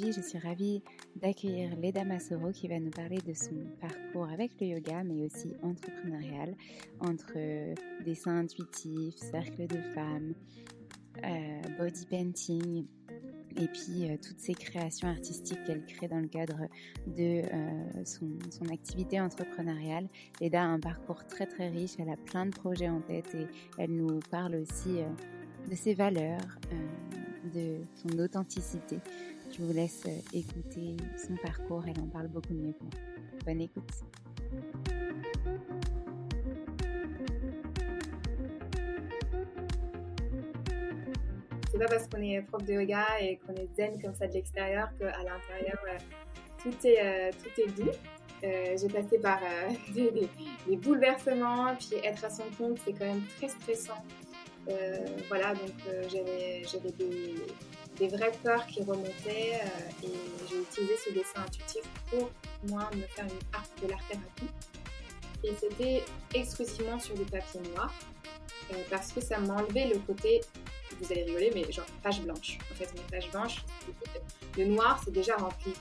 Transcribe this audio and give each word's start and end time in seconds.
Je 0.00 0.20
suis 0.20 0.38
ravie 0.38 0.80
d'accueillir 1.16 1.74
Leda 1.76 2.04
Masoro 2.04 2.52
qui 2.52 2.68
va 2.68 2.78
nous 2.78 2.90
parler 2.90 3.18
de 3.18 3.32
son 3.34 3.66
parcours 3.80 4.28
avec 4.28 4.52
le 4.60 4.68
yoga, 4.68 5.02
mais 5.02 5.24
aussi 5.24 5.52
entrepreneurial, 5.60 6.54
entre 7.00 7.34
dessin 8.04 8.38
intuitif, 8.38 9.16
cercle 9.16 9.66
de 9.66 9.80
femmes, 9.94 10.34
euh, 11.24 11.60
body 11.78 12.06
painting, 12.06 12.84
et 13.56 13.66
puis 13.66 14.08
euh, 14.08 14.16
toutes 14.16 14.38
ces 14.38 14.54
créations 14.54 15.08
artistiques 15.08 15.64
qu'elle 15.64 15.84
crée 15.84 16.06
dans 16.06 16.20
le 16.20 16.28
cadre 16.28 16.68
de 17.08 17.42
euh, 17.52 18.04
son, 18.04 18.28
activité 18.72 19.20
entrepreneuriale. 19.20 20.08
Leda 20.40 20.62
a 20.62 20.66
un 20.66 20.78
parcours 20.78 21.26
très 21.26 21.46
très 21.46 21.68
riche, 21.68 21.92
elle 21.98 22.10
a 22.10 22.16
plein 22.16 22.46
de 22.46 22.50
projets 22.50 22.88
en 22.88 23.00
tête 23.00 23.34
et 23.34 23.46
elle 23.78 23.90
nous 23.90 24.20
parle 24.30 24.54
aussi 24.56 25.00
euh, 25.00 25.08
de 25.68 25.74
ses 25.74 25.94
valeurs, 25.94 26.58
de 27.52 27.78
son 27.94 28.18
authenticité. 28.18 28.98
Je 29.50 29.62
vous 29.62 29.72
laisse 29.72 30.04
écouter 30.32 30.96
son 31.16 31.34
parcours, 31.36 31.84
elle 31.86 32.00
en 32.00 32.06
parle 32.06 32.28
beaucoup 32.28 32.54
mieux 32.54 32.72
que 32.72 32.84
moi. 32.84 32.92
Bonne 33.44 33.60
écoute. 33.62 33.90
C'est 41.70 41.78
pas 41.78 41.86
parce 41.86 42.08
qu'on 42.08 42.22
est 42.22 42.42
prof 42.42 42.64
de 42.64 42.72
yoga 42.72 43.06
et 43.20 43.38
qu'on 43.38 43.54
est 43.54 43.68
zen 43.76 44.00
comme 44.02 44.14
ça 44.14 44.26
de 44.26 44.32
l'extérieur 44.32 44.88
qu'à 44.98 45.06
l'intérieur 45.06 45.78
euh, 45.88 45.98
tout, 46.62 46.86
est, 46.86 46.98
euh, 47.00 47.30
tout 47.32 47.60
est 47.60 47.68
doux. 47.76 47.90
Euh, 48.44 48.76
J'ai 48.76 48.88
passé 48.88 49.18
par 49.18 49.40
des, 49.94 50.76
bouleversements, 50.76 51.74
puis 51.76 51.98
être 52.04 52.24
à 52.24 52.30
son 52.30 52.44
compte, 52.56 52.78
c'est 52.84 52.92
quand 52.92 53.06
même 53.06 53.22
très 53.38 53.48
stressant. 53.48 54.02
voilà, 55.28 55.54
donc 55.54 55.72
j'avais 56.08 56.90
des, 56.92 57.34
des 57.98 58.08
vraies 58.08 58.32
peurs 58.42 58.66
qui 58.66 58.82
remontaient 58.82 59.60
euh, 59.62 60.06
et 60.06 60.12
j'ai 60.48 60.60
utilisé 60.60 60.94
ce 61.04 61.12
dessin 61.12 61.40
intuitif 61.46 61.82
pour 62.10 62.30
moi 62.68 62.88
me 62.94 63.02
faire 63.02 63.24
une 63.24 63.46
art 63.52 63.64
de 63.82 63.88
l'art 63.88 64.06
thérapie. 64.08 64.48
et 65.44 65.54
c'était 65.58 66.04
exclusivement 66.34 66.98
sur 66.98 67.14
du 67.14 67.24
papier 67.24 67.60
noir 67.74 67.92
parce 68.90 69.12
que 69.12 69.20
ça 69.20 69.38
m'enlevait 69.38 69.86
le 69.86 69.98
côté, 70.00 70.40
vous 71.00 71.12
allez 71.12 71.24
rigoler, 71.24 71.50
mais 71.54 71.70
genre 71.72 71.86
page 72.02 72.20
blanche. 72.22 72.58
En 72.70 72.74
fait, 72.74 72.90
une 72.94 73.02
page 73.10 73.30
blanche, 73.30 73.64
le 74.56 74.64
noir, 74.66 75.00
c'est 75.04 75.10
déjà 75.10 75.36
rempli 75.36 75.72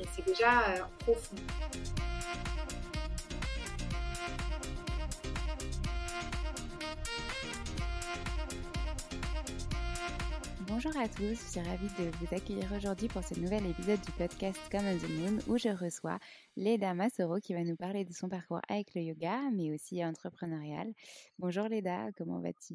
et 0.00 0.04
c'est 0.14 0.24
déjà 0.24 0.88
profond. 1.00 1.36
Bonjour 10.76 10.94
à 10.98 11.08
tous, 11.08 11.30
je 11.30 11.52
suis 11.52 11.60
ravie 11.62 11.88
de 11.98 12.10
vous 12.18 12.36
accueillir 12.36 12.70
aujourd'hui 12.76 13.08
pour 13.08 13.24
ce 13.24 13.40
nouvel 13.40 13.64
épisode 13.64 13.98
du 14.02 14.12
podcast 14.12 14.60
Come 14.70 14.84
on 14.84 14.98
the 14.98 15.08
Moon 15.08 15.38
où 15.46 15.56
je 15.56 15.70
reçois 15.70 16.18
Leda 16.54 16.92
Masoro 16.92 17.40
qui 17.40 17.54
va 17.54 17.64
nous 17.64 17.76
parler 17.76 18.04
de 18.04 18.12
son 18.12 18.28
parcours 18.28 18.60
avec 18.68 18.94
le 18.94 19.00
yoga 19.00 19.38
mais 19.54 19.72
aussi 19.72 20.04
entrepreneurial. 20.04 20.92
Bonjour 21.38 21.66
Leda, 21.70 22.08
comment 22.18 22.40
vas-tu? 22.40 22.74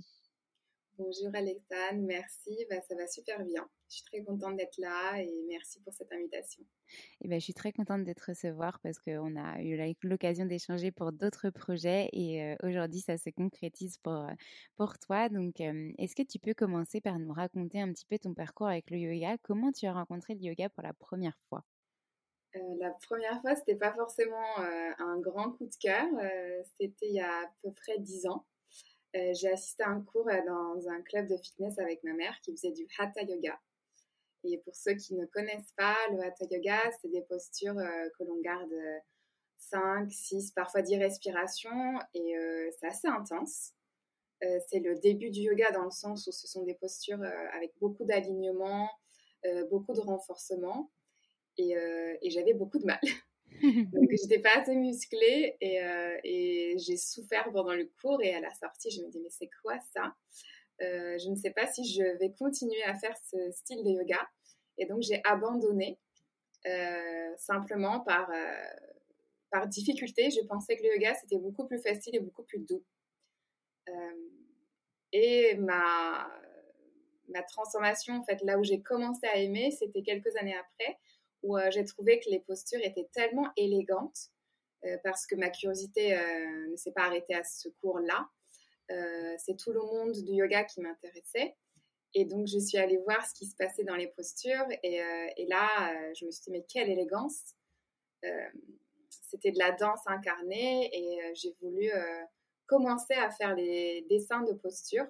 Bonjour 1.04 1.32
Alexandre, 1.34 2.04
merci, 2.04 2.66
bah, 2.70 2.80
ça 2.88 2.94
va 2.94 3.08
super 3.08 3.44
bien. 3.44 3.68
Je 3.90 3.96
suis 3.96 4.04
très 4.04 4.24
contente 4.24 4.56
d'être 4.56 4.78
là 4.78 5.20
et 5.20 5.44
merci 5.48 5.80
pour 5.82 5.94
cette 5.94 6.12
invitation. 6.12 6.62
Et 6.62 6.96
eh 7.22 7.28
ben, 7.28 7.40
je 7.40 7.44
suis 7.44 7.56
très 7.56 7.72
contente 7.72 8.04
de 8.04 8.14
te 8.14 8.24
recevoir 8.24 8.80
parce 8.82 9.00
qu'on 9.00 9.36
a 9.36 9.62
eu 9.64 9.96
l'occasion 10.04 10.46
d'échanger 10.46 10.92
pour 10.92 11.12
d'autres 11.12 11.50
projets 11.50 12.08
et 12.14 12.44
euh, 12.44 12.56
aujourd'hui 12.62 13.00
ça 13.00 13.18
se 13.18 13.32
concrétise 13.32 13.98
pour, 13.98 14.14
euh, 14.14 14.34
pour 14.78 15.00
toi. 15.00 15.28
Donc 15.28 15.60
euh, 15.60 15.92
est-ce 15.98 16.16
que 16.16 16.22
tu 16.22 16.38
peux 16.38 16.54
commencer 16.54 17.02
par 17.02 17.18
nous 17.18 17.34
raconter 17.34 17.82
un 17.82 17.92
petit 17.92 18.06
peu 18.06 18.20
ton 18.20 18.36
parcours 18.36 18.68
avec 18.68 18.92
le 18.92 18.98
yoga? 18.98 19.38
Comment 19.42 19.72
tu 19.72 19.88
as 19.88 19.94
rencontré 19.94 20.36
le 20.36 20.42
yoga 20.42 20.70
pour 20.70 20.84
la 20.84 20.94
première 20.94 21.38
fois? 21.50 21.64
La 22.54 22.92
première 23.08 23.42
fois, 23.42 23.56
c'était 23.56 23.78
pas 23.78 23.94
forcément 23.94 24.58
un 24.58 25.18
grand 25.20 25.52
coup 25.54 25.66
de 25.66 25.76
cœur. 25.80 26.06
c'était 26.78 27.08
il 27.08 27.16
y 27.16 27.22
a 27.22 27.44
à 27.44 27.52
peu 27.64 27.72
près 27.72 27.98
dix 27.98 28.28
ans. 28.28 28.46
Euh, 29.16 29.34
j'ai 29.34 29.52
assisté 29.52 29.84
à 29.84 29.90
un 29.90 30.02
cours 30.02 30.30
euh, 30.30 30.40
dans 30.46 30.88
un 30.88 31.02
club 31.02 31.28
de 31.28 31.36
fitness 31.36 31.78
avec 31.80 32.04
ma 32.04 32.14
mère 32.14 32.40
qui 32.42 32.52
faisait 32.52 32.72
du 32.72 32.88
hatha 32.98 33.22
yoga. 33.24 33.60
Et 34.44 34.58
pour 34.60 34.76
ceux 34.76 34.94
qui 34.94 35.16
ne 35.16 35.26
connaissent 35.26 35.74
pas, 35.76 35.98
le 36.12 36.22
hatha 36.22 36.46
yoga, 36.50 36.80
c'est 37.02 37.10
des 37.10 37.22
postures 37.22 37.78
euh, 37.78 38.10
que 38.18 38.24
l'on 38.24 38.40
garde 38.42 38.74
5, 39.58 40.12
6, 40.12 40.52
parfois 40.52 40.82
10 40.82 40.98
respirations 40.98 42.00
et 42.16 42.34
c'est 42.80 42.88
assez 42.88 43.08
intense. 43.08 43.74
c'est 44.40 44.80
le 44.80 44.98
début 44.98 45.30
du 45.30 45.42
yoga 45.42 45.70
dans 45.72 45.84
le 45.84 45.92
sens 45.92 46.26
où 46.26 46.32
ce 46.32 46.48
sont 46.48 46.64
des 46.64 46.74
postures 46.74 47.22
avec 47.54 47.72
beaucoup 47.80 48.04
d'alignement, 48.04 48.90
beaucoup 49.70 49.94
de 49.94 50.00
renforcement 50.00 50.90
et 51.58 51.76
j'avais 52.32 52.56
beaucoup 52.56 52.80
de 52.80 52.86
mal. 52.86 53.00
Donc, 53.92 54.10
j'étais 54.12 54.40
pas 54.40 54.58
assez 54.58 54.76
musclée 54.76 55.56
et, 55.62 55.82
euh, 55.84 56.18
et 56.24 56.76
j'ai 56.80 56.98
souffert 56.98 57.50
pendant 57.52 57.74
le 57.74 57.90
cours. 58.02 58.22
Et 58.22 58.34
à 58.34 58.40
la 58.40 58.54
sortie, 58.54 58.90
je 58.92 59.02
me 59.02 59.10
dis, 59.10 59.20
mais 59.20 59.30
c'est 59.30 59.50
quoi 59.62 59.78
ça? 59.94 60.16
Euh, 60.82 61.18
Je 61.20 61.30
ne 61.30 61.36
sais 61.36 61.52
pas 61.52 61.68
si 61.68 61.86
je 61.92 62.04
vais 62.18 62.32
continuer 62.32 62.82
à 62.84 62.96
faire 62.96 63.16
ce 63.30 63.52
style 63.52 63.84
de 63.84 63.90
yoga. 63.90 64.20
Et 64.78 64.86
donc, 64.86 65.02
j'ai 65.02 65.22
abandonné 65.24 66.00
euh, 66.66 67.34
simplement 67.38 68.00
par, 68.02 68.32
difficulté. 69.68 70.32
Je 70.32 70.46
pensais 70.48 70.78
que 70.78 70.84
le 70.84 70.94
yoga, 70.96 71.14
c'était 71.16 71.38
beaucoup 71.38 71.68
plus 71.68 71.82
facile 71.82 72.16
et 72.16 72.20
beaucoup 72.20 72.44
plus 72.44 72.60
doux. 72.60 72.84
et 75.12 75.56
ma 75.56 76.30
transformation, 77.50 78.16
en 78.16 78.24
fait, 78.24 78.42
là 78.44 78.58
où 78.58 78.64
j'ai 78.64 78.82
commencé 78.82 79.28
à 79.28 79.38
aimer, 79.38 79.72
c'était 79.72 80.02
quelques 80.02 80.36
années 80.38 80.56
après 80.56 80.98
où 81.44 81.58
euh, 81.58 81.70
j'ai 81.72 81.86
trouvé 81.86 82.20
que 82.20 82.30
les 82.30 82.40
postures 82.40 82.80
étaient 82.84 83.10
tellement 83.14 83.50
élégantes 83.58 84.30
euh, 84.86 84.98
parce 85.04 85.26
que 85.26 85.36
ma 85.36 85.50
curiosité 85.50 86.16
euh, 86.18 86.68
ne 86.70 86.76
s'est 86.76 86.92
pas 86.92 87.04
arrêtée 87.04 87.36
à 87.36 87.44
ce 87.44 87.70
cours-là. 87.82 88.28
c'est 89.38 89.58
tout 89.58 89.72
le 89.72 89.80
monde 89.80 90.12
du 90.12 90.34
yoga 90.34 90.64
qui 90.66 90.82
m'intéressait. 90.82 91.56
Et 92.14 92.26
donc, 92.26 92.48
je 92.48 92.60
suis 92.60 92.78
allée 92.78 92.98
voir 92.98 93.26
ce 93.26 93.34
qui 93.34 93.46
se 93.46 93.56
passait 93.56 93.86
dans 93.86 93.96
les 93.96 94.08
postures. 94.08 94.68
Et, 94.84 95.00
là, 95.48 95.94
je 96.14 96.26
me 96.26 96.32
suis 96.32 96.44
dit, 96.44 96.52
mais 96.52 96.66
quelle 96.68 96.90
élégance 96.90 97.56
C'était 99.10 99.52
de 99.52 99.60
la 99.60 99.72
danse 99.72 100.02
incarnée. 100.08 100.90
Et 100.92 101.34
j'ai 101.36 101.54
voulu 101.62 101.90
commencer 102.66 103.14
à 103.14 103.32
faire 103.32 103.56
les 103.56 104.06
dessins 104.10 104.42
de 104.42 104.52
postures 104.52 105.08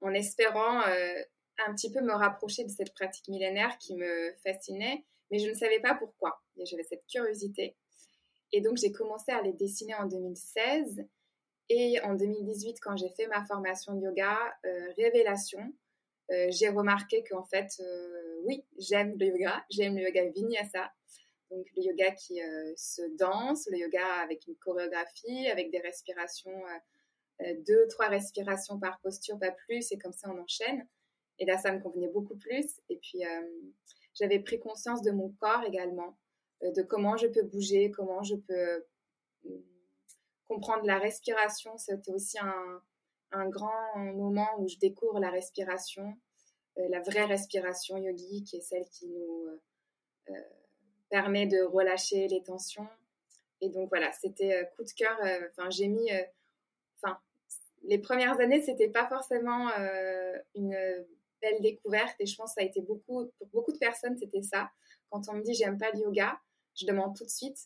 en 0.00 0.12
espérant 0.12 0.82
un 1.66 1.74
petit 1.74 1.90
peu 1.90 2.00
me 2.00 2.12
rapprocher 2.12 2.64
de 2.64 2.70
cette 2.70 2.92
pratique 2.94 3.28
millénaire 3.28 3.78
qui 3.78 3.96
me 3.96 4.32
fascinait 4.44 5.04
mais 5.30 5.38
je 5.38 5.48
ne 5.48 5.54
savais 5.54 5.80
pas 5.80 5.94
pourquoi. 5.94 6.40
J'avais 6.56 6.84
cette 6.84 7.06
curiosité. 7.06 7.76
Et 8.52 8.60
donc, 8.60 8.76
j'ai 8.76 8.92
commencé 8.92 9.32
à 9.32 9.42
les 9.42 9.52
dessiner 9.52 9.94
en 9.94 10.06
2016. 10.06 11.04
Et 11.68 12.00
en 12.02 12.14
2018, 12.14 12.78
quand 12.80 12.96
j'ai 12.96 13.10
fait 13.10 13.26
ma 13.26 13.44
formation 13.44 13.94
de 13.94 14.02
yoga, 14.02 14.38
euh, 14.64 14.92
révélation, 14.96 15.60
euh, 16.30 16.46
j'ai 16.50 16.68
remarqué 16.68 17.24
qu'en 17.24 17.44
fait, 17.44 17.68
euh, 17.80 18.40
oui, 18.44 18.64
j'aime 18.78 19.16
le 19.18 19.26
yoga, 19.26 19.64
j'aime 19.70 19.96
le 19.96 20.02
yoga 20.02 20.24
vinyasa. 20.30 20.92
Donc, 21.50 21.66
le 21.76 21.82
yoga 21.82 22.12
qui 22.12 22.40
se 22.76 23.02
danse, 23.16 23.68
le 23.70 23.78
yoga 23.78 24.04
avec 24.20 24.48
une 24.48 24.56
chorégraphie, 24.56 25.46
avec 25.48 25.70
des 25.70 25.78
respirations, 25.78 26.60
deux, 27.64 27.86
trois 27.86 28.08
respirations 28.08 28.80
par 28.80 28.98
posture, 28.98 29.38
pas 29.38 29.52
plus, 29.52 29.92
et 29.92 29.98
comme 29.98 30.12
ça, 30.12 30.28
on 30.28 30.42
enchaîne. 30.42 30.88
Et 31.38 31.44
là, 31.44 31.58
ça 31.58 31.72
me 31.72 31.80
convenait 31.80 32.08
beaucoup 32.08 32.36
plus. 32.36 32.80
Et 32.88 32.96
puis, 32.96 33.24
j'avais 34.18 34.38
pris 34.38 34.58
conscience 34.58 35.02
de 35.02 35.10
mon 35.10 35.30
corps 35.40 35.62
également, 35.64 36.16
euh, 36.62 36.72
de 36.72 36.82
comment 36.82 37.16
je 37.16 37.26
peux 37.26 37.42
bouger, 37.42 37.90
comment 37.90 38.22
je 38.22 38.36
peux 38.36 38.84
euh, 39.46 39.64
comprendre 40.48 40.84
la 40.84 40.98
respiration. 40.98 41.76
C'était 41.78 42.12
aussi 42.12 42.38
un, 42.38 42.82
un, 43.32 43.48
grand 43.48 43.96
moment 43.96 44.48
où 44.58 44.68
je 44.68 44.78
découvre 44.78 45.20
la 45.20 45.30
respiration, 45.30 46.16
euh, 46.78 46.88
la 46.88 47.00
vraie 47.00 47.26
respiration 47.26 47.96
yogi, 47.98 48.42
qui 48.44 48.56
est 48.56 48.62
celle 48.62 48.88
qui 48.88 49.08
nous 49.08 49.60
permet 51.08 51.46
de 51.46 51.62
relâcher 51.62 52.26
les 52.26 52.42
tensions. 52.42 52.88
Et 53.60 53.68
donc 53.68 53.88
voilà, 53.90 54.10
c'était 54.12 54.68
coup 54.76 54.82
de 54.82 54.90
cœur. 54.90 55.16
Enfin, 55.50 55.70
j'ai 55.70 55.86
mis. 55.86 56.10
Enfin, 56.96 57.16
les 57.84 57.98
premières 57.98 58.40
années, 58.40 58.60
c'était 58.60 58.88
pas 58.88 59.06
forcément 59.06 59.70
une 60.56 60.76
belle 61.40 61.60
découverte 61.60 62.16
et 62.20 62.26
je 62.26 62.36
pense 62.36 62.54
que 62.54 62.60
ça 62.60 62.66
a 62.66 62.68
été 62.68 62.80
beaucoup, 62.80 63.26
pour 63.38 63.46
beaucoup 63.48 63.72
de 63.72 63.78
personnes, 63.78 64.16
c'était 64.18 64.42
ça. 64.42 64.70
Quand 65.10 65.28
on 65.28 65.34
me 65.34 65.42
dit 65.42 65.54
j'aime 65.54 65.78
pas 65.78 65.90
le 65.92 66.00
yoga, 66.00 66.40
je 66.74 66.86
demande 66.86 67.16
tout 67.16 67.24
de 67.24 67.30
suite 67.30 67.58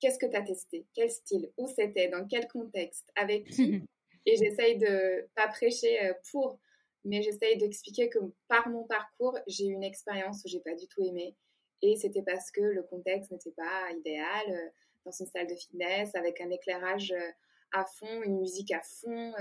qu'est-ce 0.00 0.18
que 0.18 0.26
tu 0.26 0.36
as 0.36 0.42
testé, 0.42 0.86
quel 0.94 1.10
style, 1.10 1.50
où 1.56 1.66
c'était, 1.68 2.08
dans 2.08 2.26
quel 2.26 2.46
contexte, 2.48 3.10
avec 3.14 3.46
qui? 3.48 3.82
et 4.26 4.36
j'essaye 4.36 4.78
de 4.78 5.28
pas 5.34 5.48
prêcher 5.48 6.04
euh, 6.04 6.14
pour, 6.30 6.58
mais 7.04 7.22
j'essaye 7.22 7.56
d'expliquer 7.56 8.08
que 8.08 8.18
par 8.48 8.68
mon 8.68 8.84
parcours, 8.84 9.38
j'ai 9.46 9.66
eu 9.66 9.72
une 9.72 9.84
expérience 9.84 10.44
où 10.44 10.48
j'ai 10.48 10.60
pas 10.60 10.74
du 10.74 10.86
tout 10.88 11.02
aimé 11.02 11.36
et 11.82 11.96
c'était 11.96 12.22
parce 12.22 12.50
que 12.50 12.60
le 12.60 12.82
contexte 12.82 13.30
n'était 13.30 13.52
pas 13.52 13.90
idéal 13.92 14.50
euh, 14.50 14.68
dans 15.04 15.12
une 15.12 15.26
salle 15.26 15.46
de 15.46 15.54
fitness 15.54 16.14
avec 16.14 16.40
un 16.40 16.50
éclairage 16.50 17.12
euh, 17.12 17.30
à 17.72 17.84
fond, 17.84 18.22
une 18.22 18.38
musique 18.38 18.72
à 18.72 18.80
fond. 18.80 19.32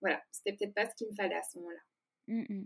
voilà, 0.00 0.22
c'était 0.30 0.56
peut-être 0.56 0.74
pas 0.74 0.88
ce 0.88 0.94
qu'il 0.94 1.08
me 1.08 1.14
fallait 1.14 1.34
à 1.34 1.42
ce 1.42 1.58
moment-là. 1.58 1.80
Mmh 2.28 2.62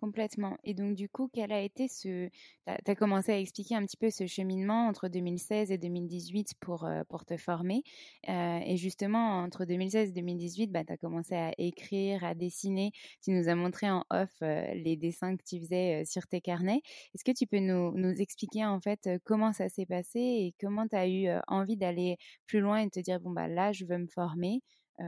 complètement. 0.00 0.56
Et 0.64 0.72
donc, 0.72 0.94
du 0.94 1.08
coup, 1.10 1.28
quel 1.32 1.52
a 1.52 1.60
été 1.60 1.86
ce. 1.86 2.28
Tu 2.66 2.90
as, 2.90 2.94
commencé 2.94 3.32
à 3.32 3.38
expliquer 3.38 3.74
un 3.74 3.84
petit 3.84 3.98
peu 3.98 4.10
ce 4.10 4.26
cheminement 4.26 4.86
entre 4.86 5.08
2016 5.08 5.70
et 5.70 5.78
2018 5.78 6.54
pour, 6.60 6.84
euh, 6.84 7.02
pour 7.08 7.26
te 7.26 7.36
former. 7.36 7.82
Euh, 8.28 8.60
et 8.64 8.76
justement, 8.78 9.40
entre 9.42 9.66
2016 9.66 10.08
et 10.08 10.12
2018, 10.12 10.68
bah, 10.72 10.84
tu 10.84 10.92
as 10.92 10.96
commencé 10.96 11.34
à 11.34 11.52
écrire, 11.58 12.24
à 12.24 12.34
dessiner. 12.34 12.92
Tu 13.22 13.30
nous 13.32 13.48
as 13.48 13.54
montré 13.54 13.90
en 13.90 14.04
off 14.10 14.30
euh, 14.42 14.72
les 14.74 14.96
dessins 14.96 15.36
que 15.36 15.42
tu 15.44 15.60
faisais 15.60 16.04
sur 16.06 16.26
tes 16.26 16.40
carnets. 16.40 16.80
Est-ce 17.14 17.24
que 17.24 17.36
tu 17.36 17.46
peux 17.46 17.60
nous, 17.60 17.92
nous 17.94 18.20
expliquer 18.22 18.64
en 18.64 18.80
fait 18.80 19.08
comment 19.24 19.52
ça 19.52 19.68
s'est 19.68 19.86
passé 19.86 20.18
et 20.18 20.54
comment 20.60 20.86
tu 20.88 20.96
as 20.96 21.08
eu 21.08 21.28
envie 21.46 21.76
d'aller 21.76 22.16
plus 22.46 22.60
loin 22.60 22.78
et 22.78 22.86
de 22.86 22.90
te 22.90 23.00
dire, 23.00 23.20
bon, 23.20 23.30
bah 23.32 23.48
là, 23.48 23.72
je 23.72 23.84
veux 23.84 23.98
me 23.98 24.06
former, 24.06 24.62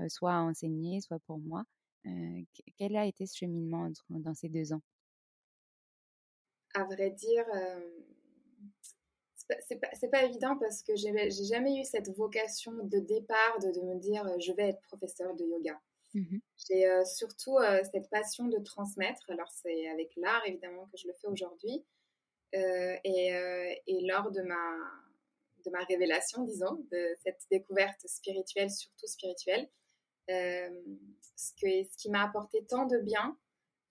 soit 0.09 0.35
à 0.35 0.41
enseigner, 0.41 1.01
soit 1.01 1.19
pour 1.21 1.39
moi? 1.39 1.65
Quel 2.79 2.97
a 2.97 3.07
été 3.07 3.27
ce 3.27 3.37
cheminement 3.37 3.89
dans 4.11 4.35
ces 4.35 4.49
deux 4.49 4.73
ans? 4.73 4.83
À 6.75 6.85
vrai 6.85 7.11
dire, 7.11 7.45
c'est 9.61 9.77
pas, 9.81 9.91
pas, 10.11 10.25
évident 10.25 10.57
parce 10.57 10.83
que 10.83 10.97
j'ai 10.97 11.13
jamais 11.45 11.81
eu 11.81 11.85
cette 11.85 12.09
vocation 12.11 12.73
de 12.73 12.99
départ 12.99 13.59
de, 13.61 13.81
me 13.83 13.99
dire 13.99 14.25
je 14.41 14.53
vais 14.53 14.71
être 14.71 14.83
professeur 14.83 15.35
de 15.35 15.45
yoga. 15.45 15.81
Mmh 16.15 16.39
j'ai 16.69 16.87
surtout 17.05 17.59
cette 17.91 18.09
passion 18.09 18.47
de 18.47 18.59
transmettre. 18.59 19.29
Alors 19.31 19.51
c'est 19.51 19.89
avec 19.89 20.13
l'art 20.17 20.43
évidemment 20.47 20.87
que 20.87 20.97
je 20.97 21.09
le 21.09 21.15
fais 21.15 21.27
aujourd'hui. 21.27 21.85
et, 22.53 23.33
et, 23.87 24.07
lors 24.07 24.31
de 24.31 24.43
ma, 24.43 24.77
de 25.65 25.71
ma 25.71 25.85
révélation, 25.85 26.45
disons, 26.45 26.85
de 26.91 27.15
cette 27.23 27.41
découverte 27.51 28.07
spirituelle, 28.07 28.71
surtout 28.71 29.07
spirituelle, 29.07 29.63
euh, 29.63 29.69
ce, 30.29 31.53
que, 31.61 31.85
ce 31.85 31.97
qui 31.97 32.11
m'a 32.11 32.25
apporté 32.25 32.65
tant 32.65 32.87
de 32.87 32.99
bien, 32.99 33.37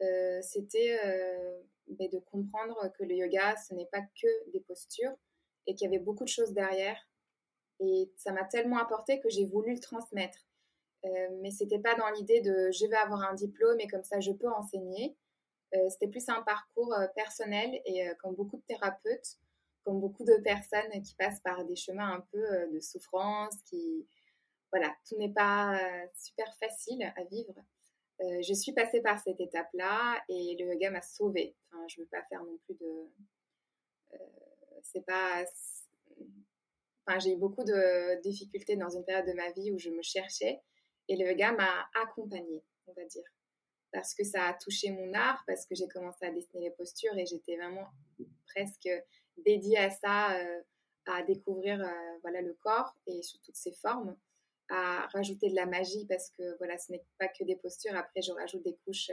euh, 0.02 0.42
c'était 0.42 1.00
euh, 1.06 1.62
ben, 1.88 2.10
de 2.10 2.20
comprendre 2.20 2.92
que 2.98 3.04
le 3.04 3.16
yoga, 3.16 3.56
ce 3.58 3.74
n'est 3.74 3.88
pas 3.88 4.02
que 4.02 4.52
des 4.52 4.62
postures 4.62 5.16
et 5.68 5.76
qu'il 5.76 5.86
y 5.90 5.94
avait 5.94 6.04
beaucoup 6.04 6.24
de 6.24 6.30
choses 6.30 6.54
derrière 6.54 6.98
Et 7.80 8.12
ça 8.18 8.32
m'a 8.32 8.46
tellement 8.46 8.78
apporté 8.78 9.20
que 9.20 9.30
j'ai 9.30 9.46
voulu 9.46 9.74
le 9.74 9.80
transmettre. 9.80 10.48
Euh, 11.06 11.10
mais 11.42 11.52
c'était 11.52 11.80
pas 11.80 11.96
dans 11.96 12.10
l'idée 12.12 12.42
de 12.42 12.70
je 12.72 12.86
vais 12.86 12.96
avoir 12.96 13.24
un 13.24 13.34
diplôme 13.34 13.80
et 13.80 13.88
comme 13.88 14.04
ça 14.04 14.20
je 14.20 14.32
peux 14.32 14.50
enseigner. 14.50 15.18
Euh, 15.74 15.90
c'était 15.90 16.08
plus 16.08 16.28
un 16.30 16.42
parcours 16.44 16.94
euh, 16.94 17.08
personnel 17.16 17.82
et 17.86 18.08
comme 18.20 18.36
beaucoup 18.36 18.58
de 18.58 18.64
thérapeutes, 18.68 19.38
comme 19.84 20.00
beaucoup 20.00 20.24
de 20.26 20.36
personnes 20.44 21.02
qui 21.04 21.16
passent 21.16 21.40
par 21.40 21.66
des 21.66 21.76
chemins 21.76 22.14
un 22.14 22.22
peu 22.32 22.68
de 22.72 22.80
souffrance, 22.80 23.56
qui 23.66 24.08
voilà, 24.72 24.96
tout 25.08 25.18
n'est 25.18 25.34
pas 25.34 25.80
super 26.16 26.54
facile 26.58 27.04
à 27.16 27.24
vivre. 27.26 27.56
je 28.20 28.54
suis 28.54 28.74
passée 28.74 29.02
par 29.02 29.20
cette 29.20 29.40
étape-là 29.40 30.24
et 30.30 30.56
le 30.60 30.74
yoga 30.74 30.92
m'a 30.92 31.02
sauvée. 31.02 31.56
Enfin, 31.68 31.84
je 31.88 32.02
veux 32.02 32.08
pas 32.08 32.24
faire 32.30 32.44
non 32.44 32.58
plus 32.66 32.76
de 32.76 33.10
c'est 34.84 35.06
pas 35.06 35.44
enfin 37.06 37.20
j'ai 37.20 37.34
eu 37.34 37.38
beaucoup 37.38 37.64
de 37.64 38.22
difficultés 38.22 38.76
dans 38.76 38.90
une 38.90 39.06
période 39.06 39.28
de 39.28 39.34
ma 39.34 39.52
vie 39.52 39.72
où 39.72 39.78
je 39.78 39.90
me 39.90 40.02
cherchais 40.02 40.62
et 41.08 41.18
le 41.18 41.28
yoga 41.28 41.52
m'a 41.52 41.90
accompagnée, 42.02 42.64
on 42.88 42.94
va 42.94 43.06
dire. 43.06 43.26
Parce 43.92 44.14
que 44.14 44.24
ça 44.24 44.46
a 44.46 44.54
touché 44.54 44.92
mon 44.92 45.14
art, 45.14 45.44
parce 45.46 45.66
que 45.66 45.76
j'ai 45.76 45.88
commencé 45.90 46.26
à 46.26 46.32
dessiner 46.32 46.70
les 46.70 46.72
postures 46.72 47.18
et 47.18 47.26
j'étais 47.26 47.58
vraiment 47.58 47.88
presque 48.48 48.90
dédiée 49.38 49.78
à 49.78 49.90
ça, 49.90 50.38
euh, 50.40 50.62
à 51.08 51.24
découvrir 51.24 51.82
euh, 51.82 52.18
voilà, 52.22 52.42
le 52.42 52.54
corps 52.54 52.96
et 53.08 53.22
sous 53.24 53.40
toutes 53.40 53.58
ses 53.58 53.74
formes, 53.74 54.18
à 54.72 55.08
rajouter 55.14 55.50
de 55.50 55.56
la 55.56 55.66
magie 55.66 56.06
parce 56.08 56.32
que 56.32 56.58
voilà, 56.58 56.78
ce 56.78 56.92
n'est 56.92 57.04
pas 57.20 57.28
que 57.28 57.44
des 57.44 57.56
postures. 57.56 57.96
Après, 57.96 58.22
je 58.22 58.32
rajoute 58.32 58.64
des 58.64 58.78
couches 58.86 59.12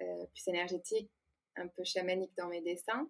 euh, 0.00 0.26
plus 0.26 0.48
énergétiques, 0.48 1.10
un 1.56 1.68
peu 1.68 1.84
chamaniques 1.84 2.36
dans 2.36 2.48
mes 2.48 2.60
dessins. 2.60 3.08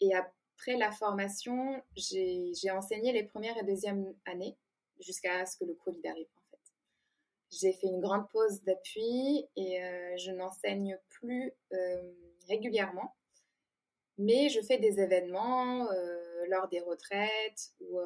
Et 0.00 0.14
après 0.14 0.76
la 0.76 0.92
formation, 0.92 1.82
j'ai 1.96 2.70
enseigné 2.70 3.12
les 3.12 3.24
premières 3.24 3.56
et 3.56 3.64
deuxièmes 3.64 4.14
années 4.26 4.56
jusqu'à 5.00 5.44
ce 5.46 5.56
que 5.56 5.64
le 5.64 5.74
Covid 5.74 6.06
arrive. 6.06 6.28
J'ai 7.52 7.72
fait 7.72 7.86
une 7.86 8.00
grande 8.00 8.28
pause 8.30 8.62
d'appui 8.62 9.46
et 9.56 9.82
euh, 9.82 10.16
je 10.16 10.30
n'enseigne 10.30 10.98
plus 11.08 11.52
euh, 11.72 12.12
régulièrement. 12.48 13.14
Mais 14.16 14.48
je 14.48 14.60
fais 14.62 14.78
des 14.78 15.00
événements 15.00 15.90
euh, 15.90 16.46
lors 16.48 16.68
des 16.68 16.80
retraites 16.80 17.72
ou 17.80 18.00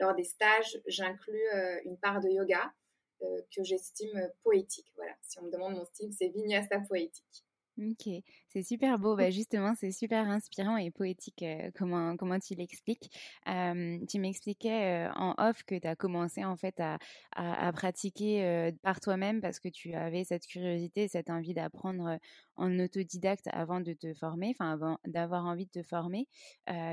lors 0.00 0.14
des 0.14 0.24
stages. 0.24 0.80
J'inclus 0.86 1.48
une 1.84 1.96
part 1.98 2.20
de 2.20 2.28
yoga 2.28 2.72
que 3.20 3.62
j'estime 3.62 4.30
poétique. 4.42 4.92
Voilà, 4.96 5.14
si 5.22 5.38
on 5.38 5.44
me 5.44 5.50
demande 5.50 5.74
mon 5.74 5.86
style, 5.86 6.12
c'est 6.12 6.28
vinyasa 6.28 6.80
poétique. 6.80 7.45
Ok, 7.78 8.08
c'est 8.48 8.62
super 8.62 8.98
beau. 8.98 9.16
Bah, 9.16 9.30
justement, 9.30 9.74
c'est 9.74 9.92
super 9.92 10.26
inspirant 10.30 10.78
et 10.78 10.90
poétique 10.90 11.42
euh, 11.42 11.70
comment, 11.76 12.16
comment 12.16 12.38
tu 12.38 12.54
l'expliques. 12.54 13.10
tu 13.44 14.18
m'expliquais 14.18 15.08
euh, 15.08 15.12
en 15.14 15.34
off 15.36 15.62
que 15.62 15.74
tu 15.74 15.86
as 15.86 15.94
commencé 15.94 16.42
en 16.42 16.56
fait 16.56 16.80
à, 16.80 16.98
à, 17.32 17.70
pratiquer 17.72 18.72
par 18.82 19.00
toi-même 19.00 19.42
parce 19.42 19.60
que 19.60 19.68
tu 19.68 19.92
avais 19.92 20.24
cette 20.24 20.46
curiosité, 20.46 21.06
cette 21.06 21.28
envie 21.28 21.52
d'apprendre 21.52 22.18
en 22.56 22.78
autodidacte 22.78 23.48
avant 23.52 23.80
de 23.82 23.92
te 23.92 24.14
former, 24.14 24.54
enfin 24.58 24.72
avant 24.72 24.98
d'avoir 25.06 25.44
envie 25.44 25.66
de 25.66 25.70
te 25.70 25.82
former. 25.82 26.28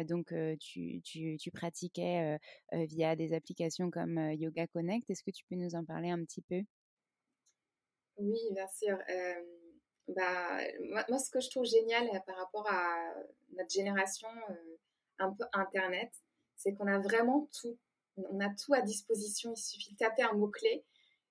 donc, 0.05 0.33
tu, 0.59 1.01
tu, 1.01 1.37
tu, 1.37 1.51
pratiquais 1.51 2.37
via 2.73 3.15
des 3.15 3.33
applications 3.33 3.89
comme 3.89 4.17
Yoga 4.33 4.67
Connect. 4.67 5.09
Est-ce 5.09 5.23
que 5.23 5.31
tu 5.31 5.45
peux 5.45 5.55
nous 5.55 5.75
en 5.75 5.85
parler 5.85 6.09
un 6.09 6.21
petit 6.25 6.41
peu? 6.41 6.61
Oui, 8.17 8.39
bien 8.51 8.67
sûr 8.67 8.97
bah, 10.07 10.57
moi, 11.09 11.19
ce 11.19 11.29
que 11.29 11.39
je 11.39 11.49
trouve 11.49 11.65
génial 11.65 12.07
euh, 12.07 12.19
par 12.25 12.37
rapport 12.37 12.67
à 12.69 13.13
notre 13.55 13.69
génération 13.69 14.27
euh, 14.49 14.77
un 15.19 15.31
peu 15.31 15.45
Internet, 15.53 16.11
c'est 16.55 16.73
qu'on 16.73 16.87
a 16.87 16.99
vraiment 16.99 17.49
tout. 17.59 17.77
On 18.17 18.39
a 18.39 18.49
tout 18.49 18.73
à 18.73 18.81
disposition. 18.81 19.53
Il 19.53 19.61
suffit 19.61 19.93
de 19.93 19.97
taper 19.97 20.23
un 20.23 20.33
mot-clé. 20.33 20.83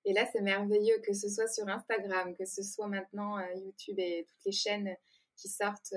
Et 0.05 0.13
là, 0.13 0.27
c'est 0.31 0.41
merveilleux 0.41 0.99
que 0.99 1.13
ce 1.13 1.29
soit 1.29 1.47
sur 1.47 1.67
Instagram, 1.69 2.35
que 2.35 2.45
ce 2.45 2.61
soit 2.63 2.87
maintenant 2.87 3.37
euh, 3.37 3.53
YouTube 3.55 3.99
et 3.99 4.25
toutes 4.27 4.45
les 4.45 4.51
chaînes 4.51 4.95
qui 5.35 5.47
sortent 5.47 5.93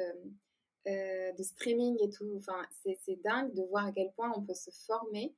de 0.86 1.42
streaming 1.42 1.96
et 2.00 2.10
tout. 2.10 2.32
Enfin, 2.36 2.64
c'est 2.84 3.20
dingue 3.22 3.52
de 3.54 3.62
voir 3.64 3.86
à 3.86 3.92
quel 3.92 4.12
point 4.12 4.32
on 4.36 4.42
peut 4.42 4.54
se 4.54 4.70
former. 4.70 5.34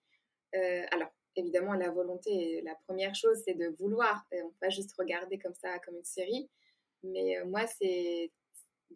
alors, 0.53 1.09
évidemment, 1.37 1.73
la 1.73 1.91
volonté, 1.91 2.61
la 2.63 2.75
première 2.87 3.15
chose, 3.15 3.41
c'est 3.47 3.55
de 3.55 3.69
vouloir. 3.79 4.27
on 4.33 4.37
ne 4.37 4.43
peut 4.43 4.57
pas 4.61 4.69
juste 4.69 4.93
regarder 4.99 5.39
comme 5.39 5.55
ça, 5.55 5.79
comme 5.79 5.97
une 5.97 6.05
série. 6.05 6.51
Mais 7.03 7.39
euh, 7.39 7.47
moi, 7.47 7.67
c'est 7.67 8.31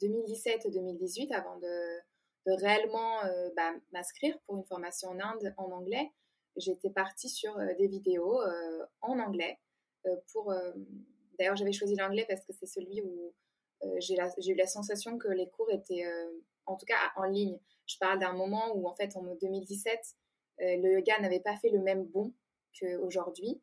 2017-2018 0.00 1.32
avant 1.32 1.58
de, 1.58 2.00
réellement 2.46 3.24
euh, 3.24 3.50
bah, 3.56 3.72
m'inscrire 3.92 4.38
pour 4.46 4.56
une 4.56 4.64
formation 4.64 5.10
en 5.10 5.20
Inde 5.20 5.54
en 5.56 5.70
anglais. 5.70 6.10
J'étais 6.56 6.90
partie 6.90 7.28
sur 7.28 7.56
euh, 7.58 7.74
des 7.78 7.88
vidéos 7.88 8.40
en 9.00 9.18
anglais 9.18 9.58
pour. 10.32 10.52
D'ailleurs, 11.38 11.56
j'avais 11.56 11.72
choisi 11.72 11.94
l'anglais 11.96 12.26
parce 12.28 12.44
que 12.44 12.52
c'est 12.52 12.66
celui 12.66 13.00
où 13.02 13.32
j'ai 13.98 14.14
eu 14.48 14.54
la 14.54 14.66
sensation 14.66 15.16
que 15.16 15.28
les 15.28 15.48
cours 15.48 15.70
étaient, 15.70 16.04
en 16.66 16.76
tout 16.76 16.86
cas, 16.86 17.12
en 17.16 17.24
ligne. 17.24 17.58
Je 17.86 17.96
parle 17.98 18.18
d'un 18.18 18.32
moment 18.32 18.74
où, 18.74 18.86
en 18.86 18.94
fait, 18.94 19.16
en 19.16 19.22
2017, 19.22 19.98
le 20.58 20.92
yoga 20.98 21.20
n'avait 21.20 21.40
pas 21.40 21.56
fait 21.56 21.70
le 21.70 21.80
même 21.80 22.04
bond 22.04 22.32
qu'aujourd'hui. 22.78 23.62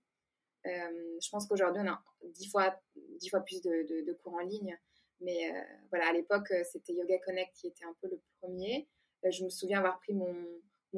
Euh, 0.69 1.19
je 1.21 1.29
pense 1.29 1.47
qu'aujourd'hui, 1.47 1.81
on 1.83 1.89
a 1.89 2.01
dix 2.33 2.49
fois, 2.49 2.79
dix 3.19 3.29
fois 3.29 3.41
plus 3.41 3.61
de, 3.61 4.13
cours 4.23 4.35
en 4.35 4.39
ligne. 4.39 4.77
Mais 5.21 5.51
euh, 5.51 5.61
voilà, 5.89 6.09
à 6.09 6.13
l'époque, 6.13 6.51
euh, 6.51 6.63
c'était 6.71 6.93
Yoga 6.93 7.17
Connect 7.19 7.53
qui 7.53 7.67
était 7.67 7.85
un 7.85 7.95
peu 8.01 8.07
le 8.09 8.21
premier. 8.39 8.87
je 9.23 9.43
me 9.43 9.49
souviens 9.49 9.79
avoir 9.79 9.99
pris 9.99 10.13
mon, 10.13 10.35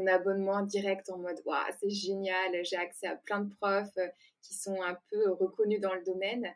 abonnement 0.08 0.62
direct 0.62 1.10
en 1.10 1.18
mode 1.18 1.42
waouh, 1.44 1.74
c'est 1.80 1.90
génial, 1.90 2.64
j'ai 2.64 2.78
accès 2.78 3.08
à 3.08 3.18
plein 3.18 3.42
de 3.42 3.54
profs 3.56 3.98
qui 4.42 4.54
sont 4.54 4.82
un 4.82 4.98
peu 5.10 5.32
reconnus 5.32 5.82
dans 5.82 5.94
le 5.94 6.04
domaine. 6.04 6.48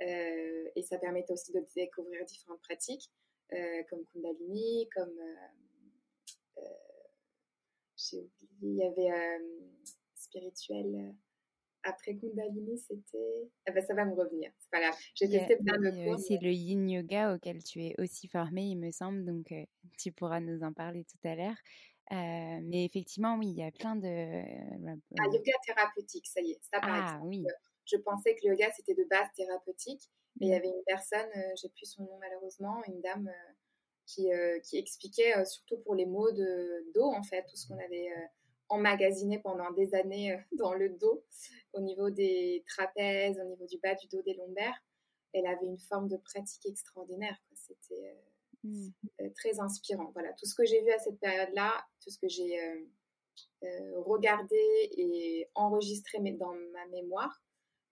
et 0.00 0.82
ça 0.82 0.98
permettait 0.98 1.32
aussi 1.32 1.52
de 1.52 1.64
découvrir 1.74 2.24
différentes 2.26 2.60
pratiques, 2.60 3.10
comme 3.88 4.04
Kundalini, 4.12 4.88
comme. 4.94 5.18
j'ai 7.96 8.18
oublié, 8.18 8.28
il 8.62 8.76
y 8.76 8.84
avait 8.84 9.40
spirituel 10.14 11.14
après 11.84 12.16
Kundalini, 12.16 12.78
c'était. 12.78 13.50
Ah 13.66 13.72
ben, 13.72 13.84
ça 13.84 13.94
va 13.94 14.04
me 14.04 14.14
revenir. 14.14 14.50
C'est 14.58 14.70
pas 14.70 14.80
grave. 14.80 14.94
J'ai 15.14 15.28
testé 15.28 15.56
plein 15.56 15.78
de 15.78 16.04
cours. 16.04 16.18
C'est 16.18 16.38
le 16.40 16.50
yin 16.50 16.88
yoga 16.88 17.34
auquel 17.34 17.62
tu 17.62 17.82
es 17.84 17.94
aussi 17.98 18.28
formée, 18.28 18.64
il 18.64 18.76
me 18.76 18.90
semble. 18.90 19.24
Donc, 19.24 19.52
euh, 19.52 19.64
tu 19.98 20.12
pourras 20.12 20.40
nous 20.40 20.62
en 20.62 20.72
parler 20.72 21.04
tout 21.04 21.28
à 21.28 21.34
l'heure. 21.34 21.56
Euh, 22.12 22.60
mais 22.62 22.84
effectivement, 22.84 23.36
oui, 23.38 23.48
il 23.48 23.56
y 23.56 23.62
a 23.62 23.70
plein 23.70 23.96
de. 23.96 24.06
Euh, 24.06 24.96
ah, 25.18 25.24
yoga 25.32 25.52
thérapeutique, 25.66 26.26
ça 26.26 26.40
y 26.40 26.52
est. 26.52 26.60
Ça, 26.62 26.78
ah, 26.82 27.20
oui. 27.24 27.44
Je 27.84 27.96
pensais 27.96 28.34
que 28.34 28.40
le 28.44 28.52
yoga, 28.52 28.70
c'était 28.76 28.94
de 28.94 29.04
base 29.08 29.28
thérapeutique. 29.36 30.10
Mais 30.40 30.46
il 30.46 30.48
y 30.48 30.52
mmh. 30.52 30.56
avait 30.56 30.68
une 30.68 30.84
personne, 30.86 31.30
j'ai 31.60 31.68
plus 31.68 31.84
son 31.84 32.04
nom 32.04 32.18
malheureusement, 32.18 32.82
une 32.86 33.02
dame 33.02 33.30
qui, 34.06 34.30
qui 34.64 34.78
expliquait, 34.78 35.44
surtout 35.44 35.78
pour 35.80 35.94
les 35.94 36.06
maux 36.06 36.32
de 36.32 36.90
dos, 36.94 37.04
en 37.04 37.22
fait, 37.22 37.44
tout 37.50 37.56
ce 37.56 37.68
qu'on 37.68 37.78
avait 37.78 38.08
emmagasiné 38.72 39.38
pendant 39.38 39.70
des 39.72 39.94
années 39.94 40.32
euh, 40.32 40.38
dans 40.58 40.74
le 40.74 40.88
dos, 40.88 41.24
au 41.74 41.80
niveau 41.80 42.10
des 42.10 42.64
trapèzes, 42.66 43.38
au 43.38 43.44
niveau 43.44 43.66
du 43.66 43.78
bas 43.78 43.94
du 43.94 44.08
dos, 44.08 44.22
des 44.22 44.34
lombaires. 44.34 44.82
Elle 45.32 45.46
avait 45.46 45.66
une 45.66 45.78
forme 45.78 46.08
de 46.08 46.16
pratique 46.16 46.66
extraordinaire. 46.66 47.36
C'était 47.54 48.16
euh, 48.64 48.68
mmh. 48.68 48.88
euh, 49.20 49.30
très 49.34 49.60
inspirant. 49.60 50.10
Voilà, 50.12 50.32
tout 50.34 50.46
ce 50.46 50.54
que 50.54 50.64
j'ai 50.64 50.82
vu 50.82 50.90
à 50.90 50.98
cette 50.98 51.20
période-là, 51.20 51.84
tout 52.02 52.10
ce 52.10 52.18
que 52.18 52.28
j'ai 52.28 52.58
regardé 53.94 54.56
et 54.96 55.48
enregistré 55.54 56.18
dans 56.32 56.52
ma 56.72 56.86
mémoire, 56.86 57.40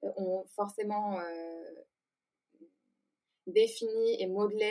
ont 0.02 0.44
forcément 0.54 1.18
défini 3.46 4.20
et 4.20 4.26
modelé 4.26 4.70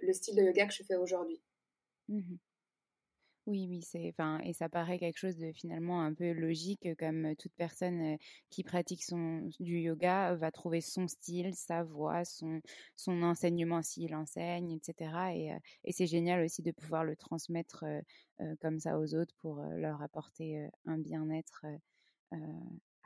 le 0.00 0.12
style 0.12 0.36
de 0.36 0.42
yoga 0.42 0.66
que 0.66 0.72
je 0.72 0.84
fais 0.84 0.96
aujourd'hui. 0.96 1.42
Mmh 2.08 2.36
oui, 3.46 3.66
oui, 3.68 3.82
c'est, 3.82 4.08
enfin, 4.08 4.40
et 4.40 4.52
ça 4.52 4.68
paraît 4.68 4.98
quelque 4.98 5.18
chose 5.18 5.36
de 5.36 5.52
finalement 5.52 6.02
un 6.02 6.12
peu 6.14 6.32
logique, 6.32 6.88
comme 6.98 7.36
toute 7.36 7.52
personne 7.56 8.16
qui 8.50 8.64
pratique 8.64 9.04
son, 9.04 9.48
du 9.60 9.78
yoga 9.78 10.34
va 10.34 10.50
trouver 10.50 10.80
son 10.80 11.06
style, 11.06 11.54
sa 11.54 11.84
voix, 11.84 12.24
son, 12.24 12.60
son 12.96 13.22
enseignement 13.22 13.82
s'il 13.82 14.14
enseigne, 14.16 14.72
etc. 14.72 15.34
Et, 15.34 15.52
et 15.84 15.92
c'est 15.92 16.06
génial 16.06 16.44
aussi 16.44 16.62
de 16.62 16.72
pouvoir 16.72 17.04
le 17.04 17.16
transmettre 17.16 17.84
comme 18.60 18.80
ça 18.80 18.98
aux 18.98 19.14
autres 19.14 19.34
pour 19.40 19.62
leur 19.62 20.02
apporter 20.02 20.68
un 20.86 20.98
bien-être 20.98 21.64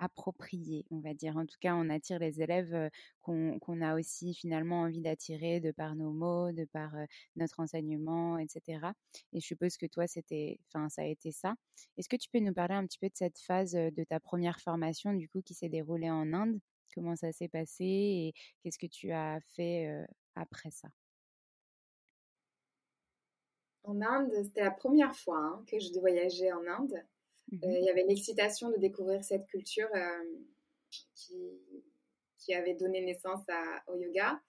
approprié, 0.00 0.87
on 0.90 0.99
va 0.99 1.14
dire. 1.14 1.37
En 1.37 1.47
tout 1.47 1.59
cas, 1.61 1.75
on 1.75 1.88
attire 1.90 2.19
les 2.19 2.42
élèves 2.42 2.90
qu'on 3.21 3.80
a 3.80 3.95
aussi 3.95 4.35
finalement 4.35 4.80
envie 4.80 5.00
d'attirer 5.00 5.61
de 5.61 5.71
par 5.71 5.95
nos 5.95 6.11
mots, 6.11 6.50
de 6.52 6.64
par 6.64 6.92
notre 7.37 7.61
enseignement, 7.61 8.38
etc. 8.38 8.80
Et 9.33 9.40
je 9.40 9.47
suppose 9.47 9.76
que 9.76 9.87
toi, 9.87 10.07
c'était, 10.07 10.59
enfin, 10.69 10.88
ça 10.88 11.02
a 11.02 11.07
été 11.07 11.30
ça. 11.30 11.54
Est-ce 11.97 12.09
que 12.09 12.16
tu 12.16 12.28
peux 12.30 12.40
nous 12.40 12.54
parler 12.54 12.75
un 12.75 12.87
petit 12.87 12.99
peu 12.99 13.09
de 13.09 13.16
cette 13.16 13.38
phase 13.38 13.73
de 13.73 14.04
ta 14.04 14.19
première 14.19 14.61
formation, 14.61 15.12
du 15.12 15.28
coup, 15.28 15.42
qui 15.42 15.54
s'est 15.54 15.69
déroulée 15.69 16.11
en 16.11 16.33
Inde? 16.33 16.59
Comment 16.95 17.14
ça 17.14 17.30
s'est 17.30 17.49
passé 17.49 17.85
et 17.85 18.35
qu'est-ce 18.62 18.78
que 18.78 18.87
tu 18.87 19.12
as 19.12 19.38
fait 19.54 20.04
après 20.35 20.71
ça? 20.71 20.88
En 23.85 24.00
Inde, 24.02 24.33
c'était 24.42 24.64
la 24.64 24.71
première 24.71 25.14
fois 25.14 25.38
hein, 25.38 25.64
que 25.66 25.78
je 25.78 25.99
voyageais 25.99 26.52
en 26.52 26.66
Inde. 26.66 27.04
Mhm. 27.50 27.61
Il 27.62 27.85
y 27.85 27.90
avait 27.90 28.04
l'excitation 28.04 28.71
de 28.71 28.76
découvrir 28.76 29.25
cette 29.25 29.47
culture 29.47 29.88
qui, 31.14 31.61
qui, 32.38 32.54
avait 32.54 32.75
donné 32.75 33.00
naissance 33.00 33.49
à, 33.49 33.83
au 33.88 33.97
yoga. 33.97 34.40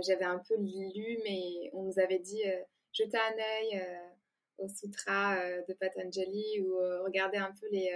J'avais 0.00 0.24
un 0.24 0.38
peu 0.38 0.56
lu, 0.56 1.18
mais 1.24 1.70
on 1.74 1.82
nous 1.82 1.98
avait 1.98 2.18
dit 2.18 2.42
jetez 2.92 3.18
un 3.18 3.38
œil 3.38 3.86
au 4.58 4.68
sutra 4.68 5.36
de 5.68 5.72
Patanjali 5.74 6.62
ou 6.62 6.76
regardez 7.04 7.38
un 7.38 7.52
peu 7.60 7.66
les, 7.70 7.92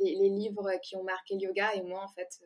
les, 0.00 0.14
les, 0.14 0.28
livres 0.28 0.70
qui 0.82 0.94
ont 0.96 1.02
marqué 1.02 1.34
le 1.34 1.42
yoga. 1.42 1.74
Et 1.74 1.82
moi, 1.82 2.04
en 2.04 2.08
fait, 2.08 2.40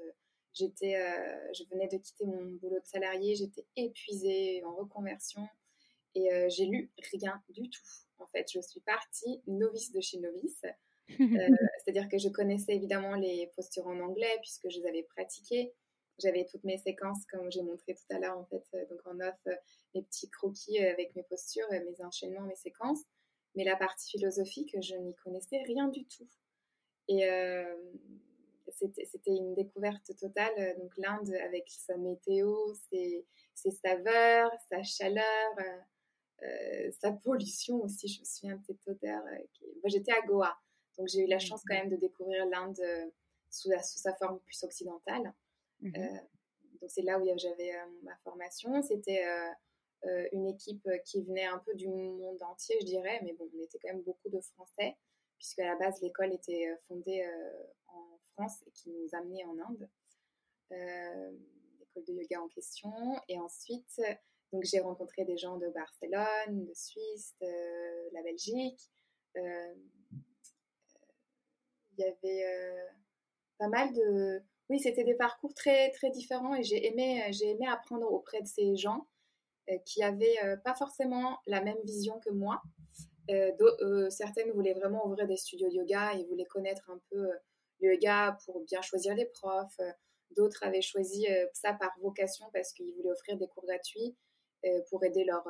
J'étais, 0.53 0.97
euh, 0.97 1.53
je 1.55 1.63
venais 1.71 1.87
de 1.87 1.97
quitter 1.97 2.27
mon 2.27 2.45
boulot 2.61 2.81
de 2.81 2.87
salarié, 2.87 3.37
j'étais 3.37 3.65
épuisée 3.77 4.63
en 4.65 4.75
reconversion 4.75 5.47
et 6.15 6.33
euh, 6.33 6.49
j'ai 6.49 6.67
lu 6.67 6.91
rien 7.13 7.41
du 7.51 7.71
tout. 7.71 7.81
En 8.21 8.27
fait, 8.29 8.47
je 8.53 8.61
suis 8.61 8.81
partie 8.81 9.43
novice 9.47 9.93
de 9.93 10.01
chez 10.01 10.19
novice. 10.19 10.63
Euh, 11.21 11.49
c'est-à-dire 11.83 12.09
que 12.09 12.19
je 12.19 12.29
connaissais 12.29 12.73
évidemment 12.73 13.17
les 13.17 13.51
postures 13.57 13.89
en 13.89 13.99
anglais 13.99 14.39
puisque 14.43 14.71
je 14.71 14.79
les 14.79 14.87
avais 14.87 15.03
pratiquées. 15.03 15.75
J'avais 16.23 16.47
toutes 16.49 16.63
mes 16.63 16.79
séquences, 16.79 17.27
comme 17.27 17.51
j'ai 17.51 17.63
montré 17.63 17.97
tout 17.97 18.15
à 18.15 18.21
l'heure, 18.21 18.39
en 18.39 18.45
fait, 18.45 18.63
donc 18.89 19.05
en 19.07 19.19
off, 19.19 19.59
mes 19.93 20.03
petits 20.03 20.31
croquis 20.31 20.79
avec 20.79 21.17
mes 21.17 21.25
postures, 21.25 21.67
mes 21.69 22.01
enchaînements, 22.05 22.43
mes 22.43 22.55
séquences. 22.55 23.03
Mais 23.57 23.65
la 23.65 23.75
partie 23.75 24.09
philosophique, 24.09 24.77
je 24.81 24.95
n'y 24.95 25.17
connaissais 25.17 25.61
rien 25.63 25.89
du 25.89 26.07
tout. 26.07 26.29
Et 27.09 27.25
c'était 29.05 29.31
une 29.31 29.55
découverte 29.55 30.17
totale. 30.19 30.53
Euh, 30.59 30.79
donc 30.79 30.93
l'Inde 30.97 31.35
avec 31.45 31.69
sa 31.69 31.97
météo, 31.97 32.55
ses, 32.91 33.25
saveurs, 33.55 34.51
sa 34.69 34.83
chaleur, 34.83 35.25
euh, 35.59 35.63
euh, 35.63 35.81
sa 37.01 37.13
pollution 37.13 37.83
aussi. 37.83 38.09
Je 38.09 38.21
me 38.21 38.25
souviens 38.25 38.57
de 38.57 38.65
cette 38.65 38.87
odeur. 38.89 39.23
J'étais 39.85 40.13
à 40.13 40.21
Goa, 40.23 40.57
donc 40.99 41.09
j'ai 41.09 41.25
eu 41.25 41.27
la 41.27 41.39
chance 41.39 41.63
quand 41.67 41.75
même 41.75 41.89
de 41.89 41.97
découvrir 41.97 42.47
l'Inde 42.47 42.81
sous, 43.51 43.71
sa 43.83 44.15
forme 44.15 44.41
plus 44.41 44.63
occidentale. 44.65 45.33
Mmh 45.81 45.93
donc 46.81 46.91
c'est 46.91 47.03
là 47.03 47.19
où 47.19 47.27
j'avais 47.37 47.73
ma 48.03 48.17
formation. 48.25 48.81
C'était 48.81 49.23
une 50.33 50.47
équipe 50.47 50.89
qui 51.05 51.21
venait 51.21 51.45
un 51.45 51.59
peu 51.59 51.75
du 51.75 51.89
monde 51.89 52.43
entier, 52.43 52.75
je 52.81 52.87
dirais, 52.87 53.21
mais 53.23 53.35
bon, 53.35 53.51
on 53.55 53.63
était 53.63 53.79
quand 53.79 53.93
même 53.93 54.01
beaucoup 54.01 54.31
de 54.31 54.41
Français, 54.41 54.97
puisque 55.37 55.59
à 55.59 55.67
la 55.67 55.77
base 55.77 56.01
l'école 56.01 56.33
était 56.33 56.75
fondée 56.89 57.23
en 57.89 58.21
et 58.67 58.71
qui 58.73 58.91
nous 58.91 59.09
amenait 59.13 59.45
en 59.45 59.59
Inde, 59.59 59.89
euh, 60.73 61.33
l'école 61.79 62.05
de 62.05 62.13
yoga 62.13 62.43
en 62.43 62.49
question. 62.49 62.93
Et 63.29 63.39
ensuite, 63.39 64.01
donc 64.53 64.65
j'ai 64.65 64.81
rencontré 64.81 65.25
des 65.25 65.37
gens 65.37 65.57
de 65.57 65.69
Barcelone, 65.69 66.65
de 66.65 66.75
Suisse, 66.75 67.35
de 67.41 68.15
la 68.15 68.23
Belgique. 68.23 68.81
Euh, 69.37 69.75
il 71.93 72.01
y 72.01 72.05
avait 72.05 72.45
euh, 72.45 72.87
pas 73.59 73.69
mal 73.69 73.93
de... 73.93 74.43
Oui, 74.69 74.79
c'était 74.79 75.05
des 75.05 75.15
parcours 75.15 75.55
très, 75.55 75.91
très 75.91 76.11
différents 76.11 76.55
et 76.55 76.63
j'ai 76.63 76.87
aimé, 76.87 77.25
j'ai 77.33 77.51
aimé 77.51 77.67
apprendre 77.69 78.11
auprès 78.11 78.41
de 78.41 78.47
ces 78.47 78.77
gens 78.77 79.07
qui 79.85 80.03
avaient 80.03 80.39
pas 80.65 80.75
forcément 80.75 81.39
la 81.47 81.61
même 81.61 81.79
vision 81.85 82.21
que 82.21 82.31
moi. 82.31 82.63
certaines 84.11 84.53
voulaient 84.53 84.75
vraiment 84.75 85.07
ouvrir 85.07 85.27
des 85.27 85.37
studios 85.37 85.69
de 85.69 85.75
yoga 85.75 86.15
et 86.15 86.25
voulaient 86.25 86.47
connaître 86.47 86.89
un 86.89 87.01
peu 87.11 87.31
le 87.81 87.95
yoga 87.95 88.39
pour 88.45 88.61
bien 88.61 88.83
choisir 88.83 89.15
les 89.15 89.27
profs. 89.27 89.81
Euh, 89.81 89.91
d'autres 90.37 90.63
avaient 90.63 90.83
choisi 90.83 91.27
euh, 91.29 91.47
ça 91.53 91.73
par 91.75 91.93
vocation 92.01 92.47
parce 92.53 92.73
qu'ils 92.73 92.95
voulaient 92.95 93.11
offrir 93.11 93.37
des 93.37 93.49
cours 93.49 93.65
gratuits 93.65 94.15
euh, 94.15 94.30
pour 94.89 95.05
aider 95.05 95.25
leur, 95.25 95.47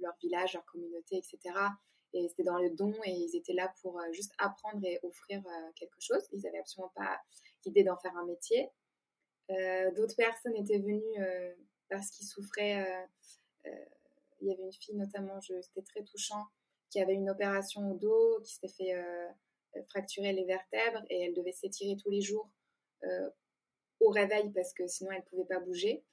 leur 0.00 0.16
village, 0.20 0.54
leur 0.54 0.64
communauté, 0.66 1.16
etc. 1.16 1.38
Et 2.14 2.28
c'était 2.28 2.42
dans 2.42 2.58
le 2.58 2.70
don 2.70 2.92
et 3.04 3.10
ils 3.10 3.36
étaient 3.36 3.54
là 3.54 3.72
pour 3.80 4.00
juste 4.12 4.32
apprendre 4.38 4.84
et 4.84 4.98
offrir 5.02 5.42
quelque 5.76 6.00
chose. 6.00 6.22
Ils 6.32 6.42
n'avaient 6.42 6.58
absolument 6.58 6.92
pas 6.94 7.20
l'idée 7.64 7.84
d'en 7.84 7.96
faire 7.96 8.16
un 8.16 8.26
métier. 8.26 8.68
D'autres 9.96 10.16
personnes 10.16 10.56
étaient 10.56 10.78
venues 10.78 11.56
parce 11.88 12.10
qu'ils 12.10 12.26
souffraient. 12.26 12.84
il 13.64 14.48
y 14.48 14.52
avait 14.52 14.64
une 14.64 14.72
fille 14.72 14.96
notamment, 14.96 15.40
c'était 15.40 15.82
très 15.82 16.02
touchant, 16.02 16.44
qui 16.90 17.00
avait 17.00 17.14
une 17.14 17.30
opération 17.30 17.90
au 17.90 17.94
dos, 17.94 18.40
qui 18.42 18.54
s'était 18.54 18.68
fait 18.68 18.94
fracturer 19.88 20.32
les 20.32 20.44
vertèbres 20.44 21.02
et 21.10 21.24
elle 21.24 21.34
devait 21.34 21.52
s'étirer 21.52 21.96
tous 21.96 22.10
les 22.10 22.20
jours 22.20 22.50
euh, 23.04 23.30
au 24.00 24.10
réveil 24.10 24.50
parce 24.52 24.72
que 24.74 24.86
sinon 24.86 25.12
elle 25.12 25.18
ne 25.18 25.24
pouvait 25.24 25.46
pas 25.46 25.60
bouger. 25.60 26.04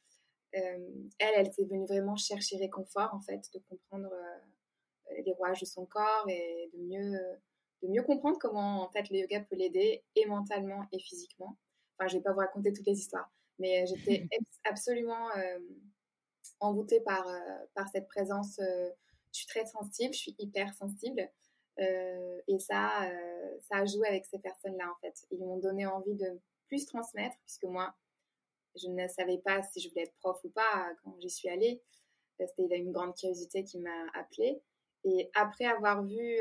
Euh, 0.55 1.09
elle, 1.19 1.33
elle 1.35 1.53
s'est 1.53 1.65
venue 1.65 1.85
vraiment 1.85 2.15
chercher 2.15 2.57
réconfort 2.57 3.13
en 3.13 3.21
fait, 3.21 3.41
de 3.53 3.59
comprendre 3.69 4.09
euh, 4.11 5.21
les 5.25 5.33
rouages 5.33 5.59
de 5.59 5.65
son 5.65 5.85
corps 5.85 6.25
et 6.27 6.69
de 6.73 6.79
mieux, 6.79 7.19
de 7.83 7.87
mieux 7.87 8.03
comprendre 8.03 8.37
comment 8.39 8.83
en 8.83 8.89
fait 8.89 9.09
le 9.09 9.19
yoga 9.19 9.41
peut 9.41 9.55
l'aider 9.55 10.03
et 10.15 10.25
mentalement 10.25 10.85
et 10.91 10.99
physiquement. 10.99 11.57
Enfin, 11.97 12.07
je 12.07 12.17
vais 12.17 12.23
pas 12.23 12.31
vous 12.31 12.39
raconter 12.39 12.73
toutes 12.73 12.87
les 12.87 12.97
histoires, 12.97 13.31
mais 13.59 13.85
j'étais 13.85 14.27
absolument 14.63 15.27
envoûtée 16.59 17.01
par, 17.01 17.27
par 17.75 17.89
cette 17.89 18.07
présence. 18.07 18.59
je 18.59 18.91
suis 19.31 19.47
très 19.47 19.65
sensible, 19.65 20.13
je 20.13 20.19
suis 20.19 20.35
hyper 20.39 20.73
sensible. 20.73 21.29
Euh, 21.79 22.41
et 22.47 22.59
ça, 22.59 23.03
euh, 23.03 23.57
ça 23.69 23.77
a 23.77 23.85
joué 23.85 24.07
avec 24.07 24.25
ces 24.25 24.39
personnes-là, 24.39 24.89
en 24.91 24.99
fait. 25.01 25.25
Ils 25.31 25.39
m'ont 25.39 25.57
donné 25.57 25.85
envie 25.85 26.15
de 26.15 26.39
plus 26.67 26.85
transmettre, 26.85 27.35
puisque 27.45 27.65
moi, 27.65 27.93
je 28.75 28.87
ne 28.87 29.07
savais 29.07 29.39
pas 29.39 29.61
si 29.63 29.79
je 29.79 29.89
voulais 29.89 30.03
être 30.03 30.15
prof 30.19 30.39
ou 30.43 30.49
pas 30.49 30.91
quand 31.03 31.15
j'y 31.19 31.29
suis 31.29 31.49
allée. 31.49 31.81
Euh, 32.41 32.45
c'était 32.57 32.77
une 32.77 32.91
grande 32.91 33.15
curiosité 33.15 33.63
qui 33.63 33.79
m'a 33.79 34.07
appelée. 34.13 34.61
Et 35.05 35.29
après 35.33 35.65
avoir 35.65 36.03
vu 36.03 36.39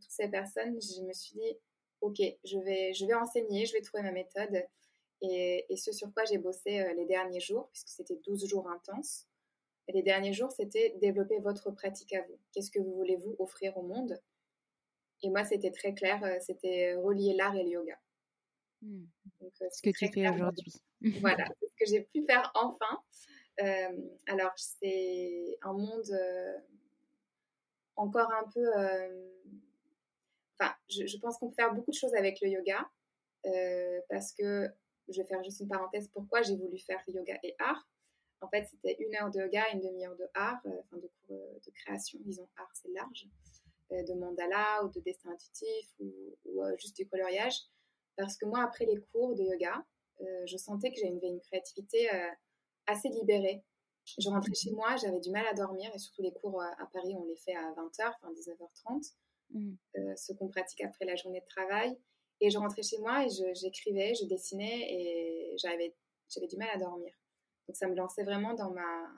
toutes 0.00 0.10
ces 0.10 0.28
personnes, 0.28 0.78
je 0.80 1.02
me 1.02 1.12
suis 1.12 1.34
dit, 1.34 1.58
OK, 2.00 2.20
je 2.44 2.58
vais, 2.58 2.92
je 2.94 3.06
vais 3.06 3.14
enseigner, 3.14 3.66
je 3.66 3.72
vais 3.72 3.80
trouver 3.80 4.04
ma 4.04 4.12
méthode. 4.12 4.64
Et, 5.20 5.66
ce 5.76 5.90
sur 5.90 6.12
quoi 6.14 6.24
j'ai 6.24 6.38
bossé 6.38 6.94
les 6.94 7.06
derniers 7.06 7.40
jours, 7.40 7.68
puisque 7.72 7.88
c'était 7.88 8.20
12 8.24 8.46
jours 8.46 8.68
intenses. 8.70 9.26
Les 9.88 10.02
derniers 10.02 10.32
jours, 10.32 10.52
c'était 10.52 10.94
développer 11.00 11.38
votre 11.40 11.70
pratique 11.70 12.12
à 12.12 12.22
vous. 12.22 12.38
Qu'est-ce 12.52 12.70
que 12.70 12.78
vous 12.78 12.94
voulez 12.94 13.16
vous 13.16 13.34
offrir 13.38 13.76
au 13.78 13.82
monde? 13.82 14.20
Et 15.22 15.30
moi, 15.30 15.44
c'était 15.44 15.70
très 15.70 15.94
clair, 15.94 16.22
euh, 16.22 16.36
c'était 16.40 16.94
relier 16.94 17.34
l'art 17.34 17.56
et 17.56 17.64
le 17.64 17.70
yoga. 17.70 17.98
Hmm. 18.82 19.04
Euh, 19.42 19.68
ce 19.70 19.82
que 19.82 19.90
tu 19.90 20.08
fais 20.12 20.28
aujourd'hui. 20.28 20.72
voilà, 21.20 21.46
ce 21.62 21.74
que 21.78 21.90
j'ai 21.90 22.02
pu 22.02 22.24
faire 22.24 22.50
enfin. 22.54 23.02
Euh, 23.60 24.08
alors, 24.28 24.52
c'est 24.56 25.58
un 25.62 25.72
monde 25.72 26.10
encore 27.96 28.30
un 28.32 28.48
peu... 28.54 28.66
Enfin, 30.60 30.74
je, 30.88 31.16
pense 31.18 31.38
qu'on 31.38 31.48
peut 31.48 31.54
faire 31.54 31.74
beaucoup 31.74 31.90
de 31.90 31.96
choses 31.96 32.14
avec 32.14 32.40
le 32.40 32.48
yoga 32.48 32.88
parce 34.08 34.32
que, 34.32 34.68
je 35.08 35.22
vais 35.22 35.26
faire 35.26 35.42
juste 35.42 35.60
une 35.60 35.68
parenthèse, 35.68 36.08
pourquoi 36.08 36.42
j'ai 36.42 36.56
voulu 36.56 36.78
faire 36.78 37.02
yoga 37.08 37.38
et 37.42 37.54
art. 37.58 37.88
En 38.40 38.48
fait, 38.48 38.66
c'était 38.66 38.96
une 39.00 39.14
heure 39.16 39.30
de 39.30 39.40
yoga 39.40 39.64
et 39.68 39.74
une 39.74 39.80
demi-heure 39.80 40.16
de 40.16 40.28
art, 40.34 40.60
enfin 40.64 40.98
de 40.98 41.10
cours 41.26 41.60
de 41.64 41.70
création, 41.72 42.18
disons 42.22 42.48
art, 42.56 42.70
c'est 42.74 42.90
large. 42.90 43.28
Euh, 43.90 44.02
de 44.02 44.12
mandala 44.12 44.84
ou 44.84 44.90
de 44.90 45.00
dessin 45.00 45.30
intuitif 45.30 45.88
ou, 45.98 46.62
euh, 46.62 46.76
juste 46.76 46.94
du 46.96 47.08
coloriage. 47.08 47.54
Parce 48.18 48.36
que 48.36 48.44
moi, 48.44 48.62
après 48.62 48.84
les 48.84 49.00
cours 49.12 49.34
de 49.34 49.42
yoga, 49.42 49.82
euh, 50.20 50.46
je 50.46 50.56
sentais 50.56 50.90
que 50.90 50.96
j'avais 51.00 51.16
une, 51.26 51.40
créativité 51.40 52.08
assez 52.86 53.08
libérée. 53.08 53.64
Je 54.18 54.28
rentrais 54.28 54.54
chez 54.54 54.72
moi, 54.72 54.96
j'avais 54.96 55.20
du 55.20 55.30
mal 55.30 55.46
à 55.46 55.54
dormir 55.54 55.90
et 55.94 55.98
surtout 55.98 56.22
les 56.22 56.32
cours 56.32 56.62
à 56.62 56.88
Paris, 56.92 57.14
on 57.14 57.24
les 57.24 57.36
fait 57.36 57.54
à 57.54 57.72
20h, 57.72 58.14
enfin 58.16 58.32
19h30, 58.32 59.14
mmh. 59.50 60.16
ce 60.16 60.32
qu'on 60.32 60.48
pratique 60.48 60.80
après 60.82 61.04
la 61.04 61.14
journée 61.14 61.40
de 61.40 61.46
travail. 61.46 61.98
Et 62.40 62.50
je 62.50 62.58
rentrais 62.58 62.82
chez 62.82 62.98
moi 62.98 63.24
et 63.24 63.28
j'écrivais, 63.54 64.14
je, 64.14 64.24
dessinais 64.24 64.92
et 64.92 65.56
j'avais 65.58 65.94
du 66.46 66.56
mal 66.56 66.68
à 66.72 66.78
dormir. 66.78 67.12
Donc 67.66 67.76
ça 67.76 67.86
me 67.86 67.94
lançait 67.94 68.24
vraiment 68.24 68.54
dans, 68.54 68.70
ma, 68.70 69.08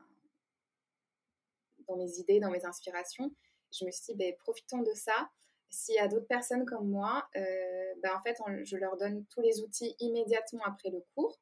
dans 1.87 1.97
mes 1.97 2.19
idées, 2.19 2.41
dans 2.41 2.51
mes 2.51 2.65
inspirations 2.65 3.31
je 3.73 3.85
me 3.85 3.91
suis 3.91 4.13
dit, 4.13 4.15
ben, 4.15 4.35
profitons 4.37 4.83
de 4.83 4.93
ça. 4.95 5.31
S'il 5.71 5.95
y 5.95 5.99
a 5.99 6.09
d'autres 6.09 6.27
personnes 6.27 6.65
comme 6.65 6.89
moi, 6.89 7.29
euh, 7.37 7.95
ben, 8.03 8.11
en 8.15 8.23
fait, 8.23 8.37
je 8.65 8.77
leur 8.77 8.97
donne 8.97 9.25
tous 9.27 9.41
les 9.41 9.63
outils 9.63 9.95
immédiatement 10.01 10.63
après 10.67 10.91
le 10.91 11.03
cours. 11.15 11.39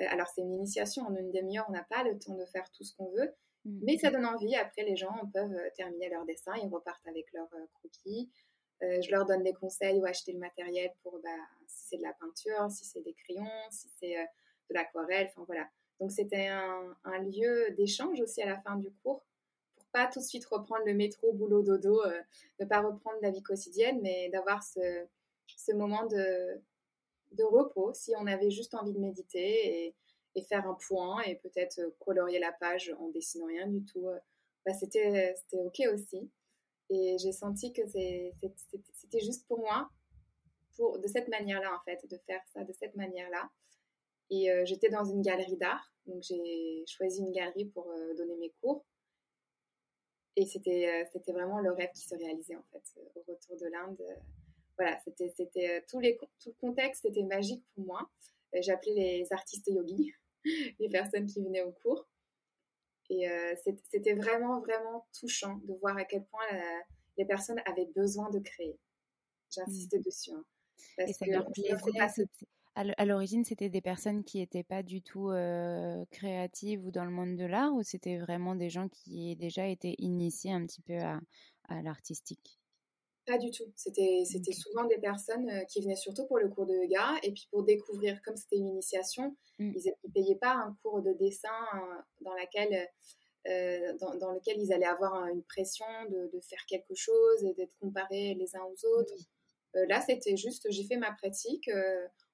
Euh, 0.00 0.04
alors, 0.08 0.26
c'est 0.28 0.40
une 0.40 0.54
initiation, 0.54 1.04
en 1.04 1.14
une 1.14 1.30
demi-heure, 1.30 1.66
on 1.68 1.72
n'a 1.72 1.84
pas 1.84 2.02
le 2.02 2.18
temps 2.18 2.34
de 2.34 2.46
faire 2.46 2.70
tout 2.70 2.84
ce 2.84 2.96
qu'on 2.96 3.10
veut, 3.10 3.34
mmh. 3.64 3.80
mais 3.82 3.98
ça 3.98 4.10
donne 4.10 4.24
envie. 4.24 4.56
Après, 4.56 4.84
les 4.84 4.96
gens 4.96 5.14
peuvent 5.34 5.52
euh, 5.52 5.70
terminer 5.76 6.08
leur 6.08 6.24
dessin, 6.24 6.52
ils 6.62 6.68
repartent 6.68 7.06
avec 7.06 7.26
leur 7.32 7.48
croquis. 7.74 8.30
je 8.80 9.10
leur 9.10 9.26
donne 9.26 9.42
des 9.42 9.54
conseils 9.54 9.98
où 9.98 10.06
acheter 10.06 10.32
le 10.32 10.38
matériel 10.38 10.90
pour 11.02 11.18
bah, 11.22 11.28
si 11.66 11.88
c'est 11.88 11.96
de 11.98 12.02
la 12.02 12.14
peinture, 12.14 12.70
si 12.70 12.84
c'est 12.84 13.02
des 13.02 13.14
crayons, 13.14 13.70
si 13.70 13.88
c'est 14.00 14.14
de 14.14 14.74
l'aquarelle, 14.74 15.26
enfin 15.30 15.44
voilà. 15.46 15.68
Donc 16.00 16.12
c'était 16.12 16.46
un, 16.46 16.96
lieu 17.22 17.74
d'échange 17.76 18.20
aussi 18.20 18.40
à 18.42 18.46
la 18.46 18.60
fin 18.60 18.76
du 18.76 18.90
cours 19.02 19.26
pas 19.92 20.06
tout 20.06 20.20
de 20.20 20.24
suite 20.24 20.46
reprendre 20.46 20.84
le 20.86 20.94
métro, 20.94 21.32
boulot, 21.32 21.62
dodo, 21.62 22.02
euh, 22.04 22.20
ne 22.60 22.64
pas 22.66 22.80
reprendre 22.80 23.18
la 23.22 23.30
vie 23.30 23.42
quotidienne, 23.42 24.00
mais 24.02 24.28
d'avoir 24.30 24.62
ce, 24.62 25.06
ce 25.46 25.72
moment 25.72 26.06
de, 26.06 26.60
de 27.32 27.44
repos 27.44 27.92
si 27.94 28.12
on 28.16 28.26
avait 28.26 28.50
juste 28.50 28.74
envie 28.74 28.92
de 28.92 28.98
méditer 28.98 29.86
et, 29.86 29.94
et 30.34 30.42
faire 30.42 30.66
un 30.66 30.74
point 30.74 31.22
et 31.22 31.36
peut-être 31.36 31.80
colorier 31.98 32.38
la 32.38 32.52
page 32.52 32.94
en 32.98 33.08
dessinant 33.08 33.46
rien 33.46 33.66
du 33.66 33.84
tout. 33.84 34.06
Euh, 34.06 34.18
bah, 34.66 34.74
c'était, 34.74 35.34
c'était 35.36 35.62
OK 35.62 35.80
aussi. 35.92 36.30
Et 36.90 37.16
j'ai 37.18 37.32
senti 37.32 37.72
que 37.72 37.82
c'était 37.86 39.20
juste 39.20 39.46
pour 39.46 39.58
moi, 39.58 39.90
pour, 40.76 40.98
de 40.98 41.06
cette 41.06 41.28
manière-là, 41.28 41.74
en 41.74 41.80
fait, 41.84 42.06
de 42.08 42.16
faire 42.26 42.40
ça 42.54 42.64
de 42.64 42.72
cette 42.72 42.96
manière-là. 42.96 43.50
Et 44.30 44.50
euh, 44.50 44.64
j'étais 44.64 44.88
dans 44.88 45.04
une 45.04 45.22
galerie 45.22 45.56
d'art, 45.56 45.92
donc 46.06 46.22
j'ai 46.22 46.84
choisi 46.86 47.20
une 47.20 47.32
galerie 47.32 47.66
pour 47.66 47.90
euh, 47.90 48.14
donner 48.14 48.36
mes 48.36 48.52
cours. 48.60 48.84
Et 50.38 50.46
c'était 50.46 50.88
euh, 50.88 51.04
c'était 51.12 51.32
vraiment 51.32 51.58
le 51.58 51.72
rêve 51.72 51.90
qui 51.92 52.06
se 52.06 52.14
réalisait, 52.14 52.54
en 52.54 52.62
fait, 52.70 52.82
au 53.16 53.24
retour 53.26 53.56
de 53.56 53.66
l'Inde. 53.66 54.00
voilà, 54.76 54.96
c'était 55.04 55.30
c'était 55.36 55.84
tout, 55.88 55.98
les, 55.98 56.16
tout 56.16 56.50
le 56.50 56.60
contexte 56.60 57.04
était 57.04 57.24
magique 57.24 57.64
pour 57.74 57.84
moi. 57.84 58.08
J'appelais 58.54 58.94
les 58.94 59.32
artistes 59.32 59.66
yogis, 59.66 60.14
les 60.78 60.88
personnes 60.90 61.26
qui 61.26 61.42
venaient 61.42 61.64
au 61.64 61.72
cours. 61.72 62.06
Et 63.10 63.26
c'était 63.90 64.12
vraiment, 64.14 64.60
vraiment 64.60 65.06
touchant 65.18 65.56
de 65.64 65.74
voir 65.74 65.96
à 65.96 66.04
quel 66.04 66.24
point 66.26 66.46
les 67.16 67.24
personnes 67.24 67.60
avaient 67.64 67.90
besoin 67.96 68.30
de 68.30 68.38
créer. 68.38 68.78
J'insistais 69.50 69.98
mmh. 69.98 70.02
dessus. 70.02 70.30
Hein, 70.30 70.44
et 70.98 71.12
ça 71.12 71.26
leur 71.26 71.50
plaisait 71.50 71.74
à 72.74 73.04
l'origine, 73.04 73.44
c'était 73.44 73.68
des 73.68 73.80
personnes 73.80 74.22
qui 74.22 74.38
n'étaient 74.38 74.62
pas 74.62 74.82
du 74.82 75.02
tout 75.02 75.30
créatives 76.10 76.84
ou 76.86 76.90
dans 76.90 77.04
le 77.04 77.10
monde 77.10 77.36
de 77.36 77.44
l'art, 77.44 77.74
ou 77.74 77.82
c'était 77.82 78.18
vraiment 78.18 78.54
des 78.54 78.70
gens 78.70 78.88
qui 78.88 79.34
déjà 79.36 79.66
été 79.66 79.94
initiés 79.98 80.52
un 80.52 80.64
petit 80.64 80.82
peu 80.82 80.98
à, 80.98 81.20
l'artistique? 81.82 82.60
Pas 83.26 83.36
du 83.36 83.50
tout. 83.50 83.70
C'était 83.74 84.52
souvent 84.52 84.84
des 84.84 84.98
personnes 84.98 85.50
qui 85.68 85.82
venaient 85.82 85.96
surtout 85.96 86.26
pour 86.26 86.38
le 86.38 86.48
cours 86.48 86.66
de 86.66 86.72
yoga 86.72 87.16
et 87.22 87.32
puis 87.32 87.46
pour 87.50 87.62
découvrir, 87.64 88.22
comme 88.22 88.36
c'était 88.36 88.56
une 88.56 88.68
initiation, 88.68 89.36
mmh. 89.58 89.72
ils 89.74 89.94
ne 90.04 90.12
payaient 90.12 90.38
pas 90.38 90.54
un 90.54 90.76
cours 90.82 91.02
de 91.02 91.12
dessin 91.12 91.48
dans, 92.20 92.34
laquelle, 92.34 92.88
dans, 93.44 94.32
lequel 94.32 94.60
ils 94.60 94.72
allaient 94.72 94.86
avoir 94.86 95.26
une 95.26 95.42
pression 95.42 95.84
de, 96.10 96.40
faire 96.40 96.64
quelque 96.66 96.94
chose 96.94 97.44
et 97.44 97.54
d'être 97.54 97.74
comparés 97.80 98.34
les 98.34 98.54
uns 98.56 98.62
aux 98.62 98.86
autres. 98.98 99.14
là, 99.74 100.00
c'était 100.00 100.36
juste, 100.36 100.66
j'ai 100.70 100.84
fait 100.84 100.96
ma 100.96 101.12
pratique 101.12 101.68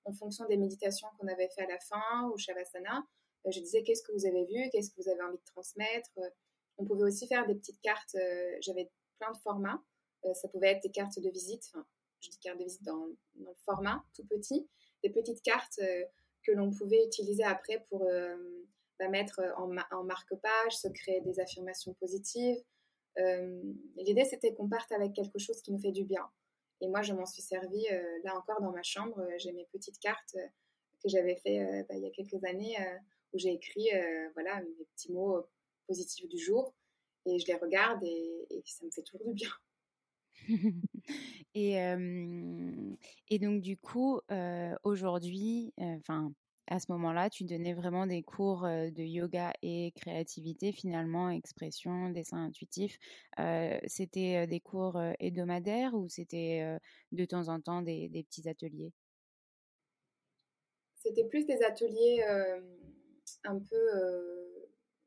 en 0.04 0.12
fonction 0.12 0.46
des 0.46 0.56
méditations 0.56 1.08
qu'on 1.18 1.28
avait 1.28 1.48
fait 1.48 1.62
à 1.62 1.66
la 1.66 1.78
fin 1.80 2.30
ou 2.30 2.38
Shavasana. 2.38 3.04
Euh, 3.46 3.50
je 3.50 3.60
disais 3.60 3.82
qu'est-ce 3.82 4.02
que 4.02 4.12
vous 4.12 4.26
avez 4.26 4.44
vu, 4.44 4.70
qu'est-ce 4.70 4.90
que 4.90 5.02
vous 5.02 5.08
avez 5.08 5.22
envie 5.22 5.38
de 5.38 5.44
transmettre. 5.44 6.10
Euh, 6.18 6.28
on 6.78 6.84
pouvait 6.84 7.04
aussi 7.04 7.26
faire 7.26 7.46
des 7.46 7.54
petites 7.54 7.80
cartes. 7.80 8.14
Euh, 8.16 8.56
j'avais 8.60 8.90
plein 9.18 9.32
de 9.32 9.38
formats. 9.38 9.82
ça 10.34 10.48
pouvait 10.48 10.72
être 10.72 10.82
des 10.82 10.90
cartes 10.90 11.18
de 11.18 11.30
visite. 11.30 11.64
Enfin, 11.72 11.86
je 12.20 12.30
dis 12.30 12.38
cartes 12.38 12.58
de 12.58 12.64
visite 12.64 12.82
dans, 12.82 13.06
le 13.36 13.54
format 13.64 14.02
tout 14.14 14.24
petit. 14.26 14.68
Des 15.02 15.10
petites 15.10 15.42
cartes 15.42 15.80
que 16.42 16.52
l'on 16.52 16.70
pouvait 16.70 17.04
utiliser 17.04 17.44
après 17.44 17.84
pour 17.90 18.08
bah, 18.98 19.08
mettre 19.08 19.40
en, 19.56 20.02
marque-page, 20.02 20.76
se 20.76 20.88
créer 20.88 21.20
des 21.20 21.38
affirmations 21.40 21.92
positives. 21.94 22.56
L'idée, 23.16 24.24
c'était 24.24 24.54
qu'on 24.54 24.68
parte 24.68 24.90
avec 24.92 25.12
quelque 25.12 25.38
chose 25.38 25.60
qui 25.60 25.72
nous 25.72 25.78
fait 25.78 25.92
du 25.92 26.04
bien. 26.04 26.28
Et 26.80 26.88
moi, 26.88 27.02
je 27.02 27.12
m'en 27.12 27.26
suis 27.26 27.42
servi 27.42 27.86
euh, 27.90 28.18
là 28.24 28.36
encore 28.36 28.60
dans 28.60 28.72
ma 28.72 28.82
chambre. 28.82 29.18
Euh, 29.20 29.38
j'ai 29.38 29.52
mes 29.52 29.66
petites 29.72 29.98
cartes 29.98 30.36
euh, 30.36 30.46
que 31.02 31.08
j'avais 31.08 31.36
fait 31.36 31.84
bah, 31.88 31.94
il 31.96 32.02
y 32.02 32.06
a 32.06 32.10
quelques 32.10 32.42
années 32.44 32.78
où 33.34 33.38
j'ai 33.38 33.52
écrit 33.52 33.90
voilà 34.32 34.62
mes 34.62 34.86
petits 34.94 35.12
mots 35.12 35.44
positifs 35.86 36.26
du 36.30 36.38
jour 36.38 36.74
et 37.26 37.38
je 37.38 37.46
les 37.46 37.56
regarde 37.56 38.02
et, 38.02 38.62
ça 38.64 38.86
me 38.86 38.90
fait 38.90 39.02
toujours 39.02 39.26
du 39.26 39.34
bien. 39.34 39.50
et, 41.54 41.74
et 43.28 43.38
donc 43.38 43.60
du 43.60 43.76
coup, 43.76 44.18
aujourd'hui, 44.82 45.74
enfin 45.76 46.32
à 46.66 46.80
ce 46.80 46.90
moment-là, 46.92 47.28
tu 47.28 47.44
donnais 47.44 47.74
vraiment 47.74 48.06
des 48.06 48.22
cours 48.22 48.62
de 48.62 49.02
yoga 49.02 49.52
et 49.62 49.92
créativité, 49.96 50.72
finalement, 50.72 51.28
expression, 51.30 52.08
dessin 52.10 52.44
intuitif. 52.44 52.98
c'était 53.86 54.46
des 54.46 54.60
cours 54.60 55.00
hebdomadaires 55.18 55.94
ou 55.94 56.08
c'était 56.08 56.78
de 57.12 57.24
temps 57.24 57.48
en 57.48 57.60
temps 57.60 57.82
des, 57.82 58.08
petits 58.28 58.48
ateliers? 58.48 58.92
C'était 60.96 61.24
plus 61.24 61.44
des 61.44 61.62
ateliers 61.62 62.24
un 63.44 63.58
peu 63.58 64.54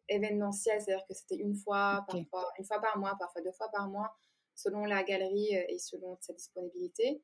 événementiels, 0.10 0.82
c'est-à-dire 0.82 1.06
que 1.08 1.16
c'était 1.16 1.38
une 1.38 1.56
fois, 1.56 2.06
parfois, 2.08 2.52
une 2.60 2.66
fois 2.66 2.80
par 2.80 2.98
mois, 2.98 3.16
parfois 3.20 3.42
deux 3.42 3.52
fois 3.52 3.70
par 3.72 3.90
mois, 3.90 4.16
selon 4.54 4.86
la 4.86 5.04
galerie 5.04 5.54
et 5.54 5.80
selon 5.80 6.18
sa 6.22 6.34
disponibilité. 6.34 7.22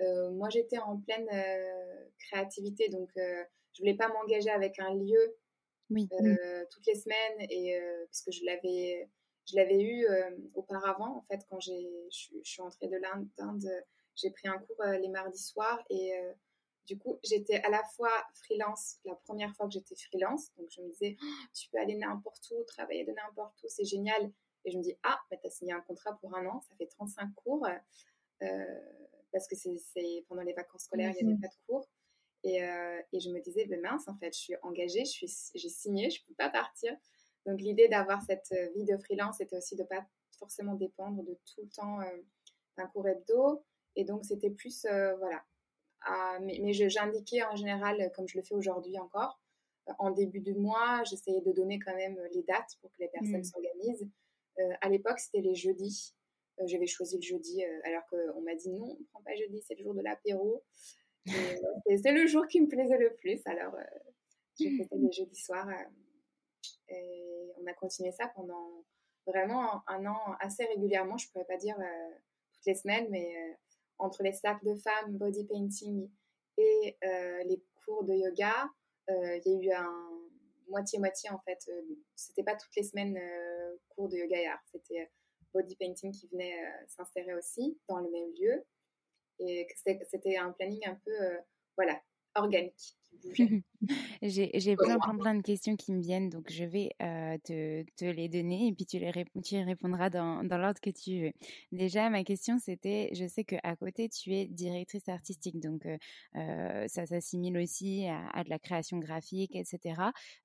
moi, 0.00 0.48
j'étais 0.48 0.78
en 0.78 0.98
pleine 0.98 1.28
créativité, 2.18 2.88
donc 2.88 3.10
je 3.76 3.82
voulais 3.82 3.94
pas 3.94 4.08
m'engager 4.08 4.50
avec 4.50 4.78
un 4.78 4.94
lieu 4.94 5.36
euh, 5.92 6.64
toutes 6.70 6.86
les 6.86 6.94
semaines 6.94 7.46
et 7.48 7.78
euh, 7.78 8.06
parce 8.06 8.22
que 8.22 8.32
je 8.32 8.44
l'avais 8.44 9.08
je 9.48 9.54
l'avais 9.54 9.80
eu 9.80 10.04
euh, 10.06 10.36
auparavant 10.54 11.18
en 11.18 11.22
fait 11.22 11.46
quand 11.48 11.60
j'ai 11.60 11.88
je 12.10 12.38
suis 12.42 12.62
entrée 12.62 12.88
de 12.88 12.96
l'Inde 12.96 13.28
j'ai 14.16 14.30
pris 14.30 14.48
un 14.48 14.58
cours 14.58 14.82
les 14.84 15.08
mardis 15.08 15.42
soirs 15.42 15.84
et 15.90 16.12
du 16.86 16.98
coup 16.98 17.20
j'étais 17.22 17.62
à 17.62 17.68
la 17.68 17.84
fois 17.94 18.10
freelance 18.34 18.96
la 19.04 19.14
première 19.14 19.54
fois 19.54 19.66
que 19.66 19.74
j'étais 19.74 19.94
freelance 19.94 20.52
donc 20.56 20.68
je 20.70 20.80
me 20.80 20.88
disais 20.88 21.16
«Oh, 21.22 21.26
tu 21.54 21.68
peux 21.70 21.78
aller 21.78 21.94
n'importe 21.94 22.50
où 22.50 22.64
travailler 22.64 23.04
de 23.04 23.12
n'importe 23.12 23.62
où 23.62 23.66
c'est 23.68 23.84
génial. 23.84 24.32
Et 24.64 24.72
je 24.72 24.78
me 24.78 24.82
dis 24.82 24.96
ah 25.04 25.20
bah, 25.30 25.36
tu 25.36 25.46
as 25.46 25.50
signé 25.50 25.72
un 25.72 25.82
contrat 25.82 26.18
pour 26.18 26.34
un 26.34 26.44
an 26.46 26.60
ça 26.62 26.74
fait 26.76 26.86
35 26.86 27.32
cours 27.34 27.68
parce 29.30 29.46
que 29.46 29.54
c'est 29.54 30.24
pendant 30.28 30.42
les 30.42 30.54
vacances 30.54 30.84
scolaires 30.84 31.14
il 31.20 31.26
n'y 31.26 31.32
avait 31.32 31.40
pas 31.40 31.48
de 31.48 31.66
cours 31.68 31.88
euh, 32.46 33.00
et, 33.12 33.20
je 33.20 33.30
me 33.30 33.40
disais, 33.40 33.66
ben 33.66 33.80
mince, 33.80 34.08
en 34.08 34.16
fait, 34.16 34.34
je 34.34 34.38
suis 34.38 34.54
engagée, 34.62 35.04
j'ai 35.04 35.68
signé, 35.68 36.10
je 36.10 36.22
ne 36.22 36.28
peux 36.28 36.34
pas 36.34 36.50
partir. 36.50 36.96
Donc 37.44 37.60
l'idée 37.60 37.88
d'avoir 37.88 38.22
cette 38.22 38.50
euh, 38.52 38.68
vie 38.74 38.84
de 38.84 38.96
freelance, 38.96 39.38
c'était 39.38 39.56
aussi 39.56 39.76
de 39.76 39.82
ne 39.82 39.86
pas 39.86 40.04
forcément 40.38 40.74
dépendre 40.74 41.22
de 41.22 41.34
tout 41.34 41.62
le 41.62 41.68
temps 41.68 42.00
euh, 42.00 42.22
d'un 42.76 42.86
cours 42.86 43.08
hebdo. 43.08 43.64
Et 43.94 44.04
donc 44.04 44.24
c'était 44.24 44.50
plus, 44.50 44.86
voilà. 45.18 45.42
mais, 46.42 46.58
mais 46.62 46.74
j'indiquais 46.74 47.42
en 47.44 47.56
général, 47.56 48.12
comme 48.14 48.28
je 48.28 48.36
le 48.36 48.44
fais 48.44 48.54
aujourd'hui 48.54 48.98
encore, 48.98 49.40
en 49.98 50.10
début 50.10 50.40
du 50.40 50.52
mois, 50.52 51.02
j'essayais 51.04 51.40
de 51.40 51.52
donner 51.52 51.78
quand 51.78 51.94
même 51.94 52.20
les 52.34 52.42
dates 52.42 52.76
pour 52.82 52.90
que 52.90 52.98
les 52.98 53.08
personnes 53.08 53.40
mmh. 53.40 53.44
s'organisent. 53.44 54.06
à 54.82 54.90
l'époque, 54.90 55.18
c'était 55.18 55.40
les 55.40 55.54
jeudis. 55.54 56.14
J'avais 56.66 56.86
choisi 56.86 57.16
le 57.16 57.22
jeudi 57.22 57.64
alors 57.84 58.06
qu'on 58.08 58.42
m'a 58.42 58.54
dit 58.54 58.70
non, 58.70 58.84
on 58.84 59.00
ne 59.00 59.06
prend 59.06 59.22
pas 59.22 59.34
jeudi, 59.34 59.62
c'est 59.66 59.76
le 59.76 59.84
jour 59.84 59.94
de 59.94 60.02
l'apéro. 60.02 60.62
C'est 61.26 62.12
le 62.12 62.26
jour 62.26 62.46
qui 62.46 62.60
me 62.60 62.68
plaisait 62.68 62.98
le 62.98 63.14
plus. 63.14 63.40
Alors, 63.46 63.74
euh, 63.74 64.10
j'ai 64.58 64.76
fait 64.76 64.96
les 64.96 65.12
jeudis 65.12 65.40
soirs. 65.40 65.68
Euh, 65.68 65.84
et 66.88 67.52
on 67.58 67.66
a 67.66 67.72
continué 67.74 68.12
ça 68.12 68.28
pendant 68.34 68.84
vraiment 69.26 69.82
un 69.88 70.06
an 70.06 70.34
assez 70.40 70.64
régulièrement. 70.64 71.16
Je 71.16 71.26
ne 71.26 71.32
pourrais 71.32 71.44
pas 71.44 71.56
dire 71.56 71.76
euh, 71.78 72.14
toutes 72.52 72.66
les 72.66 72.74
semaines, 72.74 73.08
mais 73.10 73.34
entre 73.98 74.22
les 74.22 74.32
sacs 74.32 74.62
de 74.64 74.74
femmes, 74.74 75.16
body 75.16 75.46
painting 75.46 76.08
et 76.58 76.96
les 77.02 77.62
cours 77.84 78.04
de 78.04 78.14
yoga, 78.14 78.70
il 79.08 79.42
y 79.44 79.50
a 79.50 79.62
eu 79.62 79.72
un 79.72 80.10
moitié-moitié 80.68 81.30
en 81.30 81.38
fait. 81.40 81.70
C'était 82.14 82.44
pas 82.44 82.54
toutes 82.54 82.74
les 82.76 82.84
semaines 82.84 83.20
cours 83.88 84.08
de 84.08 84.16
yoga 84.16 84.40
et 84.40 84.46
art. 84.46 84.62
C'était 84.70 85.10
body 85.52 85.74
painting 85.76 86.12
qui 86.12 86.28
venait 86.28 86.56
s'insérer 86.86 87.34
aussi 87.34 87.78
dans 87.88 87.98
le 87.98 88.10
même 88.10 88.32
lieu 88.40 88.64
et 89.40 89.66
c'était 89.76 90.36
un 90.36 90.52
planning 90.52 90.86
un 90.86 90.98
peu, 91.04 91.12
euh, 91.12 91.38
voilà, 91.76 92.00
organique. 92.34 92.96
J'ai 94.22 94.76
plein, 94.76 94.98
plein, 94.98 95.16
plein 95.16 95.34
de 95.34 95.42
questions 95.42 95.76
qui 95.76 95.92
me 95.92 96.00
viennent, 96.00 96.30
donc 96.30 96.50
je 96.50 96.64
vais 96.64 96.90
euh, 97.02 97.36
te, 97.44 97.84
te, 97.96 98.04
les 98.04 98.28
donner 98.28 98.68
et 98.68 98.72
puis 98.72 98.86
tu, 98.86 98.98
les 98.98 99.12
tu 99.44 99.54
y 99.54 99.62
répondras 99.62 100.10
dans, 100.10 100.42
dans 100.42 100.58
l'ordre 100.58 100.80
que 100.80 100.90
tu 100.90 101.22
veux. 101.22 101.32
Déjà, 101.72 102.08
ma 102.10 102.24
question 102.24 102.58
c'était, 102.58 103.10
je 103.12 103.26
sais 103.26 103.44
qu'à 103.44 103.76
côté 103.76 104.08
tu 104.08 104.34
es 104.34 104.46
directrice 104.46 105.08
artistique, 105.08 105.60
donc 105.60 105.86
euh, 105.86 105.96
euh 106.36 106.84
ça 106.88 107.06
s'assimile 107.06 107.58
aussi 107.58 108.06
à, 108.06 108.44
de 108.44 108.50
la 108.50 108.58
création 108.58 108.98
graphique, 108.98 109.54
etc. 109.54 110.00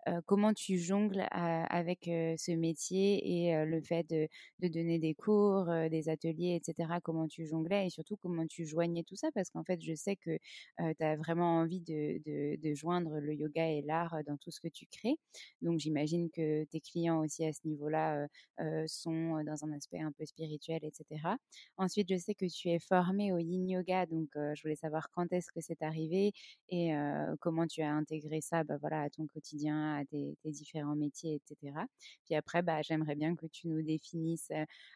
Euh, 0.07 0.21
comment 0.25 0.53
tu 0.53 0.77
jongles 0.77 1.25
avec 1.31 2.01
ce 2.05 2.51
métier 2.51 3.47
et 3.47 3.65
le 3.65 3.81
fait 3.81 4.03
de, 4.09 4.27
de, 4.59 4.67
donner 4.67 4.99
des 4.99 5.13
cours, 5.13 5.67
des 5.89 6.09
ateliers, 6.09 6.55
etc. 6.55 6.89
Comment 7.03 7.27
tu 7.27 7.45
jonglais 7.45 7.87
et 7.87 7.89
surtout 7.89 8.17
comment 8.17 8.45
tu 8.47 8.65
joignais 8.65 9.03
tout 9.03 9.15
ça? 9.15 9.29
Parce 9.33 9.49
qu'en 9.49 9.63
fait, 9.63 9.81
je 9.81 9.93
sais 9.93 10.15
que 10.15 10.37
tu 10.77 11.03
as 11.03 11.15
vraiment 11.15 11.59
envie 11.59 11.81
de, 11.81 12.21
de, 12.25 12.55
de 12.61 12.73
joindre 12.73 13.19
le 13.19 13.33
yoga 13.33 13.67
et 13.67 13.81
l'art 13.81 14.15
dans 14.25 14.37
tout 14.37 14.51
ce 14.51 14.59
que 14.59 14.67
tu 14.67 14.85
crées. 14.87 15.17
Donc 15.61 15.79
j'imagine 15.79 16.29
que 16.29 16.63
tes 16.65 16.79
clients 16.79 17.19
aussi 17.19 17.45
à 17.45 17.53
ce 17.53 17.61
niveau-là 17.65 18.27
sont 18.87 19.43
dans 19.43 19.65
un 19.65 19.71
aspect 19.73 19.99
un 19.99 20.11
peu 20.11 20.25
spirituel, 20.25 20.81
etc. 20.83 21.21
Ensuite, 21.77 22.09
je 22.09 22.17
sais 22.17 22.35
que 22.35 22.45
tu 22.45 22.69
es 22.69 22.79
formé 22.79 23.31
au 23.33 23.37
yin 23.37 23.67
yoga, 23.67 24.05
donc 24.05 24.29
je 24.35 24.61
voulais 24.61 24.75
savoir 24.75 25.09
quand 25.11 25.31
est-ce 25.33 25.51
que 25.51 25.61
c'est 25.61 25.81
arrivé 25.81 26.33
et 26.69 26.91
comment 27.39 27.67
tu 27.67 27.81
as 27.81 27.91
intégré 27.91 28.41
ça 28.41 28.63
bah, 28.63 28.77
voilà, 28.79 29.03
à 29.03 29.09
ton 29.09 29.27
quotidien, 29.27 29.95
à 29.95 30.05
tes, 30.05 30.35
différents 30.45 30.95
métiers, 30.95 31.35
etc. 31.35 31.73
Puis 32.25 32.35
après, 32.35 32.61
bah, 32.61 32.81
j'aimerais 32.81 33.15
bien 33.15 33.35
que 33.35 33.45
tu 33.47 33.67
nous 33.67 33.81
définisses 33.81 34.51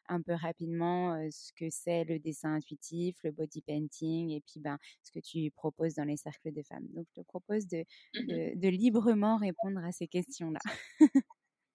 un 0.08 0.22
peu 0.22 0.34
rapidement 0.34 1.16
ce 1.32 1.52
que 1.54 1.70
c'est 1.70 2.04
le 2.04 2.20
dessin 2.20 2.56
intuitif, 2.56 3.18
le 3.24 3.32
body 3.32 3.62
painting 3.62 4.32
et 4.32 4.42
puis 4.42 4.60
ben, 4.60 4.78
ce 5.04 5.12
que 5.12 5.20
tu 5.20 5.50
proposes 5.52 5.96
dans 5.96 6.04
les 6.04 6.18
cercles 6.18 6.52
de 6.52 6.62
femmes. 6.62 6.88
Donc 6.94 7.08
je 7.10 7.22
te 7.22 7.26
propose 7.26 7.55
de, 7.64 7.84
Mmh 8.14 8.60
de, 8.60 8.70
librement 8.70 9.38
répondre 9.38 9.84
à 9.84 9.92
ces 9.92 10.08
questions-là. 10.08 10.60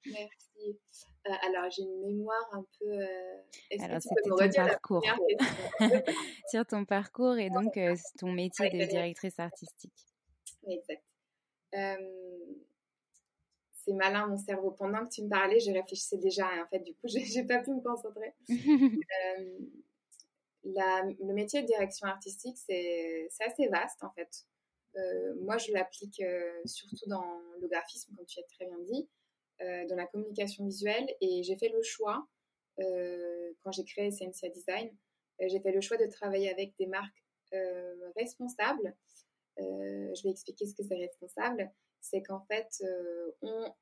Merci. 0.07 0.79
alors, 1.25 1.71
j'ai 1.71 1.83
une 1.83 2.01
mémoire 2.01 2.49
un 2.53 2.65
peu. 2.79 2.99
alors, 3.83 4.01
c'était 4.01 4.23
ton 4.29 4.37
parcours. 4.37 5.03
Sur 6.51 6.67
ton 6.67 6.85
parcours 6.85 7.39
et 7.39 7.51
donc 7.51 7.79
ton 8.19 8.33
métier 8.33 8.71
de 8.71 8.85
directrice 8.87 9.39
artistique. 9.39 10.07
Exact. 10.67 11.05
c'est 11.73 11.99
malin 13.93 14.27
mon 14.27 14.39
cerveau. 14.39 14.73
Pendant 14.73 15.05
que 15.05 15.11
tu 15.11 15.23
me 15.23 15.29
parlais, 15.29 15.61
je 15.61 15.71
réfléchissais 15.73 16.19
déjà. 16.19 16.47
en 16.63 16.67
fait, 16.69 16.81
du 16.81 16.95
coup, 16.95 17.07
j'ai 17.07 17.45
pas 17.45 17.59
pu 17.59 17.71
me 17.71 17.81
concentrer. 17.81 18.35
le 20.65 21.33
métier 21.33 21.63
de 21.63 21.67
direction 21.67 22.07
artistique, 22.07 22.57
c'est 22.57 23.29
assez 23.41 23.69
vaste 23.69 24.03
en 24.03 24.11
fait. 24.11 24.47
Euh, 24.97 25.35
moi, 25.41 25.59
je 25.59 25.73
l'applique 25.73 26.21
euh, 26.21 26.61
surtout 26.65 26.97
dans 27.07 27.41
le 27.61 27.69
graphisme, 27.69 28.15
comme 28.17 28.27
tu 28.27 28.41
as 28.41 28.45
très 28.45 28.67
bien 28.67 28.79
dit, 28.81 29.09
euh, 29.61 29.87
dans 29.87 29.97
la 29.97 30.07
communication 30.07 30.65
visuelle. 30.65 31.09
Et 31.21 31.43
j'ai 31.43 31.57
fait 31.57 31.69
le 31.69 31.83
choix, 31.83 32.27
quand 33.63 33.73
j'ai 33.73 33.85
créé 33.85 34.11
Sensia 34.11 34.49
Design, 34.49 34.91
j'ai 35.39 35.61
fait 35.61 35.73
le 35.73 35.83
choix 35.83 35.99
de 35.99 36.07
travailler 36.07 36.51
avec 36.51 36.75
des 36.79 36.87
marques 36.87 37.27
responsables. 38.17 38.97
je 39.59 40.23
vais 40.23 40.31
expliquer 40.31 40.67
ce 40.67 40.75
que 40.75 40.83
c'est 40.83 40.97
responsable. 40.97 41.71
C'est 42.01 42.23
qu'en 42.23 42.41
fait, 42.47 42.83
on 43.43 43.75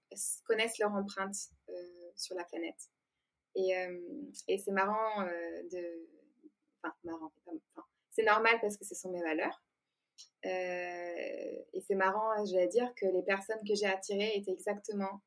connaisse 0.46 0.78
leur 0.78 0.92
empreinte 0.94 1.36
sur 2.16 2.34
la 2.34 2.42
planète. 2.42 2.90
Et, 3.54 3.70
et 4.48 4.58
c'est 4.58 4.72
marrant 4.72 5.22
de 5.70 6.08
enfin 6.82 6.96
marrant, 7.04 7.32
c'est 8.10 8.24
normal 8.24 8.58
parce 8.60 8.76
que 8.76 8.84
ce 8.84 8.96
sont 8.96 9.12
mes 9.12 9.22
valeurs. 9.22 9.62
Euh, 10.44 11.62
et 11.72 11.80
c'est 11.80 11.94
marrant, 11.94 12.44
je 12.44 12.54
vais 12.54 12.68
dire 12.68 12.92
que 12.94 13.06
les 13.06 13.22
personnes 13.22 13.60
que 13.66 13.74
j'ai 13.74 13.86
attirées 13.86 14.32
étaient 14.36 14.52
exactement 14.52 15.20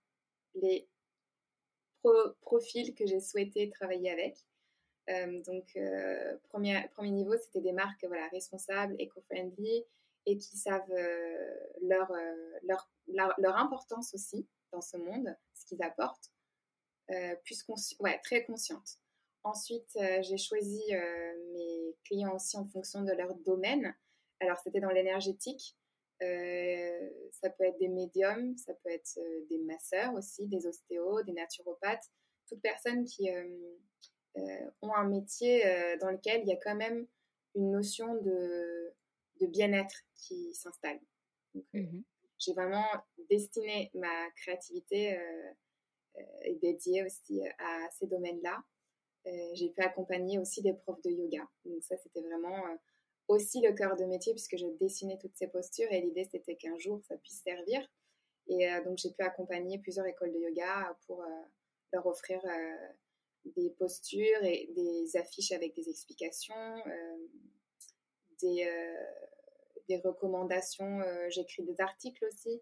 les 0.56 0.88
profils 2.42 2.96
que 2.96 3.06
j'ai 3.06 3.20
souhaité 3.20 3.70
travailler 3.70 4.12
avec. 4.12 4.38
Euh, 5.10 5.42
donc, 5.44 5.76
euh, 5.76 6.38
premier, 6.50 7.12
niveau, 7.12 7.36
c'était 7.38 7.62
des 7.62 7.74
marques 7.74 8.04
voilà, 8.06 8.28
responsables, 8.30 8.96
éco-friendly 9.00 9.84
et 10.26 10.38
qui 10.38 10.58
savent 10.58 10.94
leur, 11.82 12.12
leur, 12.64 12.90
leur, 13.08 13.58
importance 13.58 14.14
aussi 14.14 14.48
dans 14.72 14.82
ce 14.82 14.98
monde, 14.98 15.36
ce 15.54 15.66
qu'ils 15.66 15.82
apportent, 15.82 16.32
plus 17.44 17.66
ouais, 18.00 18.20
très 18.24 18.46
conscientes. 18.46 19.00
Ensuite, 19.44 19.98
j'ai 20.22 20.38
choisi 20.38 20.84
mes 21.54 21.96
clients 22.06 22.36
aussi 22.36 22.56
en 22.58 22.66
fonction 22.66 23.02
de 23.02 23.12
leur 23.14 23.34
domaine. 23.34 23.96
Alors, 24.42 24.58
c'était 24.60 24.80
dans 24.80 24.90
l'énergétique. 24.90 25.78
Euh, 26.22 27.10
ça 27.32 27.50
peut 27.50 27.64
être 27.64 27.80
des 27.80 27.88
médiums, 27.88 28.56
ça 28.58 28.74
peut 28.76 28.90
être 28.90 29.20
des 29.50 29.58
masseurs 29.60 30.14
aussi, 30.14 30.48
des 30.48 30.68
ostéos, 30.68 31.24
des 31.24 31.34
naturopathes, 31.34 32.12
toutes 32.48 32.62
personnes 32.62 33.06
qui 33.06 33.30
ont 34.82 34.94
un 34.94 35.08
métier 35.08 35.64
dans 36.00 36.12
lequel 36.12 36.42
il 36.42 36.50
y 36.50 36.54
a 36.54 36.58
quand 36.58 36.76
même 36.76 37.08
une 37.56 37.72
notion 37.72 38.14
de, 38.16 38.94
bien-être 39.48 40.04
qui 40.16 40.54
s'installe. 40.54 41.00
Mmh 41.74 42.02
j'ai 42.38 42.54
vraiment 42.54 42.86
destiné 43.30 43.92
ma 43.94 44.32
créativité 44.32 45.16
et 46.44 46.56
dédiée 46.56 47.04
aussi 47.04 47.40
à 47.60 47.88
ces 47.92 48.08
domaines-là. 48.08 48.64
Euh, 49.28 49.52
j'ai 49.54 49.70
pu 49.70 49.82
accompagner 49.82 50.40
aussi 50.40 50.62
des 50.62 50.74
profs 50.74 51.02
de 51.04 51.12
yoga. 51.12 51.48
Donc 51.66 51.84
ça, 51.84 51.96
c'était 51.98 52.22
vraiment 52.22 52.66
euh, 52.68 52.76
aussi 53.28 53.62
le 53.62 53.74
cœur 53.74 53.96
de 53.96 54.06
métier 54.06 54.34
puisque 54.34 54.58
je 54.58 54.68
dessinais 54.80 55.18
toutes 55.18 55.36
ces 55.36 55.48
postures 55.48 55.92
et 55.92 56.02
l'idée, 56.02 56.26
c'était 56.26 56.56
qu'un 56.56 56.78
jour, 56.78 57.02
ça 57.08 57.18
puisse 57.18 57.42
servir. 57.42 57.86
Et 58.48 58.70
euh, 58.70 58.84
donc, 58.84 58.98
j'ai 58.98 59.12
pu 59.12 59.24
accompagner 59.24 59.80
plusieurs 59.80 60.06
écoles 60.06 60.34
de 60.34 60.40
yoga 60.40 60.96
pour 61.06 61.24
leur 61.94 62.06
offrir 62.06 62.42
des 63.46 63.70
postures 63.72 64.44
et 64.44 64.70
des 64.76 65.18
affiches 65.18 65.52
avec 65.52 65.76
des 65.76 65.90
explications, 65.90 66.56
des, 68.42 68.70
des, 69.88 69.98
recommandations. 69.98 71.02
J'écris 71.30 71.64
des 71.64 71.82
articles 71.82 72.26
aussi 72.26 72.62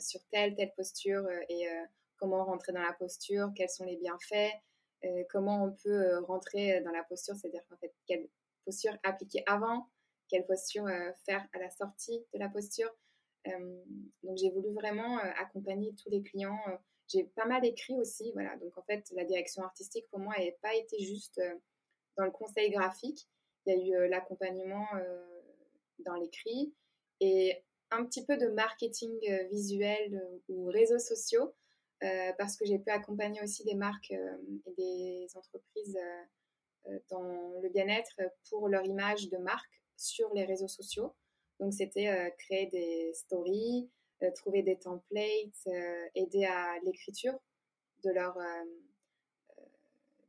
sur 0.00 0.20
telle, 0.30 0.56
telle 0.56 0.72
posture 0.74 1.28
et 1.48 1.68
comment 2.16 2.44
rentrer 2.44 2.72
dans 2.72 2.82
la 2.82 2.92
posture, 2.92 3.52
quels 3.54 3.70
sont 3.70 3.84
les 3.84 3.96
bienfaits. 3.96 4.52
Euh, 5.04 5.24
comment 5.30 5.64
on 5.64 5.72
peut 5.72 5.90
euh, 5.90 6.20
rentrer 6.20 6.80
dans 6.82 6.92
la 6.92 7.02
posture, 7.02 7.34
c'est-à-dire 7.34 7.62
en 7.72 7.76
fait 7.76 7.92
posture 8.64 8.96
appliquer 9.02 9.42
avant, 9.46 9.88
quelle 10.28 10.46
posture 10.46 10.86
euh, 10.86 11.12
faire 11.26 11.46
à 11.52 11.58
la 11.58 11.70
sortie 11.70 12.24
de 12.32 12.38
la 12.38 12.48
posture. 12.48 12.90
donc 14.22 14.36
j'ai 14.36 14.50
voulu 14.50 14.72
vraiment 14.72 15.18
accompagner 15.18 15.92
tous 16.00 16.08
les 16.10 16.22
clients. 16.22 16.60
j'ai 17.08 17.24
pas 17.24 17.44
mal 17.44 17.64
écrit 17.64 17.98
aussi, 17.98 18.30
voilà. 18.32 18.56
Donc 18.56 18.78
en 18.78 18.82
fait 18.82 19.04
la 19.16 19.24
direction 19.24 19.64
artistique 19.64 20.06
pour 20.10 20.20
moi 20.20 20.34
n'a 20.38 20.52
pas 20.62 20.74
été 20.74 21.02
juste 21.02 21.40
dans 22.16 22.24
le 22.24 22.30
conseil 22.30 22.70
graphique. 22.70 23.28
Il 23.66 23.72
y 23.72 23.94
a 23.94 24.06
eu 24.06 24.08
l'accompagnement 24.08 24.86
dans 25.98 26.14
l'écrit 26.14 26.72
et 27.20 27.64
un 27.90 28.04
petit 28.04 28.24
peu 28.24 28.36
de 28.36 28.46
marketing 28.46 29.18
visuel 29.50 30.22
ou 30.48 30.66
réseaux 30.66 31.00
sociaux 31.00 31.52
euh, 32.02 32.32
parce 32.36 32.56
que 32.56 32.64
j'ai 32.64 32.78
pu 32.78 32.90
accompagner 32.90 33.40
aussi 33.42 33.64
des 33.64 33.76
marques 33.76 34.10
euh, 34.10 34.36
et 34.66 34.72
des 34.72 35.28
entreprises 35.36 35.96
euh, 35.96 36.24
dans 37.10 37.60
le 37.62 37.68
bien-être 37.68 38.20
pour 38.48 38.68
leur 38.68 38.84
image 38.84 39.28
de 39.28 39.36
marque 39.38 39.80
sur 39.96 40.32
les 40.34 40.44
réseaux 40.44 40.68
sociaux. 40.68 41.14
Donc, 41.60 41.72
c'était 41.72 42.34
créer 42.38 42.66
des 42.66 43.12
stories, 43.14 43.88
trouver 44.34 44.62
des 44.62 44.76
templates, 44.76 45.68
aider 46.14 46.44
à 46.44 46.78
l'écriture 46.84 47.38
de 48.02 48.10
leur, 48.10 48.36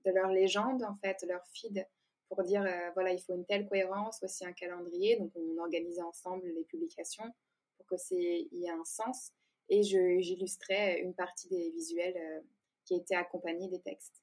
de 0.06 0.12
leur 0.12 0.30
légende, 0.30 0.84
en 0.84 0.96
fait, 0.96 1.24
leur 1.28 1.46
feed, 1.48 1.88
pour 2.28 2.44
dire, 2.44 2.64
voilà, 2.94 3.14
il 3.14 3.20
faut 3.20 3.34
une 3.34 3.46
telle 3.46 3.68
cohérence, 3.68 4.22
aussi 4.22 4.46
un 4.46 4.54
calendrier. 4.54 5.18
Donc, 5.18 5.32
on 5.36 5.58
organisait 5.58 6.04
ensemble 6.04 6.48
les 6.48 6.66
publications 6.66 7.34
pour 7.78 7.86
que 7.88 7.98
c'est 7.98 8.48
y 8.52 8.66
ait 8.66 8.70
un 8.70 8.86
sens 8.86 9.32
et 9.70 9.84
j'illustrais 9.84 11.00
une 11.00 11.14
partie 11.14 11.48
des 11.48 11.70
visuels 11.72 12.18
euh, 12.18 12.42
qui 12.86 12.96
étaient 12.96 13.16
accompagnés 13.16 13.70
des 13.70 13.80
textes. 13.80 14.23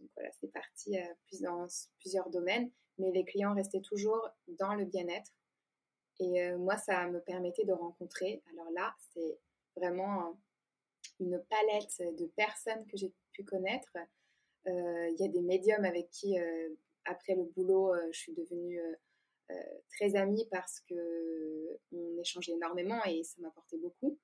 Donc 0.00 0.10
voilà, 0.14 0.30
c'est 0.40 0.52
parti 0.52 0.98
euh, 0.98 1.14
plus 1.26 1.40
dans 1.40 1.66
plusieurs 1.98 2.30
domaines, 2.30 2.70
mais 2.98 3.10
les 3.10 3.24
clients 3.24 3.54
restaient 3.54 3.80
toujours 3.80 4.28
dans 4.46 4.74
le 4.74 4.84
bien-être. 4.84 5.30
Et 6.20 6.42
euh, 6.42 6.58
moi, 6.58 6.76
ça 6.76 7.08
me 7.08 7.20
permettait 7.20 7.64
de 7.64 7.72
rencontrer. 7.72 8.42
Alors 8.52 8.70
là, 8.72 8.94
c'est 9.12 9.38
vraiment 9.76 10.38
une 11.20 11.42
palette 11.48 12.16
de 12.16 12.26
personnes 12.36 12.84
que 12.86 12.96
j'ai 12.96 13.12
pu 13.32 13.44
connaître. 13.44 13.96
Il 14.66 15.16
y 15.18 15.24
a 15.24 15.28
des 15.28 15.40
médiums 15.40 15.84
avec 15.84 16.10
qui, 16.10 16.36
après 17.06 17.34
le 17.34 17.44
boulot, 17.44 17.94
je 18.12 18.18
suis 18.18 18.34
devenue 18.34 18.78
très 19.96 20.14
amie 20.14 20.46
parce 20.50 20.80
que 20.80 21.78
on 21.92 22.18
échangeait 22.18 22.52
énormément 22.52 23.02
et 23.06 23.22
ça 23.24 23.40
m'apportait 23.40 23.78
beaucoup. 23.78 24.18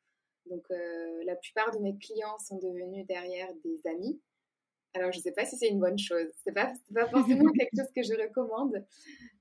Donc, 0.46 0.64
euh, 0.70 1.24
la 1.24 1.36
plupart 1.36 1.70
de 1.72 1.78
mes 1.78 1.96
clients 1.96 2.38
sont 2.38 2.58
devenus 2.58 3.06
derrière 3.06 3.52
des 3.64 3.86
amis. 3.86 4.20
Alors, 4.94 5.12
je 5.12 5.18
ne 5.18 5.22
sais 5.22 5.32
pas 5.32 5.44
si 5.44 5.56
c'est 5.56 5.68
une 5.68 5.80
bonne 5.80 5.98
chose. 5.98 6.28
Ce 6.42 6.50
n'est 6.50 6.54
pas, 6.54 6.72
pas 6.94 7.08
forcément 7.08 7.50
quelque 7.58 7.76
chose 7.76 7.90
que 7.94 8.02
je 8.02 8.14
recommande. 8.20 8.84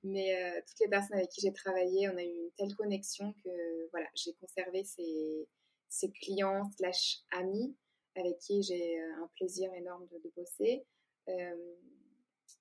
Mais 0.03 0.35
euh, 0.35 0.61
toutes 0.67 0.79
les 0.79 0.89
personnes 0.89 1.17
avec 1.17 1.29
qui 1.29 1.41
j'ai 1.41 1.53
travaillé, 1.53 2.09
on 2.09 2.17
a 2.17 2.23
eu 2.23 2.27
une 2.27 2.51
telle 2.57 2.75
connexion 2.75 3.33
que 3.43 3.89
voilà, 3.91 4.07
j'ai 4.15 4.33
conservé 4.33 4.83
ces, 4.83 5.47
ces, 5.89 6.11
clients 6.11 6.69
slash 6.77 7.19
amis 7.31 7.75
avec 8.15 8.37
qui 8.39 8.63
j'ai 8.63 8.99
euh, 8.99 9.23
un 9.23 9.29
plaisir 9.35 9.73
énorme 9.73 10.07
de, 10.07 10.31
bosser. 10.35 10.85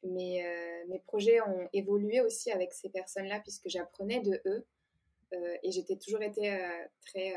mais 0.04 0.44
mes 0.88 0.98
projets 1.00 1.40
ont 1.40 1.68
évolué 1.72 2.20
aussi 2.20 2.50
avec 2.50 2.72
ces 2.72 2.90
personnes-là 2.90 3.40
puisque 3.40 3.68
j'apprenais 3.68 4.20
de 4.20 4.40
eux. 4.46 4.66
et 5.62 5.70
j'étais 5.70 5.96
toujours 5.96 6.22
été 6.22 6.58
très 7.06 7.34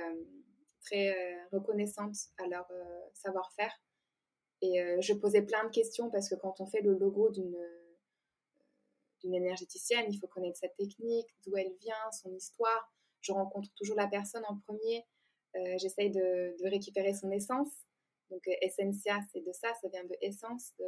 très 0.85 1.09
euh, 1.09 1.37
reconnaissante 1.51 2.15
à 2.37 2.47
leur 2.47 2.67
euh, 2.71 2.99
savoir-faire. 3.13 3.73
Et 4.65 4.81
euh, 4.81 4.97
je 5.01 5.13
posais 5.13 5.41
plein 5.41 5.63
de 5.65 5.69
questions 5.69 6.09
parce 6.09 6.29
que 6.29 6.35
quand 6.35 6.59
on 6.59 6.65
fait 6.65 6.81
le 6.81 6.93
logo 6.93 7.29
d'une 7.29 7.57
d'une 9.21 9.33
énergéticienne, 9.33 10.05
il 10.09 10.19
faut 10.19 10.27
connaître 10.27 10.59
sa 10.59 10.67
technique, 10.67 11.27
d'où 11.43 11.57
elle 11.57 11.73
vient, 11.81 12.11
son 12.11 12.31
histoire. 12.35 12.93
Je 13.21 13.31
rencontre 13.31 13.69
toujours 13.73 13.95
la 13.95 14.07
personne 14.07 14.43
en 14.47 14.57
premier. 14.67 15.03
J'essaye 15.77 16.11
de, 16.11 16.55
récupérer 16.67 17.15
son 17.15 17.31
essence. 17.31 17.71
Donc, 18.29 18.43
Essentia, 18.61 19.19
c'est 19.31 19.41
de 19.41 19.51
ça, 19.51 19.73
ça 19.81 19.87
vient 19.87 20.03
de 20.03 20.15
essence, 20.21 20.73
de, 20.77 20.85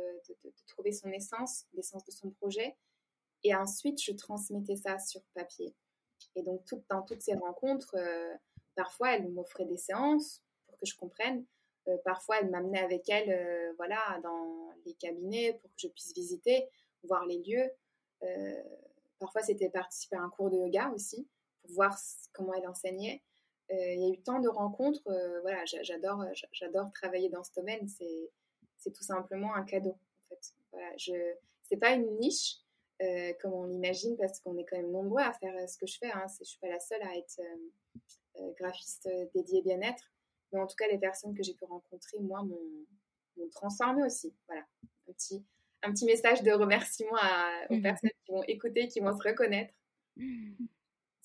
trouver 0.68 0.92
son 0.92 1.10
essence, 1.10 1.66
l'essence 1.74 2.04
de 2.04 2.12
son 2.12 2.30
projet. 2.30 2.76
Et 3.44 3.56
ensuite, 3.56 4.00
je 4.04 4.12
transmettais 4.12 4.76
ça 4.76 5.00
sur 5.00 5.22
papier. 5.34 5.74
Et 6.36 6.44
donc, 6.44 6.62
dans 6.90 7.02
toutes 7.02 7.22
ces 7.22 7.34
rencontres, 7.34 7.96
Parfois, 8.78 9.16
elle 9.16 9.28
m'offrait 9.30 9.66
des 9.66 9.78
séances 9.78 10.44
pour 10.68 10.78
que 10.78 10.86
je 10.86 10.96
comprenne. 10.96 11.44
Euh, 11.88 11.98
parfois, 12.04 12.40
elle 12.40 12.50
m'amenait 12.50 12.80
avec 12.80 13.08
elle 13.10 13.30
euh, 13.32 13.74
voilà, 13.78 14.20
dans 14.24 14.70
les 14.86 14.94
cabinets 14.96 15.54
pour 15.54 15.70
que 15.72 15.78
je 15.78 15.88
puisse 15.88 16.14
visiter, 16.14 16.68
voir 17.04 17.26
les 17.26 17.40
lieux. 17.40 17.70
Euh, 18.24 18.64
parfois, 19.20 19.42
c'était 19.42 19.70
participer 19.70 20.18
à 20.18 20.22
un 20.22 20.30
cours 20.30 20.50
de 20.50 20.58
yoga 20.58 20.90
aussi 20.94 21.28
pour 21.62 21.72
voir 21.72 21.98
comment 22.34 22.54
elle 22.54 22.68
enseignait. 22.68 23.24
il 23.70 24.00
y 24.02 24.06
a 24.06 24.14
eu 24.14 24.22
tant 24.22 24.40
de 24.40 24.50
rencontres. 24.50 25.02
voilà, 25.42 25.64
j'adore, 25.66 26.24
j'adore 26.52 26.92
travailler 26.94 27.30
dans 27.30 27.44
ce 27.44 27.52
domaine. 27.56 27.88
C'est, 27.88 28.32
c'est 28.78 28.92
tout 28.92 29.04
simplement 29.04 29.54
un 29.56 29.64
cadeau. 29.64 29.92
En 29.92 30.30
fait, 30.30 30.54
voilà, 30.72 30.96
je, 30.98 31.14
c'est 31.64 31.78
pas 31.78 31.92
une 31.92 32.20
niche 32.20 32.58
comme 33.42 33.54
on 33.54 33.66
l'imagine 33.66 34.18
parce 34.18 34.40
qu'on 34.40 34.58
est 34.58 34.66
quand 34.66 34.78
même 34.78 34.92
nombreux 34.92 35.22
à 35.22 35.34
faire 35.34 35.70
ce 35.70 35.78
que 35.78 35.86
je 35.86 35.98
fais. 35.98 36.12
Hein. 36.12 36.26
Je 36.40 36.46
suis 36.46 36.60
pas 36.60 36.70
la 36.70 36.80
seule 36.80 37.02
à 37.04 37.16
être 37.18 37.42
graphiste 38.58 39.10
dédié 39.34 39.62
bien-être, 39.62 40.12
mais 40.52 40.60
en 40.60 40.68
tout 40.68 40.76
cas, 40.76 40.88
les 40.92 40.98
personnes 40.98 41.36
que 41.36 41.44
j'ai 41.44 41.54
pu 41.54 41.66
rencontrer, 41.66 42.20
moi, 42.20 42.44
m'ont 42.44 43.50
transformé 43.52 44.04
aussi. 44.04 44.34
Voilà, 44.48 44.64
un 44.84 45.14
petit, 45.14 45.44
un 45.84 45.92
petit 45.92 46.06
message 46.06 46.44
de 46.44 46.52
remerciement 46.52 47.18
aux 47.70 47.76
mmh 47.76 47.82
personnes 47.82 48.10
qui 48.26 48.32
vont 48.32 48.44
écouter, 48.44 48.88
qui 48.88 49.00
vont 49.00 49.16
se 49.16 49.28
reconnaître. 49.28 49.74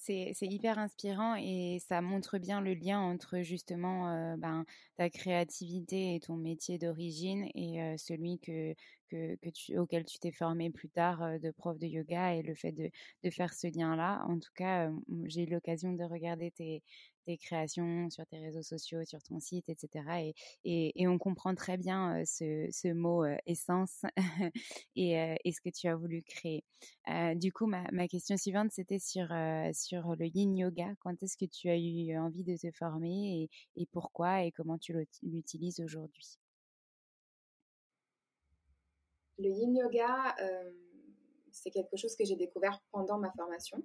C'est 0.05 0.35
hyper 0.41 0.81
inspirant 0.81 1.37
et 1.37 1.79
ça 1.87 2.01
montre 2.01 2.39
bien 2.39 2.61
le 2.61 2.75
lien 2.75 2.99
entre 2.99 3.43
justement 3.43 4.11
euh, 4.11 4.37
ben, 4.37 4.65
ta 4.97 5.09
créativité 5.09 6.17
et 6.17 6.21
ton 6.21 6.35
métier 6.35 6.77
d'origine 6.77 7.49
et 7.55 7.81
euh, 7.81 7.95
celui 7.97 8.41
que, 8.41 8.75
que, 9.09 9.37
que 9.37 9.51
tu, 9.51 9.79
auquel 9.79 10.05
tu 10.05 10.19
t'es 10.19 10.33
formé 10.33 10.71
plus 10.71 10.89
tard 10.89 11.23
euh, 11.23 11.39
de 11.39 11.53
prof 11.53 11.79
de 11.79 11.87
yoga 11.87 12.35
et 12.35 12.43
le 12.43 12.57
fait 12.57 12.73
de, 12.73 12.91
de 13.23 13.31
faire 13.31 13.55
ce 13.55 13.69
lien-là. 13.69 14.25
En 14.27 14.41
tout 14.41 14.51
cas, 14.57 14.91
j'ai 15.27 15.45
eu 15.45 15.51
l'occasion 15.51 15.93
de 15.93 16.03
regarder 16.03 16.51
tes, 16.51 16.83
tes 17.23 17.39
créations 17.39 18.11
sur 18.11 18.27
tes 18.27 18.39
réseaux 18.39 18.63
sociaux, 18.63 19.05
sur 19.05 19.23
ton 19.23 19.41
site, 19.41 19.69
etc. 19.69 20.33
Et, 20.65 21.07
on 21.07 21.19
comprend 21.19 21.55
très 21.55 21.77
bien 21.77 22.23
ce, 22.25 22.93
mot 22.93 23.25
essence 23.47 24.03
et, 24.97 25.53
ce 25.53 25.61
que 25.61 25.71
tu 25.71 25.89
as 25.89 25.97
voulu 25.97 26.23
créer. 26.23 26.65
du 27.37 27.53
coup, 27.53 27.67
ma, 27.67 28.09
question 28.09 28.37
suivante, 28.37 28.71
c'était 28.73 28.99
sur, 28.99 29.29
le 29.29 30.27
yin 30.27 30.57
yoga. 30.57 30.95
Quand 31.01 31.23
est-ce 31.23 31.37
que 31.37 31.47
tu 31.47 31.69
as 31.69 31.77
eu 31.77 32.17
envie 32.19 32.45
de 32.45 32.57
te 32.57 32.71
former 32.73 33.49
et 33.77 33.87
pourquoi 33.87 34.45
et 34.45 34.53
comment 34.53 34.79
tu 34.79 34.95
l'utilises 35.23 35.81
aujourd'hui? 35.81 36.39
Le 39.39 39.49
yin 39.49 39.75
yoga, 39.75 40.37
c'est 41.51 41.71
quelque 41.71 41.97
chose 41.97 42.15
que 42.17 42.25
j'ai 42.25 42.37
découvert 42.37 42.81
pendant 42.91 43.19
ma 43.19 43.31
formation. 43.33 43.83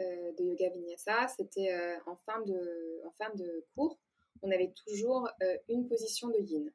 Euh, 0.00 0.32
de 0.32 0.42
yoga 0.42 0.70
vinyasa, 0.70 1.28
c'était 1.28 1.72
euh, 1.72 1.96
en, 2.06 2.16
fin 2.16 2.40
de, 2.42 3.00
en 3.06 3.12
fin 3.12 3.32
de 3.36 3.64
cours, 3.76 3.96
on 4.42 4.50
avait 4.50 4.72
toujours 4.84 5.28
euh, 5.40 5.56
une 5.68 5.86
position 5.86 6.28
de 6.30 6.38
yin, 6.38 6.72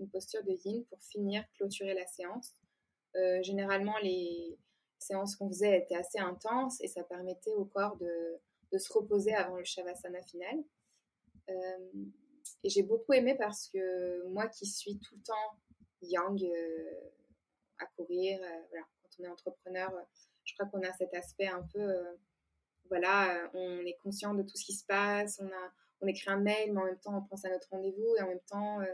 une 0.00 0.08
posture 0.08 0.42
de 0.44 0.52
yin 0.64 0.82
pour 0.86 1.02
finir, 1.02 1.44
clôturer 1.56 1.92
la 1.92 2.06
séance. 2.06 2.54
généralement, 3.42 3.98
les 4.02 4.58
séances 4.98 5.36
qu'on 5.36 5.48
faisait 5.48 5.78
étaient 5.78 5.96
assez 5.96 6.18
intenses 6.18 6.80
et 6.80 6.88
ça 6.88 7.04
permettait 7.04 7.54
au 7.54 7.66
corps 7.66 7.96
de, 7.98 8.38
de 8.72 8.78
se 8.78 8.92
reposer 8.94 9.34
avant 9.34 9.56
le 9.56 9.64
shavasana 9.64 10.22
final. 10.22 10.64
et 11.48 12.68
j'ai 12.70 12.82
beaucoup 12.82 13.12
aimé 13.12 13.34
parce 13.36 13.68
que 13.68 14.26
moi 14.28 14.48
qui 14.48 14.66
suis 14.66 14.98
tout 14.98 15.16
le 15.16 15.22
temps 15.22 15.58
yang 16.00 16.42
à 17.78 17.86
courir, 17.96 18.38
voilà, 18.70 18.86
quand 19.02 19.10
on 19.18 19.24
est 19.24 19.28
entrepreneur, 19.28 19.92
je 20.44 20.54
crois 20.54 20.66
qu'on 20.70 20.82
a 20.82 20.92
cet 20.94 21.12
aspect 21.12 21.48
un 21.48 21.62
peu 21.74 22.18
voilà, 22.88 23.34
euh, 23.34 23.48
on 23.54 23.86
est 23.86 23.98
conscient 24.02 24.34
de 24.34 24.42
tout 24.42 24.56
ce 24.56 24.64
qui 24.64 24.74
se 24.74 24.84
passe, 24.84 25.40
on, 26.00 26.06
écrit 26.06 26.30
un 26.30 26.38
mail, 26.38 26.72
mais 26.72 26.80
en 26.80 26.84
même 26.84 26.98
temps, 26.98 27.16
on 27.16 27.22
pense 27.22 27.44
à 27.44 27.50
notre 27.50 27.68
rendez-vous 27.70 28.16
et 28.16 28.22
en 28.22 28.28
même 28.28 28.40
temps, 28.40 28.80
euh, 28.80 28.86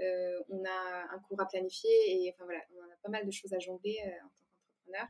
euh, 0.00 0.42
on 0.48 0.64
a 0.64 1.14
un 1.14 1.18
cours 1.20 1.40
à 1.40 1.46
planifier 1.46 1.90
et 2.06 2.32
enfin 2.32 2.44
voilà, 2.44 2.60
on 2.76 2.82
a 2.82 2.96
pas 3.02 3.10
mal 3.10 3.26
de 3.26 3.30
choses 3.30 3.52
à 3.52 3.58
jongler 3.58 3.98
en 4.02 4.28
tant 4.28 4.44
qu'entrepreneur. 4.44 5.08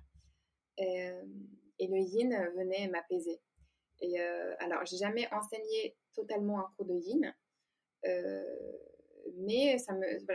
et 1.79 1.87
le 1.87 1.99
yin 1.99 2.51
venait 2.57 2.89
m'apaiser. 2.89 3.41
Et 4.01 4.21
alors, 4.61 4.85
j'ai 4.87 4.97
jamais 4.97 5.29
enseigné 5.33 5.97
totalement 6.15 6.61
un 6.61 6.71
cours 6.77 6.87
de 6.87 6.95
yin, 6.95 7.35
mais 9.37 9.77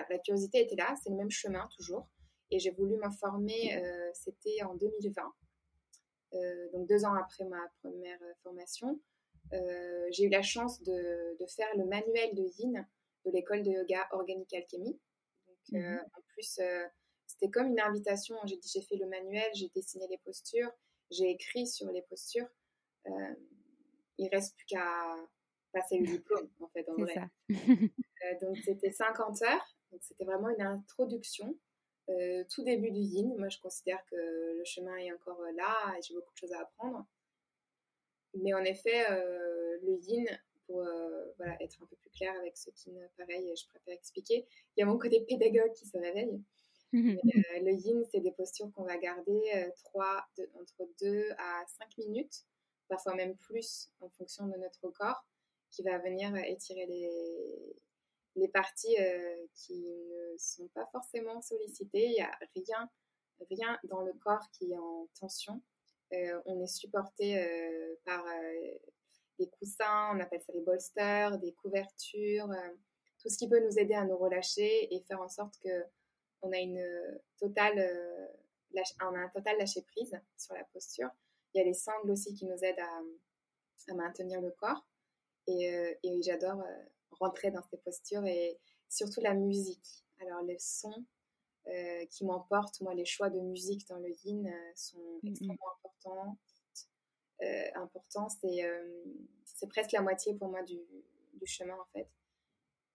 la 0.10 0.20
curiosité 0.20 0.62
était 0.62 0.76
là, 0.76 0.94
c'est 1.02 1.10
le 1.10 1.16
même 1.16 1.32
chemin 1.32 1.68
toujours. 1.76 2.08
Et 2.52 2.60
j'ai 2.60 2.72
voulu 2.72 2.98
m'informer, 2.98 3.82
c'était 4.14 4.62
en 4.64 4.76
2020. 4.76 5.34
Euh, 6.34 6.70
donc 6.72 6.88
deux 6.88 7.06
ans 7.06 7.14
après 7.14 7.46
ma 7.46 7.62
première 7.82 8.22
euh, 8.24 8.34
formation, 8.42 9.00
euh, 9.54 10.08
j'ai 10.12 10.24
eu 10.26 10.30
la 10.30 10.42
chance 10.42 10.82
de, 10.82 11.38
faire 11.56 11.68
le 11.78 11.86
manuel 11.86 12.34
de 12.34 12.44
Yin 12.58 12.88
de 13.26 13.32
l'école 13.32 13.62
de 13.62 13.72
yoga 13.72 14.08
Organic 14.12 14.52
Alchemy. 14.54 15.00
Donc, 15.48 15.58
mhm. 15.72 16.00
en 16.00 16.22
plus, 16.34 16.60
c'était 17.28 17.50
comme 17.50 17.68
une 17.68 17.80
invitation. 17.80 18.36
J'ai 18.46 18.58
dit, 18.58 18.70
j'ai 18.74 18.82
fait 18.82 18.96
le 18.96 19.08
manuel, 19.08 19.50
j'ai 19.54 19.70
dessiné 19.76 20.08
les 20.10 20.18
postures, 20.20 20.72
j'ai 21.12 21.30
écrit 21.30 21.68
sur 21.68 21.92
les 21.92 22.02
postures. 22.04 22.48
Euh, 23.08 23.36
il 24.18 24.30
reste 24.30 24.56
plus 24.56 24.66
qu'à 24.66 25.16
passer 25.72 25.98
le 26.00 26.06
diplôme, 26.06 26.50
en 26.60 26.68
fait, 26.70 26.88
en 26.90 26.96
vrai. 26.98 28.40
donc, 28.42 28.58
c'était 28.64 28.92
50 28.92 29.42
heures. 29.44 29.78
Donc, 29.92 30.02
c'était 30.04 30.26
vraiment 30.26 30.50
une 30.50 30.62
introduction 30.62 31.58
euh, 32.10 32.44
tout 32.50 32.64
début 32.64 32.92
du 32.92 33.00
yin. 33.00 33.36
Moi, 33.38 33.50
je 33.50 33.60
considère 33.60 34.04
que 34.06 34.16
le 34.16 34.64
chemin 34.66 34.96
est 34.98 35.12
encore 35.14 35.40
euh, 35.42 35.52
là 35.54 35.96
et 35.98 36.02
j'ai 36.02 36.14
beaucoup 36.14 36.34
de 36.34 36.38
choses 36.38 36.54
à 36.54 36.62
apprendre. 36.62 37.06
Mais 38.36 38.54
en 38.54 38.64
effet, 38.64 39.10
euh, 39.12 39.78
le 39.84 39.96
yin, 40.02 40.26
pour 40.66 40.84
voilà, 41.38 41.56
être 41.62 41.82
un 41.84 41.86
peu 41.86 41.96
plus 41.96 42.10
clair 42.10 42.34
avec 42.40 42.58
ce 42.58 42.70
qui 42.72 42.90
ne 42.92 43.06
pareil, 43.18 43.54
je 43.56 43.68
préfère 43.68 43.94
expliquer, 43.94 44.48
il 44.76 44.80
y 44.80 44.84
a 44.84 44.86
mon 44.86 44.98
côté 44.98 45.22
pédagogue 45.22 45.74
qui 45.74 45.86
se 45.86 45.98
réveille. 45.98 46.42
le 46.94 47.72
yin, 47.72 48.04
c'est 48.12 48.22
des 48.22 48.32
postures 48.32 48.72
qu'on 48.72 48.84
va 48.84 48.98
garder 48.98 49.72
3, 49.76 50.26
entre 50.60 50.88
2 51.02 51.32
à 51.38 51.64
5 51.68 51.98
minutes, 52.00 52.46
parfois 52.88 53.14
même 53.14 53.36
plus 53.36 53.92
en 54.00 54.10
fonction 54.10 54.48
de 54.48 54.58
notre 54.58 54.90
corps, 54.90 55.26
qui 55.70 55.84
va 55.84 56.00
venir 56.00 56.36
étirer 56.38 56.86
les, 56.86 57.76
les 58.36 58.48
parties 58.48 58.96
euh, 59.00 59.46
qui 59.54 59.80
ne 59.80 60.38
sont 60.38 60.68
pas 60.70 60.88
forcément 60.92 61.42
sollicitées. 61.42 62.06
Il 62.06 62.14
n'y 62.14 62.22
a 62.22 62.38
rien, 62.56 62.90
rien 63.50 63.80
dans 63.86 64.02
le 64.02 64.14
corps 64.14 64.50
qui 64.52 64.72
est 64.72 64.78
en 64.78 65.08
tension. 65.20 65.62
Euh, 66.14 66.42
on 66.46 66.62
est 66.62 66.68
supporté 66.68 67.40
euh, 67.40 67.96
par 68.06 68.24
des 69.40 69.50
coussins, 69.50 70.16
on 70.16 70.20
appelle 70.20 70.42
ça 70.42 70.54
les 70.54 70.62
bolsters, 70.62 71.40
des 71.40 71.54
couvertures, 71.54 72.50
tout 73.20 73.30
ce 73.30 73.38
qui 73.38 73.50
peut 73.50 73.60
nous 73.60 73.80
aider 73.80 73.96
à 73.96 74.06
nous 74.06 74.18
relâcher 74.18 74.94
et 74.94 75.02
faire 75.02 75.22
en 75.22 75.30
sorte 75.30 75.58
que 75.60 75.86
on 76.44 76.52
a 76.52 76.60
une 76.60 76.86
totale, 77.40 78.30
on 79.02 79.16
a 79.16 79.20
un 79.20 79.30
total 79.30 79.58
lâcher 79.58 79.82
prise 79.82 80.20
sur 80.38 80.54
la 80.54 80.64
posture. 80.66 81.10
Il 81.54 81.60
y 81.60 81.62
a 81.62 81.64
les 81.64 81.74
sangles 81.74 82.12
aussi 82.12 82.36
qui 82.36 82.46
nous 82.46 82.64
aident 82.64 82.80
à, 82.80 83.94
maintenir 83.96 84.40
le 84.40 84.52
corps. 84.52 84.86
Et, 85.48 85.98
et 86.04 86.22
j'adore 86.22 86.64
rentrer 87.20 87.52
dans 87.52 87.64
ces 87.70 87.78
postures 87.78 88.26
et 88.26 88.60
surtout 88.90 89.22
la 89.22 89.34
musique. 89.34 90.06
Alors 90.20 90.42
les 90.44 90.60
sons 90.60 91.06
euh, 91.68 92.06
qui 92.08 92.26
m'emportent, 92.26 92.82
moi 92.82 92.94
les 92.94 93.06
choix 93.06 93.30
de 93.30 93.40
musique 93.40 93.88
dans 93.88 93.98
le 93.98 94.10
yin 94.24 94.48
euh, 94.48 94.72
sont 94.76 95.20
mm, 95.24 95.28
mm. 95.28 95.30
extrêmement 95.30 95.72
importants. 95.78 96.38
Euh, 97.42 97.70
important, 97.76 98.30
c'est 98.30 98.62
c'est 99.46 99.68
presque 99.68 99.92
la 99.92 100.02
moitié 100.02 100.34
pour 100.34 100.50
moi 100.50 100.64
du, 100.64 100.80
du 101.34 101.46
chemin 101.46 101.76
en 101.76 101.86
fait. 101.94 102.08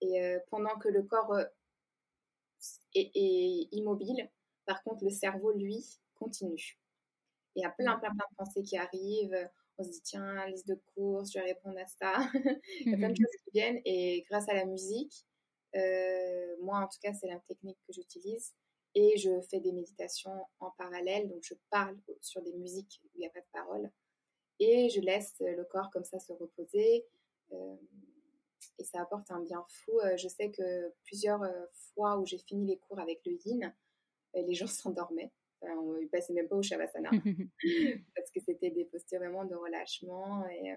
Et 0.00 0.36
pendant 0.50 0.78
que 0.78 0.88
le 0.88 1.02
corps 1.02 1.36
est, 2.94 3.10
est, 3.14 3.68
immobile, 3.72 4.30
par 4.64 4.82
contre 4.84 5.04
le 5.04 5.10
cerveau 5.10 5.52
lui 5.52 5.84
continue. 6.14 6.78
Il 7.56 7.62
y 7.62 7.64
a 7.64 7.70
plein 7.70 7.98
plein 7.98 8.10
plein 8.10 8.26
de 8.30 8.36
pensées 8.36 8.62
qui 8.62 8.78
arrivent 8.78 9.50
on 9.78 9.84
se 9.84 9.90
dit 9.90 10.02
tiens, 10.02 10.46
liste 10.46 10.68
de 10.68 10.78
courses, 10.94 11.32
je 11.32 11.38
vais 11.38 11.46
répondre 11.46 11.78
à 11.78 11.86
ça. 11.86 12.18
Il 12.80 12.90
y 12.90 12.94
a 12.94 12.96
plein 12.96 13.10
de 13.10 13.16
choses 13.16 13.36
qui 13.44 13.50
viennent 13.52 13.80
et 13.84 14.24
grâce 14.28 14.48
à 14.48 14.54
la 14.54 14.64
musique, 14.64 15.24
euh, 15.76 16.56
moi 16.62 16.78
en 16.78 16.88
tout 16.88 16.98
cas 17.02 17.12
c'est 17.14 17.28
la 17.28 17.38
technique 17.40 17.78
que 17.86 17.92
j'utilise 17.92 18.54
et 18.94 19.16
je 19.18 19.40
fais 19.42 19.60
des 19.60 19.72
méditations 19.72 20.46
en 20.60 20.70
parallèle, 20.72 21.28
donc 21.28 21.42
je 21.42 21.54
parle 21.70 21.96
sur 22.20 22.42
des 22.42 22.52
musiques 22.54 23.00
où 23.04 23.08
il 23.14 23.20
n'y 23.20 23.26
a 23.26 23.30
pas 23.30 23.40
de 23.40 23.46
parole 23.52 23.90
et 24.58 24.88
je 24.90 25.00
laisse 25.00 25.36
le 25.40 25.64
corps 25.64 25.90
comme 25.90 26.04
ça 26.04 26.18
se 26.18 26.32
reposer 26.32 27.06
euh, 27.52 27.76
et 28.78 28.84
ça 28.84 29.02
apporte 29.02 29.30
un 29.30 29.40
bien 29.40 29.64
fou. 29.68 30.00
Euh, 30.00 30.16
je 30.16 30.26
sais 30.26 30.50
que 30.50 30.92
plusieurs 31.04 31.42
fois 31.94 32.18
où 32.18 32.26
j'ai 32.26 32.38
fini 32.38 32.66
les 32.66 32.78
cours 32.78 32.98
avec 32.98 33.20
le 33.24 33.38
yin, 33.44 33.72
les 34.34 34.54
gens 34.54 34.66
s'endormaient 34.66 35.30
on 35.62 36.00
ne 36.00 36.06
passait 36.06 36.32
même 36.32 36.48
pas 36.48 36.56
au 36.56 36.62
Shavasana 36.62 37.10
parce 38.16 38.30
que 38.30 38.40
c'était 38.40 38.70
des 38.70 38.84
postures 38.84 39.18
vraiment 39.18 39.44
de 39.44 39.54
relâchement 39.54 40.46
et 40.48 40.72
euh, 40.72 40.76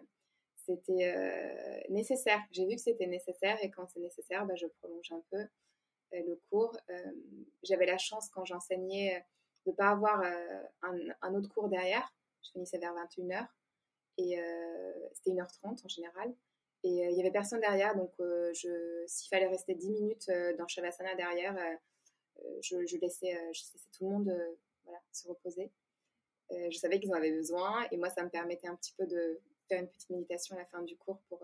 c'était 0.55 1.13
euh, 1.15 1.81
nécessaire. 1.89 2.39
J'ai 2.51 2.65
vu 2.67 2.75
que 2.75 2.81
c'était 2.81 3.07
nécessaire 3.07 3.57
et 3.63 3.71
quand 3.71 3.87
c'est 3.87 3.99
nécessaire, 3.99 4.45
bah, 4.45 4.55
je 4.55 4.67
prolonge 4.67 5.11
un 5.11 5.23
peu 5.31 5.37
euh, 5.37 6.23
le 6.25 6.39
cours. 6.49 6.77
J'avais 7.63 7.85
la 7.85 7.97
chance 7.97 8.29
quand 8.29 8.45
j'enseignais 8.45 9.25
de 9.65 9.71
ne 9.71 9.75
pas 9.75 9.89
avoir 9.89 10.23
un, 10.81 11.35
autre 11.35 11.49
cours 11.49 11.69
derrière. 11.69 12.13
Je 12.43 12.51
finissais 12.51 12.79
vers 12.79 12.93
21h 12.93 13.47
et 14.17 14.39
c'était 15.13 15.31
1h30 15.31 15.85
en 15.85 15.87
général. 15.87 16.33
Et 16.83 16.89
il 16.89 17.13
n'y 17.13 17.21
avait 17.21 17.31
personne 17.31 17.59
derrière, 17.59 17.95
donc 17.95 18.11
s'il 18.53 19.29
fallait 19.29 19.47
rester 19.47 19.75
10 19.75 19.91
minutes 19.91 20.31
dans 20.57 20.67
Shavasana 20.67 21.15
derrière, 21.15 21.55
je, 22.61 22.85
je, 22.87 22.97
laissais, 22.97 23.33
je 23.53 23.61
laissais 23.61 23.79
tout 23.95 24.05
le 24.05 24.09
monde 24.09 24.57
se 25.11 25.27
reposer. 25.27 25.71
Euh, 26.51 26.69
je 26.69 26.77
savais 26.77 26.99
qu'ils 26.99 27.11
en 27.11 27.17
avaient 27.17 27.31
besoin 27.31 27.85
et 27.91 27.97
moi, 27.97 28.09
ça 28.09 28.23
me 28.23 28.29
permettait 28.29 28.67
un 28.67 28.75
petit 28.75 28.93
peu 28.97 29.05
de 29.05 29.39
faire 29.67 29.81
une 29.81 29.87
petite 29.87 30.09
méditation 30.09 30.55
à 30.55 30.59
la 30.59 30.65
fin 30.65 30.81
du 30.81 30.97
cours 30.97 31.21
pour 31.29 31.43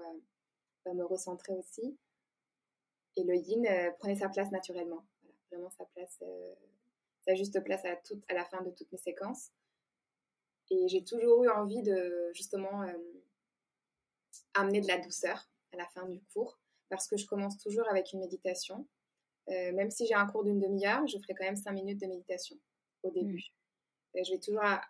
bah, 0.85 0.93
me 0.93 1.03
recentrer 1.03 1.53
aussi. 1.53 1.97
Et 3.15 3.23
le 3.23 3.35
yin 3.35 3.65
prenait 3.99 4.15
sa 4.15 4.29
place 4.29 4.51
naturellement. 4.51 5.05
vraiment 5.51 5.71
sa 5.71 5.85
place, 5.85 6.23
sa 7.25 7.35
juste 7.35 7.63
place 7.63 7.83
à, 7.85 7.95
toute, 7.95 8.23
à 8.29 8.33
la 8.33 8.45
fin 8.45 8.61
de 8.61 8.69
toutes 8.71 8.91
mes 8.91 8.97
séquences. 8.97 9.51
Et 10.69 10.88
j'ai 10.89 11.03
toujours 11.03 11.43
eu 11.43 11.49
envie 11.49 11.81
de 11.81 12.29
justement 12.33 12.85
amener 14.53 14.81
de 14.81 14.88
la 14.88 14.99
douceur 14.99 15.49
à 15.73 15.77
la 15.77 15.88
fin 15.88 16.05
du 16.05 16.21
cours 16.33 16.59
parce 16.89 17.07
que 17.07 17.17
je 17.17 17.25
commence 17.25 17.57
toujours 17.57 17.88
avec 17.89 18.11
une 18.13 18.19
méditation. 18.19 18.85
même 19.47 19.89
si 19.89 20.05
j'ai 20.05 20.13
un 20.13 20.27
cours 20.27 20.43
d'une 20.43 20.59
demi-heure, 20.59 21.07
je 21.07 21.17
ferai 21.17 21.33
quand 21.33 21.45
même 21.45 21.55
cinq 21.55 21.71
minutes 21.71 22.01
de 22.01 22.07
méditation 22.07 22.59
au 23.04 23.12
début. 23.12 23.43
Mmh. 24.16 24.24
je 24.24 24.32
vais 24.32 24.39
toujours 24.39 24.64
à, 24.64 24.82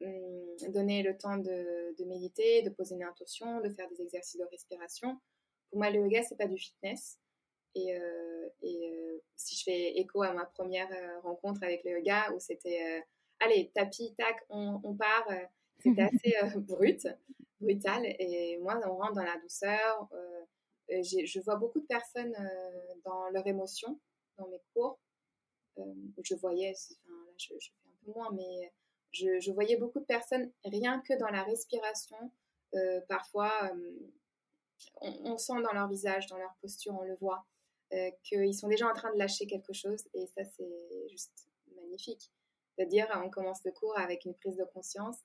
mmh, 0.00 0.72
donner 0.72 1.02
le 1.02 1.16
temps 1.16 1.36
de, 1.36 1.94
de, 1.98 2.04
méditer, 2.04 2.62
de 2.62 2.70
poser 2.70 2.94
une 2.94 3.04
intention, 3.04 3.60
de 3.60 3.70
faire 3.70 3.88
des 3.90 4.02
exercices 4.02 4.40
de 4.40 4.46
respiration. 4.50 5.18
Pour 5.70 5.78
moi, 5.78 5.90
le 5.90 6.00
yoga, 6.00 6.22
c'est 6.22 6.36
pas 6.36 6.46
du 6.46 6.58
fitness. 6.58 7.18
Et, 7.74 7.96
euh, 7.96 8.48
et 8.62 8.90
euh, 8.92 9.18
si 9.36 9.56
je 9.56 9.64
fais 9.64 9.98
écho 9.98 10.22
à 10.22 10.32
ma 10.32 10.44
première 10.44 10.90
euh, 10.92 11.20
rencontre 11.20 11.62
avec 11.64 11.82
le 11.84 11.98
yoga, 11.98 12.32
où 12.32 12.38
c'était 12.38 13.04
allez, 13.40 13.70
tapis, 13.74 14.14
tac, 14.16 14.36
on, 14.48 14.80
on 14.84 14.94
part, 14.94 15.28
c'était 15.78 16.02
assez 16.42 16.60
brut, 16.60 17.06
brutal. 17.60 18.02
Et 18.18 18.58
moi, 18.58 18.80
on 18.86 18.96
rentre 18.96 19.14
dans 19.14 19.24
la 19.24 19.38
douceur. 19.38 20.08
je 20.88 21.40
vois 21.40 21.56
beaucoup 21.56 21.80
de 21.80 21.86
personnes 21.86 22.36
dans 23.04 23.28
leur 23.30 23.46
émotion 23.46 23.98
dans 24.38 24.48
mes 24.48 24.62
cours. 24.72 24.98
je 25.76 26.34
voyais, 26.36 26.72
enfin, 26.72 27.23
je, 27.38 27.48
fais 27.48 27.88
un 27.88 28.04
peu 28.04 28.12
moins, 28.12 28.30
mais 28.32 28.72
je, 29.12 29.52
voyais 29.52 29.76
beaucoup 29.76 30.00
de 30.00 30.04
personnes 30.04 30.50
rien 30.64 31.00
que 31.00 31.14
dans 31.18 31.28
la 31.28 31.42
respiration. 31.42 32.16
parfois, 33.08 33.70
on, 35.00 35.32
on, 35.32 35.38
sent 35.38 35.62
dans 35.62 35.72
leur 35.72 35.88
visage, 35.88 36.26
dans 36.26 36.38
leur 36.38 36.54
posture, 36.60 36.94
on 36.94 37.04
le 37.04 37.16
voit. 37.16 37.44
Euh, 37.94 38.10
qu'ils 38.24 38.54
sont 38.54 38.66
déjà 38.66 38.88
en 38.88 38.94
train 38.94 39.12
de 39.12 39.18
lâcher 39.18 39.46
quelque 39.46 39.72
chose. 39.72 40.08
Et 40.14 40.26
ça, 40.26 40.42
c'est 40.44 41.08
juste 41.10 41.48
magnifique. 41.76 42.32
De 42.78 42.84
dire, 42.84 43.06
on 43.24 43.30
commence 43.30 43.62
le 43.64 43.70
cours 43.70 43.96
avec 43.98 44.24
une 44.24 44.34
prise 44.34 44.56
de 44.56 44.64
conscience. 44.64 45.18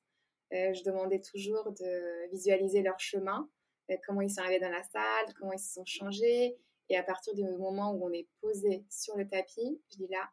Euh, 0.54 0.74
je 0.74 0.84
demandais 0.84 1.20
toujours 1.20 1.72
de 1.72 2.30
visualiser 2.32 2.82
leur 2.82 3.00
chemin, 3.00 3.50
euh, 3.90 3.98
comment 4.06 4.22
ils 4.22 4.30
sont 4.30 4.42
arrivés 4.42 4.60
dans 4.60 4.70
la 4.70 4.84
salle, 4.84 5.34
comment 5.40 5.54
ils 5.54 5.60
se 5.60 5.74
sont 5.74 5.86
changés. 5.86 6.58
Et 6.90 6.98
à 6.98 7.04
partir 7.04 7.34
du 7.34 7.44
moment 7.44 7.92
où 7.92 8.06
on 8.06 8.12
est 8.12 8.28
posé 8.42 8.84
sur 8.90 9.16
le 9.18 9.28
tapis, 9.28 9.82
je 9.92 9.98
dis 9.98 10.08
là, 10.08 10.30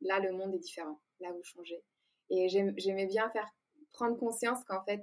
là, 0.00 0.18
le 0.20 0.32
monde 0.32 0.54
est 0.54 0.58
différent. 0.58 1.00
Là, 1.20 1.32
vous 1.32 1.42
changez. 1.42 1.82
Et 2.30 2.48
j'aimais 2.48 3.06
bien 3.06 3.28
faire 3.30 3.48
prendre 3.92 4.16
conscience 4.16 4.62
qu'en 4.64 4.82
fait, 4.84 5.02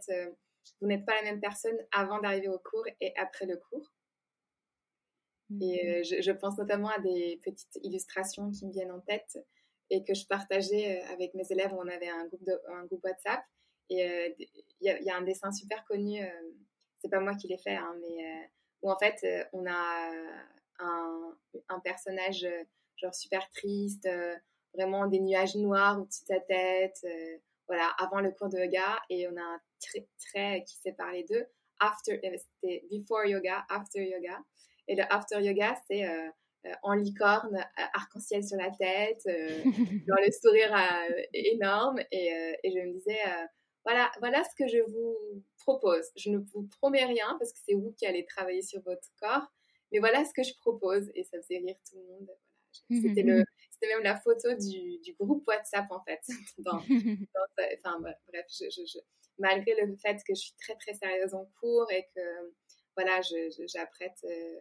vous 0.81 0.87
n'êtes 0.87 1.05
pas 1.05 1.15
la 1.15 1.23
même 1.23 1.39
personne 1.39 1.77
avant 1.91 2.19
d'arriver 2.19 2.47
au 2.47 2.59
cours 2.59 2.85
et 3.01 3.13
après 3.17 3.45
le 3.45 3.57
cours. 3.57 3.91
Et 5.61 6.01
mmh. 6.01 6.21
je, 6.21 6.31
pense 6.31 6.57
notamment 6.57 6.89
à 6.89 6.99
des 6.99 7.39
petites 7.43 7.79
illustrations 7.83 8.51
qui 8.51 8.65
me 8.65 8.71
viennent 8.71 8.91
en 8.91 8.99
tête 8.99 9.37
et 9.89 10.03
que 10.03 10.13
je 10.13 10.25
partageais 10.27 11.01
avec 11.03 11.33
mes 11.35 11.49
élèves. 11.49 11.73
On 11.73 11.87
avait 11.87 12.09
un 12.09 12.25
groupe, 12.27 12.43
de, 12.43 12.59
un 12.67 12.85
groupe 12.85 13.03
WhatsApp 13.03 13.41
et 13.89 14.35
il 14.81 15.05
y, 15.05 15.09
a 15.09 15.15
un 15.15 15.21
dessin 15.21 15.51
super 15.53 15.85
connu. 15.85 16.19
c'est 16.97 17.09
pas 17.09 17.21
moi 17.21 17.35
qui 17.35 17.47
l'ai 17.47 17.57
fait, 17.57 17.75
hein, 17.75 17.95
mais 18.01 18.51
où 18.81 18.91
en 18.91 18.97
fait 18.97 19.25
on 19.53 19.65
a 19.65 20.11
un, 20.79 21.37
un, 21.69 21.79
personnage 21.79 22.45
genre 22.97 23.15
super 23.15 23.49
triste, 23.51 24.09
vraiment 24.77 25.07
des 25.07 25.19
nuages 25.19 25.55
noirs 25.55 25.99
au-dessus 25.99 26.23
de 26.23 26.35
sa 26.35 26.39
tête. 26.39 27.05
voilà, 27.67 27.89
avant 27.99 28.21
le 28.21 28.31
cours 28.31 28.49
de 28.49 28.57
yoga 28.57 28.99
et 29.09 29.27
on 29.27 29.35
a 29.35 29.41
un 29.41 29.59
trait, 29.79 30.63
qui 30.65 30.77
sépare 30.77 31.11
les 31.11 31.23
deux. 31.23 31.45
After, 31.79 32.19
c'était 32.21 32.85
before 32.89 33.25
yoga, 33.25 33.65
after 33.69 34.03
yoga. 34.03 34.39
Et 34.87 34.95
le 34.95 35.03
after 35.11 35.41
yoga, 35.41 35.75
c'est 35.87 36.07
euh, 36.07 36.29
euh, 36.65 36.71
en 36.83 36.93
licorne, 36.93 37.55
euh, 37.55 37.83
arc-en-ciel 37.93 38.43
sur 38.43 38.57
la 38.57 38.71
tête, 38.71 39.23
dans 40.07 40.15
le 40.15 40.31
sourire 40.31 40.75
énorme. 41.33 41.99
Et, 42.11 42.29
et, 42.63 42.71
je 42.71 42.79
me 42.79 42.93
disais, 42.93 43.19
voilà, 43.85 44.11
voilà 44.19 44.43
ce 44.43 44.55
que 44.57 44.67
je 44.67 44.79
vous 44.79 45.43
propose. 45.59 46.05
Je 46.15 46.29
ne 46.29 46.37
vous 46.37 46.67
promets 46.79 47.05
rien 47.05 47.35
parce 47.39 47.51
que 47.51 47.59
c'est 47.65 47.75
vous 47.75 47.93
qui 47.97 48.05
allez 48.05 48.25
travailler 48.25 48.61
sur 48.61 48.81
votre 48.81 49.07
corps. 49.21 49.47
Mais 49.91 49.99
voilà 49.99 50.25
ce 50.25 50.33
que 50.33 50.43
je 50.43 50.53
propose. 50.59 51.09
Et 51.15 51.23
ça 51.23 51.37
faisait 51.41 51.59
rire 51.59 51.77
tout 51.89 51.97
le 51.97 52.03
monde. 52.03 52.29
C'était 52.89 53.23
le, 53.23 53.43
c'était 53.79 53.93
même 53.93 54.03
la 54.03 54.19
photo 54.19 54.53
du, 54.55 54.97
du, 54.99 55.13
groupe 55.13 55.47
WhatsApp 55.47 55.85
en 55.91 56.01
fait. 56.03 56.21
dans, 56.59 56.77
enfin 57.77 57.99
bref, 57.99 58.45
je, 58.49 58.69
je, 58.69 58.99
malgré 59.37 59.73
le 59.85 59.95
fait 59.97 60.17
que 60.23 60.33
je 60.33 60.39
suis 60.39 60.55
très 60.59 60.75
très 60.75 60.93
sérieuse 60.93 61.33
en 61.33 61.45
cours 61.59 61.91
et 61.91 62.07
que 62.15 62.53
voilà, 62.95 63.21
j'apprête 63.67 64.17
euh, 64.23 64.59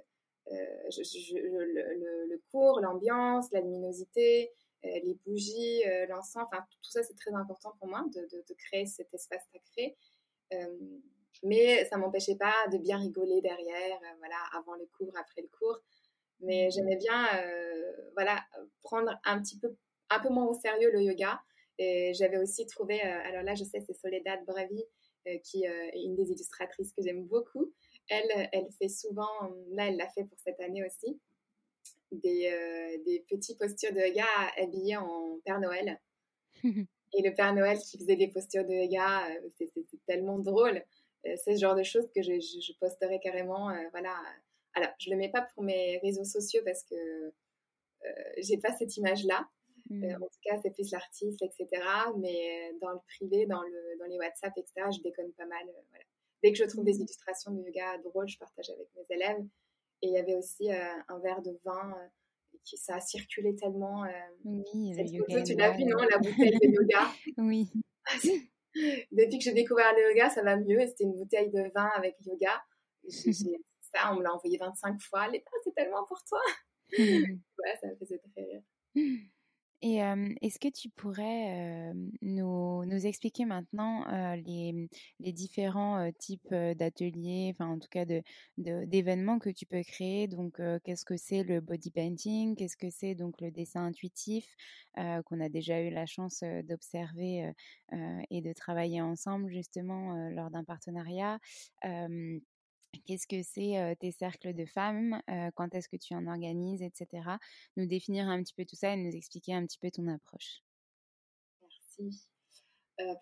le, 0.51 2.29
le, 2.29 2.43
cours, 2.51 2.81
l'ambiance, 2.81 3.51
la 3.53 3.61
luminosité, 3.61 4.53
euh, 4.85 4.89
les 5.03 5.19
bougies, 5.27 5.83
euh, 5.87 6.07
l'encens, 6.07 6.45
enfin 6.45 6.63
tout 6.83 6.91
ça 6.91 7.03
c'est 7.03 7.17
très 7.17 7.33
important 7.33 7.73
pour 7.79 7.89
moi 7.89 8.05
de, 8.15 8.21
de, 8.21 8.55
créer 8.55 8.87
cet 8.87 9.13
espace 9.15 9.43
sacré. 9.53 9.97
mais 11.43 11.85
ça 11.87 11.97
m'empêchait 11.97 12.37
pas 12.37 12.69
de 12.71 12.79
bien 12.79 12.99
rigoler 12.99 13.41
derrière, 13.41 13.99
voilà, 14.19 14.37
avant 14.53 14.75
le 14.75 14.87
cours, 14.87 15.17
après 15.19 15.43
le 15.43 15.49
cours. 15.49 15.81
Mais 16.41 16.71
j'aimais 16.71 16.97
bien, 16.97 17.27
voilà, 18.15 18.45
prendre 18.83 19.19
un 19.25 19.41
petit 19.41 19.59
peu, 19.59 19.75
un 20.11 20.21
peu 20.21 20.29
moins 20.29 20.47
au 20.47 20.55
sérieux 20.55 20.91
le 20.93 21.03
yoga. 21.03 21.41
Et 21.79 22.13
j'avais 22.15 22.39
aussi 22.39 22.67
trouvé, 22.67 23.01
alors 23.01 23.43
là 23.43 23.55
je 23.55 23.65
sais 23.65 23.81
c'est 23.81 23.95
Soledad 23.95 24.45
Bravi 24.47 24.85
qui 25.45 25.65
est 25.65 26.03
une 26.05 26.15
des 26.15 26.31
illustratrices 26.31 26.93
que 26.93 27.03
j'aime 27.03 27.25
beaucoup 27.25 27.73
elle, 28.09 28.49
elle 28.53 28.69
fait 28.79 28.89
souvent, 28.89 29.29
là 29.73 29.89
elle 29.89 29.97
l'a 29.97 30.09
fait 30.09 30.25
pour 30.25 30.39
cette 30.39 30.61
année 30.61 30.85
aussi, 30.85 31.19
des, 32.13 32.51
euh, 32.53 33.03
des 33.05 33.25
petits 33.29 33.57
postures 33.57 33.93
de 33.93 33.99
yoga 33.99 34.25
habillés 34.59 34.97
en 34.97 35.39
Père 35.45 35.61
Noël. 35.61 36.01
Et 37.13 37.23
le 37.23 37.35
Père 37.35 37.55
Noël 37.55 37.79
qui 37.79 37.99
faisait 37.99 38.17
des 38.17 38.29
postures 38.29 38.65
de 38.65 38.73
yoga, 38.73 39.29
euh, 39.31 39.49
c'était 39.59 39.85
tellement 40.07 40.39
drôle. 40.39 40.83
Euh, 41.27 41.35
c'est 41.43 41.55
ce 41.57 41.61
genre 41.61 41.75
de 41.75 41.83
choses 41.83 42.09
que 42.15 42.23
je, 42.23 42.39
je, 42.39 42.73
posterai 42.79 43.21
carrément. 43.21 43.71
voilà. 43.91 44.15
Alors, 44.77 44.91
je 44.99 45.11
le 45.11 45.17
mets 45.17 45.31
pas 45.31 45.43
pour 45.55 45.65
mes 45.65 45.99
réseaux 45.99 46.25
sociaux 46.25 46.63
parce 46.65 46.85
que 46.85 47.33
j'ai 48.39 48.59
pas 48.59 48.73
cette 48.77 48.97
image-là. 48.97 49.49
Mmh. 49.89 50.15
en 50.17 50.27
tout 50.27 50.41
cas, 50.43 50.59
c'est 50.63 50.71
plus 50.71 50.91
l'artiste, 50.91 51.43
etc. 51.43 51.69
Mais 52.19 52.73
dans 52.81 52.91
le 52.91 52.99
privé, 53.07 53.47
dans, 53.47 53.63
le, 53.63 53.99
dans 53.99 54.07
les 54.07 54.19
WhatsApp, 54.19 54.53
etc., 54.57 54.87
je 54.97 55.03
déconne 55.03 55.33
pas 55.33 55.47
mal. 55.47 55.65
voilà 55.91 56.05
dès 56.43 56.53
que 56.53 56.59
je 56.59 56.65
trouve 56.65 56.85
des 56.85 56.97
illustrations 56.99 57.53
de 57.53 57.63
yoga 57.63 57.99
drôles, 57.99 58.29
je 58.29 58.39
partage 58.39 58.71
avec 58.71 58.89
mes 58.95 59.17
élèves. 59.17 59.45
Et 60.03 60.09
il 60.09 60.13
y 60.13 60.19
avait 60.19 60.35
aussi 60.35 60.71
euh, 60.71 61.03
un 61.09 61.19
verre 61.21 61.43
de 61.43 61.59
vin 61.65 61.93
euh, 61.93 62.59
qui 62.65 62.77
ça 62.77 62.97
a 62.97 63.01
circulé 63.01 63.55
tellement. 63.57 64.05
Euh, 64.05 64.09
oui, 64.45 64.95
cette 64.95 65.17
photo, 65.17 65.43
tu 65.43 65.55
l'as 65.55 65.73
vu, 65.73 65.85
non 65.85 65.99
La 65.99 66.19
bouteille 66.19 66.59
de 66.59 66.67
yoga? 66.67 67.09
oui. 67.39 67.71
Depuis 69.11 69.39
que 69.39 69.45
j'ai 69.45 69.55
découvert 69.55 69.93
le 69.95 70.11
yoga, 70.11 70.29
ça 70.29 70.43
va 70.43 70.57
mieux. 70.57 70.87
C'était 70.87 71.05
une 71.05 71.15
bouteille 71.15 71.51
de 71.51 71.71
vin 71.75 71.91
avec 71.97 72.15
yoga. 72.25 72.63
Ça, 73.95 74.13
on 74.13 74.17
me 74.17 74.23
l'a 74.23 74.35
envoyé 74.35 74.59
25 74.59 75.01
fois. 75.01 75.29
c'est 75.65 75.75
tellement 75.75 76.05
pour 76.05 76.23
toi. 76.25 76.41
ouais, 76.99 77.79
ça 77.81 77.89
me 77.89 77.97
faisait 77.97 78.19
très 78.19 78.45
rire. 78.45 78.63
Et 79.83 79.99
est-ce 80.41 80.59
que 80.59 80.69
tu 80.69 80.89
pourrais 80.89 81.93
nous, 82.23 82.85
nous, 82.87 83.07
expliquer 83.07 83.45
maintenant 83.45 84.07
les, 84.35 84.89
les, 85.21 85.33
différents 85.33 86.11
types 86.19 86.53
d'ateliers, 86.53 87.53
enfin 87.53 87.69
en 87.69 87.79
tout 87.79 87.89
cas 87.91 88.07
d'événements 88.57 89.37
de, 89.37 89.41
que 89.41 89.51
tu 89.51 89.67
peux 89.67 89.83
créer? 89.83 90.29
Donc, 90.29 90.61
qu'est-ce 90.83 91.05
que 91.05 91.19
c'est 91.19 91.43
le 91.43 91.61
body 91.61 91.91
painting? 91.91 92.57
Qu'est-ce 92.57 92.77
que 92.77 92.91
c'est 92.91 93.15
donc 93.15 93.39
le 93.43 93.51
dessin 93.51 93.85
intuitif 93.85 94.47
qu'on 94.97 95.41
a 95.41 95.49
déjà 95.51 95.81
eu 95.83 95.91
la 95.91 96.07
chance 96.07 96.43
d'observer 96.65 97.53
et 98.31 98.41
de 98.41 98.53
travailler 98.55 99.03
ensemble 99.03 99.51
justement 99.51 100.31
lors 100.31 100.51
d'un 100.51 100.65
partenariat? 100.65 101.39
Qu'est-ce 103.05 103.27
que 103.27 103.43
c'est 103.43 103.97
tes 104.01 104.13
cercles 104.13 104.55
de 104.55 104.65
femmes 104.65 105.21
Quand 105.55 105.75
est-ce 105.75 105.89
que 105.89 105.97
tu 105.97 106.15
en 106.15 106.27
organises, 106.27 106.83
etc. 106.83 107.29
Nous 107.77 107.87
définir 107.87 108.29
un 108.29 108.43
petit 108.43 108.55
peu 108.55 108.65
tout 108.65 108.77
ça 108.77 108.93
et 108.93 108.97
nous 108.97 109.15
expliquer 109.15 109.55
un 109.55 109.67
petit 109.67 109.79
peu 109.79 109.91
ton 109.91 110.07
approche. 110.09 110.63
Merci 111.63 112.27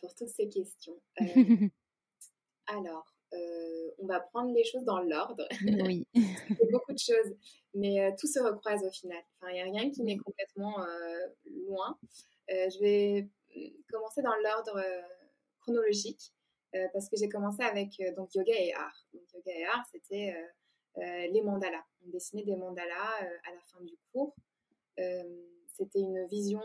pour 0.01 0.15
toutes 0.15 0.29
ces 0.29 0.49
questions. 0.49 1.01
alors, 2.67 3.15
on 3.99 4.07
va 4.07 4.21
prendre 4.21 4.55
les 4.55 4.65
choses 4.65 4.85
dans 4.85 5.01
l'ordre. 5.01 5.47
Oui. 5.89 6.07
Il 6.15 6.69
beaucoup 6.71 6.93
de 6.93 6.99
choses, 6.99 7.35
mais 7.75 8.15
tout 8.19 8.27
se 8.27 8.41
recroise 8.41 8.85
au 8.85 8.91
final. 8.91 9.23
Enfin, 9.41 9.53
il 9.53 9.55
n'y 9.55 9.61
a 9.61 9.65
rien 9.65 9.91
qui 9.91 10.03
n'est 10.03 10.19
complètement 10.19 10.77
loin. 11.67 11.99
je 12.49 12.81
vais 12.81 13.29
mmh, 13.57 13.69
commencer 13.91 14.23
dans 14.23 14.37
l'ordre 14.37 14.81
chronologique. 15.61 16.33
Euh, 16.75 16.89
parce 16.93 17.09
que 17.09 17.17
j'ai 17.17 17.29
commencé 17.29 17.63
avec 17.63 18.01
euh, 18.01 18.13
donc 18.15 18.35
yoga 18.35 18.53
et 18.53 18.73
art. 18.75 19.07
Donc 19.13 19.23
yoga 19.33 19.53
et 19.53 19.65
art, 19.65 19.85
c'était 19.93 20.35
euh, 20.99 21.27
les 21.29 21.43
mandalas. 21.43 21.85
On 22.05 22.11
dessinait 22.11 22.43
des 22.43 22.57
mandalas 22.57 23.19
à 23.45 23.53
la 23.53 23.61
fin 23.73 23.81
du 23.83 23.97
cours. 24.13 24.35
c'était 24.97 26.01
une 26.01 26.27
vision 26.27 26.63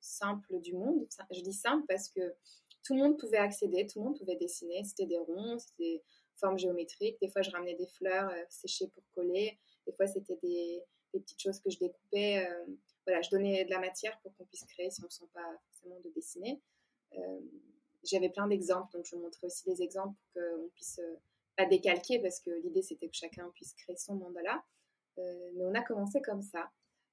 simple 0.00 0.60
du 0.60 0.74
monde. 0.74 1.06
Je 1.30 1.40
dis 1.40 1.52
simple 1.52 1.84
parce 1.86 2.08
que 2.08 2.34
tout 2.82 2.94
le 2.94 3.00
monde 3.00 3.18
pouvait 3.18 3.38
accéder, 3.38 3.86
tout 3.86 4.00
le 4.00 4.06
monde 4.06 4.18
pouvait 4.18 4.36
dessiner. 4.36 4.82
C'était 4.84 5.06
des 5.06 5.18
ronds, 5.18 5.58
c'était 5.58 5.84
des 5.84 6.02
formes 6.36 6.58
géométriques. 6.58 7.18
Des 7.20 7.28
fois, 7.28 7.42
je 7.42 7.50
ramenais 7.50 7.74
des 7.74 7.86
fleurs 7.86 8.30
séchées 8.48 8.88
pour 8.88 9.02
coller. 9.14 9.58
Des 9.86 9.92
fois, 9.92 10.06
c'était 10.06 10.38
des, 10.42 10.82
petites 11.12 11.40
choses 11.40 11.60
que 11.60 11.70
je 11.70 11.78
découpais. 11.78 12.46
voilà, 13.06 13.22
je 13.22 13.30
donnais 13.30 13.64
de 13.64 13.70
la 13.70 13.78
matière 13.78 14.18
pour 14.20 14.34
qu'on 14.36 14.44
puisse 14.44 14.64
créer 14.64 14.90
si 14.90 15.02
on 15.02 15.06
ne 15.06 15.10
sent 15.10 15.28
pas 15.32 15.56
forcément 15.68 16.00
de 16.00 16.10
dessiner. 16.10 16.60
J'avais 18.02 18.30
plein 18.30 18.46
d'exemples, 18.46 18.92
donc 18.92 19.04
je 19.04 19.16
montrais 19.16 19.46
aussi 19.46 19.64
des 19.64 19.82
exemples 19.82 20.14
pour 20.32 20.42
qu'on 20.42 20.68
puisse 20.74 21.00
pas 21.56 21.66
décalquer 21.66 22.18
parce 22.18 22.40
que 22.40 22.50
l'idée 22.62 22.82
c'était 22.82 23.08
que 23.08 23.14
chacun 23.14 23.50
puisse 23.54 23.74
créer 23.74 23.96
son 23.96 24.14
mandala. 24.14 24.62
mais 25.16 25.64
on 25.64 25.74
a 25.74 25.82
commencé 25.82 26.22
comme 26.22 26.42
ça. 26.42 26.70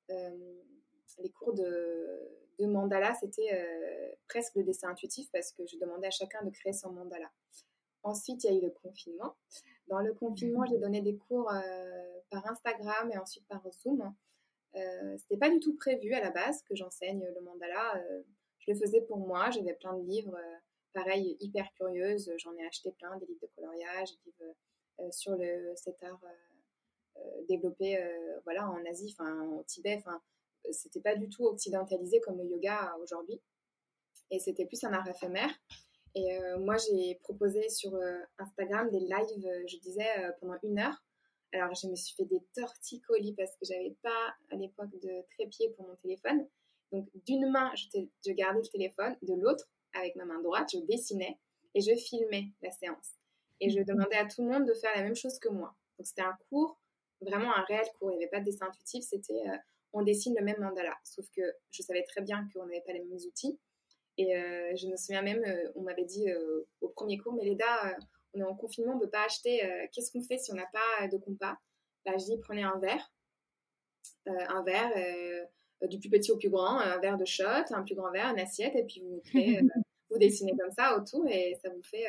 les 0.10 1.30
cours 1.32 1.54
de, 1.54 2.66
mandala, 2.66 3.14
c'était 3.16 3.54
euh, 3.54 4.16
presque 4.28 4.56
le 4.56 4.64
dessin 4.64 4.90
intuitif 4.90 5.30
parce 5.32 5.52
que 5.52 5.66
je 5.68 5.78
demandais 5.78 6.08
à 6.08 6.12
chacun 6.12 6.44
de 6.44 6.50
créer 6.52 6.74
son 6.74 6.92
mandala. 6.92 7.30
Ensuite, 8.04 8.44
il 8.44 8.52
y 8.52 8.56
a 8.56 8.58
eu 8.58 8.62
le 8.62 8.70
confinement. 8.70 9.36
Dans 9.88 10.00
le 10.00 10.14
confinement, 10.14 10.66
j'ai 10.66 10.78
donné 10.78 11.02
des 11.02 11.18
cours 11.18 11.52
euh, 11.52 12.20
par 12.30 12.46
Instagram 12.50 13.12
et 13.12 13.18
ensuite 13.18 13.46
par 13.48 13.62
Zoom. 13.72 14.14
Euh, 14.76 15.18
c'était 15.18 15.38
pas 15.38 15.50
du 15.50 15.60
tout 15.60 15.76
prévu 15.76 16.14
à 16.14 16.22
la 16.22 16.32
base 16.32 16.62
que 16.64 16.76
j'enseigne 16.76 17.26
le 17.36 17.42
mandala. 17.42 17.98
Euh, 17.98 18.24
je 18.60 18.72
le 18.72 18.78
faisais 18.78 19.02
pour 19.02 19.18
moi. 19.18 19.50
J'avais 19.52 19.74
plein 19.74 19.94
de 19.94 20.04
livres, 20.04 20.38
pareil, 20.98 21.38
hyper 21.40 21.72
curieuse. 21.74 22.32
J'en 22.38 22.56
ai 22.58 22.66
acheté 22.66 22.92
plein, 22.92 23.18
des 23.18 23.26
livres 23.26 23.42
de 23.42 23.50
coloriage, 23.56 24.10
des 24.12 24.32
livres 24.32 25.12
sur 25.12 25.36
le 25.36 25.74
cet 25.76 26.02
art 26.04 26.22
développé, 27.48 27.98
voilà, 28.44 28.70
en 28.70 28.84
Asie, 28.86 29.16
enfin, 29.18 29.44
au 29.44 29.64
Tibet, 29.64 29.96
enfin 29.98 30.22
c'était 30.72 31.02
pas 31.02 31.16
du 31.16 31.30
tout 31.30 31.46
occidentalisé 31.46 32.20
comme 32.22 32.38
le 32.38 32.46
yoga 32.46 32.96
aujourd'hui. 33.02 33.42
Et 34.32 34.40
c'était 34.40 34.66
plus 34.66 34.84
un 34.84 34.94
art 34.94 35.08
éphémère. 35.08 35.50
Et 36.16 36.38
euh, 36.38 36.58
moi, 36.60 36.76
j'ai 36.78 37.16
proposé 37.16 37.70
sur 37.70 37.94
euh, 37.96 38.20
Instagram 38.40 38.90
des 38.90 39.00
lives, 39.00 39.46
euh, 39.46 39.64
je 39.68 39.78
disais, 39.78 40.08
pendant 40.40 40.58
une 40.64 40.80
heure. 40.80 41.04
Alors, 41.54 41.74
je 41.76 41.88
me 41.88 41.96
suis 41.96 42.16
fait 42.16 42.26
des 42.26 42.42
torticolis 42.54 43.34
parce 43.36 43.52
que 43.52 43.66
j'avais 43.66 43.96
pas 44.02 44.36
à 44.52 44.56
l'époque 44.56 44.92
de 45.02 45.24
trépied 45.36 45.70
pour 45.70 45.88
mon 45.88 45.96
téléphone. 45.98 46.46
Donc, 46.92 47.08
d'une 47.26 47.50
main, 47.50 47.72
je, 47.76 48.32
gardais 48.32 48.62
le 48.62 48.68
téléphone, 48.68 49.16
de 49.22 49.34
l'autre, 49.34 49.70
avec 49.94 50.16
ma 50.16 50.26
main 50.26 50.42
droite, 50.42 50.70
je 50.74 50.80
dessinais 50.80 51.38
et 51.74 51.82
je 51.82 51.96
filmais 51.96 52.52
la 52.62 52.72
séance. 52.72 53.14
Et 53.60 53.70
je 53.70 53.82
demandais 53.82 54.18
à 54.18 54.26
tout 54.26 54.44
le 54.44 54.50
monde 54.50 54.68
de 54.68 54.74
faire 54.74 54.92
la 54.96 55.04
même 55.04 55.16
chose 55.16 55.40
que 55.40 55.50
moi. 55.50 55.76
Donc, 55.98 56.06
c'était 56.06 56.22
un 56.22 56.38
cours, 56.50 56.80
vraiment 57.22 57.56
un 57.56 57.64
réel 57.64 57.86
cours. 57.98 58.12
Il 58.12 58.18
n'y 58.18 58.24
avait 58.24 58.30
pas 58.30 58.40
de 58.40 58.46
dessin 58.46 58.68
intuitif, 58.68 59.04
c'était 59.04 59.44
on 59.94 60.04
dessine 60.04 60.36
le 60.38 60.44
même 60.44 60.60
mandala. 60.60 60.96
Sauf 61.04 61.26
que 61.36 61.42
je 61.72 61.82
savais 61.82 62.04
très 62.04 62.22
bien 62.22 62.48
qu'on 62.54 62.66
n'avait 62.66 62.82
pas 62.82 62.94
les 62.94 63.00
mêmes 63.00 63.18
outils. 63.18 63.60
Et 64.18 64.36
euh, 64.36 64.76
je 64.76 64.88
me 64.88 64.98
souviens 64.98 65.22
même, 65.22 65.44
euh, 65.46 65.72
on 65.76 65.82
m'avait 65.82 66.06
dit 66.06 66.30
euh, 66.30 66.68
au 66.82 66.90
premier 66.90 67.18
cours, 67.18 67.34
mais 67.34 67.44
Léda, 67.44 67.98
on 68.34 68.40
est 68.40 68.44
en 68.44 68.56
confinement, 68.56 68.94
on 68.94 68.96
ne 68.96 69.02
peut 69.02 69.10
pas 69.10 69.26
acheter. 69.26 69.62
Qu'est-ce 69.92 70.12
qu'on 70.12 70.24
fait 70.24 70.38
si 70.38 70.52
on 70.52 70.56
n'a 70.56 70.68
pas 70.72 71.08
de 71.08 71.18
compas 71.18 71.58
bah, 72.06 72.18
Je 72.18 72.26
dis, 72.26 72.38
prenez 72.38 72.64
un 72.64 72.78
verre. 72.80 73.12
un 74.26 74.64
verre, 74.64 74.92
du 75.84 76.00
plus 76.00 76.10
petit 76.10 76.32
au 76.32 76.38
plus 76.38 76.50
grand, 76.50 76.80
un 76.80 77.00
verre 77.00 77.18
de 77.18 77.26
shot, 77.26 77.44
un 77.72 77.84
plus 77.84 77.96
grand 77.96 78.12
verre, 78.12 78.32
une 78.32 78.40
assiette, 78.40 78.76
et 78.76 78.84
puis 78.84 79.02
vous, 79.02 79.22
vous 80.10 80.18
dessinez 80.20 80.54
comme 80.58 80.72
ça 80.72 80.98
autour, 80.98 81.28
et 81.28 81.56
ça 81.64 81.70
vous 81.70 81.84
fait, 81.84 82.08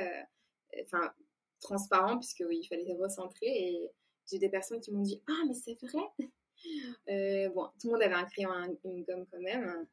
enfin, 0.82 1.12
transparent, 1.60 2.18
puisque 2.18 2.44
oui, 2.46 2.60
il 2.62 2.66
fallait 2.66 2.94
recentrer. 2.94 3.46
Et 3.46 3.90
j'ai 4.30 4.38
des 4.38 4.48
personnes 4.48 4.80
qui 4.80 4.92
m'ont 4.92 5.02
dit, 5.02 5.22
ah, 5.28 5.42
mais 5.46 5.54
c'est 5.54 5.78
vrai 5.82 6.02
euh, 7.08 7.48
bon, 7.50 7.68
tout 7.80 7.88
le 7.88 7.92
monde 7.92 8.02
avait 8.02 8.14
un 8.14 8.24
crayon, 8.24 8.50
une 8.84 9.04
gomme 9.04 9.26
quand 9.30 9.40
même. 9.40 9.86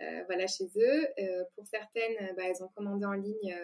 Euh, 0.00 0.24
voilà, 0.26 0.46
chez 0.46 0.66
eux. 0.76 1.06
Euh, 1.18 1.44
pour 1.54 1.66
certaines, 1.66 2.34
bah, 2.36 2.44
elles 2.46 2.62
ont 2.62 2.68
commandé 2.68 3.04
en 3.04 3.12
ligne 3.12 3.56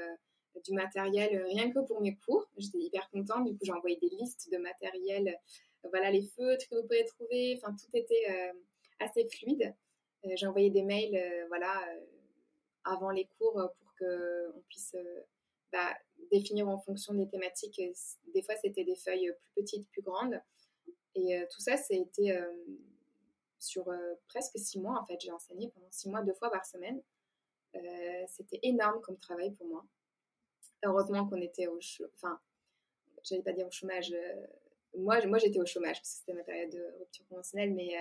du 0.64 0.72
matériel 0.72 1.44
rien 1.44 1.70
que 1.70 1.80
pour 1.86 2.00
mes 2.00 2.16
cours. 2.16 2.48
J'étais 2.56 2.78
hyper 2.78 3.08
contente. 3.10 3.44
Du 3.44 3.52
coup, 3.56 3.64
j'ai 3.64 3.72
envoyé 3.72 3.96
des 4.00 4.08
listes 4.08 4.50
de 4.50 4.58
matériel. 4.58 5.36
voilà, 5.84 6.10
les 6.10 6.22
feutres 6.36 6.68
que 6.68 6.76
vous 6.76 6.82
pouvez 6.82 7.04
trouver. 7.04 7.58
Enfin, 7.58 7.74
tout 7.74 7.90
était 7.94 8.52
assez 9.00 9.28
fluide. 9.28 9.74
j'ai 10.24 10.46
envoyé 10.46 10.70
des 10.70 10.82
mails, 10.82 11.46
voilà, 11.48 11.86
avant 12.84 13.10
les 13.10 13.28
cours 13.38 13.54
pour 13.78 13.94
qu'on 13.98 14.60
puisse 14.68 14.96
bah, 15.72 15.96
définir 16.30 16.68
en 16.68 16.78
fonction 16.78 17.14
des 17.14 17.28
thématiques. 17.28 17.80
Des 18.34 18.42
fois, 18.42 18.54
c'était 18.56 18.84
des 18.84 18.96
feuilles 18.96 19.32
plus 19.54 19.62
petites, 19.62 19.88
plus 19.90 20.02
grandes. 20.02 20.40
Et 21.14 21.36
euh, 21.36 21.46
tout 21.50 21.60
ça, 21.60 21.76
c'était 21.76 22.32
euh, 22.32 22.52
sur 23.58 23.88
euh, 23.88 24.14
presque 24.28 24.58
six 24.58 24.78
mois, 24.78 25.00
en 25.00 25.06
fait. 25.06 25.20
J'ai 25.20 25.32
enseigné 25.32 25.70
pendant 25.70 25.90
six 25.90 26.08
mois, 26.08 26.22
deux 26.22 26.34
fois 26.34 26.50
par 26.50 26.64
semaine. 26.64 27.02
c'était 28.28 28.60
énorme 28.62 29.00
comme 29.02 29.18
travail 29.18 29.52
pour 29.52 29.66
moi. 29.66 29.84
Heureusement 30.84 31.26
qu'on 31.28 31.40
était 31.40 31.66
au 31.66 31.80
chômage. 31.80 32.12
Enfin, 32.16 32.40
j'allais 33.24 33.42
pas 33.42 33.52
dire 33.52 33.66
au 33.66 33.70
chômage. 33.70 34.14
moi, 34.96 35.24
moi 35.26 35.38
j'étais 35.38 35.60
au 35.60 35.66
chômage 35.66 35.98
parce 35.98 36.10
que 36.12 36.18
c'était 36.18 36.34
ma 36.34 36.44
période 36.44 36.70
de 36.70 36.98
rupture 36.98 37.26
conventionnelle, 37.28 37.74
mais 37.74 37.94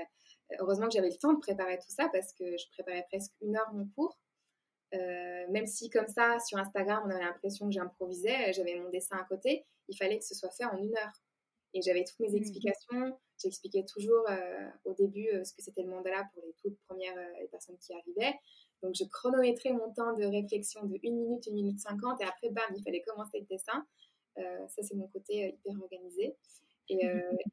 heureusement 0.60 0.88
que 0.88 0.94
j'avais 0.94 1.10
le 1.10 1.18
temps 1.18 1.34
de 1.34 1.40
préparer 1.40 1.78
tout 1.78 1.90
ça 1.90 2.10
parce 2.12 2.34
que 2.34 2.58
je 2.58 2.70
préparais 2.72 3.06
presque 3.10 3.34
une 3.42 3.56
heure 3.56 3.74
mon 3.74 3.88
cours. 3.96 4.18
même 4.92 5.68
si 5.68 5.90
comme 5.90 6.08
ça, 6.08 6.40
sur 6.40 6.58
Instagram, 6.58 7.04
on 7.06 7.10
avait 7.10 7.24
l'impression 7.24 7.68
que 7.68 7.74
j'improvisais, 7.74 8.54
j'avais 8.54 8.80
mon 8.80 8.90
dessin 8.90 9.18
à 9.18 9.24
côté, 9.24 9.66
il 9.88 9.98
fallait 9.98 10.18
que 10.20 10.26
ce 10.26 10.36
soit 10.36 10.52
fait 10.52 10.66
en 10.66 10.78
une 10.78 10.96
heure. 10.96 11.14
Et 11.74 11.82
j'avais 11.82 12.04
toutes 12.04 12.20
mes 12.20 12.30
mmh. 12.30 12.38
explications. 12.38 13.20
J'expliquais 13.42 13.86
toujours 13.86 14.24
euh, 14.30 14.70
au 14.86 14.94
début 14.94 15.28
euh, 15.30 15.44
ce 15.44 15.54
que 15.54 15.62
c'était 15.62 15.84
le 15.84 15.90
mandala 15.90 16.28
pour 16.34 16.44
les 16.44 16.54
toutes 16.62 16.78
premières 16.88 17.18
euh, 17.18 17.48
personnes 17.52 17.78
qui 17.78 17.94
arrivaient. 17.94 18.36
Donc, 18.82 18.96
je 18.96 19.04
chronométrais 19.06 19.72
mon 19.72 19.92
temps 19.94 20.14
de 20.14 20.26
réflexion 20.26 20.84
de 20.86 20.96
1 20.96 21.12
minute, 21.12 21.48
1 21.48 21.54
minute 21.54 21.80
50. 21.80 22.22
Et 22.22 22.24
après, 22.24 22.50
bam, 22.50 22.66
il 22.76 22.84
fallait 22.84 23.02
commencer 23.02 23.40
le 23.40 23.46
dessin. 23.46 23.86
ça, 24.36 24.84
c'est 24.84 24.96
mon 24.96 25.08
côté 25.08 25.50
hyper 25.50 25.82
organisé. 25.82 26.36
Et, 26.90 27.00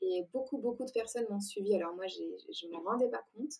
et, 0.02 0.22
beaucoup, 0.32 0.58
beaucoup 0.58 0.84
de 0.84 0.92
personnes 0.92 1.26
m'ont 1.28 1.40
suivi. 1.40 1.74
Alors, 1.74 1.94
moi, 1.94 2.06
je 2.06 2.66
ne 2.66 2.72
m'en 2.72 2.82
rendais 2.82 3.08
pas 3.08 3.24
compte 3.34 3.52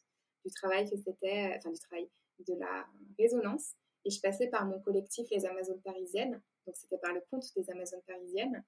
du 0.45 0.53
travail 0.53 0.89
que 0.89 0.97
c'était, 0.97 1.55
enfin, 1.57 1.71
du 1.71 1.81
travail 1.81 2.09
de 2.47 2.55
la 2.55 2.87
résonance. 3.19 3.73
Et 4.05 4.11
je 4.11 4.21
passais 4.21 4.49
par 4.49 4.67
mon 4.67 4.81
collectif 4.81 5.29
Les 5.31 5.47
Amazones 5.47 5.81
Parisiennes. 5.83 6.41
Donc, 6.67 6.77
c'était 6.77 6.99
par 6.99 7.13
le 7.13 7.23
compte 7.31 7.45
des 7.57 7.69
Amazones 7.71 8.03
Parisiennes. 8.07 8.65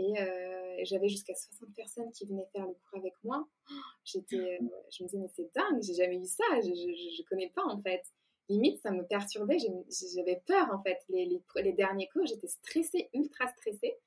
Euh, 0.00 0.76
et 0.78 0.84
j'avais 0.84 1.08
jusqu'à 1.08 1.34
60 1.34 1.74
personnes 1.74 2.12
qui 2.12 2.24
venaient 2.26 2.48
faire 2.52 2.66
le 2.66 2.74
cours 2.74 3.00
avec 3.00 3.14
moi. 3.24 3.46
J'étais, 4.04 4.36
euh, 4.60 4.68
je 4.90 5.02
me 5.02 5.08
disais, 5.08 5.18
mais 5.18 5.28
c'est 5.34 5.50
dingue, 5.54 5.82
j'ai 5.82 5.94
jamais 5.94 6.18
eu 6.18 6.24
ça, 6.24 6.44
je, 6.62 6.68
je, 6.70 7.22
connais 7.28 7.50
pas 7.50 7.64
en 7.64 7.82
fait. 7.82 8.02
Limite, 8.48 8.80
ça 8.80 8.92
me 8.92 9.04
perturbait, 9.04 9.58
j'avais 9.58 10.40
peur 10.46 10.70
en 10.72 10.82
fait. 10.82 10.98
Les, 11.08 11.26
les, 11.26 11.42
les 11.62 11.72
derniers 11.72 12.08
cours, 12.08 12.24
j'étais 12.26 12.46
stressée, 12.46 13.10
ultra 13.12 13.48
stressée. 13.48 13.98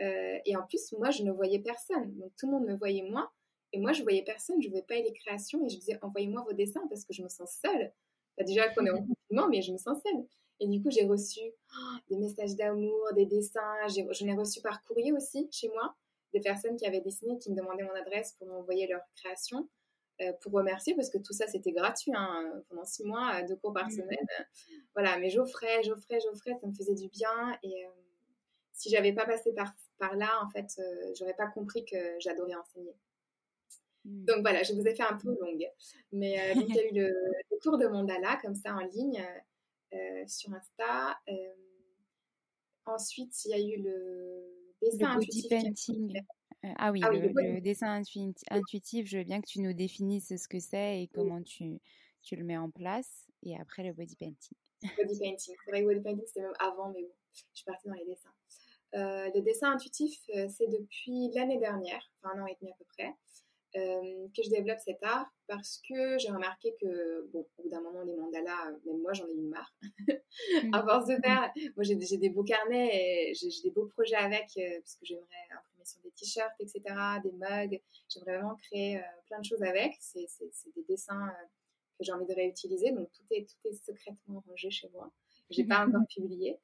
Euh, 0.00 0.38
et 0.44 0.56
en 0.56 0.62
plus, 0.66 0.92
moi, 0.92 1.10
je 1.10 1.22
ne 1.22 1.32
voyais 1.32 1.58
personne. 1.58 2.16
Donc 2.18 2.32
tout 2.36 2.46
le 2.46 2.52
monde 2.52 2.66
me 2.66 2.76
voyait 2.76 3.08
moi. 3.08 3.30
Et 3.72 3.78
moi, 3.78 3.92
je 3.92 4.02
voyais 4.02 4.22
personne, 4.22 4.60
je 4.60 4.66
ne 4.66 4.70
voyais 4.70 4.86
pas 4.86 4.96
les 4.96 5.12
créations. 5.12 5.64
Et 5.64 5.68
je 5.68 5.78
disais, 5.78 5.98
envoyez-moi 6.02 6.42
vos 6.42 6.52
dessins 6.52 6.86
parce 6.88 7.04
que 7.04 7.12
je 7.12 7.22
me 7.22 7.28
sens 7.28 7.58
seule. 7.64 7.92
déjà 8.38 8.68
qu'on 8.70 8.86
est 8.86 8.90
en 8.90 9.04
confinement, 9.06 9.48
mais 9.48 9.62
je 9.62 9.72
me 9.72 9.78
sens 9.78 9.98
seule. 10.02 10.24
Et 10.60 10.66
du 10.66 10.82
coup, 10.82 10.90
j'ai 10.90 11.06
reçu 11.06 11.40
oh, 11.40 11.96
des 12.10 12.16
messages 12.16 12.54
d'amour, 12.54 13.08
des 13.14 13.26
dessins. 13.26 13.74
J'en 13.88 14.26
ai, 14.26 14.34
reçu 14.34 14.60
par 14.60 14.82
courrier 14.84 15.12
aussi 15.12 15.48
chez 15.50 15.68
moi, 15.68 15.94
des 16.34 16.40
personnes 16.40 16.76
qui 16.76 16.86
avaient 16.86 17.00
dessiné, 17.00 17.38
qui 17.38 17.50
me 17.50 17.56
demandaient 17.56 17.84
mon 17.84 17.94
adresse 17.94 18.34
pour 18.38 18.46
m'envoyer 18.48 18.86
leur 18.86 19.00
création, 19.16 19.68
euh, 20.20 20.32
pour 20.42 20.52
remercier, 20.52 20.94
parce 20.94 21.08
que 21.08 21.16
tout 21.16 21.32
ça, 21.32 21.46
c'était 21.46 21.72
gratuit 21.72 22.12
hein, 22.14 22.62
pendant 22.68 22.84
six 22.84 23.04
mois, 23.04 23.42
deux 23.42 23.56
cours 23.56 23.72
par 23.72 23.86
mmh. 23.86 23.90
semaine. 23.90 24.26
Voilà, 24.94 25.18
mais 25.18 25.30
j'offrais, 25.30 25.82
j'offrais, 25.82 26.20
j'offrais, 26.20 26.54
ça 26.60 26.66
me 26.66 26.74
faisait 26.74 26.94
du 26.94 27.08
bien. 27.08 27.58
Et 27.62 27.86
euh, 27.86 27.90
si 28.72 28.90
j'avais 28.90 29.12
pas 29.12 29.26
passé 29.26 29.52
par, 29.52 29.72
par 29.98 30.16
là, 30.16 30.42
en 30.44 30.50
fait, 30.50 30.66
euh, 30.78 31.12
j'aurais 31.18 31.34
pas 31.34 31.46
compris 31.46 31.84
que 31.84 31.96
j'adorais 32.18 32.54
enseigner. 32.54 32.94
Mmh. 34.04 34.24
Donc 34.24 34.40
voilà, 34.40 34.62
je 34.62 34.72
vous 34.72 34.86
ai 34.86 34.94
fait 34.94 35.02
un 35.02 35.16
peu 35.16 35.28
longue. 35.28 35.66
Mais 36.12 36.38
il 36.54 36.74
y 36.74 36.78
a 36.78 36.86
eu 36.86 36.94
le, 36.94 37.08
le, 37.08 37.58
cours 37.62 37.78
de 37.78 37.86
mandala 37.86 38.38
comme 38.42 38.54
ça 38.54 38.74
en 38.74 38.80
ligne 38.80 39.22
euh, 39.92 40.24
sur 40.26 40.52
Insta. 40.52 41.18
Euh, 41.28 41.54
ensuite, 42.86 43.44
il 43.44 43.50
y 43.50 43.54
a 43.54 43.58
eu 43.58 43.82
le 43.82 44.76
dessin 44.82 45.16
intuitif. 45.16 45.48
Painting. 45.48 46.16
Euh, 46.64 46.68
ah 46.76 46.92
oui, 46.92 47.00
ah 47.02 47.10
le, 47.10 47.60
dessin 47.60 48.00
intuitif, 48.50 49.06
je 49.06 49.18
veux 49.18 49.24
bien 49.24 49.40
que 49.40 49.46
tu 49.46 49.60
nous 49.60 49.72
définisses 49.72 50.36
ce 50.36 50.46
que 50.46 50.60
c'est 50.60 51.02
et 51.02 51.08
comment 51.08 51.42
tu, 51.42 51.80
tu 52.22 52.36
le 52.36 52.44
mets 52.44 52.58
en 52.58 52.70
place. 52.70 53.26
Et 53.42 53.58
après, 53.58 53.82
le 53.82 53.92
body 53.92 54.14
painting. 54.16 54.56
Body 54.96 55.18
painting. 55.18 55.54
C'est 55.64 55.70
vrai 55.70 55.80
que 55.80 55.86
body 55.86 56.00
painting, 56.00 56.26
c'était 56.26 56.42
même 56.42 56.54
avant, 56.60 56.90
mais 56.90 57.02
bon, 57.02 57.14
je 57.32 57.42
suis 57.52 57.64
partie 57.64 57.88
dans 57.88 57.94
les 57.94 58.04
dessins. 58.04 58.32
Le 58.92 59.40
dessin 59.40 59.72
intuitif, 59.72 60.20
c'est 60.48 60.66
depuis 60.66 61.30
l'année 61.34 61.58
dernière, 61.58 62.10
enfin 62.22 62.36
un 62.36 62.42
an 62.42 62.46
et 62.46 62.56
demi 62.60 62.72
à 62.72 62.74
peu 62.76 62.84
près. 62.96 63.14
Euh, 63.76 64.26
que 64.36 64.42
je 64.42 64.50
développe 64.50 64.80
cet 64.80 65.00
art 65.04 65.30
parce 65.46 65.80
que 65.88 66.18
j'ai 66.18 66.30
remarqué 66.30 66.74
que, 66.80 67.28
bon, 67.32 67.46
au 67.56 67.62
bout 67.62 67.68
d'un 67.68 67.80
moment, 67.80 68.02
les 68.02 68.16
mandalas, 68.16 68.72
même 68.84 69.00
moi, 69.00 69.12
j'en 69.12 69.28
ai 69.28 69.34
eu 69.34 69.46
marre. 69.46 69.72
à 70.72 70.82
force 70.82 71.06
de 71.06 71.14
faire, 71.22 71.52
moi, 71.76 71.84
j'ai 71.84 72.16
des 72.16 72.30
beaux 72.30 72.42
carnets 72.42 73.30
et 73.30 73.34
j'ai 73.34 73.62
des 73.62 73.70
beaux 73.70 73.86
projets 73.86 74.16
avec, 74.16 74.48
euh, 74.56 74.80
parce 74.80 74.96
que 74.96 75.06
j'aimerais 75.06 75.46
imprimer 75.52 75.84
sur 75.84 76.00
des 76.00 76.10
t-shirts, 76.10 76.54
etc., 76.58 76.82
des 77.22 77.30
mugs. 77.30 77.80
J'aimerais 78.08 78.38
vraiment 78.38 78.56
créer 78.56 78.98
euh, 78.98 79.02
plein 79.26 79.38
de 79.38 79.44
choses 79.44 79.62
avec. 79.62 79.94
C'est 80.00 80.26
des 80.74 80.82
dessins 80.88 81.32
que 81.96 82.04
j'ai 82.04 82.12
envie 82.12 82.26
de 82.26 82.34
réutiliser, 82.34 82.90
donc 82.90 83.08
tout 83.12 83.26
est, 83.30 83.48
tout 83.48 83.68
est 83.68 83.74
secrètement 83.74 84.42
rangé 84.48 84.70
chez 84.70 84.88
moi. 84.88 85.12
j'ai 85.50 85.64
pas 85.64 85.86
encore 85.86 86.06
publié 86.08 86.58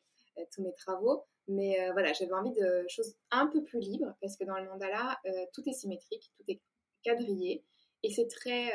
tous 0.52 0.62
mes 0.62 0.72
travaux. 0.72 1.24
Mais 1.48 1.90
voilà, 1.92 2.12
j'avais 2.12 2.32
envie 2.32 2.52
de 2.52 2.84
choses 2.88 3.16
un 3.30 3.46
peu 3.46 3.62
plus 3.62 3.78
libres 3.80 4.14
parce 4.20 4.36
que 4.36 4.44
dans 4.44 4.58
le 4.58 4.66
mandala, 4.66 5.20
tout 5.52 5.62
est 5.68 5.72
symétrique, 5.72 6.32
tout 6.36 6.44
est 6.48 6.60
quadrillé 7.04 7.64
et 8.02 8.10
c'est 8.10 8.26
très, 8.26 8.72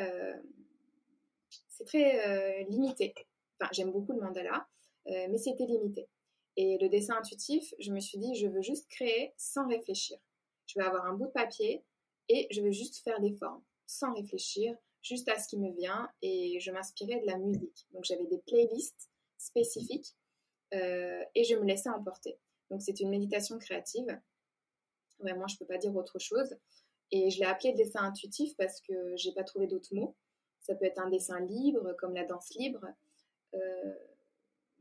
c'est 1.67 1.83
très 1.83 2.63
limité. 2.69 3.13
Enfin, 3.59 3.69
j'aime 3.73 3.91
beaucoup 3.91 4.13
le 4.13 4.21
mandala, 4.21 4.65
mais 5.05 5.37
c'était 5.37 5.65
limité. 5.65 6.07
Et 6.57 6.77
le 6.79 6.89
dessin 6.89 7.17
intuitif, 7.17 7.73
je 7.79 7.91
me 7.91 7.99
suis 7.99 8.17
dit, 8.17 8.35
je 8.35 8.47
veux 8.47 8.61
juste 8.61 8.89
créer 8.89 9.33
sans 9.37 9.67
réfléchir. 9.67 10.17
Je 10.67 10.79
vais 10.79 10.85
avoir 10.85 11.05
un 11.05 11.13
bout 11.13 11.27
de 11.27 11.31
papier 11.31 11.83
et 12.29 12.47
je 12.51 12.61
vais 12.61 12.71
juste 12.71 13.03
faire 13.03 13.19
des 13.19 13.33
formes 13.33 13.61
sans 13.85 14.13
réfléchir, 14.13 14.75
juste 15.01 15.27
à 15.29 15.37
ce 15.37 15.47
qui 15.47 15.57
me 15.57 15.71
vient 15.71 16.09
et 16.21 16.59
je 16.59 16.71
m'inspirais 16.71 17.19
de 17.19 17.25
la 17.25 17.37
musique. 17.37 17.87
Donc 17.93 18.03
j'avais 18.05 18.25
des 18.25 18.39
playlists 18.39 19.09
spécifiques 19.37 20.15
euh, 20.15 20.20
et 20.71 21.43
je 21.43 21.55
me 21.55 21.65
laissais 21.65 21.89
emporter. 21.89 22.37
Donc 22.71 22.81
c'est 22.81 22.99
une 22.99 23.09
méditation 23.09 23.59
créative. 23.59 24.19
Vraiment, 25.19 25.47
je 25.47 25.55
ne 25.55 25.59
peux 25.59 25.65
pas 25.65 25.77
dire 25.77 25.95
autre 25.95 26.19
chose. 26.19 26.55
Et 27.11 27.29
je 27.29 27.39
l'ai 27.39 27.45
appelé 27.45 27.73
dessin 27.73 28.03
intuitif 28.03 28.55
parce 28.57 28.79
que 28.81 29.15
j'ai 29.17 29.33
pas 29.33 29.43
trouvé 29.43 29.67
d'autres 29.67 29.93
mots. 29.93 30.15
Ça 30.61 30.75
peut 30.75 30.85
être 30.85 30.99
un 30.99 31.09
dessin 31.09 31.39
libre, 31.41 31.93
comme 31.99 32.15
la 32.15 32.23
danse 32.23 32.53
libre. 32.55 32.85
Euh, 33.53 33.93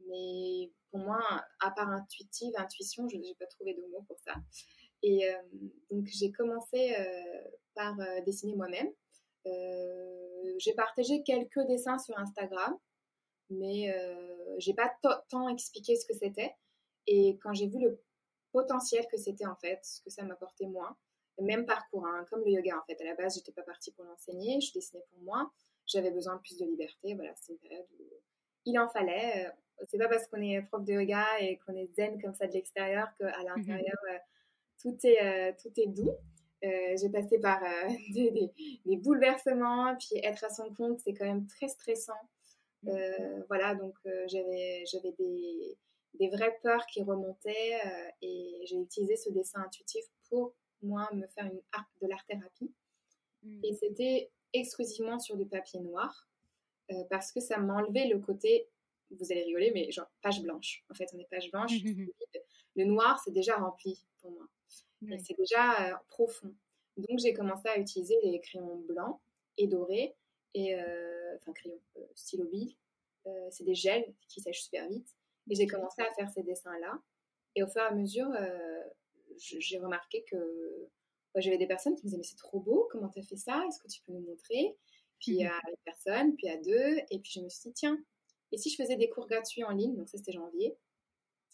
mais 0.06 0.70
pour 0.90 1.00
moi, 1.00 1.20
à 1.60 1.70
part 1.72 1.90
intuitive, 1.90 2.52
intuition, 2.56 3.08
je 3.08 3.16
n'ai 3.16 3.34
pas 3.34 3.46
trouvé 3.46 3.74
de 3.74 3.82
mots 3.90 4.04
pour 4.06 4.18
ça. 4.20 4.34
Et 5.02 5.28
euh, 5.28 5.42
donc 5.90 6.06
j'ai 6.06 6.30
commencé 6.30 6.94
par 7.74 7.96
dessiner 8.24 8.54
moi-même. 8.54 8.90
j'ai 10.58 10.74
partagé 10.74 11.22
quelques 11.24 11.66
dessins 11.66 11.98
sur 11.98 12.16
Instagram 12.18 12.78
mais 13.50 13.92
euh, 13.92 14.54
j'ai 14.58 14.74
pas 14.74 14.92
tant 15.28 15.48
expliqué 15.48 15.96
ce 15.96 16.06
que 16.06 16.14
c'était. 16.14 16.54
Et 17.06 17.38
quand 17.42 17.52
j'ai 17.52 17.66
vu 17.66 17.80
le 17.80 18.00
potentiel 18.52 19.06
que 19.10 19.16
c'était 19.16 19.46
en 19.46 19.56
fait, 19.56 19.80
ce 19.84 20.00
que 20.02 20.10
ça 20.10 20.22
m'apportait 20.22 20.66
moi, 20.66 20.96
même 21.40 21.64
parcours, 21.66 22.06
hein, 22.06 22.24
comme 22.30 22.40
le 22.44 22.50
yoga 22.50 22.78
en 22.78 22.84
fait. 22.84 23.00
À 23.00 23.04
la 23.04 23.14
base, 23.14 23.34
j'étais 23.34 23.52
pas 23.52 23.62
partie 23.62 23.92
pour 23.92 24.04
l'enseigner, 24.04 24.60
je 24.60 24.72
dessinais 24.72 25.02
pour 25.10 25.22
moi. 25.22 25.50
J'avais 25.86 26.10
besoin 26.10 26.36
de 26.36 26.40
plus 26.40 26.58
de 26.58 26.66
liberté. 26.66 27.14
Voilà, 27.14 27.32
c'est 27.36 27.52
une 27.52 27.58
période 27.58 27.86
où 27.98 28.04
il 28.66 28.78
en 28.78 28.88
fallait. 28.88 29.46
Euh, 29.46 29.50
c'est 29.88 29.98
pas 29.98 30.08
parce 30.08 30.26
qu'on 30.26 30.42
est 30.42 30.60
prof 30.62 30.84
de 30.84 30.92
yoga 30.92 31.24
et 31.40 31.58
qu'on 31.58 31.74
est 31.74 31.90
zen 31.94 32.20
comme 32.20 32.34
ça 32.34 32.46
de 32.46 32.52
l'extérieur 32.52 33.08
qu'à 33.18 33.42
l'intérieur 33.42 33.96
euh, 34.10 34.18
tout 34.78 34.96
est 35.04 35.56
tout 35.56 35.72
est 35.80 35.86
doux. 35.86 36.14
j'ai 36.62 37.08
passé 37.10 37.38
par 37.38 37.60
des, 38.14 38.30
des, 38.30 38.52
des, 38.84 38.96
bouleversements, 38.96 39.96
puis 39.96 40.20
être 40.22 40.44
à 40.44 40.50
son 40.50 40.72
compte, 40.74 41.00
c'est 41.00 41.14
quand 41.14 41.24
même 41.24 41.46
très 41.46 41.68
stressant. 41.68 42.20
Euh, 42.86 43.42
voilà, 43.48 43.74
donc 43.74 43.94
euh, 44.06 44.24
j'avais, 44.28 44.84
j'avais 44.86 45.12
des, 45.12 45.78
des, 46.14 46.28
vraies 46.28 46.58
peurs 46.62 46.86
qui 46.86 47.02
remontaient 47.02 47.78
euh, 47.84 48.10
et 48.22 48.62
j'ai 48.64 48.76
utilisé 48.76 49.16
ce 49.16 49.30
dessin 49.30 49.60
intuitif 49.60 50.04
pour 50.28 50.54
moi 50.82 51.08
me 51.12 51.26
faire 51.26 51.44
une 51.44 51.60
art, 51.72 51.90
de 52.00 52.06
l'art-thérapie. 52.06 52.72
Hmm. 53.42 53.60
Et 53.64 53.74
c'était 53.74 54.30
exclusivement 54.52 55.18
sur 55.18 55.36
du 55.36 55.46
papier 55.46 55.80
noir 55.80 56.26
parce 57.08 57.30
que 57.30 57.38
ça 57.38 57.56
m'enlevait 57.58 58.08
le 58.08 58.18
côté, 58.18 58.68
vous 59.12 59.30
allez 59.30 59.44
rigoler, 59.44 59.70
mais 59.72 59.92
genre 59.92 60.10
page 60.22 60.42
blanche. 60.42 60.84
En 60.90 60.94
fait, 60.94 61.06
on 61.14 61.20
est 61.20 61.28
page 61.30 61.48
blanche. 61.52 61.70
le 62.76 62.84
noir, 62.84 63.20
c'est 63.24 63.30
déjà 63.30 63.54
rempli 63.54 64.04
pour 64.18 64.32
moi. 64.32 64.48
Et 65.08 65.18
c'est 65.20 65.38
déjà 65.38 66.02
profond. 66.08 66.52
Donc 66.96 67.20
j'ai 67.20 67.32
commencé 67.32 67.68
à 67.68 67.78
utiliser 67.78 68.16
les 68.24 68.40
crayons 68.40 68.80
blancs 68.88 69.20
et 69.56 69.68
dorés 69.68 70.16
et 70.54 70.74
euh, 70.74 71.36
enfin 71.36 71.52
crayon, 71.52 71.80
euh, 71.96 72.06
stylo 72.14 72.44
bille. 72.46 72.76
Euh, 73.26 73.48
c'est 73.50 73.64
des 73.64 73.74
gels 73.74 74.14
qui 74.28 74.40
sèchent 74.40 74.62
super 74.62 74.88
vite. 74.88 75.08
Et 75.48 75.54
j'ai 75.54 75.66
commencé 75.66 76.02
à 76.02 76.12
faire 76.14 76.30
ces 76.30 76.42
dessins-là. 76.42 76.98
Et 77.56 77.62
au 77.62 77.66
fur 77.66 77.82
et 77.82 77.86
à 77.86 77.92
mesure, 77.92 78.30
j'ai 79.36 79.78
remarqué 79.78 80.24
que 80.30 80.88
j'avais 81.36 81.58
des 81.58 81.66
personnes 81.66 81.94
qui 81.96 82.02
me 82.02 82.06
disaient 82.06 82.18
mais 82.18 82.22
c'est 82.22 82.36
trop 82.36 82.60
beau, 82.60 82.88
comment 82.90 83.08
tu 83.08 83.18
as 83.18 83.22
fait 83.22 83.36
ça? 83.36 83.64
Est-ce 83.66 83.80
que 83.80 83.88
tu 83.88 84.00
peux 84.02 84.12
nous 84.12 84.20
montrer? 84.20 84.76
Puis 85.18 85.44
à 85.44 85.52
une 85.68 85.76
personne, 85.84 86.36
puis 86.36 86.48
à 86.48 86.56
deux, 86.56 86.98
et 87.10 87.18
puis 87.18 87.32
je 87.34 87.40
me 87.40 87.48
suis 87.48 87.70
dit 87.70 87.74
tiens, 87.74 87.98
et 88.52 88.58
si 88.58 88.70
je 88.70 88.76
faisais 88.76 88.96
des 88.96 89.08
cours 89.10 89.26
gratuits 89.26 89.64
en 89.64 89.70
ligne, 89.70 89.96
donc 89.96 90.08
ça 90.08 90.18
c'était 90.18 90.32
janvier, 90.32 90.76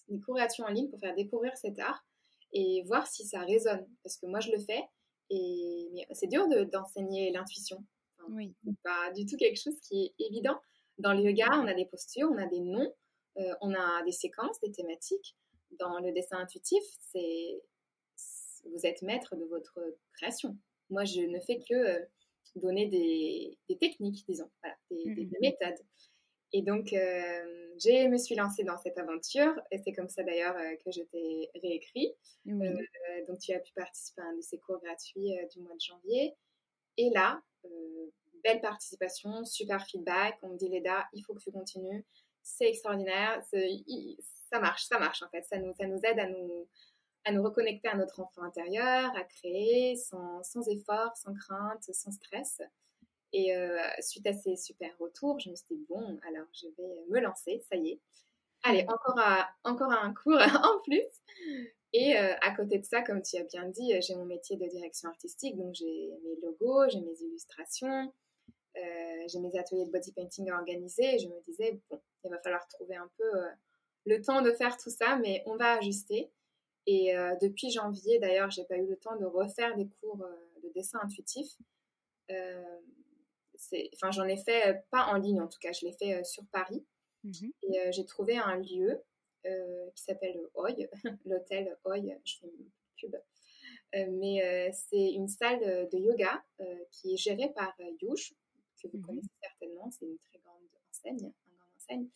des 0.08 0.20
cours 0.20 0.34
gratuits 0.34 0.62
en 0.62 0.68
ligne 0.68 0.88
pour 0.88 1.00
faire 1.00 1.14
découvrir 1.14 1.56
cet 1.56 1.78
art 1.78 2.04
et 2.52 2.82
voir 2.86 3.06
si 3.06 3.24
ça 3.24 3.40
résonne, 3.40 3.86
parce 4.02 4.18
que 4.18 4.26
moi 4.26 4.40
je 4.40 4.52
le 4.52 4.58
fais, 4.58 4.82
et 5.30 6.06
c'est 6.12 6.28
dur 6.28 6.46
d'enseigner 6.66 7.32
l'intuition. 7.32 7.84
Oui. 8.30 8.54
Pas 8.82 9.12
du 9.12 9.26
tout 9.26 9.36
quelque 9.36 9.60
chose 9.60 9.78
qui 9.80 10.04
est 10.18 10.24
évident. 10.24 10.58
Dans 10.98 11.12
le 11.12 11.20
yoga, 11.20 11.46
on 11.52 11.66
a 11.66 11.74
des 11.74 11.86
postures, 11.86 12.28
on 12.30 12.38
a 12.38 12.46
des 12.46 12.60
noms, 12.60 12.92
euh, 13.38 13.54
on 13.60 13.74
a 13.74 14.02
des 14.04 14.12
séquences, 14.12 14.60
des 14.60 14.72
thématiques. 14.72 15.36
Dans 15.78 15.98
le 15.98 16.12
dessin 16.12 16.38
intuitif, 16.38 16.82
c'est 17.00 17.60
vous 18.64 18.84
êtes 18.84 19.02
maître 19.02 19.36
de 19.36 19.44
votre 19.44 19.78
création. 20.14 20.56
Moi, 20.90 21.04
je 21.04 21.20
ne 21.20 21.38
fais 21.40 21.58
que 21.58 21.74
euh, 21.74 22.04
donner 22.56 22.86
des, 22.86 23.76
techniques, 23.78 24.24
disons, 24.28 24.50
voilà, 24.62 24.76
des, 24.90 25.26
mmh 25.26 25.30
méthodes. 25.40 25.84
Et 26.52 26.62
donc, 26.62 26.92
euh, 26.92 27.74
je 27.78 28.08
me 28.08 28.16
suis 28.16 28.34
lancée 28.34 28.64
dans 28.64 28.78
cette 28.78 28.98
aventure, 28.98 29.52
et 29.70 29.78
c'est 29.78 29.92
comme 29.92 30.08
ça 30.08 30.22
d'ailleurs 30.22 30.56
que 30.84 30.90
je 30.90 31.02
t'ai 31.02 31.50
réécrit. 31.62 32.12
donc, 32.44 33.38
tu 33.40 33.52
as 33.52 33.60
pu 33.60 33.72
participer 33.74 34.22
à 34.22 34.26
un 34.26 34.36
de 34.36 34.40
ces 34.40 34.58
cours 34.58 34.80
gratuits 34.80 35.36
du 35.52 35.60
mois 35.60 35.74
de 35.74 35.80
janvier. 35.80 36.34
Et 36.96 37.10
là, 37.10 37.34
euh, 37.36 37.55
belle 38.42 38.60
participation, 38.60 39.44
super 39.44 39.84
feedback. 39.86 40.38
On 40.42 40.48
me 40.48 40.56
dit, 40.56 40.68
Leda, 40.68 41.06
il 41.12 41.22
faut 41.22 41.34
que 41.34 41.40
tu 41.40 41.50
continues. 41.50 42.04
C'est 42.42 42.68
extraordinaire. 42.68 43.42
Ça 44.50 44.60
marche, 44.60 44.84
ça 44.84 44.98
marche 44.98 45.22
en 45.22 45.28
fait. 45.28 45.42
Ça 45.44 45.58
nous, 45.58 45.74
aide 46.04 46.18
à 47.24 47.30
nous, 47.32 47.42
reconnecter 47.42 47.88
à 47.88 47.96
notre 47.96 48.20
enfant 48.20 48.42
intérieur, 48.42 49.14
à 49.16 49.24
créer 49.24 49.96
sans, 49.96 50.42
effort, 50.68 51.16
sans 51.16 51.34
crainte, 51.34 51.82
sans 51.92 52.12
stress. 52.12 52.62
Et 53.32 53.54
euh, 53.56 53.78
suite 54.00 54.26
à 54.26 54.32
ces 54.32 54.56
super 54.56 54.96
retours, 54.98 55.40
je 55.40 55.50
me 55.50 55.56
suis 55.56 55.66
dit, 55.74 55.84
bon, 55.88 56.18
alors 56.28 56.46
je 56.52 56.68
vais 56.78 57.04
me 57.10 57.20
lancer, 57.20 57.62
ça 57.68 57.76
y 57.76 57.90
est. 57.90 58.00
Allez, 58.62 58.86
encore 59.64 59.92
un 59.92 60.14
cours 60.14 60.38
en 60.64 60.80
plus. 60.84 61.02
Et 61.98 62.14
euh, 62.14 62.34
à 62.42 62.54
côté 62.54 62.78
de 62.78 62.84
ça, 62.84 63.00
comme 63.00 63.22
tu 63.22 63.38
as 63.38 63.44
bien 63.44 63.66
dit, 63.70 63.94
euh, 63.94 64.00
j'ai 64.02 64.14
mon 64.16 64.26
métier 64.26 64.58
de 64.58 64.66
direction 64.66 65.08
artistique, 65.08 65.56
donc 65.56 65.74
j'ai 65.74 66.12
mes 66.24 66.36
logos, 66.42 66.90
j'ai 66.90 67.00
mes 67.00 67.18
illustrations, 67.22 68.12
euh, 68.76 69.24
j'ai 69.28 69.38
mes 69.38 69.58
ateliers 69.58 69.86
de 69.86 69.90
body 69.90 70.12
painting 70.12 70.50
à 70.50 70.56
organiser. 70.56 71.14
Et 71.14 71.18
je 71.18 71.26
me 71.26 71.40
disais, 71.46 71.80
bon, 71.88 71.98
il 72.22 72.30
va 72.30 72.38
falloir 72.40 72.68
trouver 72.68 72.96
un 72.96 73.10
peu 73.16 73.30
le 74.04 74.20
temps 74.20 74.42
de 74.42 74.52
faire 74.52 74.76
tout 74.76 74.90
ça, 74.90 75.16
mais 75.16 75.42
on 75.46 75.56
va 75.56 75.78
ajuster. 75.78 76.30
Et 76.86 77.14
depuis 77.40 77.70
janvier, 77.70 78.18
d'ailleurs, 78.18 78.50
j'ai 78.50 78.64
pas 78.64 78.76
eu 78.76 78.86
le 78.86 78.96
temps 78.96 79.16
de 79.16 79.24
refaire 79.24 79.74
des 79.74 79.88
cours 80.00 80.24
de 80.62 80.68
dessin 80.74 81.00
intuitif. 81.02 81.46
enfin, 82.30 84.10
j'en 84.10 84.24
ai 84.24 84.36
fait 84.36 84.84
pas 84.90 85.06
en 85.06 85.16
ligne, 85.16 85.40
en 85.40 85.48
tout 85.48 85.58
cas, 85.60 85.72
je 85.72 85.86
l'ai 85.86 85.92
fait 85.92 86.22
sur 86.24 86.44
Paris. 86.52 86.84
Mmh 87.24 87.48
et 87.62 87.92
j'ai 87.92 88.04
trouvé 88.04 88.36
un 88.36 88.56
lieu 88.56 89.02
qui 89.44 90.02
s'appelle 90.02 90.38
Oi, 90.54 90.70
l'hôtel 91.24 91.76
Oi, 91.84 91.98
je 92.24 92.38
fais 92.40 92.46
une 92.46 92.70
pub. 92.96 93.16
Euh, 93.94 94.06
mais 94.10 94.42
euh, 94.42 94.70
c'est 94.72 95.12
une 95.12 95.28
salle 95.28 95.60
de 95.60 95.98
yoga 95.98 96.44
qui 96.90 97.14
est 97.14 97.16
gérée 97.16 97.52
par 97.54 97.74
Yush, 98.02 98.34
que 98.82 98.88
vous 98.88 98.98
mhm. 98.98 99.04
connaissez 99.04 99.30
certainement, 99.40 99.90
c'est 99.90 100.06
une 100.06 100.18
très 100.18 100.38
grande 100.38 100.62
enseigne, 100.90 101.32
une 101.46 101.56
grande 101.56 101.70
enseigne. 101.76 102.08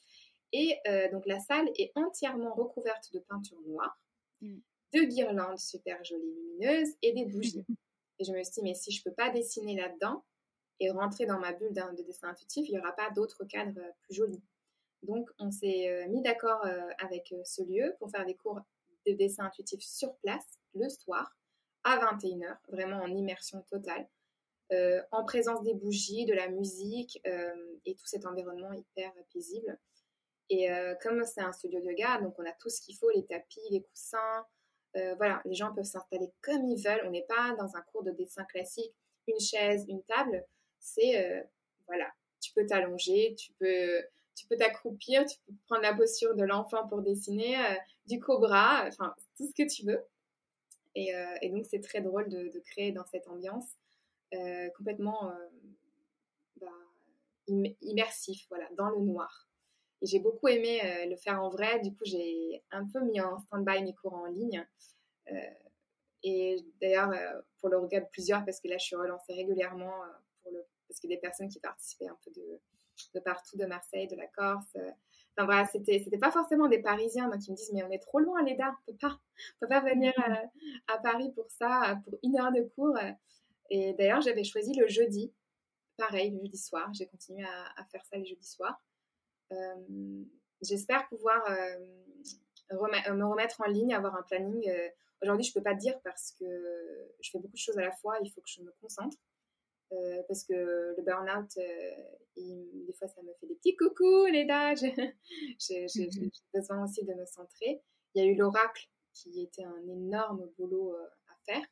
Et 0.52 0.76
donc 1.12 1.26
la 1.26 1.38
salle 1.38 1.70
est 1.76 1.92
entièrement 1.94 2.52
recouverte 2.54 3.12
de 3.12 3.20
peinture 3.20 3.60
noire, 3.66 4.00
mm. 4.40 4.58
de 4.94 5.00
guirlandes 5.04 5.58
super 5.58 6.02
jolies 6.04 6.34
lumineuses 6.34 6.94
et 7.02 7.12
des 7.12 7.24
bougies. 7.26 7.64
et 8.18 8.24
je 8.24 8.32
me 8.32 8.42
suis 8.42 8.54
dit, 8.54 8.62
mais 8.62 8.74
si 8.74 8.90
je 8.90 9.02
peux 9.04 9.12
pas 9.12 9.30
dessiner 9.30 9.76
là-dedans 9.76 10.24
et 10.80 10.90
rentrer 10.90 11.24
dans 11.26 11.38
ma 11.38 11.52
bulle 11.52 11.72
de 11.72 12.02
dessin 12.02 12.28
intuitif, 12.28 12.68
il 12.68 12.72
n'y 12.72 12.80
aura 12.80 12.92
pas 12.92 13.10
d'autres 13.10 13.44
cadres 13.44 13.80
plus 14.02 14.14
jolis. 14.14 14.42
Donc, 15.02 15.30
on 15.38 15.50
s'est 15.50 15.88
euh, 15.88 16.08
mis 16.08 16.22
d'accord 16.22 16.64
euh, 16.64 16.88
avec 16.98 17.32
euh, 17.32 17.42
ce 17.44 17.62
lieu 17.62 17.94
pour 17.98 18.10
faire 18.10 18.26
des 18.26 18.34
cours 18.34 18.60
de 19.06 19.12
dessin 19.12 19.44
intuitif 19.44 19.80
sur 19.82 20.14
place 20.16 20.58
le 20.74 20.88
soir 20.88 21.36
à 21.84 21.96
21h, 21.98 22.58
vraiment 22.68 22.98
en 22.98 23.08
immersion 23.08 23.62
totale, 23.62 24.06
en 25.10 25.24
présence 25.24 25.62
des 25.62 25.72
bougies, 25.72 26.26
de 26.26 26.34
la 26.34 26.48
musique 26.48 27.20
et 27.86 27.94
tout 27.94 28.06
cet 28.06 28.26
environnement 28.26 28.70
hyper 28.72 29.10
paisible. 29.32 29.78
Et 30.50 30.68
comme 31.02 31.24
c'est 31.24 31.40
un 31.40 31.52
studio 31.52 31.80
de 31.80 31.86
yoga, 31.86 32.20
donc 32.20 32.38
on 32.38 32.44
a 32.44 32.52
tout 32.52 32.68
ce 32.68 32.82
qu'il 32.82 32.96
faut, 32.98 33.10
les 33.10 33.24
tapis, 33.24 33.62
les 33.70 33.82
coussins, 33.82 34.46
voilà, 35.16 35.40
les 35.46 35.54
gens 35.54 35.72
peuvent 35.74 35.84
s'installer 35.84 36.30
comme 36.42 36.66
ils 36.66 36.80
veulent. 36.80 37.02
On 37.06 37.10
n'est 37.10 37.26
pas 37.26 37.56
dans 37.58 37.74
un 37.74 37.80
cours 37.80 38.02
de 38.04 38.10
dessin 38.10 38.44
classique, 38.44 38.94
une 39.26 39.40
chaise, 39.40 39.86
une 39.88 40.02
table. 40.02 40.44
C'est, 40.78 41.48
voilà, 41.86 42.12
tu 42.40 42.52
peux 42.52 42.66
t'allonger, 42.66 43.34
tu 43.36 43.52
peux 43.54 44.04
tu 44.40 44.46
peux 44.46 44.56
t'accroupir, 44.56 45.26
tu 45.26 45.36
peux 45.46 45.52
prendre 45.66 45.82
la 45.82 45.94
posture 45.94 46.34
de 46.34 46.44
l'enfant 46.44 46.88
pour 46.88 47.02
dessiner, 47.02 47.58
euh, 47.58 47.74
du 48.06 48.18
cobra, 48.20 48.84
enfin 48.86 49.14
tout 49.36 49.46
ce 49.46 49.52
que 49.52 49.68
tu 49.68 49.84
veux. 49.84 50.02
Et, 50.94 51.14
euh, 51.14 51.36
donc 51.50 51.66
c'est 51.66 51.80
très 51.80 52.00
drôle 52.00 52.28
de, 52.30 52.58
créer 52.60 52.90
dans 52.90 53.04
cette 53.04 53.28
ambiance 53.28 53.76
euh, 54.34 54.70
complètement 54.70 55.32
bah, 56.58 56.68
immersif, 57.82 58.46
voilà, 58.48 58.66
dans 58.78 58.88
le 58.88 59.00
noir. 59.00 59.46
Et 60.00 60.06
j'ai 60.06 60.20
beaucoup 60.20 60.48
aimé 60.48 60.80
le 61.06 61.16
faire 61.16 61.42
en 61.42 61.50
vrai. 61.50 61.78
Du 61.80 61.94
coup, 61.94 62.04
j'ai 62.04 62.62
un 62.70 62.86
peu 62.86 63.00
mis 63.00 63.20
en 63.20 63.38
stand-by 63.38 63.82
mes 63.82 63.94
cours 63.94 64.14
en 64.14 64.26
ligne. 64.26 64.66
et 66.22 66.56
d'ailleurs, 66.80 67.12
pour 67.58 67.68
le 67.68 67.76
regret 67.76 68.00
de 68.00 68.06
plusieurs, 68.10 68.42
parce 68.46 68.60
que 68.60 68.68
là, 68.68 68.78
je 68.78 68.86
suis 68.86 68.96
relancée 68.96 69.34
régulièrement 69.34 69.92
pour 70.42 70.52
le, 70.52 70.64
parce 70.88 71.04
a 71.04 71.08
des 71.08 71.18
personnes 71.18 71.48
qui 71.48 71.60
participaient 71.60 72.08
un 72.08 72.18
peu 72.24 72.30
de, 72.30 72.60
de 73.14 73.20
partout, 73.20 73.56
de 73.56 73.66
Marseille, 73.66 74.08
de 74.08 74.16
la 74.16 74.26
Corse. 74.26 74.76
Enfin 75.36 75.46
voilà, 75.46 75.66
c'était, 75.66 76.00
c'était 76.02 76.18
pas 76.18 76.30
forcément 76.30 76.68
des 76.68 76.80
Parisiens 76.80 77.28
donc 77.28 77.40
qui 77.40 77.50
me 77.50 77.56
disent 77.56 77.72
mais 77.72 77.84
on 77.84 77.90
est 77.90 77.98
trop 77.98 78.18
loin 78.18 78.42
Léda, 78.42 78.76
on 78.82 78.92
peut 78.92 78.98
pas, 78.98 79.12
on 79.12 79.60
peut 79.60 79.68
pas 79.68 79.80
venir 79.80 80.12
mmh. 80.16 80.34
à 80.88 80.98
Paris 80.98 81.32
pour 81.34 81.50
ça, 81.50 81.98
pour 82.04 82.18
une 82.22 82.38
heure 82.38 82.52
de 82.52 82.62
cours. 82.74 82.98
Et 83.70 83.94
d'ailleurs 83.94 84.20
j'avais 84.20 84.44
choisi 84.44 84.74
le 84.74 84.88
jeudi, 84.88 85.32
pareil 85.96 86.30
le 86.30 86.38
jeudi 86.38 86.58
soir. 86.58 86.92
J'ai 86.92 87.06
continué 87.06 87.44
à, 87.44 87.84
faire 87.86 88.04
ça 88.04 88.16
les 88.16 88.26
jeudis 88.26 88.48
soirs. 88.48 88.82
j'espère 90.60 91.08
pouvoir 91.08 91.42
me 92.72 93.24
remettre 93.24 93.60
en 93.60 93.70
ligne, 93.70 93.94
avoir 93.94 94.16
un 94.16 94.22
planning. 94.22 94.70
Aujourd'hui 95.22 95.44
je 95.44 95.52
peux 95.52 95.62
pas 95.62 95.74
dire 95.74 96.00
parce 96.02 96.32
que 96.32 96.44
je 97.20 97.30
fais 97.30 97.38
beaucoup 97.38 97.54
de 97.54 97.58
choses 97.58 97.78
à 97.78 97.82
la 97.82 97.92
fois. 97.92 98.18
Il 98.22 98.30
faut 98.30 98.40
que 98.40 98.50
je 98.50 98.62
me 98.62 98.72
concentre. 98.80 99.16
Euh, 99.92 100.22
parce 100.28 100.44
que 100.44 100.52
le 100.96 101.02
burn-out, 101.02 101.50
euh, 101.56 102.42
des 102.86 102.92
fois, 102.92 103.08
ça 103.08 103.22
me 103.22 103.32
fait 103.40 103.46
des 103.46 103.56
petits 103.56 103.76
coucous, 103.76 104.26
les 104.26 104.44
dages. 104.44 104.82
J'ai 105.58 105.86
besoin 106.54 106.84
aussi 106.84 107.04
de 107.04 107.12
me 107.14 107.26
centrer. 107.26 107.82
Il 108.14 108.22
y 108.22 108.26
a 108.26 108.30
eu 108.30 108.36
l'oracle 108.36 108.88
qui 109.12 109.42
était 109.42 109.64
un 109.64 109.88
énorme 109.88 110.48
boulot 110.56 110.94
euh, 110.94 111.06
à 111.28 111.36
faire. 111.44 111.64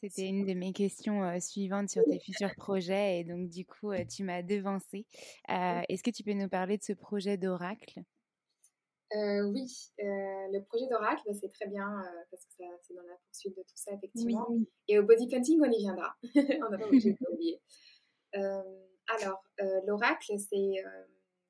C'était 0.00 0.28
une 0.28 0.44
de 0.44 0.52
mes 0.52 0.72
questions 0.72 1.40
suivantes 1.40 1.88
sur 1.88 2.04
tes 2.04 2.18
futurs 2.18 2.54
projets 2.58 3.20
et 3.20 3.24
donc 3.24 3.48
du 3.48 3.64
coup, 3.64 3.90
tu 4.04 4.22
m'as 4.22 4.42
devancé. 4.42 5.06
Est-ce 5.48 6.02
que 6.02 6.10
tu 6.10 6.22
peux 6.22 6.34
nous 6.34 6.48
parler 6.48 6.76
de 6.76 6.82
ce 6.82 6.92
projet 6.92 7.38
d'oracle? 7.38 8.02
Euh, 9.14 9.42
oui, 9.44 9.66
euh, 10.00 10.48
le 10.52 10.60
projet 10.64 10.86
d'Oracle, 10.88 11.22
bah, 11.26 11.34
c'est 11.40 11.52
très 11.52 11.66
bien 11.66 11.88
euh, 11.88 12.22
parce 12.30 12.44
que 12.46 12.64
c'est 12.82 12.94
dans 12.94 13.02
la 13.02 13.16
poursuite 13.26 13.56
de 13.56 13.62
tout 13.62 13.76
ça, 13.76 13.92
effectivement. 13.92 14.48
Et 14.88 14.98
au 14.98 15.04
body 15.04 15.28
painting, 15.28 15.60
on 15.62 15.70
y 15.70 15.78
viendra. 15.78 16.16
on 16.34 16.70
n'a 16.70 16.78
pas 16.78 16.88
oublié. 17.30 17.60
alors, 18.32 19.44
l'Oracle, 19.86 20.36
c'est 20.38 20.84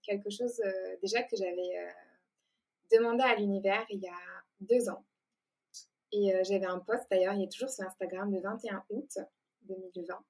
quelque 0.02 0.28
chose 0.28 0.60
déjà 1.00 1.22
que 1.22 1.36
j'avais 1.36 1.94
demandé 2.92 3.22
à 3.22 3.36
l'univers 3.36 3.86
il 3.88 4.00
y 4.00 4.08
a 4.08 4.44
deux 4.60 4.90
ans. 4.90 5.04
Et 6.12 6.32
j'avais 6.44 6.66
un 6.66 6.80
post 6.80 7.04
d'ailleurs, 7.10 7.34
il 7.34 7.44
est 7.44 7.52
toujours 7.52 7.70
sur 7.70 7.84
Instagram 7.86 8.30
le 8.32 8.40
21 8.40 8.84
août 8.90 9.18
2020. 9.62 10.24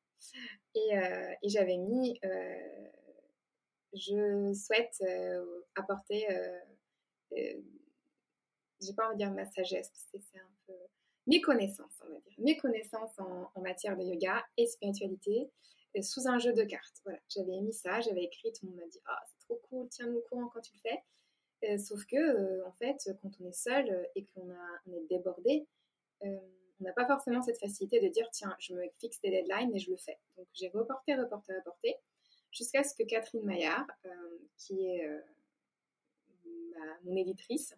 Et, 0.77 0.91
et 1.43 1.49
j'avais 1.49 1.77
mis 1.79 2.21
Je 3.93 4.53
souhaite 4.55 5.03
apporter 5.75 6.29
j'ai 8.81 8.93
pas 8.95 9.07
envie 9.07 9.15
de 9.15 9.25
dire 9.25 9.33
ma 9.33 9.47
sagesse, 9.47 9.91
c'est 10.11 10.39
un 10.39 10.51
peu 10.67 10.75
mes 11.27 11.41
connaissances, 11.41 12.03
on 12.05 12.13
va 12.13 12.21
dire, 12.21 12.35
mes 12.39 12.57
connaissances 12.57 13.19
en, 13.19 13.61
matière 13.61 13.97
de 13.97 14.03
yoga 14.03 14.45
et 14.57 14.67
spiritualité 14.67 15.51
euh, 15.97 16.03
sous 16.03 16.29
un 16.29 16.39
jeu 16.39 16.53
de 16.53 16.63
cartes. 16.65 17.01
Voilà, 17.05 17.19
j'avais 17.29 17.53
émis 17.53 17.73
ça, 17.73 18.01
j'avais 18.01 18.25
écrit, 18.25 18.53
tout 18.53 18.67
le 18.67 18.73
monde 18.73 18.81
m'a 18.81 18.87
dit 18.89 19.01
ah 19.07 19.21
c'est 19.27 19.47
trop 19.47 19.61
cool, 19.69 19.89
tiens-nous 19.89 20.19
au 20.19 20.25
courant 20.29 20.49
quand 20.49 20.61
tu 20.61 20.73
le 20.75 20.91
fais. 20.91 21.03
Euh, 21.71 21.79
sauf 21.79 22.05
que 22.05 22.63
en 22.67 22.73
fait, 22.73 23.11
quand 23.23 23.31
on 23.41 23.49
est 23.49 23.53
seul 23.53 24.09
et 24.15 24.27
qu'on 24.27 24.49
on 24.87 24.93
est 24.93 25.07
débordé, 25.09 25.67
on 26.21 26.85
n'a 26.85 26.93
pas 26.93 27.07
forcément 27.07 27.41
cette 27.43 27.59
facilité 27.59 28.01
de 28.01 28.09
dire 28.09 28.29
tiens, 28.33 28.55
je 28.59 28.75
me 28.75 28.83
fixe 29.01 29.21
des 29.21 29.31
deadlines 29.31 29.75
et 29.75 29.79
je 29.79 29.91
le 29.91 29.97
fais. 29.97 30.19
Donc 30.37 30.47
j'ai 30.53 30.69
reporté, 30.69 31.15
reporté, 31.15 31.55
reporté, 31.55 31.97
jusqu'à 32.51 32.85
ce 32.85 32.95
que 32.95 33.05
Catherine 33.05 33.45
Maillard, 33.45 33.87
qui 34.59 34.87
est 34.87 35.09
mon 37.05 37.17
éditrice, 37.17 37.75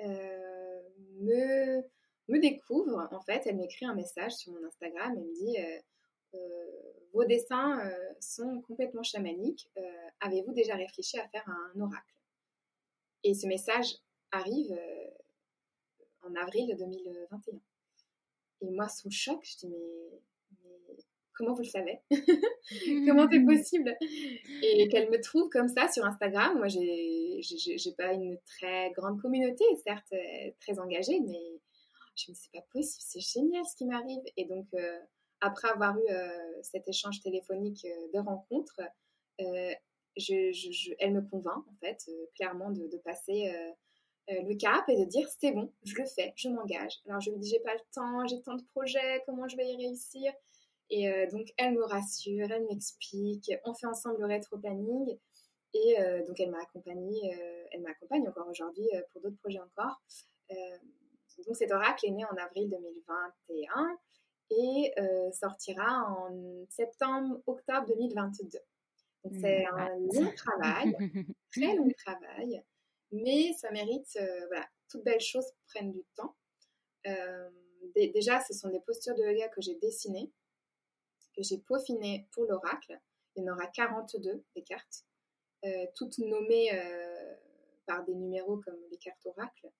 euh, 0.00 0.80
me, 1.20 1.82
découvre. 2.40 3.08
En 3.10 3.20
fait, 3.20 3.42
elle 3.46 3.56
m'écrit 3.56 3.86
un 3.86 3.94
message 3.94 4.32
sur 4.32 4.52
mon 4.52 4.64
Instagram. 4.64 5.14
Elle 5.16 5.24
me 5.24 5.34
dit 5.34 5.58
euh, 5.58 5.78
euh, 6.34 6.92
Vos 7.12 7.24
dessins 7.24 7.90
sont 8.20 8.60
complètement 8.62 9.02
chamaniques. 9.02 9.70
Avez-vous 10.20 10.52
déjà 10.52 10.74
réfléchi 10.74 11.18
à 11.18 11.26
faire 11.28 11.48
un 11.48 11.80
oracle? 11.80 12.14
Et 13.24 13.34
ce 13.34 13.46
message 13.46 13.96
arrive 14.30 14.78
en 16.22 16.34
avril 16.36 16.76
2021. 16.78 17.60
Et 18.60 18.70
moi, 18.70 18.88
sous 18.88 19.10
choc, 19.10 19.40
je 19.42 19.66
dis 19.66 19.68
Mais 19.68 20.20
comment 21.38 21.54
vous 21.54 21.62
le 21.62 21.68
savez? 21.68 22.00
Comment 23.06 23.28
c'est 23.30 23.44
possible? 23.44 23.96
Et 24.62 24.88
qu'elle 24.88 25.08
me 25.08 25.20
trouve 25.20 25.48
comme 25.48 25.68
ça 25.68 25.88
sur 25.88 26.04
Instagram. 26.04 26.58
Moi, 26.58 26.66
j'ai, 26.66 27.94
pas 27.96 28.12
une 28.12 28.38
très 28.44 28.90
grande 28.90 29.20
communauté, 29.20 29.64
certes 29.84 30.12
euh, 30.12 30.50
très 30.60 30.78
engagée, 30.78 31.20
mais 31.20 31.60
je 32.16 32.30
me 32.30 32.34
dis, 32.34 32.40
c'est 32.42 32.52
pas 32.52 32.66
possible, 32.72 33.04
c'est 33.06 33.20
génial 33.20 33.64
ce 33.64 33.76
qui 33.76 33.86
m'arrive. 33.86 34.20
Et 34.36 34.44
donc, 34.46 34.66
euh, 34.74 34.98
après 35.40 35.68
avoir 35.68 35.96
eu 35.96 36.10
euh, 36.10 36.62
cet 36.62 36.88
échange 36.88 37.20
téléphonique 37.20 37.86
de 38.12 38.18
rencontre, 38.18 38.80
je, 40.16 40.94
elle 40.98 41.12
me 41.12 41.22
convainc, 41.22 41.64
en 41.68 41.76
fait, 41.80 42.04
clairement, 42.34 42.70
de, 42.70 42.88
de 42.88 42.96
passer 42.98 43.52
le 44.28 44.54
cap 44.56 44.84
et 44.88 44.96
de 44.96 45.04
dire 45.04 45.26
c'est 45.40 45.52
bon, 45.52 45.72
je 45.84 45.94
le 45.94 46.04
fais, 46.04 46.34
je 46.36 46.48
m'engage. 46.48 46.98
Alors 47.08 47.20
je 47.20 47.30
lui 47.30 47.38
dis 47.38 47.50
j'ai 47.50 47.60
pas 47.60 47.74
le 47.74 47.80
temps, 47.94 48.26
j'ai 48.26 48.42
tant 48.42 48.56
de 48.56 48.64
projets, 48.74 49.22
comment 49.24 49.48
je 49.48 49.56
vais 49.56 49.66
y 49.66 49.76
réussir? 49.76 50.32
Et 50.90 51.08
euh, 51.08 51.26
donc, 51.30 51.52
elle 51.56 51.74
me 51.74 51.84
rassure, 51.84 52.50
elle 52.50 52.64
m'explique, 52.64 53.52
on 53.64 53.74
fait 53.74 53.86
ensemble 53.86 54.20
le 54.20 54.26
rétro-planning. 54.26 55.18
Et 55.74 56.00
euh, 56.00 56.24
donc, 56.24 56.40
elle 56.40 56.50
m'a 56.50 56.62
accompagnée, 56.62 57.34
euh, 57.34 57.64
elle 57.72 57.82
m'accompagne 57.82 58.26
encore 58.26 58.48
aujourd'hui 58.48 58.88
pour 59.12 59.20
d'autres 59.20 59.36
projets 59.38 59.60
encore. 59.60 60.00
donc, 61.46 61.56
cet 61.56 61.70
oracle 61.72 62.06
est 62.06 62.10
né 62.10 62.24
en 62.24 62.36
avril 62.36 62.70
2021 62.70 63.98
et 64.50 64.94
sortira 65.32 66.10
en 66.10 66.64
septembre-octobre 66.70 67.86
2022. 67.88 68.58
Donc, 69.24 69.34
c'est 69.40 69.66
un 69.66 69.90
long 69.98 70.32
travail, 70.36 70.96
très 71.52 71.76
long 71.76 71.90
travail, 71.98 72.62
mais 73.12 73.52
ça 73.58 73.70
mérite, 73.72 74.18
voilà, 74.48 74.66
toutes 74.88 75.04
belles 75.04 75.20
choses 75.20 75.52
prennent 75.66 75.92
du 75.92 76.02
temps. 76.16 76.34
déjà, 77.94 78.40
ce 78.40 78.54
sont 78.54 78.70
des 78.70 78.80
postures 78.80 79.14
de 79.16 79.22
yoga 79.22 79.48
que 79.48 79.60
j'ai 79.60 79.74
dessinées 79.74 80.32
que 81.38 81.44
j'ai 81.44 81.58
peaufiné 81.58 82.28
pour 82.32 82.44
l'oracle. 82.44 82.98
Il 83.36 83.44
y 83.44 83.48
en 83.48 83.54
aura 83.54 83.66
42 83.68 84.44
des 84.56 84.62
cartes, 84.62 85.04
euh, 85.64 85.86
toutes 85.94 86.18
nommées 86.18 86.72
euh, 86.72 87.34
par 87.86 88.04
des 88.04 88.14
numéros 88.14 88.58
comme 88.58 88.78
les 88.90 88.98
cartes 88.98 89.24
oracle. 89.26 89.70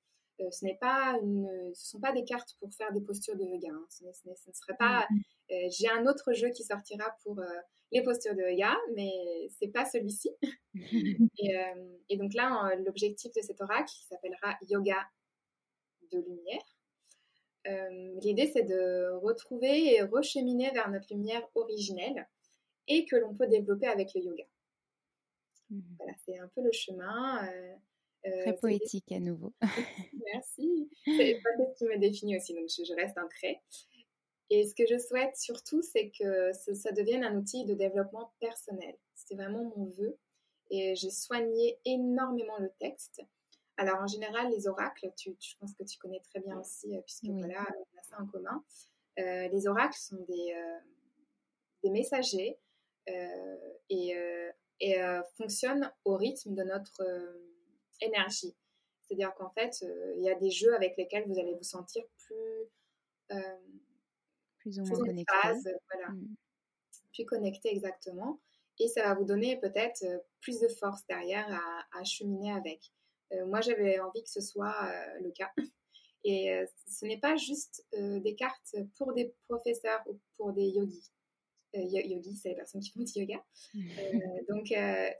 Euh, 0.40 0.50
ce 0.52 0.64
n'est 0.64 0.76
pas 0.76 1.18
une, 1.20 1.74
ce 1.74 1.90
sont 1.90 2.00
pas 2.00 2.12
des 2.12 2.24
cartes 2.24 2.56
pour 2.60 2.72
faire 2.72 2.92
des 2.92 3.00
postures 3.00 3.36
de 3.36 3.42
yoga. 3.42 3.70
Hein. 3.72 3.86
Ce, 3.90 4.04
ne 4.04 4.52
serait 4.52 4.76
pas. 4.78 5.06
Mm-hmm. 5.10 5.76
j'ai 5.76 5.88
un 5.90 6.06
autre 6.06 6.32
jeu 6.32 6.50
qui 6.50 6.62
sortira 6.62 7.16
pour 7.24 7.42
les 7.90 8.02
postures 8.02 8.36
de 8.36 8.42
yoga, 8.42 8.76
mais 8.94 9.10
c'est 9.58 9.72
pas 9.72 9.84
celui-ci. 9.84 10.30
et, 10.74 11.56
et, 12.08 12.16
donc 12.16 12.34
là, 12.34 12.72
l'objectif 12.86 13.32
de 13.34 13.40
cet 13.40 13.60
oracle, 13.60 13.88
qui 13.88 14.06
s'appellera 14.06 14.56
Yoga 14.68 15.08
de 16.12 16.18
lumière, 16.18 16.62
euh, 16.62 16.77
l'idée, 18.22 18.50
c'est 18.52 18.62
de 18.62 19.10
retrouver 19.22 19.94
et 19.94 20.02
recheminer 20.02 20.70
vers 20.70 20.90
notre 20.90 21.12
lumière 21.12 21.46
originelle 21.54 22.26
et 22.88 23.04
que 23.04 23.16
l'on 23.16 23.34
peut 23.34 23.46
développer 23.46 23.86
avec 23.86 24.14
le 24.14 24.22
yoga. 24.22 24.44
Mhm. 25.70 25.82
Voilà, 25.98 26.12
c'est 26.24 26.38
un 26.38 26.48
peu 26.48 26.62
le 26.62 26.72
chemin. 26.72 27.46
Euh, 27.46 27.74
euh, 28.26 28.42
Très 28.42 28.56
poétique 28.56 29.12
à 29.12 29.20
nouveau. 29.20 29.52
Merci. 30.26 30.90
C'est 31.04 31.40
pas 31.42 31.50
ce 31.64 31.78
qui 31.78 31.84
me 31.84 31.98
définit 31.98 32.36
aussi, 32.36 32.54
donc 32.54 32.68
je, 32.68 32.94
reste 32.94 33.16
un 33.18 33.28
trait. 33.28 33.60
Et 34.50 34.66
ce 34.66 34.74
que 34.74 34.86
je 34.86 34.98
souhaite 34.98 35.36
surtout, 35.36 35.82
c'est 35.82 36.10
que 36.10 36.52
ça 36.52 36.90
devienne 36.92 37.22
un 37.22 37.36
outil 37.36 37.64
de 37.66 37.74
développement 37.74 38.32
personnel. 38.40 38.96
C'est 39.14 39.34
vraiment 39.34 39.72
mon 39.76 39.84
vœu. 39.84 40.16
Et 40.70 40.94
j'ai 40.96 41.10
soigné 41.10 41.78
énormément 41.84 42.58
le 42.58 42.70
texte. 42.78 43.22
Alors, 43.78 44.00
en 44.00 44.08
général, 44.08 44.50
les 44.50 44.66
oracles, 44.66 45.08
tu, 45.16 45.36
je 45.40 45.54
pense 45.60 45.72
que 45.72 45.84
tu 45.84 45.98
connais 45.98 46.20
très 46.20 46.40
bien 46.40 46.58
aussi, 46.58 46.96
euh, 46.96 47.00
puisque 47.02 47.26
voilà, 47.26 47.64
on 47.94 47.98
a 47.98 48.02
ça 48.02 48.20
en 48.20 48.26
commun. 48.26 48.64
Euh, 49.20 49.46
les 49.48 49.68
oracles 49.68 49.96
sont 49.96 50.20
des, 50.28 50.52
euh, 50.52 50.78
des 51.84 51.90
messagers 51.90 52.58
et, 53.88 54.14
et 54.80 54.96
fonctionnent 55.38 55.90
au 56.04 56.16
rythme 56.16 56.54
de 56.54 56.62
notre 56.62 57.02
énergie. 58.02 58.54
C'est-à-dire 59.00 59.32
qu'en 59.34 59.48
fait, 59.48 59.82
il 60.16 60.22
y 60.22 60.28
a 60.28 60.34
des 60.34 60.50
jeux 60.50 60.74
avec 60.74 60.94
lesquels 60.98 61.26
vous 61.26 61.38
allez 61.38 61.54
vous 61.54 61.62
sentir 61.62 62.04
plus, 62.18 63.38
plus 64.58 64.78
ou 64.78 64.84
moins 64.84 64.98
connecté. 64.98 65.34
voilà, 65.90 66.10
mm. 66.10 66.34
plus 67.14 67.24
connecté 67.24 67.70
exactement. 67.70 68.42
Et 68.78 68.88
ça 68.88 69.04
va 69.04 69.14
vous 69.14 69.24
donner 69.24 69.58
peut-être 69.58 70.04
plus 70.42 70.60
de 70.60 70.68
force 70.68 71.06
derrière 71.06 71.48
à, 71.50 71.98
à 71.98 72.04
cheminer 72.04 72.52
avec. 72.52 72.92
Euh, 73.32 73.46
moi, 73.46 73.60
j'avais 73.60 73.98
envie 74.00 74.22
que 74.22 74.30
ce 74.30 74.40
soit 74.40 74.74
euh, 74.84 75.20
le 75.20 75.30
cas. 75.30 75.52
Et 76.24 76.52
euh, 76.52 76.66
ce 76.86 77.06
n'est 77.06 77.18
pas 77.18 77.36
juste 77.36 77.86
des 77.92 78.34
cartes 78.34 78.76
pour 78.96 79.12
des 79.14 79.32
professeurs 79.48 80.02
ou 80.06 80.18
pour 80.36 80.52
des 80.52 80.66
yogis. 80.66 81.10
yogi, 81.74 82.36
c'est 82.36 82.50
les 82.50 82.54
personnes 82.56 82.80
qui 82.80 82.90
font 82.90 83.02
du 83.02 83.12
yoga. 83.20 83.42
donc, 84.48 84.66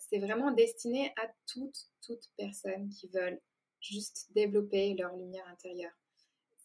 c'est 0.00 0.18
vraiment 0.18 0.50
destiné 0.50 1.12
à 1.16 1.30
toutes, 1.46 1.88
toutes 2.02 2.28
personnes 2.36 2.88
qui 2.90 3.08
veulent 3.08 3.40
juste 3.80 4.26
développer 4.34 4.94
leur 4.94 5.14
lumière 5.16 5.46
intérieure. 5.48 5.92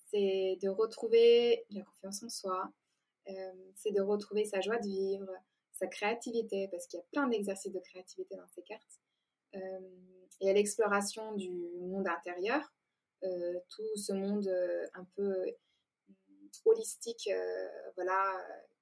C'est 0.09 0.57
de 0.61 0.69
retrouver 0.69 1.65
la 1.69 1.83
confiance 1.83 2.23
en 2.23 2.29
soi, 2.29 2.73
c'est 3.75 3.91
de 3.91 4.01
retrouver 4.01 4.45
sa 4.45 4.61
joie 4.61 4.77
de 4.77 4.87
vivre, 4.87 5.31
sa 5.73 5.87
créativité, 5.87 6.67
parce 6.69 6.87
qu'il 6.87 6.97
y 6.97 7.01
a 7.01 7.05
plein 7.11 7.27
d'exercices 7.27 7.71
de 7.71 7.79
créativité 7.79 8.35
dans 8.35 8.47
ces 8.47 8.63
cartes, 8.63 8.99
et 9.53 10.49
à 10.49 10.53
l'exploration 10.53 11.33
du 11.35 11.49
monde 11.79 12.07
intérieur, 12.07 12.73
tout 13.21 13.95
ce 13.95 14.13
monde 14.13 14.47
un 14.93 15.05
peu 15.15 15.45
holistique, 16.65 17.29
voilà, 17.95 18.33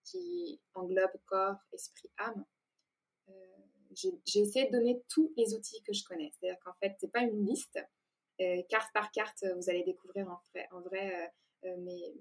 qui 0.03 0.59
englobe 0.74 1.11
corps, 1.26 1.57
esprit, 1.74 2.09
âme. 2.17 2.45
j'ai 3.95 4.39
essayé 4.39 4.67
de 4.67 4.72
donner 4.72 5.03
tous 5.09 5.32
les 5.38 5.53
outils 5.53 5.82
que 5.84 5.93
je 5.93 6.03
connais. 6.03 6.32
C'est-à-dire 6.32 6.59
qu'en 6.61 6.74
fait, 6.76 6.95
c'est 6.99 7.11
pas 7.11 7.22
une 7.22 7.45
liste. 7.45 7.80
carte 8.69 8.91
par 8.93 9.11
carte, 9.11 9.45
vous 9.55 9.69
allez 9.69 9.84
découvrir 9.84 10.28
en 10.72 10.82
vrai, 10.82 11.34
mes, 11.63 12.15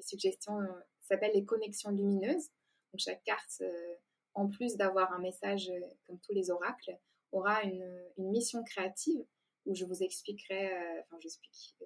suggestions 0.00 0.58
s'appellent 1.00 1.34
les 1.34 1.44
connexions 1.44 1.90
lumineuses. 1.90 2.50
Donc 2.92 2.98
chaque 2.98 3.22
carte, 3.24 3.62
en 4.34 4.48
plus 4.48 4.76
d'avoir 4.76 5.12
un 5.12 5.20
message 5.20 5.70
comme 6.06 6.18
tous 6.20 6.32
les 6.32 6.50
oracles, 6.50 6.98
aura 7.36 7.62
une, 7.62 8.00
mission 8.16 8.62
créative 8.64 9.24
où 9.66 9.74
je 9.74 9.84
vous 9.84 10.02
expliquerai, 10.02 10.70
enfin 11.00 11.18
j'explique 11.20 11.76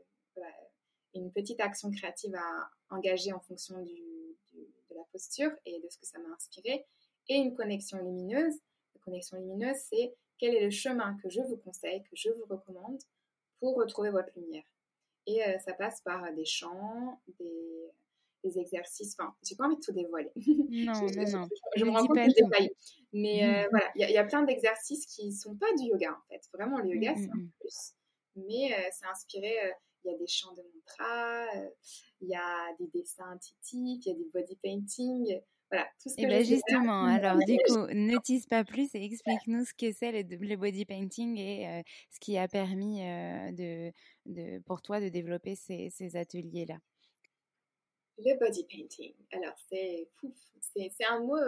une 1.15 1.33
petite 1.33 1.61
action 1.61 1.91
créative 1.91 2.35
à 2.35 2.71
engager 2.91 3.33
en 3.33 3.41
fonction 3.41 3.81
de 3.83 4.95
la 4.95 5.05
posture 5.13 5.51
et 5.65 5.81
de 5.81 5.89
ce 5.89 5.99
que 5.99 6.07
ça 6.07 6.19
m'a 6.19 6.35
inspiré, 6.35 6.87
et 7.29 7.37
une 7.37 7.55
connexion 7.55 7.99
lumineuse. 7.99 8.55
La 8.95 9.01
connexion 9.01 9.39
lumineuse, 9.39 9.77
c'est 9.91 10.15
quel 10.39 10.55
est 10.55 10.65
le 10.65 10.71
chemin 10.71 11.17
que 11.23 11.29
je 11.29 11.41
vous 11.41 11.57
conseille, 11.57 12.03
que 12.05 12.17
je 12.17 12.31
vous 12.31 12.47
recommande 12.49 13.01
pour 13.61 13.77
retrouver 13.77 14.11
votre 14.11 14.31
lumière. 14.37 14.65
Et 15.27 15.43
euh, 15.45 15.59
ça 15.59 15.75
passe 15.75 16.01
par 16.01 16.33
des 16.33 16.45
chants, 16.45 17.21
des, 17.39 17.91
des 18.45 18.59
exercices. 18.59 19.16
Enfin, 19.18 19.34
j'ai 19.47 19.57
pas 19.57 19.66
envie 19.66 19.76
de 19.76 19.80
tout 19.80 19.93
dévoiler. 19.93 20.30
Non, 20.86 20.93
non, 20.93 21.41
non. 21.41 21.49
Je, 21.76 21.84
me 21.84 21.91
rends 21.91 22.07
compte 22.07 22.16
que 22.16 22.30
je 22.30 22.45
détaille. 22.45 22.70
Mais 23.12 23.45
euh, 23.45 23.68
voilà, 23.70 23.91
il 23.95 24.11
y, 24.11 24.18
a 24.18 24.24
plein 24.24 24.43
d'exercices 24.43 25.07
qui 25.07 25.32
sont 25.32 25.57
pas 25.57 25.72
du 25.78 25.84
yoga 25.84 26.12
en 26.12 26.32
fait. 26.32 26.43
Vraiment, 26.53 26.78
le 26.78 26.91
yoga, 26.95 27.14
c'est 27.16 27.30
un 27.30 27.49
plus. 27.61 27.95
Mais 28.36 28.72
euh, 28.72 28.89
c'est 28.93 29.07
inspiré 29.07 29.57
il 30.05 30.11
y 30.11 30.14
a 30.14 30.18
des 30.18 30.26
chants 30.26 30.53
de 30.55 30.62
mantra, 30.74 31.47
euh, 31.57 31.68
il 32.20 32.28
y 32.28 32.34
a 32.34 32.74
des 32.78 32.86
dessins 32.89 33.30
intuitifs, 33.30 34.05
il 34.07 34.09
y 34.09 34.11
a 34.11 34.14
des 34.14 34.28
body 34.32 34.57
painting. 34.62 35.41
Voilà, 35.70 35.86
tout 36.03 36.09
ce 36.09 36.16
que 36.16 36.22
Et 36.22 36.26
bien 36.26 36.43
justement, 36.43 37.05
alors 37.05 37.36
du 37.39 37.57
coup, 37.66 37.86
ne 37.93 38.18
tease 38.18 38.47
pas 38.47 38.64
plus 38.64 38.95
et 38.95 39.05
explique-nous 39.05 39.64
ce 39.64 39.74
que 39.74 39.93
c'est 39.93 40.22
le, 40.22 40.57
body 40.57 40.86
painting 40.86 41.36
et 41.36 41.68
euh, 41.68 41.82
ce 42.11 42.18
qui 42.20 42.39
a 42.39 42.49
permis 42.49 43.03
euh, 43.03 43.53
de, 43.53 43.93
de, 44.26 44.61
pour 44.61 44.80
toi 44.80 45.01
de 45.01 45.09
développer 45.09 45.57
ces, 45.57 45.91
ces 45.91 46.16
ateliers-là. 46.16 46.78
Le 48.19 48.39
body 48.39 48.64
painting, 48.64 49.14
alors 49.33 49.57
c'est 49.71 50.09
c'est 50.75 51.05
un 51.05 51.21
mot 51.21 51.39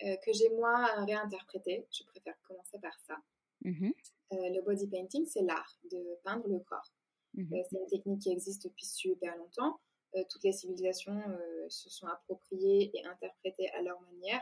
que 0.00 0.32
j'ai 0.32 0.48
moi 0.50 0.86
réinterprété. 1.04 1.86
Je 1.90 2.04
préfère 2.04 2.34
commencer 2.42 2.78
par 2.80 2.98
ça. 3.06 3.16
Mmh 3.62 3.90
le 4.30 4.60
body 4.60 4.86
painting, 4.88 5.24
c'est 5.24 5.42
l'art 5.42 5.78
de 5.90 6.18
peindre 6.22 6.48
le 6.48 6.58
corps. 6.60 6.92
Mmh 7.34 7.54
euh, 7.54 7.62
c'est 7.70 7.76
une 7.76 7.86
technique 7.86 8.22
qui 8.22 8.30
existe 8.30 8.64
depuis 8.64 8.84
super 8.84 9.36
longtemps. 9.36 9.80
Euh, 10.16 10.24
toutes 10.28 10.44
les 10.44 10.52
civilisations 10.52 11.18
euh, 11.28 11.66
se 11.68 11.90
sont 11.90 12.06
appropriées 12.06 12.90
et 12.94 13.06
interprétées 13.06 13.70
à 13.70 13.82
leur 13.82 14.00
manière. 14.02 14.40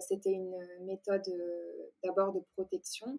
c'était 0.00 0.32
une 0.32 0.56
méthode 0.82 1.26
d'abord 2.02 2.32
de 2.32 2.40
protection. 2.54 3.18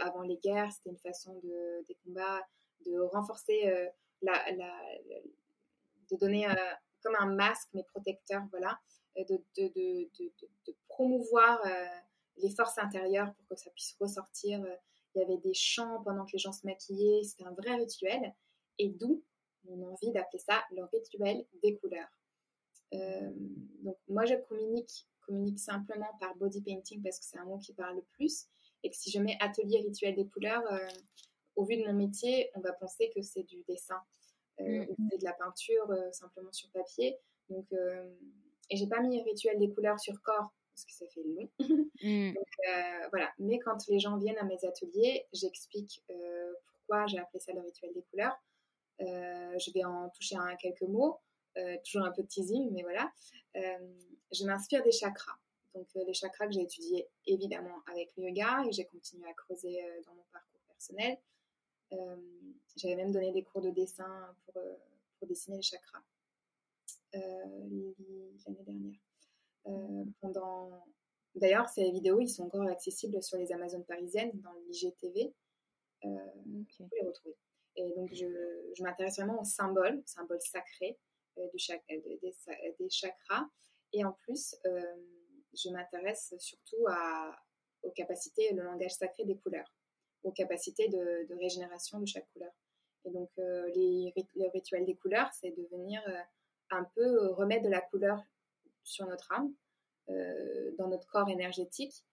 avant 0.00 0.22
les 0.22 0.36
guerres, 0.36 0.72
c'était 0.72 0.90
une 0.90 0.98
façon 0.98 1.34
de, 1.42 1.84
des 1.88 1.96
combats 2.04 2.46
de 2.86 2.98
renforcer 3.00 3.88
la, 4.22 4.34
de 6.10 6.16
donner 6.16 6.46
comme 7.02 7.14
un 7.18 7.26
masque 7.26 7.68
mais 7.74 7.84
protecteur, 7.84 8.42
voilà, 8.50 8.78
de, 9.16 9.42
de, 9.56 9.68
de 10.66 10.76
promouvoir 10.88 11.60
les 12.36 12.50
forces 12.50 12.78
intérieures 12.78 13.32
pour 13.34 13.48
que 13.48 13.56
ça 13.56 13.70
puisse 13.70 13.96
ressortir 14.00 14.64
il 15.14 15.20
y 15.20 15.24
avait 15.24 15.38
des 15.38 15.54
chants 15.54 16.02
pendant 16.04 16.24
que 16.24 16.32
les 16.32 16.38
gens 16.38 16.52
se 16.52 16.66
maquillaient, 16.66 17.22
c'était 17.24 17.44
un 17.44 17.52
vrai 17.52 17.74
rituel, 17.74 18.34
et 18.78 18.88
d'où 18.88 19.24
mon 19.64 19.92
envie 19.92 20.12
d'appeler 20.12 20.38
ça 20.38 20.62
le 20.70 20.84
rituel 20.84 21.44
des 21.62 21.76
couleurs. 21.76 22.08
Euh, 22.94 23.30
donc 23.82 23.98
moi 24.08 24.24
je 24.24 24.34
communique, 24.48 25.06
communique 25.26 25.58
simplement 25.58 26.10
par 26.20 26.34
body 26.36 26.62
painting 26.62 27.02
parce 27.02 27.18
que 27.18 27.26
c'est 27.26 27.38
un 27.38 27.44
mot 27.44 27.58
qui 27.58 27.74
parle 27.74 27.96
le 27.96 28.04
plus, 28.12 28.46
et 28.82 28.90
que 28.90 28.96
si 28.96 29.10
je 29.10 29.18
mets 29.18 29.36
atelier 29.40 29.80
rituel 29.80 30.14
des 30.14 30.26
couleurs, 30.26 30.64
euh, 30.72 30.88
au 31.56 31.64
vu 31.64 31.76
de 31.76 31.84
mon 31.84 31.92
métier, 31.92 32.50
on 32.54 32.60
va 32.60 32.72
penser 32.72 33.10
que 33.14 33.20
c'est 33.20 33.42
du 33.42 33.62
dessin, 33.68 34.00
euh, 34.60 34.64
mm. 34.64 34.86
ou 34.90 34.96
c'est 35.10 35.18
de 35.18 35.24
la 35.24 35.32
peinture 35.32 35.92
simplement 36.12 36.52
sur 36.52 36.70
papier. 36.70 37.18
Donc, 37.48 37.66
et 38.70 38.76
j'ai 38.76 38.86
pas 38.86 39.00
mis 39.00 39.22
rituel 39.22 39.58
des 39.58 39.70
couleurs 39.70 39.98
sur 39.98 40.20
corps 40.22 40.52
parce 40.78 40.84
que 40.84 40.92
ça 40.92 41.06
fait 41.12 41.22
long. 41.22 41.48
Mmh. 42.00 42.30
Euh, 42.30 43.08
voilà. 43.10 43.32
Mais 43.40 43.58
quand 43.58 43.88
les 43.88 43.98
gens 43.98 44.16
viennent 44.18 44.38
à 44.38 44.44
mes 44.44 44.64
ateliers, 44.64 45.26
j'explique 45.32 46.00
euh, 46.10 46.52
pourquoi 46.68 47.08
j'ai 47.08 47.18
appelé 47.18 47.40
ça 47.40 47.52
le 47.52 47.60
rituel 47.60 47.92
des 47.92 48.02
couleurs. 48.02 48.36
Euh, 49.00 49.58
je 49.58 49.72
vais 49.72 49.82
en 49.82 50.08
toucher 50.10 50.36
un, 50.36 50.54
quelques 50.54 50.82
mots, 50.82 51.18
toujours 51.84 52.06
un 52.06 52.12
peu 52.12 52.22
de 52.22 52.28
teasing, 52.28 52.70
mais 52.70 52.82
voilà. 52.82 53.10
je 53.56 54.44
m'inspire 54.44 54.84
des 54.84 54.92
chakras. 54.92 55.36
Donc 55.74 55.88
les 55.96 56.14
chakras 56.14 56.46
que 56.46 56.52
j'ai 56.52 56.62
étudiés 56.62 57.08
évidemment 57.26 57.82
avec 57.90 58.16
le 58.16 58.28
yoga 58.28 58.62
et 58.68 58.70
j'ai 58.70 58.84
continué 58.84 59.28
à 59.28 59.32
creuser 59.32 59.82
dans 60.06 60.14
mon 60.14 60.24
parcours 60.30 60.60
personnel. 60.68 61.18
J'avais 62.76 62.96
même 62.96 63.12
donné 63.12 63.32
des 63.32 63.42
cours 63.42 63.60
de 63.60 63.70
dessin 63.70 64.34
pour, 64.44 64.62
pour 65.18 65.28
dessiner 65.28 65.56
les 65.56 65.62
chakras 65.62 66.02
l'année 68.46 68.64
dernière. 68.64 68.98
Euh, 69.66 70.04
pendant... 70.20 70.84
D'ailleurs, 71.34 71.68
ces 71.68 71.90
vidéos, 71.90 72.20
ils 72.20 72.28
sont 72.28 72.44
encore 72.44 72.66
accessibles 72.68 73.22
sur 73.22 73.38
les 73.38 73.52
Amazones 73.52 73.84
parisiennes, 73.84 74.32
dans 74.40 74.52
l'IGTV. 74.66 75.32
Euh, 76.04 76.08
okay. 76.62 76.84
Vous 76.84 76.88
les 76.92 77.06
retrouver. 77.06 77.36
Et 77.76 77.92
donc, 77.94 78.12
je, 78.12 78.26
je 78.76 78.82
m'intéresse 78.82 79.16
vraiment 79.16 79.40
aux 79.40 79.44
symboles, 79.44 80.02
symboles 80.04 80.40
sacrés 80.40 80.98
euh, 81.38 81.46
du 81.54 81.64
des, 81.88 82.32
des, 82.78 82.90
chakras. 82.90 83.46
Et 83.92 84.04
en 84.04 84.12
plus, 84.12 84.56
je 85.54 85.70
m'intéresse 85.70 86.34
surtout 86.38 86.86
à, 86.88 87.36
aux 87.82 87.90
capacités, 87.90 88.52
le 88.52 88.64
langage 88.64 88.94
sacré 88.94 89.24
des 89.24 89.36
couleurs, 89.36 89.72
aux 90.24 90.32
capacités 90.32 90.88
de, 90.88 91.34
régénération 91.38 92.00
de 92.00 92.06
chaque 92.06 92.28
couleur. 92.32 92.52
Et 93.04 93.10
donc, 93.10 93.30
les, 93.36 94.12
le 94.34 94.50
rituel 94.52 94.84
des 94.84 94.96
couleurs, 94.96 95.30
c'est 95.32 95.50
de 95.50 95.68
venir 95.70 96.02
un 96.70 96.84
peu 96.84 97.32
remettre 97.32 97.64
de 97.64 97.70
la 97.70 97.80
couleur 97.80 98.22
sur 98.82 99.06
notre 99.06 99.30
âme, 99.32 99.54
euh, 100.10 100.72
dans 100.78 100.88
notre 100.88 101.06
corps 101.06 101.28
énergétique, 101.28 102.04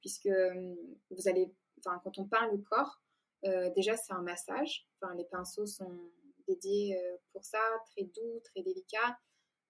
puisque 0.00 0.26
euh, 0.26 0.74
vous 1.10 1.28
allez, 1.28 1.52
enfin, 1.78 2.00
quand 2.04 2.18
on 2.18 2.24
peint 2.24 2.48
le 2.52 2.58
corps, 2.58 3.00
euh, 3.44 3.70
déjà 3.74 3.96
c'est 3.96 4.12
un 4.12 4.22
massage. 4.22 4.86
Enfin, 5.00 5.14
les 5.14 5.24
pinceaux 5.24 5.66
sont 5.66 6.10
dédiés 6.46 6.96
pour 7.32 7.44
ça, 7.44 7.58
très 7.90 8.04
doux, 8.04 8.40
très 8.44 8.62
délicat. 8.62 9.18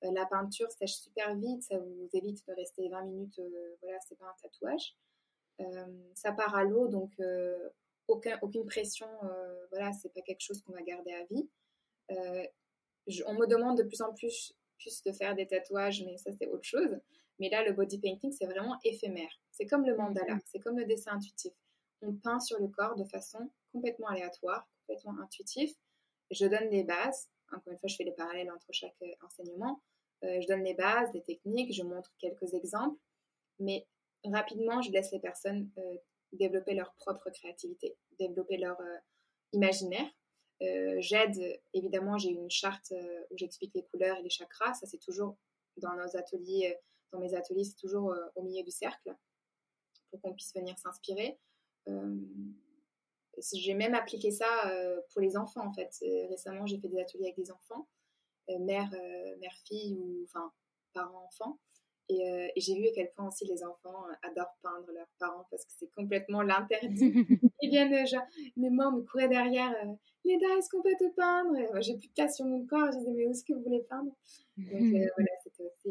la 0.02 0.26
peinture 0.26 0.70
sèche 0.70 0.96
super 0.96 1.34
vite, 1.34 1.62
ça 1.62 1.78
vous 1.78 2.08
évite 2.12 2.46
de 2.46 2.52
rester 2.52 2.86
20 2.90 3.04
minutes. 3.04 3.40
voilà, 3.80 3.98
c'est 4.06 4.18
pas 4.18 4.26
un 4.26 4.34
tatouage. 4.42 4.94
Ça 6.14 6.32
part 6.32 6.54
à 6.54 6.64
l'eau, 6.64 6.88
donc 6.88 7.12
aucun, 8.08 8.38
aucune 8.42 8.66
pression. 8.66 9.08
voilà, 9.70 9.92
c'est 9.92 10.12
pas 10.12 10.22
quelque 10.22 10.40
chose 10.40 10.62
qu'on 10.62 10.72
va 10.72 10.82
garder 10.82 11.12
à 11.12 11.24
vie. 11.24 11.48
on 13.26 13.34
me 13.34 13.46
demande 13.46 13.78
de 13.78 13.82
plus 13.82 14.02
en 14.02 14.12
plus 14.12 14.54
plus 14.78 15.02
de 15.02 15.12
faire 15.12 15.34
des 15.34 15.46
tatouages, 15.46 16.02
mais 16.04 16.16
ça 16.18 16.30
c'est 16.32 16.48
autre 16.48 16.64
chose. 16.64 16.98
Mais 17.38 17.48
là, 17.50 17.64
le 17.64 17.72
body 17.72 17.98
painting, 17.98 18.32
c'est 18.32 18.46
vraiment 18.46 18.78
éphémère. 18.84 19.30
C'est 19.50 19.66
comme 19.66 19.84
le 19.84 19.96
mandala, 19.96 20.34
mhm. 20.34 20.40
c'est 20.46 20.58
comme 20.58 20.78
le 20.78 20.86
dessin 20.86 21.12
intuitif. 21.12 21.52
On 22.02 22.14
peint 22.14 22.40
sur 22.40 22.60
le 22.60 22.68
corps 22.68 22.96
de 22.96 23.04
façon 23.04 23.50
complètement 23.72 24.08
aléatoire, 24.08 24.68
complètement 24.86 25.18
intuitive. 25.20 25.74
Je 26.30 26.46
donne 26.46 26.68
les 26.70 26.84
bases. 26.84 27.28
Encore 27.52 27.72
une 27.72 27.78
fois, 27.78 27.88
je 27.88 27.96
fais 27.96 28.04
les 28.04 28.12
parallèles 28.12 28.50
entre 28.50 28.66
chaque 28.72 28.96
euh, 29.02 29.12
enseignement. 29.24 29.80
Euh, 30.24 30.40
je 30.40 30.46
donne 30.46 30.64
les 30.64 30.74
bases, 30.74 31.12
des 31.12 31.22
techniques, 31.22 31.72
je 31.72 31.82
montre 31.82 32.12
quelques 32.18 32.54
exemples. 32.54 32.98
Mais 33.58 33.86
rapidement, 34.24 34.82
je 34.82 34.90
laisse 34.90 35.12
les 35.12 35.20
personnes 35.20 35.70
euh, 35.78 35.96
développer 36.32 36.74
leur 36.74 36.92
propre 36.94 37.30
créativité, 37.30 37.96
développer 38.18 38.56
leur 38.56 38.78
imaginaire 39.52 40.10
euh, 40.62 40.96
j'aide, 41.00 41.60
évidemment, 41.74 42.16
j'ai 42.18 42.30
une 42.30 42.50
charte 42.50 42.92
euh, 42.92 43.24
où 43.30 43.36
j'explique 43.36 43.74
les 43.74 43.84
couleurs 43.84 44.16
et 44.18 44.22
les 44.22 44.30
chakras. 44.30 44.74
Ça, 44.74 44.86
c'est 44.86 44.98
toujours 44.98 45.36
dans 45.76 45.94
nos 45.94 46.16
ateliers, 46.16 46.74
euh, 46.74 46.80
dans 47.12 47.18
mes 47.18 47.34
ateliers, 47.34 47.64
c'est 47.64 47.76
toujours 47.76 48.14
au 48.34 48.42
milieu 48.42 48.62
du 48.62 48.70
cercle 48.70 49.14
pour 50.10 50.20
qu'on 50.20 50.32
puisse 50.32 50.52
venir 50.54 50.78
s'inspirer. 50.78 51.38
j'ai 53.52 53.74
même 53.74 53.94
appliqué 53.94 54.30
ça 54.30 54.46
pour 55.10 55.20
les 55.20 55.36
enfants, 55.36 55.66
en 55.66 55.72
fait. 55.72 55.94
récemment, 56.28 56.66
j'ai 56.66 56.78
fait 56.78 56.88
des 56.88 57.00
ateliers 57.00 57.26
avec 57.26 57.36
des 57.36 57.50
enfants, 57.50 57.88
mère, 58.48 58.90
mère, 59.38 59.56
fille 59.66 59.94
ou 59.94 60.24
enfin 60.24 60.52
parents, 60.92 61.24
enfants. 61.24 61.58
Et, 62.08 62.52
et 62.54 62.60
j'ai 62.60 62.74
vu 62.74 62.86
à 62.86 62.92
quel 62.94 63.10
point 63.12 63.26
aussi 63.26 63.46
les 63.46 63.64
enfants 63.64 64.04
adorent 64.22 64.56
peindre 64.62 64.92
leurs 64.92 65.10
parents 65.18 65.46
parce 65.50 65.64
que 65.64 65.72
c'est 65.76 65.90
complètement 65.90 66.42
l'interdit. 66.42 67.12
Ils 67.62 67.70
viennent 67.70 68.06
genre, 68.06 68.22
mes 68.56 68.70
mamans 68.70 68.98
me 68.98 69.02
couraient 69.02 69.28
derrière, 69.28 69.74
Léda, 70.24 70.46
est-ce 70.58 70.68
qu'on 70.70 70.82
peut 70.82 70.96
te 70.98 71.08
peindre? 71.14 71.80
J'ai 71.80 71.96
plus 71.96 72.08
de 72.08 72.12
place 72.14 72.36
sur 72.36 72.44
mon 72.46 72.64
corps, 72.66 72.90
je 72.92 72.98
disais, 72.98 73.12
mais 73.12 73.26
où 73.26 73.30
est-ce 73.30 73.44
que 73.44 73.52
vous 73.52 73.62
voulez 73.62 73.82
peindre? 73.88 74.12
Donc 74.56 74.66
voilà, 75.16 75.30
c'était 75.42 75.64
aussi 75.64 75.88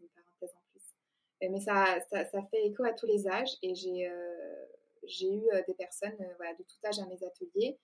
une 0.00 0.08
parenthèse 0.08 0.54
en 0.54 0.62
plus. 0.70 0.94
mais 1.40 1.60
ça, 1.60 1.98
ça, 2.10 2.24
ça, 2.24 2.42
fait 2.50 2.66
écho 2.66 2.84
à 2.84 2.92
tous 2.92 3.06
les 3.06 3.26
âges 3.28 3.56
et 3.62 3.74
j'ai 3.74 4.10
j'ai 5.04 5.32
eu 5.32 5.42
des 5.66 5.74
personnes 5.74 6.16
voilà, 6.36 6.54
de 6.54 6.62
tout 6.62 6.86
âge 6.86 6.98
à 6.98 7.06
mes 7.06 7.24
ateliers. 7.24 7.78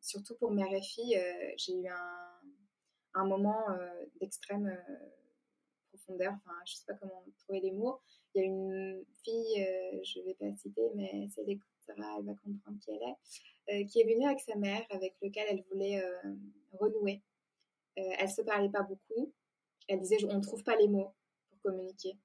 surtout 0.00 0.34
pour 0.36 0.50
mère 0.50 0.72
et 0.72 0.82
fille, 0.82 1.18
j'ai 1.56 1.74
eu 1.74 1.88
un, 1.88 2.40
un 3.14 3.26
moment 3.26 3.64
d'extrême 4.20 4.76
profondeur, 6.08 6.32
enfin 6.32 6.56
je 6.64 6.74
sais 6.74 6.84
pas 6.86 6.94
comment 6.94 7.24
trouver 7.44 7.60
les 7.60 7.72
mots. 7.72 8.00
Il 8.34 8.42
y 8.42 8.44
a 8.44 8.46
une 8.46 9.04
fille, 9.24 9.66
je 10.04 10.20
vais 10.20 10.34
pas 10.34 10.52
citer, 10.56 10.90
mais 10.94 11.28
si 11.28 11.40
elle 11.40 11.50
écoutera, 11.50 12.18
elle 12.18 12.24
va 12.26 12.34
comprendre 12.34 12.78
qui 12.80 12.90
elle 12.90 13.78
est, 13.78 13.86
qui 13.86 14.00
est 14.00 14.04
venue 14.04 14.26
avec 14.26 14.40
sa 14.40 14.56
mère, 14.56 14.84
avec 14.90 15.14
lequel 15.22 15.46
elle 15.50 15.64
voulait 15.70 16.02
renouer. 16.72 17.22
elle 17.96 18.30
se 18.30 18.42
parlait 18.42 18.68
pas 18.68 18.82
beaucoup. 18.82 19.32
Elle 19.88 20.00
disait 20.00 20.18
on 20.30 20.40
trouve 20.40 20.62
pas 20.62 20.76
les 20.76 20.88
mots 20.88 21.14
pour 21.50 21.60
communiquer. 21.62 22.16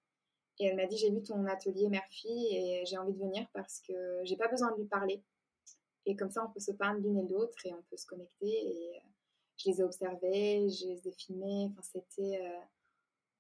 Et 0.60 0.66
elle 0.66 0.76
m'a 0.76 0.86
dit 0.86 0.98
j'ai 0.98 1.10
vu 1.10 1.24
ton 1.24 1.46
atelier 1.46 1.90
mère-fille 1.90 2.56
et 2.56 2.86
j'ai 2.86 2.98
envie 2.98 3.14
de 3.14 3.20
venir 3.20 3.48
parce 3.54 3.80
que 3.80 4.22
j'ai 4.24 4.38
pas 4.38 4.48
besoin 4.48 4.72
de 4.72 4.78
lui 4.78 4.88
parler. 4.88 5.24
Et 6.06 6.16
comme 6.16 6.30
ça 6.30 6.46
on 6.48 6.52
peut 6.52 6.60
se 6.60 6.72
peindre 6.72 7.00
l'une 7.02 7.18
et 7.18 7.28
l'autre 7.28 7.66
et 7.66 7.74
on 7.74 7.82
peut 7.90 7.98
se 7.98 8.06
connecter. 8.06 8.68
Et 8.68 9.02
je 9.58 9.70
les 9.70 9.82
ai 9.82 9.84
observés, 9.84 10.70
je 10.70 10.88
les 10.88 11.08
ai 11.08 11.12
filmés. 11.12 11.70
Enfin 11.72 11.82
c'était 11.82 12.40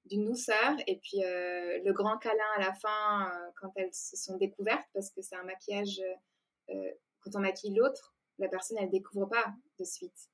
d'une 0.06 0.26
douceur. 0.26 0.76
Et 0.88 0.97
puis 0.97 1.24
euh, 1.24 1.80
le 1.84 1.93
grand 1.93 2.18
câlin 2.18 2.43
à 2.58 2.60
la 2.60 2.74
fin, 2.74 3.30
euh, 3.30 3.51
quand 3.60 3.72
elles 3.76 3.93
se 3.93 4.18
sont 4.18 4.38
découvertes, 4.38 4.88
parce 4.93 5.10
que 5.10 5.22
c'est 5.22 5.36
un 5.36 5.43
maquillage, 5.43 6.01
euh, 6.70 6.91
quand 7.22 7.32
on 7.36 7.39
maquille 7.39 7.76
l'autre, 7.76 8.16
la 8.39 8.49
personne, 8.49 8.78
elle 8.80 8.89
découvre 8.89 9.28
pas 9.28 9.54
de 9.80 9.86
suite. 9.86 10.30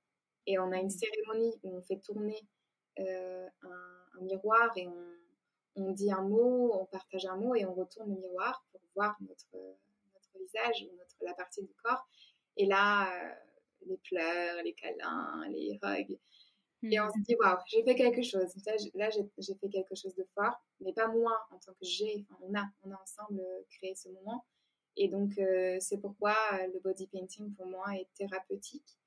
Et 0.48 0.58
on 0.58 0.72
a 0.72 0.78
une 0.78 0.88
mmh. 0.88 0.90
cérémonie 0.90 1.60
où 1.64 1.78
on 1.78 1.82
fait 1.82 2.00
tourner 2.00 2.40
un, 2.98 4.22
miroir 4.22 4.72
et 4.76 4.86
on, 4.88 5.16
on, 5.78 5.92
dit 5.92 6.12
un 6.12 6.22
mot, 6.22 6.74
on 6.74 6.86
partage 6.86 7.26
un 7.26 7.38
mot 7.38 7.56
et 7.56 7.66
on 7.66 7.74
retourne 7.74 8.14
le 8.14 8.20
miroir 8.20 8.66
pour 8.72 8.82
voir 8.96 9.16
notre, 9.22 9.56
notre 9.56 10.38
visage 10.38 10.86
ou 10.86 10.98
notre, 10.98 11.16
la 11.22 11.34
partie 11.34 11.62
du 11.62 11.74
corps. 11.82 12.06
Et 12.58 12.66
là, 12.66 13.08
les 13.86 13.98
pleurs, 13.98 14.62
les 14.64 14.74
câlins, 14.74 15.48
les 15.50 15.80
hugs. 15.82 16.20
Et 16.84 17.00
on 17.00 17.06
mmh. 17.08 17.12
se 17.12 17.20
dit, 17.20 17.36
waouh, 17.36 17.58
j'ai 17.68 17.84
fait 17.84 17.96
quelque 17.96 18.22
chose. 18.22 18.56
Là, 18.94 19.10
j'ai 19.10 19.56
fait 19.56 19.70
quelque 19.70 19.96
chose 19.96 20.16
de 20.16 20.26
fort, 20.36 20.56
mais 20.80 20.94
pas 20.94 21.08
moi 21.08 21.38
en 21.52 21.60
tant 21.60 21.74
que 21.74 21.86
j'ai. 21.86 22.26
on, 22.42 22.54
a, 22.56 22.64
on 22.84 22.92
a 22.92 23.02
ensemble 23.02 23.42
euh, 23.42 23.62
créé 23.70 23.96
ce 23.96 24.10
moment. 24.10 24.46
Et 24.96 25.08
donc, 25.10 25.38
euh, 25.38 25.78
c'est 25.80 25.98
pourquoi 25.98 26.36
euh, 26.54 26.68
le 26.74 26.80
body 26.80 27.08
painting, 27.08 27.54
pour 27.56 27.66
moi, 27.66 27.96
est 27.96 28.08
thérapeutique. 28.16 28.98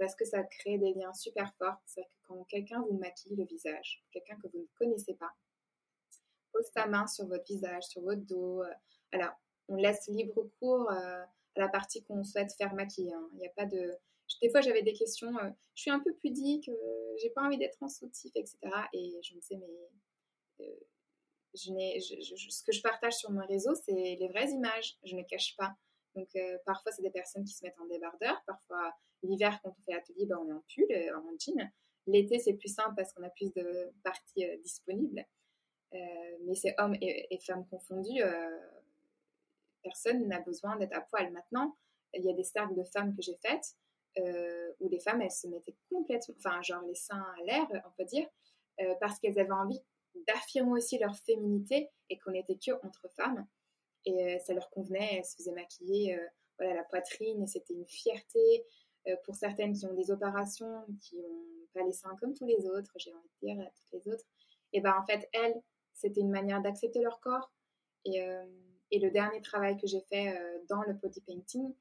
parce 0.00 0.16
que 0.16 0.24
ça 0.24 0.42
crée 0.42 0.78
des 0.78 0.94
liens 0.94 1.14
super 1.14 1.54
forts. 1.54 1.80
C'est 1.86 2.02
que 2.02 2.16
quand 2.26 2.42
quelqu'un 2.44 2.82
vous 2.82 2.98
maquille 2.98 3.36
le 3.36 3.44
visage, 3.44 4.04
quelqu'un 4.10 4.36
que 4.36 4.48
vous 4.48 4.58
ne 4.58 4.66
connaissez 4.74 5.14
pas, 5.14 5.30
pose 6.52 6.66
sa 6.74 6.86
main 6.86 7.06
sur 7.06 7.26
votre 7.26 7.44
visage, 7.44 7.84
sur 7.84 8.02
votre 8.02 8.22
dos. 8.22 8.64
alors, 9.12 9.32
on 9.68 9.76
laisse 9.76 10.08
libre 10.08 10.50
cours 10.58 10.90
à 10.90 11.28
la 11.54 11.68
partie 11.68 12.02
qu'on 12.02 12.24
souhaite 12.24 12.52
faire 12.54 12.74
maquiller. 12.74 13.12
Hein. 13.14 13.28
Il 13.34 13.38
n'y 13.38 13.46
a 13.46 13.50
pas 13.50 13.66
de 13.66 13.96
des 14.40 14.50
fois, 14.50 14.60
j'avais 14.60 14.82
des 14.82 14.92
questions. 14.92 15.36
Euh, 15.38 15.50
je 15.74 15.82
suis 15.82 15.90
un 15.90 16.00
peu 16.00 16.12
pudique, 16.14 16.68
euh, 16.68 17.14
j'ai 17.20 17.30
pas 17.30 17.42
envie 17.42 17.58
d'être 17.58 17.78
en 17.82 17.88
soutif, 17.88 18.30
etc. 18.34 18.58
Et 18.92 19.20
je 19.22 19.34
me 19.34 19.40
disais, 19.40 19.56
mais 19.56 20.66
euh, 20.66 20.74
ce 21.54 22.62
que 22.62 22.72
je 22.72 22.82
partage 22.82 23.14
sur 23.14 23.30
mon 23.30 23.44
réseau, 23.46 23.74
c'est 23.74 23.92
les 23.92 24.28
vraies 24.28 24.50
images. 24.50 24.98
Je 25.04 25.16
ne 25.16 25.22
cache 25.22 25.56
pas. 25.56 25.74
Donc, 26.16 26.28
parfois, 26.66 26.90
c'est 26.90 27.02
des 27.02 27.10
personnes 27.10 27.44
qui 27.44 27.52
se 27.52 27.64
mettent 27.64 27.78
en 27.78 27.86
débardeur. 27.86 28.42
Parfois, 28.44 28.92
l'hiver, 29.22 29.60
quand 29.62 29.70
on 29.70 29.82
fait 29.84 29.96
atelier, 29.96 30.26
ben, 30.26 30.38
on 30.38 30.48
est 30.48 30.52
en 30.52 30.64
pull, 30.74 31.14
en 31.14 31.38
jean. 31.38 31.70
L'été, 32.06 32.40
c'est 32.40 32.54
plus 32.54 32.72
simple 32.72 32.94
parce 32.96 33.12
qu'on 33.12 33.22
a 33.22 33.30
plus 33.30 33.52
de 33.52 33.92
parties 34.02 34.44
disponibles. 34.62 35.24
mais 35.92 36.54
c'est 36.54 36.74
hommes 36.78 36.96
et, 37.00 37.32
et, 37.32 37.38
femmes 37.38 37.64
confondus. 37.68 38.22
personne 39.84 40.26
n'a 40.26 40.40
besoin 40.40 40.76
d'être 40.76 40.94
à 40.94 41.00
poil. 41.00 41.30
Maintenant, 41.30 41.76
il 42.12 42.24
y 42.24 42.30
a 42.30 42.34
des 42.34 42.44
cercles 42.44 42.74
de 42.74 42.84
femmes 42.84 43.14
que 43.14 43.22
j'ai 43.22 43.36
faites 43.36 43.76
euh, 44.18 44.72
où 44.80 44.88
les 44.88 44.98
femmes, 44.98 45.22
elles 45.22 45.30
se 45.30 45.46
mettaient 45.46 45.76
complètement, 45.88 46.34
enfin, 46.38 46.60
genre 46.62 46.82
les 46.82 46.94
seins 46.94 47.24
à 47.38 47.42
l'air, 47.44 47.66
on 47.86 47.90
peut 47.96 48.04
dire, 48.04 48.26
euh, 48.80 48.94
parce 49.00 49.18
qu'elles 49.20 49.38
avaient 49.38 49.50
envie 49.52 49.80
d'affirmer 50.26 50.72
aussi 50.72 50.98
leur 50.98 51.14
féminité 51.16 51.88
et 52.08 52.18
qu'on 52.18 52.32
n'était 52.32 52.56
que 52.56 52.72
entre 52.84 53.08
femmes. 53.10 53.46
Et 54.04 54.34
euh, 54.34 54.38
ça 54.40 54.52
leur 54.52 54.68
convenait, 54.70 55.18
elles 55.18 55.24
se 55.24 55.36
faisaient 55.36 55.52
maquiller 55.52 56.18
voilà, 56.58 56.74
la 56.74 56.84
poitrine 56.84 57.42
et 57.42 57.46
c'était 57.46 57.74
une 57.74 57.86
fierté. 57.86 58.64
pour 59.24 59.34
certaines 59.34 59.74
qui 59.74 59.86
ont 59.86 59.94
des 59.94 60.10
opérations, 60.10 60.84
qui 61.00 61.16
n'ont 61.16 61.68
pas 61.72 61.82
les 61.84 61.92
seins 61.92 62.16
comme 62.20 62.34
tous 62.34 62.46
les 62.46 62.66
autres, 62.66 62.92
j'ai 62.96 63.12
envie 63.14 63.30
de 63.42 63.46
dire, 63.46 63.70
toutes 63.76 63.92
les 63.92 64.12
autres, 64.12 64.24
et 64.72 64.80
ben 64.80 64.94
en 65.00 65.06
fait, 65.06 65.28
elles, 65.32 65.60
c'était 65.94 66.20
une 66.20 66.30
manière 66.30 66.60
d'accepter 66.60 67.00
leur 67.00 67.20
corps. 67.20 67.52
Et, 68.04 68.20
le 68.92 69.10
dernier 69.10 69.40
travail 69.40 69.76
que 69.78 69.86
j'ai 69.86 70.00
fait 70.00 70.36
dans 70.68 70.82
le 70.82 70.94
body 70.94 71.20
painting, 71.22 71.72
euh, 71.72 71.74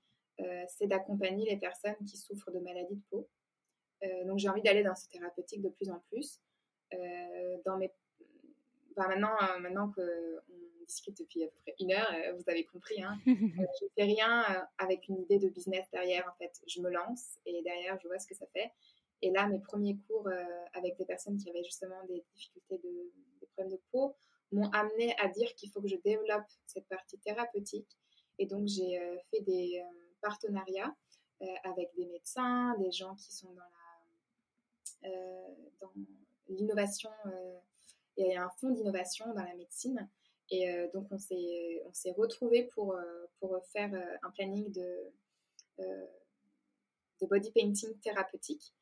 c'est 0.67 0.87
d'accompagner 0.87 1.49
les 1.49 1.57
personnes 1.57 1.95
qui 2.07 2.17
souffrent 2.17 2.51
de 2.51 2.59
maladies 2.59 2.95
de 2.95 3.01
peau. 3.09 3.27
Euh, 4.03 4.25
donc 4.25 4.39
j'ai 4.39 4.49
envie 4.49 4.61
d'aller 4.61 4.83
dans 4.83 4.95
ce 4.95 5.07
thérapeutique 5.09 5.61
de 5.61 5.69
plus 5.69 5.89
en 5.89 5.99
plus. 6.09 6.39
Euh, 6.93 7.57
dans 7.65 7.77
mes... 7.77 7.91
maintenant, 8.95 9.35
maintenant 9.59 9.91
qu'on 9.91 10.01
discute 10.87 11.17
depuis 11.19 11.43
à 11.43 11.47
peu 11.47 11.57
près 11.61 11.75
une 11.79 11.91
heure, 11.91 12.11
vous 12.35 12.43
avez 12.47 12.65
compris, 12.65 13.01
hein, 13.03 13.17
je 13.25 13.31
ne 13.31 13.89
fais 13.95 14.03
rien 14.03 14.67
avec 14.77 15.07
une 15.07 15.19
idée 15.19 15.39
de 15.39 15.49
business 15.49 15.85
derrière. 15.91 16.27
En 16.33 16.37
fait, 16.37 16.51
je 16.67 16.81
me 16.81 16.89
lance 16.89 17.37
et 17.45 17.61
derrière, 17.63 17.99
je 18.01 18.07
vois 18.07 18.19
ce 18.19 18.27
que 18.27 18.35
ça 18.35 18.45
fait. 18.53 18.71
Et 19.21 19.31
là, 19.31 19.47
mes 19.47 19.59
premiers 19.59 19.97
cours 20.07 20.29
avec 20.73 20.97
des 20.97 21.05
personnes 21.05 21.37
qui 21.37 21.49
avaient 21.49 21.63
justement 21.63 22.03
des 22.07 22.23
difficultés, 22.33 22.77
de, 22.77 23.11
des 23.41 23.47
problèmes 23.47 23.73
de 23.73 23.81
peau, 23.91 24.15
m'ont 24.51 24.69
amené 24.71 25.13
à 25.19 25.27
dire 25.27 25.53
qu'il 25.55 25.69
faut 25.69 25.81
que 25.81 25.89
je 25.89 25.97
développe 25.97 26.47
cette 26.65 26.87
partie 26.87 27.19
thérapeutique. 27.19 27.97
Et 28.39 28.45
donc, 28.45 28.67
j'ai 28.67 28.97
fait 29.29 29.41
des, 29.41 29.83
partenariat 30.21 30.93
euh, 31.41 31.45
avec 31.63 31.89
des 31.95 32.05
médecins, 32.05 32.77
des 32.79 32.91
gens 32.91 33.15
qui 33.15 33.33
sont 33.33 33.53
dans 33.53 35.09
euh, 35.09 35.87
l'innovation. 36.49 37.09
Euh, 37.27 37.59
il 38.17 38.27
y 38.27 38.35
a 38.35 38.43
un 38.43 38.49
fonds 38.49 38.71
d'innovation 38.71 39.25
dans 39.33 39.43
la 39.43 39.55
médecine. 39.55 40.09
Et 40.51 40.67
donc, 40.93 41.07
on 41.11 41.17
s'est, 41.19 41.83
on 41.85 42.13
retrouvés 42.13 42.63
pour, 42.73 42.97
pour 43.39 43.63
faire 43.67 43.91
un 44.23 44.31
planning 44.31 44.69
de, 44.71 45.13
de 45.77 47.25
body 47.27 47.51
painting 47.51 47.97
thérapeutique. 47.99 48.73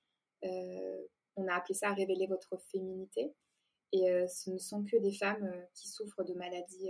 on 0.42 1.48
a 1.48 1.54
appelé 1.54 1.74
ça 1.76 1.94
Révéler 1.94 2.26
votre 2.26 2.58
féminité. 2.72 3.36
Et 3.92 4.28
ce 4.30 4.50
ne 4.50 4.58
sont 4.58 4.86
que 4.86 4.96
des 4.96 5.12
femmes 5.12 5.52
qui 5.74 5.90
souffrent 5.90 6.24
de 6.24 6.34
maladies 6.34 6.90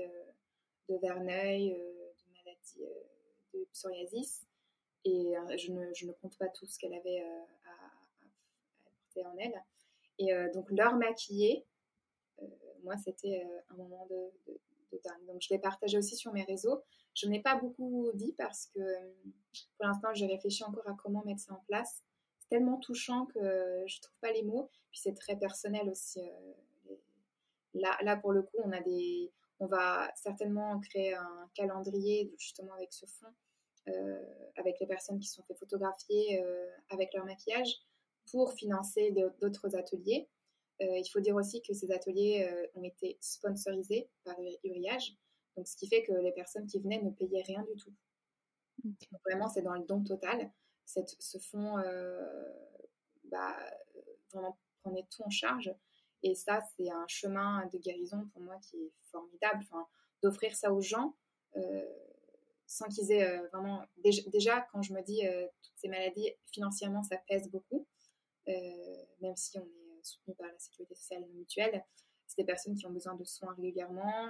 de 0.87 0.95
Verneuil, 0.97 1.71
de 1.71 2.45
maladies 2.45 2.85
de 3.53 3.67
psoriasis, 3.71 4.47
et 5.07 5.37
euh, 5.37 5.57
je 5.57 5.71
ne, 5.71 5.93
je, 5.93 6.05
ne, 6.05 6.11
compte 6.13 6.37
pas 6.37 6.49
tout 6.49 6.65
ce 6.65 6.77
qu'elle 6.77 6.93
avait 6.93 7.21
euh, 7.21 7.43
à, 7.65 8.29
porter 8.83 9.25
en 9.25 9.37
elle. 9.37 9.63
Et 10.19 10.33
euh, 10.33 10.51
donc, 10.53 10.69
leur 10.71 10.95
maquiller, 10.95 11.65
moi, 12.83 12.97
c'était 12.97 13.45
un 13.69 13.75
moment 13.75 14.05
de, 14.09 14.31
de. 14.47 14.59
Donc, 15.27 15.41
je 15.41 15.49
l'ai 15.49 15.59
partagé 15.59 15.97
aussi 15.97 16.15
sur 16.15 16.33
mes 16.33 16.43
réseaux. 16.43 16.81
Je 17.13 17.27
n'ai 17.27 17.41
pas 17.41 17.55
beaucoup 17.55 18.09
dit 18.13 18.33
parce 18.37 18.67
que 18.67 18.79
pour 19.77 19.85
l'instant, 19.85 20.13
j'ai 20.13 20.27
réfléchi 20.27 20.63
encore 20.63 20.87
à 20.87 20.93
comment 20.93 21.23
mettre 21.25 21.41
ça 21.41 21.53
en 21.53 21.63
place. 21.67 22.03
C'est 22.39 22.49
tellement 22.49 22.77
touchant 22.77 23.25
que 23.27 23.83
je 23.85 24.01
trouve 24.01 24.17
pas 24.21 24.31
les 24.31 24.43
mots. 24.43 24.69
Puis 24.91 25.01
c'est 25.01 25.13
très 25.13 25.35
personnel 25.35 25.89
aussi. 25.89 26.21
Là, 27.73 27.97
là, 28.01 28.15
pour 28.17 28.31
le 28.31 28.43
coup, 28.43 28.57
on 28.63 28.71
a 28.71 28.79
des, 28.81 29.31
on 29.59 29.67
va 29.67 30.11
certainement 30.15 30.79
créer 30.79 31.13
un 31.15 31.49
calendrier 31.55 32.33
justement 32.37 32.73
avec 32.73 32.93
ce 32.93 33.05
fond 33.05 33.33
euh, 33.89 34.21
avec 34.57 34.79
les 34.81 34.87
personnes 34.87 35.19
qui 35.19 35.29
sont 35.29 35.43
fait 35.43 35.55
photographier 35.55 36.41
euh, 36.43 36.69
avec 36.89 37.13
leur 37.13 37.25
maquillage 37.25 37.73
pour 38.31 38.51
financer 38.53 39.13
d'autres 39.39 39.75
ateliers. 39.77 40.27
Euh, 40.81 40.97
il 40.97 41.07
faut 41.07 41.21
dire 41.21 41.35
aussi 41.35 41.61
que 41.61 41.73
ces 41.73 41.91
ateliers 41.91 42.49
ont 42.75 42.83
été 42.83 43.17
sponsorisés 43.21 44.09
par 44.25 44.35
Uriage, 44.63 45.15
donc 45.55 45.67
ce 45.67 45.77
qui 45.77 45.87
fait 45.87 46.03
que 46.03 46.11
les 46.11 46.33
personnes 46.33 46.67
qui 46.67 46.79
venaient 46.79 47.01
ne 47.01 47.11
payaient 47.11 47.43
rien 47.43 47.63
du 47.63 47.75
tout. 47.77 47.93
vraiment, 49.25 49.47
c'est 49.47 49.61
dans 49.61 49.75
le 49.75 49.85
don 49.85 50.03
total. 50.03 50.51
Cette, 50.85 51.15
ce 51.19 51.37
fonds 51.37 51.77
bah, 53.25 53.55
vraiment 54.33 54.57
prenait 54.81 55.07
tout 55.09 55.23
en 55.23 55.29
charge. 55.29 55.73
Et 56.23 56.35
ça, 56.35 56.61
c'est 56.75 56.89
un 56.89 57.05
chemin 57.07 57.65
de 57.71 57.77
guérison 57.77 58.27
pour 58.33 58.41
moi 58.41 58.57
qui 58.61 58.77
est 58.77 58.91
formidable. 59.11 59.59
Enfin, 59.63 59.87
d'offrir 60.21 60.55
ça 60.55 60.73
aux 60.73 60.81
gens, 60.81 61.15
sans 62.67 62.87
qu'ils 62.89 63.11
aient 63.11 63.23
euh, 63.23 63.47
vraiment... 63.47 63.83
Déjà, 63.97 64.67
quand 64.71 64.81
je 64.81 64.93
me 64.93 65.01
dis 65.01 65.25
euh, 65.25 65.47
toutes 65.63 65.77
ces 65.77 65.87
maladies, 65.87 66.29
financièrement, 66.51 67.01
ça 67.01 67.17
pèse 67.27 67.49
beaucoup, 67.49 67.87
euh, 68.49 69.03
même 69.21 69.35
si 69.35 69.57
on 69.57 69.63
est 69.63 70.03
soutenu 70.03 70.35
par 70.35 70.47
la 70.47 70.59
sécurité 70.59 70.93
sociale 70.93 71.25
mutuelle, 71.33 71.83
c'est 72.27 72.41
des 72.41 72.45
personnes 72.45 72.75
qui 72.75 72.85
ont 72.85 72.91
besoin 72.91 73.15
de 73.15 73.23
soins 73.23 73.53
régulièrement. 73.53 74.29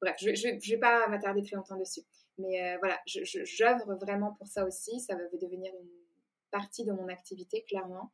bref, 0.00 0.16
je 0.18 0.28
ne 0.30 0.70
vais 0.70 0.78
pas 0.78 1.06
m'attarder 1.08 1.42
très 1.42 1.56
longtemps 1.56 1.76
dessus. 1.76 2.02
Mais 2.38 2.76
voilà, 2.78 2.98
j'œuvre 3.04 3.94
vraiment 3.96 4.32
pour 4.34 4.46
ça 4.46 4.66
aussi. 4.66 5.00
Ça 5.00 5.14
va 5.14 5.22
devenir 5.38 5.72
une 5.74 5.90
partie 6.50 6.84
de 6.84 6.92
mon 6.92 7.08
activité, 7.08 7.62
clairement, 7.64 8.10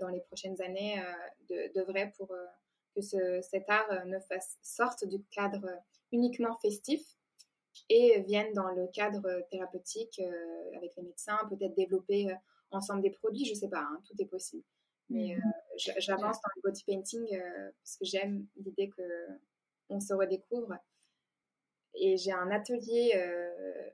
dans 0.00 0.08
les 0.08 0.20
prochaines 0.20 0.60
années, 0.62 1.02
de, 1.48 1.72
de, 1.74 1.82
vrai, 1.82 2.12
pour 2.16 2.28
que 2.94 3.00
ce, 3.00 3.40
cet 3.42 3.68
art 3.68 4.06
ne 4.06 4.18
fasse, 4.20 4.58
sorte 4.62 5.04
du 5.04 5.22
cadre 5.30 5.66
uniquement 6.12 6.54
festif 6.56 7.00
et 7.88 8.20
vienne 8.20 8.52
dans 8.52 8.68
le 8.68 8.86
cadre 8.88 9.46
thérapeutique 9.50 10.20
avec 10.76 10.94
les 10.96 11.02
médecins, 11.02 11.38
peut-être 11.48 11.74
développer 11.74 12.28
ensemble 12.70 13.02
des 13.02 13.10
produits, 13.10 13.44
je 13.44 13.54
sais 13.54 13.68
pas, 13.68 13.80
hein, 13.80 14.00
tout 14.06 14.14
est 14.20 14.26
possible. 14.26 14.64
Mais 15.08 15.36
mmh. 15.36 15.52
j'avance 15.98 16.40
dans 16.40 16.50
le 16.56 16.62
body 16.62 16.84
painting 16.84 17.42
parce 17.82 17.96
que 17.96 18.04
j'aime 18.04 18.46
l'idée 18.56 18.88
que 18.88 19.02
on 19.88 20.00
se 20.00 20.14
redécouvre. 20.14 20.74
Et 21.94 22.16
j'ai 22.16 22.32
un 22.32 22.50
atelier, 22.50 23.12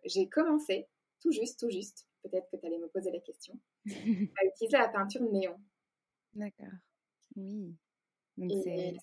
j'ai 0.04 0.28
commencé 0.28 0.88
tout 1.20 1.32
juste, 1.32 1.58
tout 1.58 1.70
juste, 1.70 2.06
peut-être 2.28 2.50
que 2.50 2.56
tu 2.56 2.66
allais 2.66 2.78
me 2.78 2.88
poser 2.88 3.10
la 3.10 3.20
question, 3.20 3.58
à 3.86 4.44
utiliser 4.46 4.78
la 4.78 4.88
peinture 4.88 5.22
néon. 5.22 5.56
D'accord. 6.34 6.68
Oui. 7.36 7.76
Donc, 8.38 8.52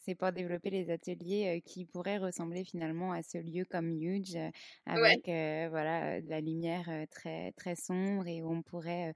c'est 0.05 0.15
pour 0.15 0.31
développer 0.31 0.69
les 0.69 0.89
ateliers 0.89 1.61
qui 1.65 1.85
pourraient 1.85 2.17
ressembler 2.17 2.63
finalement 2.63 3.11
à 3.11 3.21
ce 3.21 3.37
lieu 3.37 3.65
comme 3.65 3.91
Huge, 3.91 4.37
avec 4.85 5.25
voilà, 5.25 6.21
de 6.21 6.29
la 6.29 6.39
lumière 6.39 6.89
très, 7.11 7.51
très 7.53 7.75
sombre 7.75 8.27
et 8.27 8.41
où 8.41 8.49
on 8.49 8.61
pourrait 8.61 9.13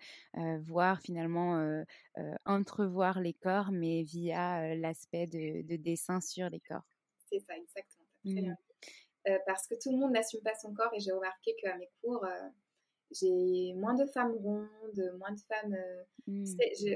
voir 0.67 0.99
finalement, 1.01 1.83
entrevoir 2.43 3.21
les 3.21 3.33
corps, 3.33 3.71
mais 3.71 4.03
via 4.03 4.75
l'aspect 4.75 5.25
de, 5.25 5.65
de, 5.65 5.77
dessin 5.77 6.19
sur 6.19 6.49
les 6.49 6.59
corps. 6.59 6.97
C'est 7.29 7.39
ça, 7.39 7.55
exactement. 7.55 8.05
Mmh. 8.25 8.53
parce 9.45 9.65
que 9.67 9.75
tout 9.81 9.91
le 9.91 9.97
monde 9.97 10.11
n'assume 10.11 10.41
pas 10.41 10.55
son 10.55 10.73
corps 10.73 10.93
et 10.93 10.99
j'ai 10.99 11.13
remarqué 11.13 11.55
qu'à 11.61 11.77
mes 11.77 11.89
cours, 12.01 12.25
j'ai 13.11 13.73
moins 13.73 13.95
de 13.95 14.05
femmes 14.05 14.35
rondes, 14.35 15.13
moins 15.17 15.31
de 15.31 15.39
femmes. 15.41 15.73
Euh, 15.73 16.03
mmh. 16.27 16.45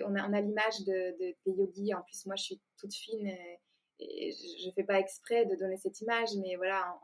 on 0.06 0.16
a, 0.16 0.30
on 0.30 0.34
a 0.34 0.42
l'image 0.42 0.82
de, 0.86 1.18
des 1.18 1.36
yogis. 1.46 1.94
En 1.94 2.02
plus, 2.02 2.26
moi, 2.26 2.36
je 2.36 2.44
suis 2.44 2.62
toute 2.78 2.94
fine 2.94 3.28
et, 3.28 3.60
je 4.00 4.68
ne 4.68 4.74
fais 4.74 4.84
pas 4.84 5.00
exprès 5.00 5.46
de 5.46 5.56
donner 5.56 5.78
cette 5.78 6.02
image, 6.02 6.30
mais 6.42 6.56
voilà, 6.56 7.00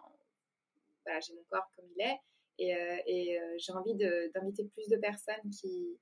j'ai 1.26 1.34
mon 1.34 1.44
corps 1.50 1.72
comme 1.76 1.86
il 1.96 2.02
est. 2.02 2.20
Et, 2.58 2.76
euh, 2.76 2.98
et 3.06 3.40
euh, 3.40 3.56
j'ai 3.58 3.72
envie 3.72 3.96
d'inviter 3.96 4.66
plus 4.66 4.90
de 4.90 4.98
personnes 4.98 5.50
qui 5.50 5.98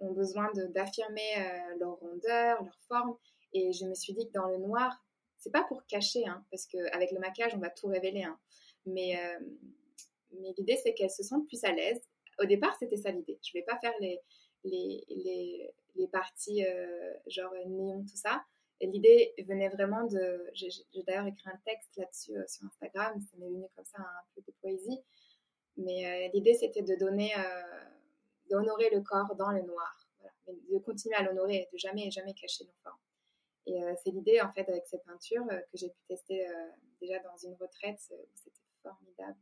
ont 0.00 0.12
besoin 0.12 0.50
d'affirmer 0.70 1.34
leur 1.78 1.98
rondeur, 1.98 2.62
leur 2.62 2.78
forme. 2.88 3.16
Et 3.52 3.72
je 3.72 3.84
me 3.84 3.94
suis 3.94 4.14
dit 4.14 4.26
que 4.28 4.32
dans 4.32 4.46
le 4.46 4.58
noir, 4.58 5.04
c'est 5.36 5.52
pas 5.52 5.64
pour 5.64 5.84
cacher, 5.86 6.24
hein, 6.26 6.44
parce 6.50 6.66
qu'avec 6.66 7.10
le 7.10 7.18
maquillage, 7.18 7.54
on 7.54 7.58
va 7.58 7.68
tout 7.68 7.88
révéler. 7.88 8.22
Hein, 8.22 8.38
mais 8.86 9.18
mais 10.32 10.52
l'idée, 10.56 10.78
c'est 10.82 10.94
qu'elles 10.94 11.10
se 11.10 11.22
sentent 11.22 11.46
plus 11.46 11.62
à 11.64 11.72
l'aise 11.72 12.00
au 12.38 12.44
départ, 12.46 12.76
c'était 12.78 12.96
ça 12.96 13.10
l'idée. 13.10 13.38
Je 13.42 13.50
ne 13.54 13.60
vais 13.60 13.64
pas 13.64 13.78
faire 13.78 13.94
les, 14.00 14.20
les, 14.64 15.72
les, 15.94 16.08
parties 16.08 16.64
euh, 16.64 17.14
genre 17.26 17.52
néon, 17.66 18.02
tout 18.02 18.16
ça. 18.16 18.44
L'idée 18.80 19.34
venait 19.46 19.68
vraiment 19.68 20.04
de. 20.04 20.48
J'ai 20.54 20.70
d'ailleurs 21.06 21.26
écrit 21.26 21.50
un 21.50 21.60
texte 21.64 21.96
là-dessus 21.96 22.36
euh, 22.36 22.46
sur 22.46 22.66
Instagram, 22.66 23.20
ça 23.20 23.36
m'est 23.38 23.48
venu 23.48 23.66
comme 23.74 23.84
ça 23.84 23.98
un 23.98 24.24
peu 24.34 24.42
de 24.46 24.52
poésie. 24.60 25.00
Mais 25.76 26.06
euh, 26.06 26.30
l'idée 26.34 26.54
c'était 26.54 26.82
de 26.82 26.94
donner, 26.96 27.32
d'honorer 28.50 28.90
le 28.90 29.00
corps 29.00 29.34
dans 29.36 29.50
le 29.50 29.62
noir. 29.62 30.08
De 30.46 30.78
continuer 30.78 31.14
à 31.14 31.22
l'honorer, 31.22 31.68
de 31.72 31.78
jamais, 31.78 32.10
jamais 32.10 32.32
cacher 32.34 32.64
nos 32.64 32.74
formes. 32.82 32.98
Et 33.66 33.78
c'est 34.02 34.10
l'idée 34.10 34.40
en 34.40 34.50
fait 34.52 34.66
avec 34.68 34.86
cette 34.86 35.04
peinture 35.04 35.44
que 35.46 35.76
j'ai 35.76 35.90
pu 35.90 36.00
tester 36.08 36.46
déjà 37.00 37.18
dans 37.18 37.36
une 37.36 37.54
retraite 37.54 38.00
où 38.10 38.26
c'était 38.34 38.62
formidable, 38.82 39.38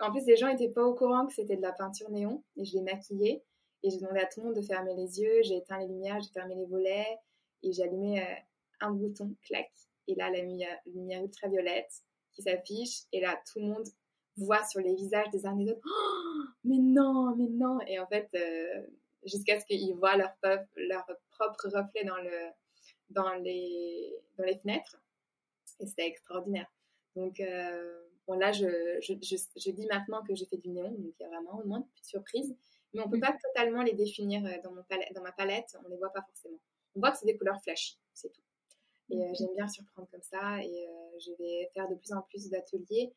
en 0.00 0.10
plus, 0.10 0.24
les 0.26 0.36
gens 0.36 0.48
n'étaient 0.48 0.72
pas 0.72 0.84
au 0.84 0.94
courant 0.94 1.26
que 1.26 1.34
c'était 1.34 1.56
de 1.56 1.62
la 1.62 1.72
peinture 1.72 2.10
néon 2.10 2.42
et 2.56 2.64
je 2.64 2.74
l'ai 2.74 2.82
maquillée. 2.82 3.42
Et 3.82 3.90
j'ai 3.90 3.98
demandé 3.98 4.20
à 4.20 4.26
tout 4.26 4.40
le 4.40 4.46
monde 4.46 4.56
de 4.56 4.62
fermer 4.62 4.94
les 4.94 5.20
yeux. 5.20 5.42
J'ai 5.42 5.58
éteint 5.58 5.78
les 5.78 5.86
lumières, 5.86 6.20
j'ai 6.20 6.32
fermé 6.32 6.54
les 6.54 6.66
volets 6.66 7.18
et 7.62 7.72
j'ai 7.72 7.84
allumé 7.84 8.20
euh, 8.20 8.34
un 8.80 8.92
bouton, 8.92 9.34
clac. 9.42 9.70
Et 10.08 10.14
là, 10.14 10.30
la 10.30 10.40
lumière, 10.40 11.22
ultraviolette 11.22 12.02
qui 12.32 12.42
s'affiche. 12.42 13.02
Et 13.12 13.20
là, 13.20 13.38
tout 13.50 13.60
le 13.60 13.66
monde 13.66 13.86
voit 14.36 14.64
sur 14.64 14.80
les 14.80 14.94
visages 14.94 15.30
des 15.30 15.46
uns 15.46 15.58
et 15.58 15.64
des 15.64 15.70
autres 15.70 15.80
oh, 15.84 16.42
Mais 16.64 16.78
non, 16.78 17.34
mais 17.36 17.48
non 17.48 17.80
Et 17.86 17.98
en 17.98 18.06
fait, 18.06 18.28
euh, 18.34 18.86
jusqu'à 19.24 19.60
ce 19.60 19.66
qu'ils 19.66 19.94
voient 19.94 20.16
leur, 20.16 20.34
propre 21.30 21.68
reflet 21.68 22.04
dans 23.10 23.34
les 23.34 24.16
fenêtres. 24.62 25.00
Et 25.80 25.86
c'était 25.86 26.06
extraordinaire. 26.06 26.70
Donc, 27.14 27.40
Bon, 28.26 28.34
là, 28.34 28.50
je, 28.50 28.66
je, 29.00 29.14
je, 29.22 29.70
dis 29.70 29.86
maintenant 29.86 30.22
que 30.24 30.34
j'ai 30.34 30.46
fait 30.46 30.56
du 30.56 30.68
néon, 30.68 30.90
donc 30.90 31.14
il 31.18 31.22
y 31.22 31.26
a 31.26 31.28
vraiment 31.28 31.60
au 31.60 31.66
moins 31.66 31.80
de 31.80 31.86
surprises. 32.02 32.56
Mais 32.92 33.02
on 33.02 33.06
ne 33.06 33.10
peut 33.10 33.20
pas 33.20 33.36
totalement 33.42 33.82
les 33.82 33.92
définir 33.92 34.44
euh, 34.44 34.60
dans, 34.64 34.72
mon 34.72 34.82
palette, 34.84 35.12
dans 35.14 35.22
ma 35.22 35.32
palette, 35.32 35.76
on 35.78 35.82
ne 35.82 35.90
les 35.90 35.96
voit 35.96 36.12
pas 36.12 36.22
forcément. 36.22 36.58
On 36.94 37.00
voit 37.00 37.12
que 37.12 37.18
c'est 37.18 37.26
des 37.26 37.36
couleurs 37.36 37.60
flashy, 37.62 37.98
c'est 38.14 38.32
tout. 38.32 38.40
Et 39.10 39.22
euh, 39.22 39.34
j'aime 39.34 39.54
bien 39.54 39.68
surprendre 39.68 40.08
comme 40.10 40.22
ça. 40.22 40.62
Et 40.62 40.88
euh, 40.88 41.18
je 41.20 41.30
vais 41.38 41.70
faire 41.74 41.88
de 41.88 41.94
plus 41.94 42.12
en 42.12 42.22
plus 42.22 42.48
d'ateliers 42.48 43.12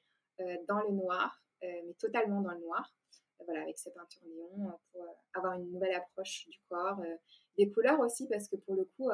dans 0.69 0.79
le 0.79 0.91
noir, 0.91 1.43
mais 1.61 1.93
totalement 1.99 2.39
dans 2.39 2.53
le 2.53 2.61
noir. 2.61 2.95
voilà, 3.43 3.63
avec 3.63 3.77
ces 3.77 3.91
peintures 3.91 4.21
néon 4.25 4.71
pour 4.89 5.05
avoir 5.33 5.59
une 5.59 5.69
nouvelle 5.69 5.95
approche 5.95 6.47
du 6.47 6.57
corps. 6.69 7.01
des 7.57 7.69
couleurs 7.69 7.99
aussi, 7.99 8.25
parce 8.25 8.47
que 8.47 8.55
pour 8.55 8.75
le 8.75 8.85
coup, 8.95 9.09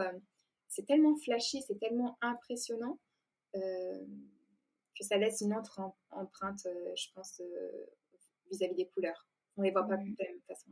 c'est 0.68 0.86
tellement 0.86 1.16
flashy, 1.16 1.64
c'est 1.64 1.80
tellement 1.80 2.16
impressionnant 2.22 3.00
que 4.98 5.04
ça 5.04 5.18
laisse 5.18 5.42
une 5.42 5.56
autre 5.56 5.80
empreinte, 6.12 6.66
euh, 6.66 6.96
je 6.96 7.08
pense, 7.14 7.40
euh, 7.42 7.86
vis-à-vis 8.50 8.76
des 8.76 8.88
couleurs. 8.88 9.28
On 9.58 9.62
les 9.62 9.72
voit 9.72 9.88
pas 9.88 9.98
de 9.98 10.04
la 10.20 10.26
même 10.28 10.42
façon. 10.48 10.72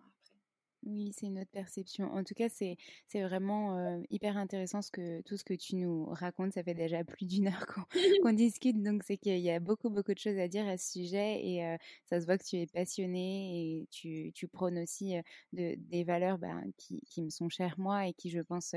Oui, 0.86 1.14
c'est 1.16 1.28
une 1.28 1.40
autre 1.40 1.52
perception. 1.52 2.12
En 2.14 2.24
tout 2.26 2.34
cas, 2.34 2.50
c'est 2.50 2.76
c'est 3.08 3.22
vraiment 3.22 3.78
euh, 3.78 4.02
hyper 4.10 4.36
intéressant 4.38 4.82
ce 4.82 4.92
que 4.92 5.22
tout 5.22 5.38
ce 5.38 5.46
que 5.46 5.54
tu 5.54 5.78
nous 5.78 6.06
racontes. 6.08 6.54
Ça 6.54 6.64
fait 6.64 6.74
déjà 6.74 7.06
plus 7.06 7.26
d'une 7.26 7.48
heure 7.48 7.66
qu'on 7.66 8.34
discute, 8.34 8.82
donc 8.84 9.04
c'est 9.04 9.16
qu'il 9.18 9.40
y 9.40 9.50
a 9.50 9.62
beaucoup 9.62 9.90
beaucoup 9.90 10.14
de 10.14 10.20
choses 10.20 10.38
à 10.38 10.50
dire 10.50 10.68
à 10.68 10.78
ce 10.78 10.92
sujet 10.92 11.40
et 11.46 11.66
euh, 11.66 11.78
ça 12.06 12.20
se 12.20 12.26
voit 12.26 12.38
que 12.38 12.44
tu 12.44 12.58
es 12.58 12.68
passionné 12.68 13.82
et 13.82 13.88
tu, 13.92 14.32
tu 14.34 14.48
prônes 14.50 14.78
aussi 14.80 15.16
euh, 15.16 15.22
de, 15.54 15.76
des 15.78 16.04
valeurs 16.04 16.38
ben, 16.38 16.62
qui, 16.78 17.00
qui 17.08 17.22
me 17.22 17.30
sont 17.30 17.48
chères 17.48 17.76
moi 17.78 18.08
et 18.08 18.14
qui, 18.14 18.30
je 18.30 18.42
pense, 18.42 18.76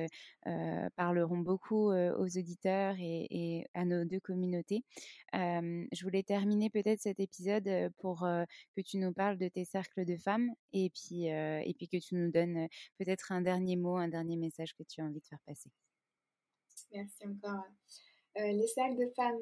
parleront 0.96 1.38
beaucoup 1.38 1.90
aux 1.90 2.38
auditeurs 2.38 2.94
et, 2.98 3.26
et, 3.30 3.66
à 3.74 3.84
nos 3.84 4.04
deux 4.04 4.20
communautés. 4.20 4.84
je 5.32 6.02
voulais 6.02 6.22
terminer 6.22 6.70
peut-être 6.70 7.00
cet 7.00 7.18
épisode 7.20 7.68
pour 7.98 8.20
que 8.20 8.80
tu 8.82 8.98
nous 8.98 9.12
parles 9.12 9.38
de 9.38 9.48
tes 9.48 9.64
cercles 9.64 10.04
de 10.04 10.16
femmes 10.16 10.50
et 10.72 10.90
puis 10.90 11.26
et 11.26 11.74
puis 11.76 11.88
que 11.88 11.95
tu 11.98 12.14
nous 12.14 12.30
donnes 12.30 12.68
peut-être 12.98 13.32
un 13.32 13.40
dernier 13.40 13.76
mot, 13.76 13.96
un 13.96 14.08
dernier 14.08 14.36
message 14.36 14.74
que 14.74 14.82
tu 14.82 15.00
as 15.00 15.04
envie 15.04 15.20
de 15.20 15.26
faire 15.26 15.40
passer? 15.46 15.70
Merci 16.92 17.26
encore. 17.26 17.64
les 18.36 18.66
salles 18.66 18.96
de 18.96 19.10
femmes, 19.16 19.38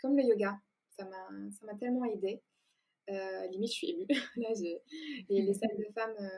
comme 0.00 0.16
le 0.16 0.24
yoga, 0.24 0.60
ça 0.96 1.04
m'a 1.04 1.74
tellement 1.78 2.04
aidé. 2.04 2.42
limite, 3.50 3.70
je 3.70 3.76
suis 3.76 3.90
émue. 3.90 4.06
Et 5.28 5.42
les 5.42 5.54
salles 5.54 5.76
de 5.78 5.92
femmes, 5.94 6.30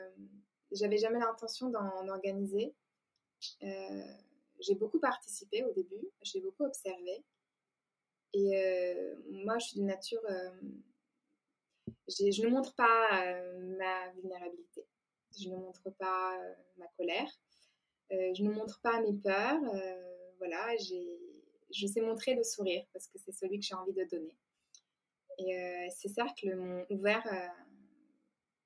j'avais 0.73 0.99
jamais 0.99 1.19
l'intention 1.19 1.71
d'en 1.71 2.09
organiser. 2.09 2.75
j'ai 3.61 4.75
beaucoup 4.75 5.01
participé 5.01 5.65
au 5.65 5.73
début, 5.73 6.09
j'ai 6.23 6.41
beaucoup 6.41 6.65
observé. 6.65 7.25
Et 8.33 8.95
moi, 9.31 9.59
je 9.59 9.67
suis 9.67 9.77
d'une 9.77 9.87
nature 9.87 10.23
je 12.11 12.43
ne 12.43 12.49
montre 12.49 12.75
pas 12.75 13.25
euh, 13.25 13.77
ma 13.77 14.11
vulnérabilité, 14.13 14.87
je 15.39 15.49
ne 15.49 15.57
montre 15.57 15.91
pas 15.99 16.39
euh, 16.39 16.55
ma 16.77 16.87
colère, 16.97 17.31
euh, 18.13 18.35
je 18.35 18.43
ne 18.43 18.51
montre 18.51 18.81
pas 18.81 19.01
mes 19.01 19.15
peurs. 19.15 19.61
voilà, 20.39 20.77
je 20.79 21.87
sais 21.87 22.01
montrer 22.01 22.35
le 22.35 22.43
sourire 22.43 22.85
parce 22.93 23.07
que 23.07 23.19
c'est 23.19 23.33
celui 23.33 23.61
que 23.61 23.67
j'ai 23.67 23.75
envie 23.75 23.93
de 23.93 24.05
donner. 24.05 24.37
Et 25.39 25.89
ces 25.91 26.09
cercles 26.09 26.55
m'ont 26.55 26.85
ouvert 26.91 27.27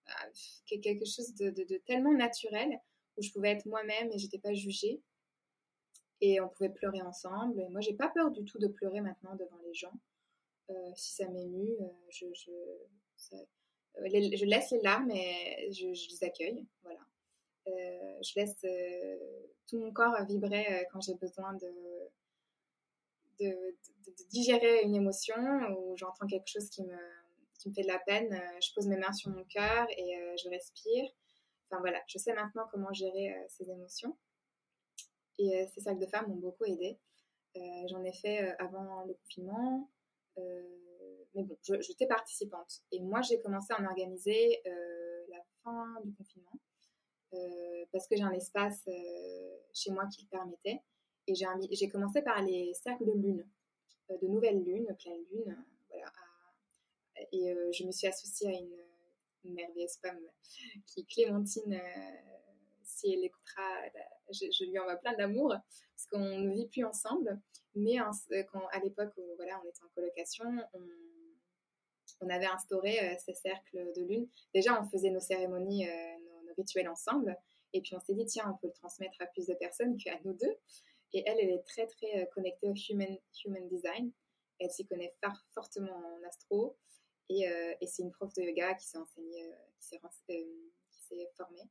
à 0.07 0.29
quelque 0.67 1.05
chose 1.05 1.35
de, 1.35 1.77
tellement 1.87 2.13
naturel 2.13 2.81
où 3.17 3.23
je 3.23 3.31
pouvais 3.31 3.51
être 3.51 3.67
moi-même 3.67 4.11
et 4.11 4.19
j'étais 4.19 4.39
pas 4.39 4.55
jugée. 4.55 5.01
Et 6.21 6.41
on 6.41 6.49
pouvait 6.49 6.71
pleurer 6.71 7.03
ensemble. 7.03 7.61
Et 7.61 7.69
moi, 7.69 7.81
j'ai 7.81 7.95
pas 7.95 8.09
peur 8.09 8.31
du 8.31 8.45
tout 8.45 8.59
de 8.59 8.67
pleurer 8.67 9.01
maintenant 9.01 9.37
devant 9.37 9.59
les 9.65 9.75
gens. 9.75 9.93
si 10.97 11.15
ça 11.15 11.29
m'émue, 11.29 11.77
je, 12.09 12.25
euh, 13.33 14.09
je 14.09 14.45
laisse 14.45 14.71
les 14.71 14.81
larmes 14.83 15.11
et 15.11 15.71
je, 15.73 15.87
les 15.87 16.25
accueille. 16.25 16.67
Voilà. 16.83 17.01
Euh, 17.69 18.19
je 18.23 18.41
laisse 18.41 18.65
euh, 18.65 19.19
tout 19.67 19.79
mon 19.79 19.93
corps 19.93 20.15
vibrer 20.27 20.87
quand 20.93 21.01
j'ai 21.01 21.15
besoin 21.15 21.55
de, 21.55 21.69
digérer 24.31 24.83
une 24.83 24.95
émotion 24.95 25.35
ou 25.77 25.97
j'entends 25.97 26.27
quelque 26.27 26.47
chose 26.47 26.69
qui 26.71 26.85
me, 26.85 26.97
fait 27.75 27.83
de 27.83 27.89
la 27.89 27.99
peine. 27.99 28.41
je 28.61 28.73
pose 28.75 28.87
mes 28.87 28.97
mains 28.97 29.13
sur 29.13 29.31
mon 29.31 29.45
cœur 29.45 29.87
et 29.97 30.37
je 30.37 30.49
respire. 30.51 31.05
Enfin 31.67 31.81
voilà, 31.81 32.03
je 32.07 32.19
sais 32.19 32.35
maintenant 32.35 32.67
comment 32.71 32.93
gérer 32.93 33.35
ces 33.49 33.71
émotions. 33.71 34.17
Et 35.39 35.67
ces 35.73 35.81
cercles 35.81 36.01
de 36.01 36.07
femmes 36.07 36.29
m'ont 36.29 36.37
beaucoup 36.37 36.65
aidé. 36.65 36.99
J'en 37.89 38.05
ai 38.05 38.13
fait 38.13 38.55
avant 38.59 39.05
le 39.05 39.15
confinement. 39.15 39.91
Mais 41.35 41.43
bon, 41.43 41.57
j'étais 41.81 42.07
participante. 42.07 42.83
Et 42.93 43.01
moi, 43.01 43.23
j'ai 43.23 43.41
commencé 43.41 43.73
à 43.73 43.81
en 43.81 43.85
organiser 43.85 44.63
la 45.29 45.41
fin 45.63 46.01
du 46.05 46.13
confinement. 46.15 46.59
parce 47.93 48.07
que 48.07 48.17
j'ai 48.17 48.23
un 48.23 48.33
espace 48.33 48.85
chez 49.73 49.91
moi 49.91 50.07
qui 50.07 50.23
le 50.23 50.29
permettait. 50.29 50.81
Et 51.27 51.35
j'ai 51.35 51.89
commencé 51.89 52.23
par 52.23 52.43
les 52.43 52.75
cercles 52.75 53.07
de 53.07 53.13
lune, 53.13 53.49
de 54.11 54.27
nouvelles 54.27 54.63
lunes, 54.63 54.95
pleine 54.99 55.25
lune, 55.33 55.65
et 57.33 57.53
euh, 57.53 57.71
je 57.73 57.85
me 57.85 57.93
suis 57.93 58.07
associée 58.07 58.49
à 58.49 58.59
une, 58.59 59.53
merveilleuse 59.53 59.99
femme 60.01 60.19
qui 60.87 61.01
est 61.01 61.05
Clémentine. 61.05 61.75
Euh, 61.75 62.11
si 62.83 63.13
elle 63.13 63.25
écoutera, 63.25 63.83
je, 64.31 64.65
lui 64.65 64.79
envoie 64.79 64.97
plein 64.97 65.15
d'amour 65.15 65.51
parce 65.51 66.07
qu'on 66.11 66.39
ne 66.39 66.55
vit 66.55 66.69
plus 66.69 66.85
ensemble. 66.85 67.39
Mais 67.75 68.01
euh, 68.01 68.59
à 68.73 68.79
l'époque 68.81 69.13
où 69.19 69.23
voilà, 69.37 69.61
on 69.63 69.69
était 69.69 69.83
en 69.83 69.89
colocation, 69.95 70.45
on, 70.73 70.81
avait 72.29 72.47
instauré 72.47 73.17
ces 73.25 73.35
cercles 73.35 73.93
de 73.97 74.03
lune. 74.03 74.29
Déjà, 74.55 74.81
on 74.81 74.89
faisait 74.89 75.11
nos 75.11 75.21
cérémonies, 75.21 75.87
nos, 75.87 76.55
rituels 76.57 76.89
ensemble. 76.89 77.37
Et 77.73 77.81
puis 77.81 77.97
on 77.97 78.01
s'est 78.01 78.15
dit, 78.15 78.27
tiens, 78.27 78.49
on 78.55 78.57
peut 78.59 78.69
le 78.69 78.73
transmettre 78.73 79.21
à 79.21 79.27
plus 79.27 79.47
de 79.47 79.55
personnes 79.55 79.97
qu'à 79.97 80.19
nous 80.25 80.35
deux. 80.35 80.57
Et 81.13 81.25
elle, 81.27 81.39
elle 81.41 81.51
est 81.51 81.63
très, 81.63 81.87
très 81.87 82.29
connectée 82.33 82.69
au 82.69 82.75
human, 82.75 83.19
human 83.45 83.69
design. 83.69 84.13
Elle 84.61 84.71
s'y 84.71 84.87
connaît 84.87 85.15
fortement 85.53 85.93
en 85.93 86.29
astro. 86.29 86.77
Euh, 87.31 87.75
et, 87.81 87.87
c'est 87.87 88.03
une 88.03 88.13
prof 88.13 88.33
de 88.35 88.43
yoga 88.43 88.75
qui 88.75 88.87
s'est 88.87 88.99
enseignée, 88.99 89.45
euh, 89.45 89.97
euh, 90.31 90.45
qui 90.91 91.01
s'est 91.01 91.31
formée. 91.37 91.69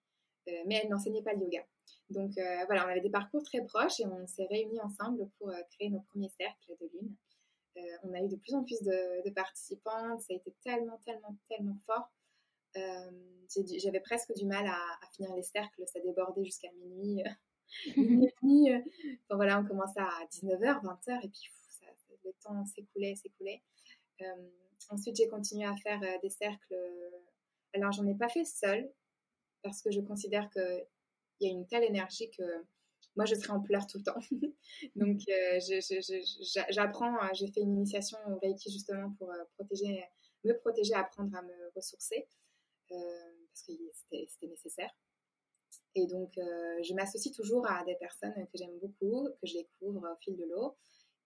mais 0.66 0.82
elle 0.84 0.90
n'enseignait 0.90 1.22
pas 1.22 1.34
le 1.34 1.42
yoga. 1.42 1.66
Donc 2.10 2.34
voilà, 2.36 2.86
on 2.86 2.90
avait 2.90 3.02
des 3.02 3.10
parcours 3.10 3.44
très 3.44 3.64
proches 3.64 4.00
et 4.00 4.06
on 4.06 4.28
s'est 4.28 4.46
réunis 4.46 4.82
ensemble 4.82 5.30
pour 5.38 5.52
créer 5.72 5.90
nos 5.90 6.02
premiers 6.02 6.30
cercles 6.30 6.76
de 6.82 6.90
lune. 6.94 7.16
On 8.04 8.14
a 8.14 8.20
eu 8.20 8.28
de 8.28 8.36
plus 8.36 8.54
en 8.54 8.64
plus 8.64 8.82
de, 8.82 9.30
participantes, 9.32 10.22
ça 10.22 10.34
a 10.34 10.36
été 10.36 10.54
tellement, 10.64 11.00
tellement, 11.06 11.36
tellement 11.50 11.78
fort. 11.86 12.12
J'avais 12.76 14.00
presque 14.00 14.34
du 14.36 14.46
mal 14.46 14.66
à, 14.68 15.08
finir 15.16 15.36
les 15.36 15.44
cercles, 15.44 15.84
ça 15.88 16.00
débordait 16.00 16.46
jusqu'à 16.46 16.72
minuit. 16.74 17.24
minuit 17.98 18.72
enfin, 18.72 19.36
voilà, 19.36 19.60
on 19.60 19.66
commençait 19.66 20.00
à 20.00 20.26
19h, 20.32 20.84
20h, 20.84 21.26
et 21.26 21.30
puis 21.30 21.50
le 22.24 22.34
temps 22.42 22.66
s'écoulait, 22.66 23.16
s'écoulait. 23.16 23.62
Ensuite, 24.90 25.16
j'ai 25.16 25.28
continué 25.28 25.66
à 25.66 25.76
faire 25.78 26.02
euh, 26.04 26.18
des 26.22 26.30
cercles. 26.30 26.74
Euh, 26.74 27.10
alors, 27.74 27.92
j'en 27.92 28.06
ai 28.08 28.16
pas 28.16 28.30
fait 28.30 28.46
seule 28.46 28.92
parce 29.62 29.82
que 29.82 29.92
je 29.92 30.02
considère 30.02 30.50
qu'il 30.50 30.86
y 31.40 31.48
a 31.48 31.52
une 31.52 31.66
telle 31.68 31.84
énergie 31.84 32.30
que 32.32 32.44
moi, 33.16 33.26
je 33.26 33.36
serais 33.36 33.52
en 33.52 33.62
pleurs 33.62 33.88
tout 33.88 33.98
le 34.00 34.04
temps. 34.04 34.20
Donc, 34.96 35.22
euh, 35.30 35.60
j'apprends, 36.70 37.16
j'ai 37.34 37.48
fait 37.48 37.62
une 37.62 37.74
initiation 37.74 38.18
au 38.28 38.38
Reiki 38.40 38.72
justement 38.72 39.12
pour 39.20 39.32
protéger, 39.56 40.04
me 40.44 40.54
protéger, 40.54 40.94
apprendre 40.94 41.36
à 41.36 41.42
me 41.42 41.72
ressourcer 41.76 42.28
parce 42.90 43.64
que 43.68 43.74
c'était 44.28 44.48
nécessaire. 44.48 44.92
Et 45.96 46.08
donc, 46.08 46.34
je 46.36 46.94
m'associe 46.94 47.34
toujours 47.34 47.70
à 47.70 47.84
des 47.86 47.96
personnes 47.96 48.34
que 48.34 48.58
j'aime 48.58 48.78
beaucoup, 48.80 49.30
que 49.42 49.48
je 49.48 49.54
découvre 49.54 50.08
au 50.12 50.16
fil 50.22 50.36
de 50.36 50.46
l'eau. 50.46 50.76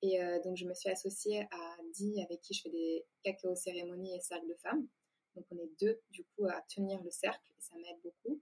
Et 0.02 0.22
euh, 0.22 0.40
donc, 0.42 0.58
je 0.58 0.66
me 0.66 0.74
suis 0.74 0.90
associée 0.90 1.48
à 1.52 1.78
Di, 1.94 2.22
avec 2.22 2.42
qui 2.42 2.54
je 2.54 2.62
fais 2.64 2.70
des 2.70 3.06
cacao 3.24 3.56
cérémonies 3.56 4.16
et 4.16 4.20
cercles 4.20 4.48
de 4.48 4.56
femmes. 4.56 4.88
Donc, 5.36 5.46
on 5.52 5.58
est 5.58 5.72
deux, 5.82 6.00
du 6.12 6.24
coup, 6.36 6.46
à 6.46 6.62
tenir 6.74 7.02
le 7.02 7.10
cercle, 7.10 7.52
et 7.58 7.62
ça 7.62 7.76
m'aide 7.78 8.00
beaucoup. 8.04 8.40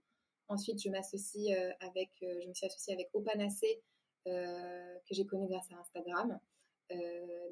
Ensuite, 0.48 0.82
je 0.82 0.88
m'associe 0.88 1.56
euh, 1.56 1.72
avec, 1.80 2.10
euh, 2.22 2.40
je 2.42 2.48
me 2.48 2.54
suis 2.54 2.66
associée 2.66 2.94
avec 2.94 3.08
Opanacé, 3.12 3.82
que 4.24 5.14
j'ai 5.14 5.24
connu 5.24 5.46
grâce 5.46 5.70
à 5.70 5.76
Instagram, 5.76 6.40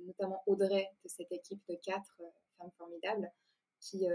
notamment 0.06 0.42
Audrey 0.46 0.90
de 1.04 1.08
cette 1.08 1.30
équipe 1.30 1.62
de 1.68 1.76
quatre 1.76 2.20
femmes 2.58 2.72
formidables, 2.76 3.30
qui 3.78 4.08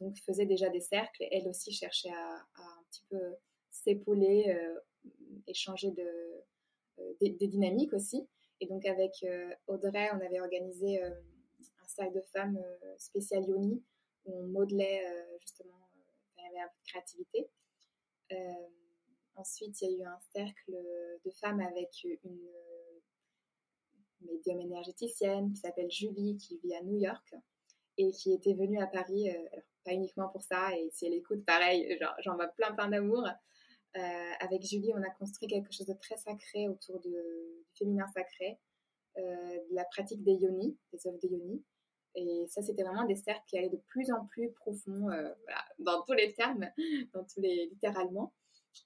donc 0.00 0.18
faisait 0.18 0.44
déjà 0.44 0.68
des 0.68 0.82
cercles. 0.82 1.26
Elle 1.30 1.48
aussi 1.48 1.72
cherchait 1.72 2.10
à, 2.10 2.34
un 2.56 2.84
petit 2.90 3.04
peu 3.08 3.36
s'épauler, 3.70 4.54
échanger 5.46 5.92
de, 5.92 6.44
des 7.22 7.30
dynamiques 7.30 7.94
aussi. 7.94 8.28
Et 8.60 8.66
donc 8.66 8.86
avec 8.86 9.22
euh, 9.24 9.54
Audrey, 9.66 10.08
on 10.12 10.24
avait 10.24 10.40
organisé 10.40 11.02
euh, 11.02 11.10
un 11.10 11.88
cercle 11.88 12.14
de 12.14 12.22
femmes 12.32 12.56
euh, 12.56 12.94
spécial 12.98 13.44
Yoni 13.46 13.82
où 14.26 14.38
on 14.38 14.46
modelait 14.46 15.04
justement, 15.38 15.86
il 16.38 16.44
y 16.44 16.46
avait 16.46 16.60
un 16.60 16.68
peu 16.68 16.80
de 16.82 16.88
créativité. 16.88 17.46
Ensuite, 19.36 19.80
il 19.80 19.90
y 19.90 19.94
a 19.94 19.98
eu 19.98 20.06
un 20.06 20.20
cercle 20.32 20.72
de 21.24 21.30
femmes 21.30 21.60
avec 21.60 22.04
une 22.04 22.40
médium 24.20 24.60
énergéticienne 24.60 25.52
qui 25.52 25.60
s'appelle 25.60 25.90
Julie, 25.90 26.36
qui 26.36 26.58
vit 26.58 26.74
à 26.74 26.82
New 26.82 26.98
York 26.98 27.34
et 27.98 28.10
qui 28.10 28.32
était 28.32 28.54
venue 28.54 28.80
à 28.80 28.86
Paris, 28.86 29.28
pas 29.84 29.92
uniquement 29.92 30.28
pour 30.28 30.42
ça, 30.42 30.76
et 30.76 30.88
si 30.90 31.06
elle 31.06 31.14
écoute, 31.14 31.44
pareil, 31.44 31.98
j'en 32.20 32.34
vois 32.34 32.48
plein 32.48 32.72
plein 32.72 32.88
d'amour. 32.88 33.28
avec 33.94 34.62
Julie, 34.62 34.92
on 34.94 35.02
a 35.02 35.10
construit 35.10 35.48
quelque 35.48 35.72
chose 35.72 35.86
de 35.86 35.94
très 35.94 36.16
sacré 36.16 36.68
autour 36.68 37.00
de, 37.00 37.54
féminin 37.78 38.06
sacré, 38.08 38.58
euh, 39.18 39.22
de 39.22 39.74
la 39.74 39.84
pratique 39.84 40.22
des 40.24 40.32
yoni, 40.32 40.76
des 40.92 41.06
œuvres 41.06 41.18
des 41.18 41.28
yoni. 41.28 41.62
Et 42.14 42.46
ça, 42.48 42.62
c'était 42.62 42.82
vraiment 42.82 43.04
des 43.04 43.16
cercles 43.16 43.42
qui 43.46 43.58
allaient 43.58 43.68
de 43.68 43.82
plus 43.88 44.12
en 44.12 44.26
plus 44.26 44.50
profonds, 44.52 45.10
euh, 45.10 45.32
dans 45.78 46.02
tous 46.02 46.12
les 46.12 46.32
termes, 46.32 46.70
dans 47.12 47.24
tous 47.24 47.40
les 47.40 47.66
littéralement. 47.66 48.32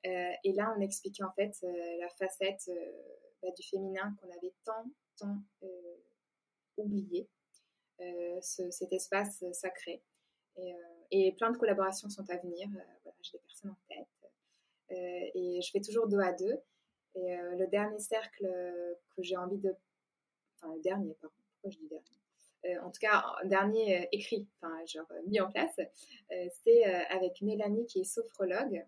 Euh, 0.06 0.32
et 0.44 0.52
là, 0.52 0.74
on 0.76 0.80
expliquait 0.80 1.24
en 1.24 1.32
fait 1.32 1.54
la 2.00 2.08
facette 2.10 2.70
bah, 3.42 3.50
du 3.56 3.66
féminin 3.66 4.14
qu'on 4.20 4.30
avait 4.30 4.52
tant, 4.64 4.84
tant 5.16 5.36
oublié, 6.76 7.28
cet 8.40 8.92
espace 8.92 9.44
sacré. 9.52 10.02
Et, 11.10 11.32
plein 11.32 11.50
de 11.50 11.56
collaborations 11.56 12.08
sont 12.08 12.28
à 12.30 12.36
venir. 12.36 12.68
Voilà, 12.70 13.16
J'ai 13.22 13.38
des 13.38 13.44
personnes 13.44 13.70
en 13.70 13.94
tête. 13.94 15.32
et 15.34 15.60
je 15.62 15.70
fais 15.70 15.80
toujours 15.80 16.06
deux 16.06 16.20
à 16.20 16.32
deux. 16.32 16.60
Et 17.14 17.36
euh, 17.36 17.56
le 17.56 17.66
dernier 17.66 17.98
cercle 17.98 18.46
euh, 18.46 18.94
que 19.16 19.22
j'ai 19.22 19.36
envie 19.36 19.58
de... 19.58 19.74
Enfin, 20.56 20.74
le 20.74 20.80
dernier, 20.80 21.14
pardon. 21.14 21.34
Pourquoi 21.52 21.70
je 21.70 21.78
dis 21.78 21.88
dernier? 21.88 22.04
euh, 22.04 22.17
en 22.82 22.90
tout 22.90 23.00
cas, 23.00 23.24
dernier 23.44 24.08
écrit, 24.12 24.46
enfin, 24.60 24.74
genre 24.86 25.06
mis 25.26 25.40
en 25.40 25.50
place, 25.50 25.78
c'est 26.62 26.84
avec 26.84 27.40
Mélanie 27.42 27.86
qui 27.86 28.00
est 28.00 28.04
sophrologue, 28.04 28.84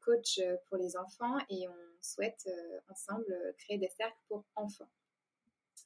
coach 0.00 0.40
pour 0.68 0.76
les 0.76 0.96
enfants 0.96 1.38
et 1.50 1.68
on 1.68 1.76
souhaite 2.00 2.48
ensemble 2.88 3.54
créer 3.58 3.78
des 3.78 3.88
cercles 3.88 4.16
pour 4.28 4.44
enfants. 4.54 4.88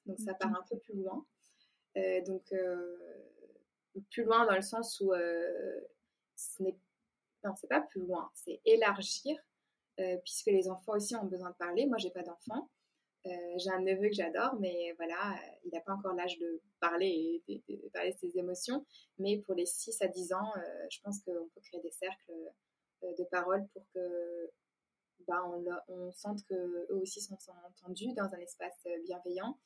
Donc 0.07 0.19
ça 0.21 0.35
part 0.35 0.51
un 0.51 0.65
peu 0.69 0.79
plus 0.79 0.95
loin. 0.95 1.25
donc 2.27 2.53
plus 4.11 4.25
loin 4.25 4.47
dans 4.47 4.57
le 4.57 4.63
sens 4.63 5.01
où 5.01 5.13
ce 5.15 6.63
n'est 6.63 6.77
non, 7.45 7.55
c'est 7.57 7.69
pas 7.69 7.81
plus 7.81 8.01
loin, 8.01 8.31
c'est 8.35 8.61
élargir 8.65 9.39
euh, 10.01 10.17
puisque 10.25 10.47
les 10.47 10.69
enfants 10.69 10.93
aussi 10.93 11.15
ont 11.17 11.25
besoin 11.25 11.51
de 11.51 11.57
parler. 11.57 11.87
Moi, 11.87 11.99
j'ai 11.99 12.11
pas 12.11 12.23
d'enfant. 12.23 12.69
Euh, 13.27 13.31
j'ai 13.57 13.71
un 13.71 13.81
neveu 13.81 14.09
que 14.09 14.15
j'adore, 14.15 14.57
mais 14.61 14.95
voilà, 14.97 15.33
euh, 15.33 15.59
il 15.65 15.71
n'a 15.73 15.81
pas 15.81 15.93
encore 15.93 16.15
l'âge 16.15 16.39
de 16.39 16.61
parler 16.81 17.43
et 17.49 17.63
de, 17.69 17.89
parler 17.89 18.13
de 18.13 18.19
ses 18.19 18.39
émotions. 18.39 18.85
Mais 19.19 19.39
pour 19.39 19.55
les 19.55 19.67
6 19.67 20.01
à 20.03 20.09
10 20.09 20.33
ans, 20.33 20.53
je 20.91 20.99
pense 21.03 21.21
qu'on 21.21 21.49
peut 21.55 21.61
créer 21.63 21.81
des 21.81 21.91
cercles 21.91 22.33
de 23.03 23.25
parole 23.25 23.67
pour 23.73 23.85
que 23.95 24.51
bah, 25.27 25.45
on, 25.89 26.13
sente 26.13 26.45
qu'eux 26.47 26.87
aussi 26.91 27.21
sont, 27.21 27.37
entendus 27.67 28.13
dans 28.15 28.33
un 28.35 28.39
espace 28.39 28.87
bienveillant. 29.05 29.59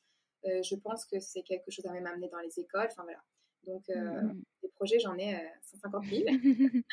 je 0.43 0.75
pense 0.75 1.05
que 1.05 1.19
c'est 1.19 1.43
quelque 1.43 1.69
chose 1.69 1.85
à 1.85 1.91
même 1.91 2.07
amener 2.07 2.29
dans 2.29 2.39
les 2.39 2.59
écoles. 2.59 2.87
Enfin 2.91 3.03
voilà. 3.03 3.23
Donc, 3.65 3.83
mmh 3.87 4.41
projet, 4.83 4.99
j'en 4.99 5.17
ai 5.17 5.37
150 5.61 6.05
000. 6.05 6.23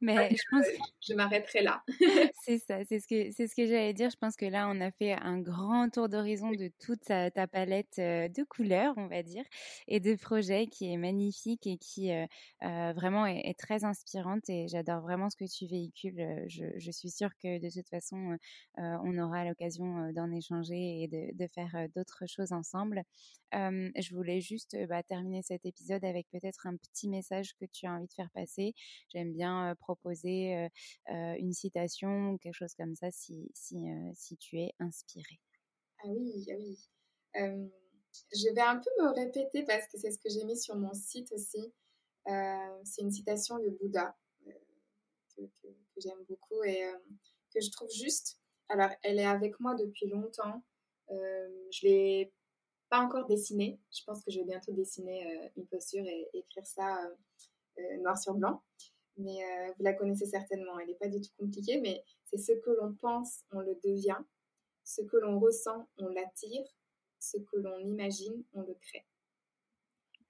Mais 0.00 0.30
je 0.36 0.42
pense 0.50 0.66
je 1.00 1.14
m'arrêterai 1.14 1.62
là. 1.62 1.82
c'est 2.44 2.58
ça, 2.58 2.84
c'est 2.84 3.00
ce 3.00 3.08
que 3.08 3.30
c'est 3.32 3.46
ce 3.46 3.54
que 3.54 3.66
j'allais 3.66 3.94
dire. 3.94 4.10
Je 4.10 4.16
pense 4.16 4.36
que 4.36 4.46
là, 4.46 4.68
on 4.70 4.80
a 4.80 4.90
fait 4.90 5.12
un 5.12 5.38
grand 5.40 5.88
tour 5.90 6.08
d'horizon 6.08 6.50
de 6.50 6.70
toute 6.84 7.02
ta, 7.04 7.30
palette 7.46 7.98
euh, 7.98 8.28
de 8.28 8.44
couleurs, 8.44 8.94
on 8.96 9.06
va 9.06 9.22
dire, 9.22 9.44
et 9.88 10.00
de 10.00 10.14
projets 10.16 10.66
qui 10.66 10.92
est 10.92 10.96
magnifique 10.96 11.66
et 11.66 11.78
qui 11.78 12.12
euh, 12.12 12.26
euh, 12.62 12.92
vraiment 12.92 13.26
est, 13.26 13.58
très 13.58 13.84
inspirante. 13.84 14.48
Et 14.48 14.68
j'adore 14.68 15.00
vraiment 15.00 15.30
ce 15.30 15.36
que 15.36 15.50
tu 15.50 15.66
véhicules. 15.66 16.44
Je, 16.48 16.64
je, 16.76 16.90
suis 16.90 17.10
sûre 17.10 17.30
que 17.42 17.58
de 17.58 17.70
toute 17.70 17.88
façon, 17.88 18.36
on 18.76 19.18
aura 19.18 19.44
l'occasion 19.44 20.12
d'en 20.12 20.30
échanger 20.30 21.02
et 21.02 21.08
de, 21.08 21.36
de 21.36 21.48
faire 21.48 21.86
d'autres 21.94 22.24
choses 22.26 22.52
ensemble. 22.52 23.02
je 23.52 24.14
voulais 24.14 24.40
juste 24.40 24.76
bah, 24.88 25.02
terminer 25.02 25.42
cet 25.42 25.64
épisode 25.66 26.04
avec 26.10 26.28
peut-être 26.30 26.66
un 26.66 26.76
petit 26.76 27.08
message 27.08 27.54
que 27.54 27.64
tu 27.64 27.86
as 27.86 27.92
envie 27.92 28.06
de 28.06 28.12
faire 28.12 28.30
passer. 28.34 28.74
J'aime 29.08 29.32
bien 29.32 29.74
proposer 29.80 30.68
une 31.08 31.52
citation 31.52 32.32
ou 32.32 32.38
quelque 32.38 32.54
chose 32.54 32.74
comme 32.74 32.94
ça 32.94 33.10
si, 33.10 33.50
si, 33.54 33.78
si 34.14 34.36
tu 34.36 34.58
es 34.58 34.72
inspiré. 34.78 35.40
Ah 36.02 36.08
oui, 36.08 36.46
ah 36.50 36.54
oui. 36.58 37.70
je 38.32 38.54
vais 38.54 38.60
un 38.60 38.76
peu 38.76 38.90
me 39.02 39.14
répéter 39.14 39.64
parce 39.64 39.86
que 39.86 39.98
c'est 39.98 40.10
ce 40.10 40.18
que 40.18 40.28
j'ai 40.28 40.44
mis 40.44 40.58
sur 40.58 40.76
mon 40.76 40.94
site 40.94 41.32
aussi. 41.32 41.72
c'est 42.26 43.02
une 43.02 43.12
citation 43.12 43.58
de 43.58 43.70
Bouddha 43.70 44.16
que, 45.36 45.42
que, 45.62 45.68
j'aime 45.96 46.24
beaucoup 46.28 46.62
et 46.64 46.82
que 47.54 47.60
je 47.60 47.70
trouve 47.70 47.90
juste. 47.90 48.38
Alors, 48.68 48.90
elle 49.02 49.18
est 49.18 49.26
avec 49.26 49.58
moi 49.60 49.74
depuis 49.74 50.06
longtemps. 50.08 50.62
je 51.08 51.86
l'ai 51.86 52.32
pas 52.90 53.00
encore 53.00 53.26
dessinée. 53.26 53.78
Je 53.92 54.04
pense 54.04 54.22
que 54.22 54.30
je 54.30 54.40
vais 54.40 54.44
bientôt 54.44 54.72
dessiner 54.72 55.50
une 55.56 55.66
posture 55.66 56.04
et 56.04 56.28
écrire 56.34 56.66
ça 56.66 57.00
noir 58.00 58.18
sur 58.18 58.34
blanc. 58.34 58.62
Mais 59.16 59.38
vous 59.76 59.84
la 59.84 59.94
connaissez 59.94 60.26
certainement. 60.26 60.78
Elle 60.78 60.88
n'est 60.88 60.94
pas 60.94 61.08
du 61.08 61.20
tout 61.20 61.30
compliquée, 61.38 61.80
mais 61.80 62.02
c'est 62.24 62.38
ce 62.38 62.52
que 62.52 62.70
l'on 62.70 62.94
pense, 62.94 63.44
on 63.52 63.60
le 63.60 63.78
devient. 63.84 64.18
Ce 64.84 65.02
que 65.02 65.16
l'on 65.16 65.38
ressent, 65.38 65.88
on 65.98 66.08
l'attire. 66.08 66.66
Ce 67.18 67.36
que 67.36 67.56
l'on 67.56 67.78
imagine, 67.78 68.42
on 68.54 68.62
le 68.62 68.74
crée. 68.74 69.04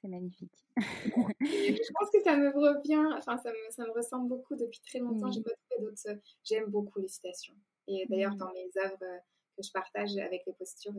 C'est 0.00 0.08
magnifique. 0.08 0.52
je 0.76 1.92
pense 1.92 2.10
que 2.10 2.22
ça 2.22 2.36
me 2.36 2.48
revient, 2.48 3.14
enfin, 3.16 3.36
ça 3.36 3.50
me, 3.50 3.70
ça 3.70 3.84
me 3.84 3.92
ressemble 3.92 4.28
beaucoup 4.28 4.56
depuis 4.56 4.80
très 4.80 4.98
longtemps. 4.98 5.30
J'ai 5.30 5.42
pas 5.42 5.50
trouvé 5.50 5.84
d'autres. 5.84 6.20
J'aime 6.42 6.66
beaucoup 6.66 7.00
les 7.00 7.08
citations. 7.08 7.54
Et 7.86 8.06
d'ailleurs, 8.08 8.34
dans 8.36 8.52
mes 8.52 8.70
œuvres 8.82 9.02
euh, 9.02 9.18
que 9.56 9.62
je 9.62 9.70
partage 9.72 10.16
avec 10.18 10.42
les 10.46 10.52
postures, 10.54 10.94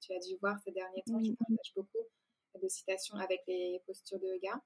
tu 0.00 0.12
as 0.12 0.18
dû 0.18 0.36
voir 0.40 0.58
ces 0.64 0.72
derniers 0.72 1.02
temps, 1.06 1.22
je 1.22 1.32
partage 1.32 1.72
beaucoup 1.76 2.06
de 2.60 2.68
citations 2.68 3.16
avec 3.16 3.42
les 3.46 3.80
postures 3.86 4.18
de 4.18 4.26
yoga. 4.26 4.60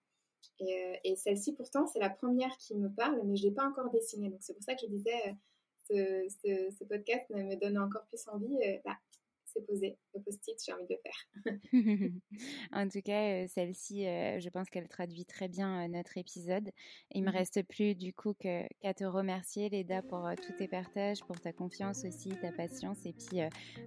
Et, 0.60 0.74
euh, 0.74 0.96
et 1.04 1.16
celle-ci, 1.16 1.54
pourtant, 1.54 1.86
c'est 1.86 1.98
la 1.98 2.10
première 2.10 2.56
qui 2.58 2.74
me 2.76 2.88
parle, 2.88 3.20
mais 3.24 3.36
je 3.36 3.44
ne 3.44 3.48
l'ai 3.48 3.54
pas 3.54 3.66
encore 3.66 3.90
dessinée. 3.90 4.28
Donc, 4.28 4.40
c'est 4.42 4.54
pour 4.54 4.62
ça 4.62 4.74
que 4.74 4.80
je 4.82 4.86
disais, 4.86 5.36
euh, 5.92 6.28
ce, 6.28 6.74
ce, 6.78 6.84
podcast 6.84 7.28
me 7.30 7.56
donne 7.56 7.78
encore 7.78 8.04
plus 8.06 8.26
envie. 8.28 8.58
Bah, 8.84 8.96
c'est 9.52 9.64
posé. 9.66 9.96
Le 10.14 10.20
post-it, 10.20 10.56
j'ai 10.64 10.72
envie 10.72 10.86
de 10.86 10.94
le 10.94 11.00
faire. 11.02 12.12
en 12.72 12.88
tout 12.88 13.02
cas, 13.02 13.42
euh, 13.42 13.46
celle-ci, 13.48 14.06
euh, 14.06 14.40
je 14.40 14.48
pense 14.48 14.68
qu'elle 14.70 14.88
traduit 14.88 15.24
très 15.24 15.48
bien 15.48 15.84
euh, 15.84 15.88
notre 15.88 16.18
épisode. 16.18 16.70
Il 17.12 17.22
me 17.22 17.28
mmh 17.28 17.38
reste 17.38 17.62
plus 17.62 17.94
du 17.94 18.12
coup 18.12 18.34
qu'à 18.34 18.94
te 18.94 19.04
remercier, 19.04 19.68
Leda, 19.68 20.02
pour 20.02 20.28
tous 20.42 20.52
tes 20.54 20.66
partages, 20.66 21.20
pour 21.20 21.38
ta 21.40 21.52
confiance 21.52 22.04
aussi, 22.04 22.30
ta 22.40 22.50
patience 22.52 23.04
et 23.04 23.12
puis 23.12 23.40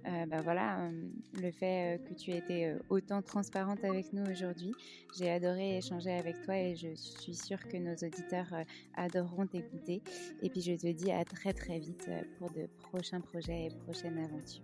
bah, 0.04 0.40
voilà, 0.42 0.90
le 1.34 1.50
fait 1.50 2.00
que 2.08 2.14
tu 2.14 2.30
aies 2.30 2.38
été 2.38 2.74
autant 2.88 3.20
transparente 3.20 3.84
avec 3.84 4.12
nous 4.12 4.24
aujourd'hui. 4.30 4.72
J'ai 5.18 5.30
adoré 5.30 5.78
échanger 5.78 6.12
avec 6.12 6.40
toi 6.42 6.56
et 6.56 6.76
je 6.76 6.94
suis 6.94 7.34
sûre 7.34 7.58
que 7.68 7.76
nos 7.76 7.94
auditeurs 7.94 8.54
adoreront 8.94 9.46
t'écouter. 9.46 10.02
Et 10.40 10.48
puis 10.48 10.62
je 10.62 10.74
te 10.74 10.90
dis 10.92 11.10
à 11.10 11.24
très 11.24 11.52
très 11.52 11.78
vite 11.78 12.08
pour 12.38 12.50
de 12.50 12.66
prochains 12.78 13.20
projets 13.20 13.66
et 13.66 13.70
prochaines 13.84 14.18
aventures. 14.18 14.62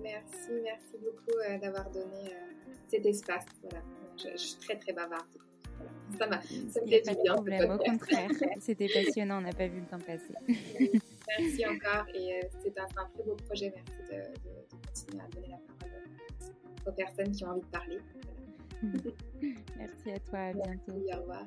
Merci, 0.00 0.52
merci 0.62 0.96
beaucoup 1.02 1.38
euh, 1.38 1.58
d'avoir 1.58 1.90
donné 1.90 2.26
euh, 2.26 2.72
cet 2.88 3.04
espace. 3.06 3.46
Voilà. 3.62 3.82
Je, 4.16 4.36
suis 4.36 4.56
très 4.56 4.76
très 4.76 4.92
bavarde. 4.92 5.26
Ça, 6.18 6.26
m'a, 6.26 6.40
ça 6.42 6.80
me 6.80 6.86
fait 6.88 7.02
du 7.02 7.22
bien. 7.22 7.34
Problème, 7.34 7.70
au 7.70 7.78
contraire, 7.78 8.30
c'était 8.60 8.88
passionnant, 8.88 9.38
on 9.38 9.42
n'a 9.42 9.52
pas 9.52 9.68
vu 9.68 9.80
le 9.80 9.86
temps 9.86 9.98
passer. 9.98 10.34
merci 11.38 11.66
encore 11.66 12.06
et 12.14 12.34
euh, 12.34 12.48
c'est, 12.62 12.76
un, 12.78 12.84
un, 12.84 13.08
très 13.14 13.22
beau 13.24 13.36
projet. 13.46 13.72
Merci 13.74 14.02
de, 14.10 14.16
de, 14.16 14.22
de, 14.22 14.86
continuer 14.86 15.22
à 15.22 15.28
donner 15.28 15.48
la 15.48 15.58
parole 15.78 16.08
aux 16.86 16.92
personnes 16.92 17.32
qui 17.32 17.44
ont 17.44 17.50
envie 17.50 17.60
de 17.60 17.66
parler. 17.66 17.98
merci 19.76 20.10
à 20.12 20.18
toi, 20.20 20.38
à 20.38 20.52
bientôt. 20.52 20.94
Merci, 20.94 21.14
au 21.14 21.20
revoir. 21.20 21.46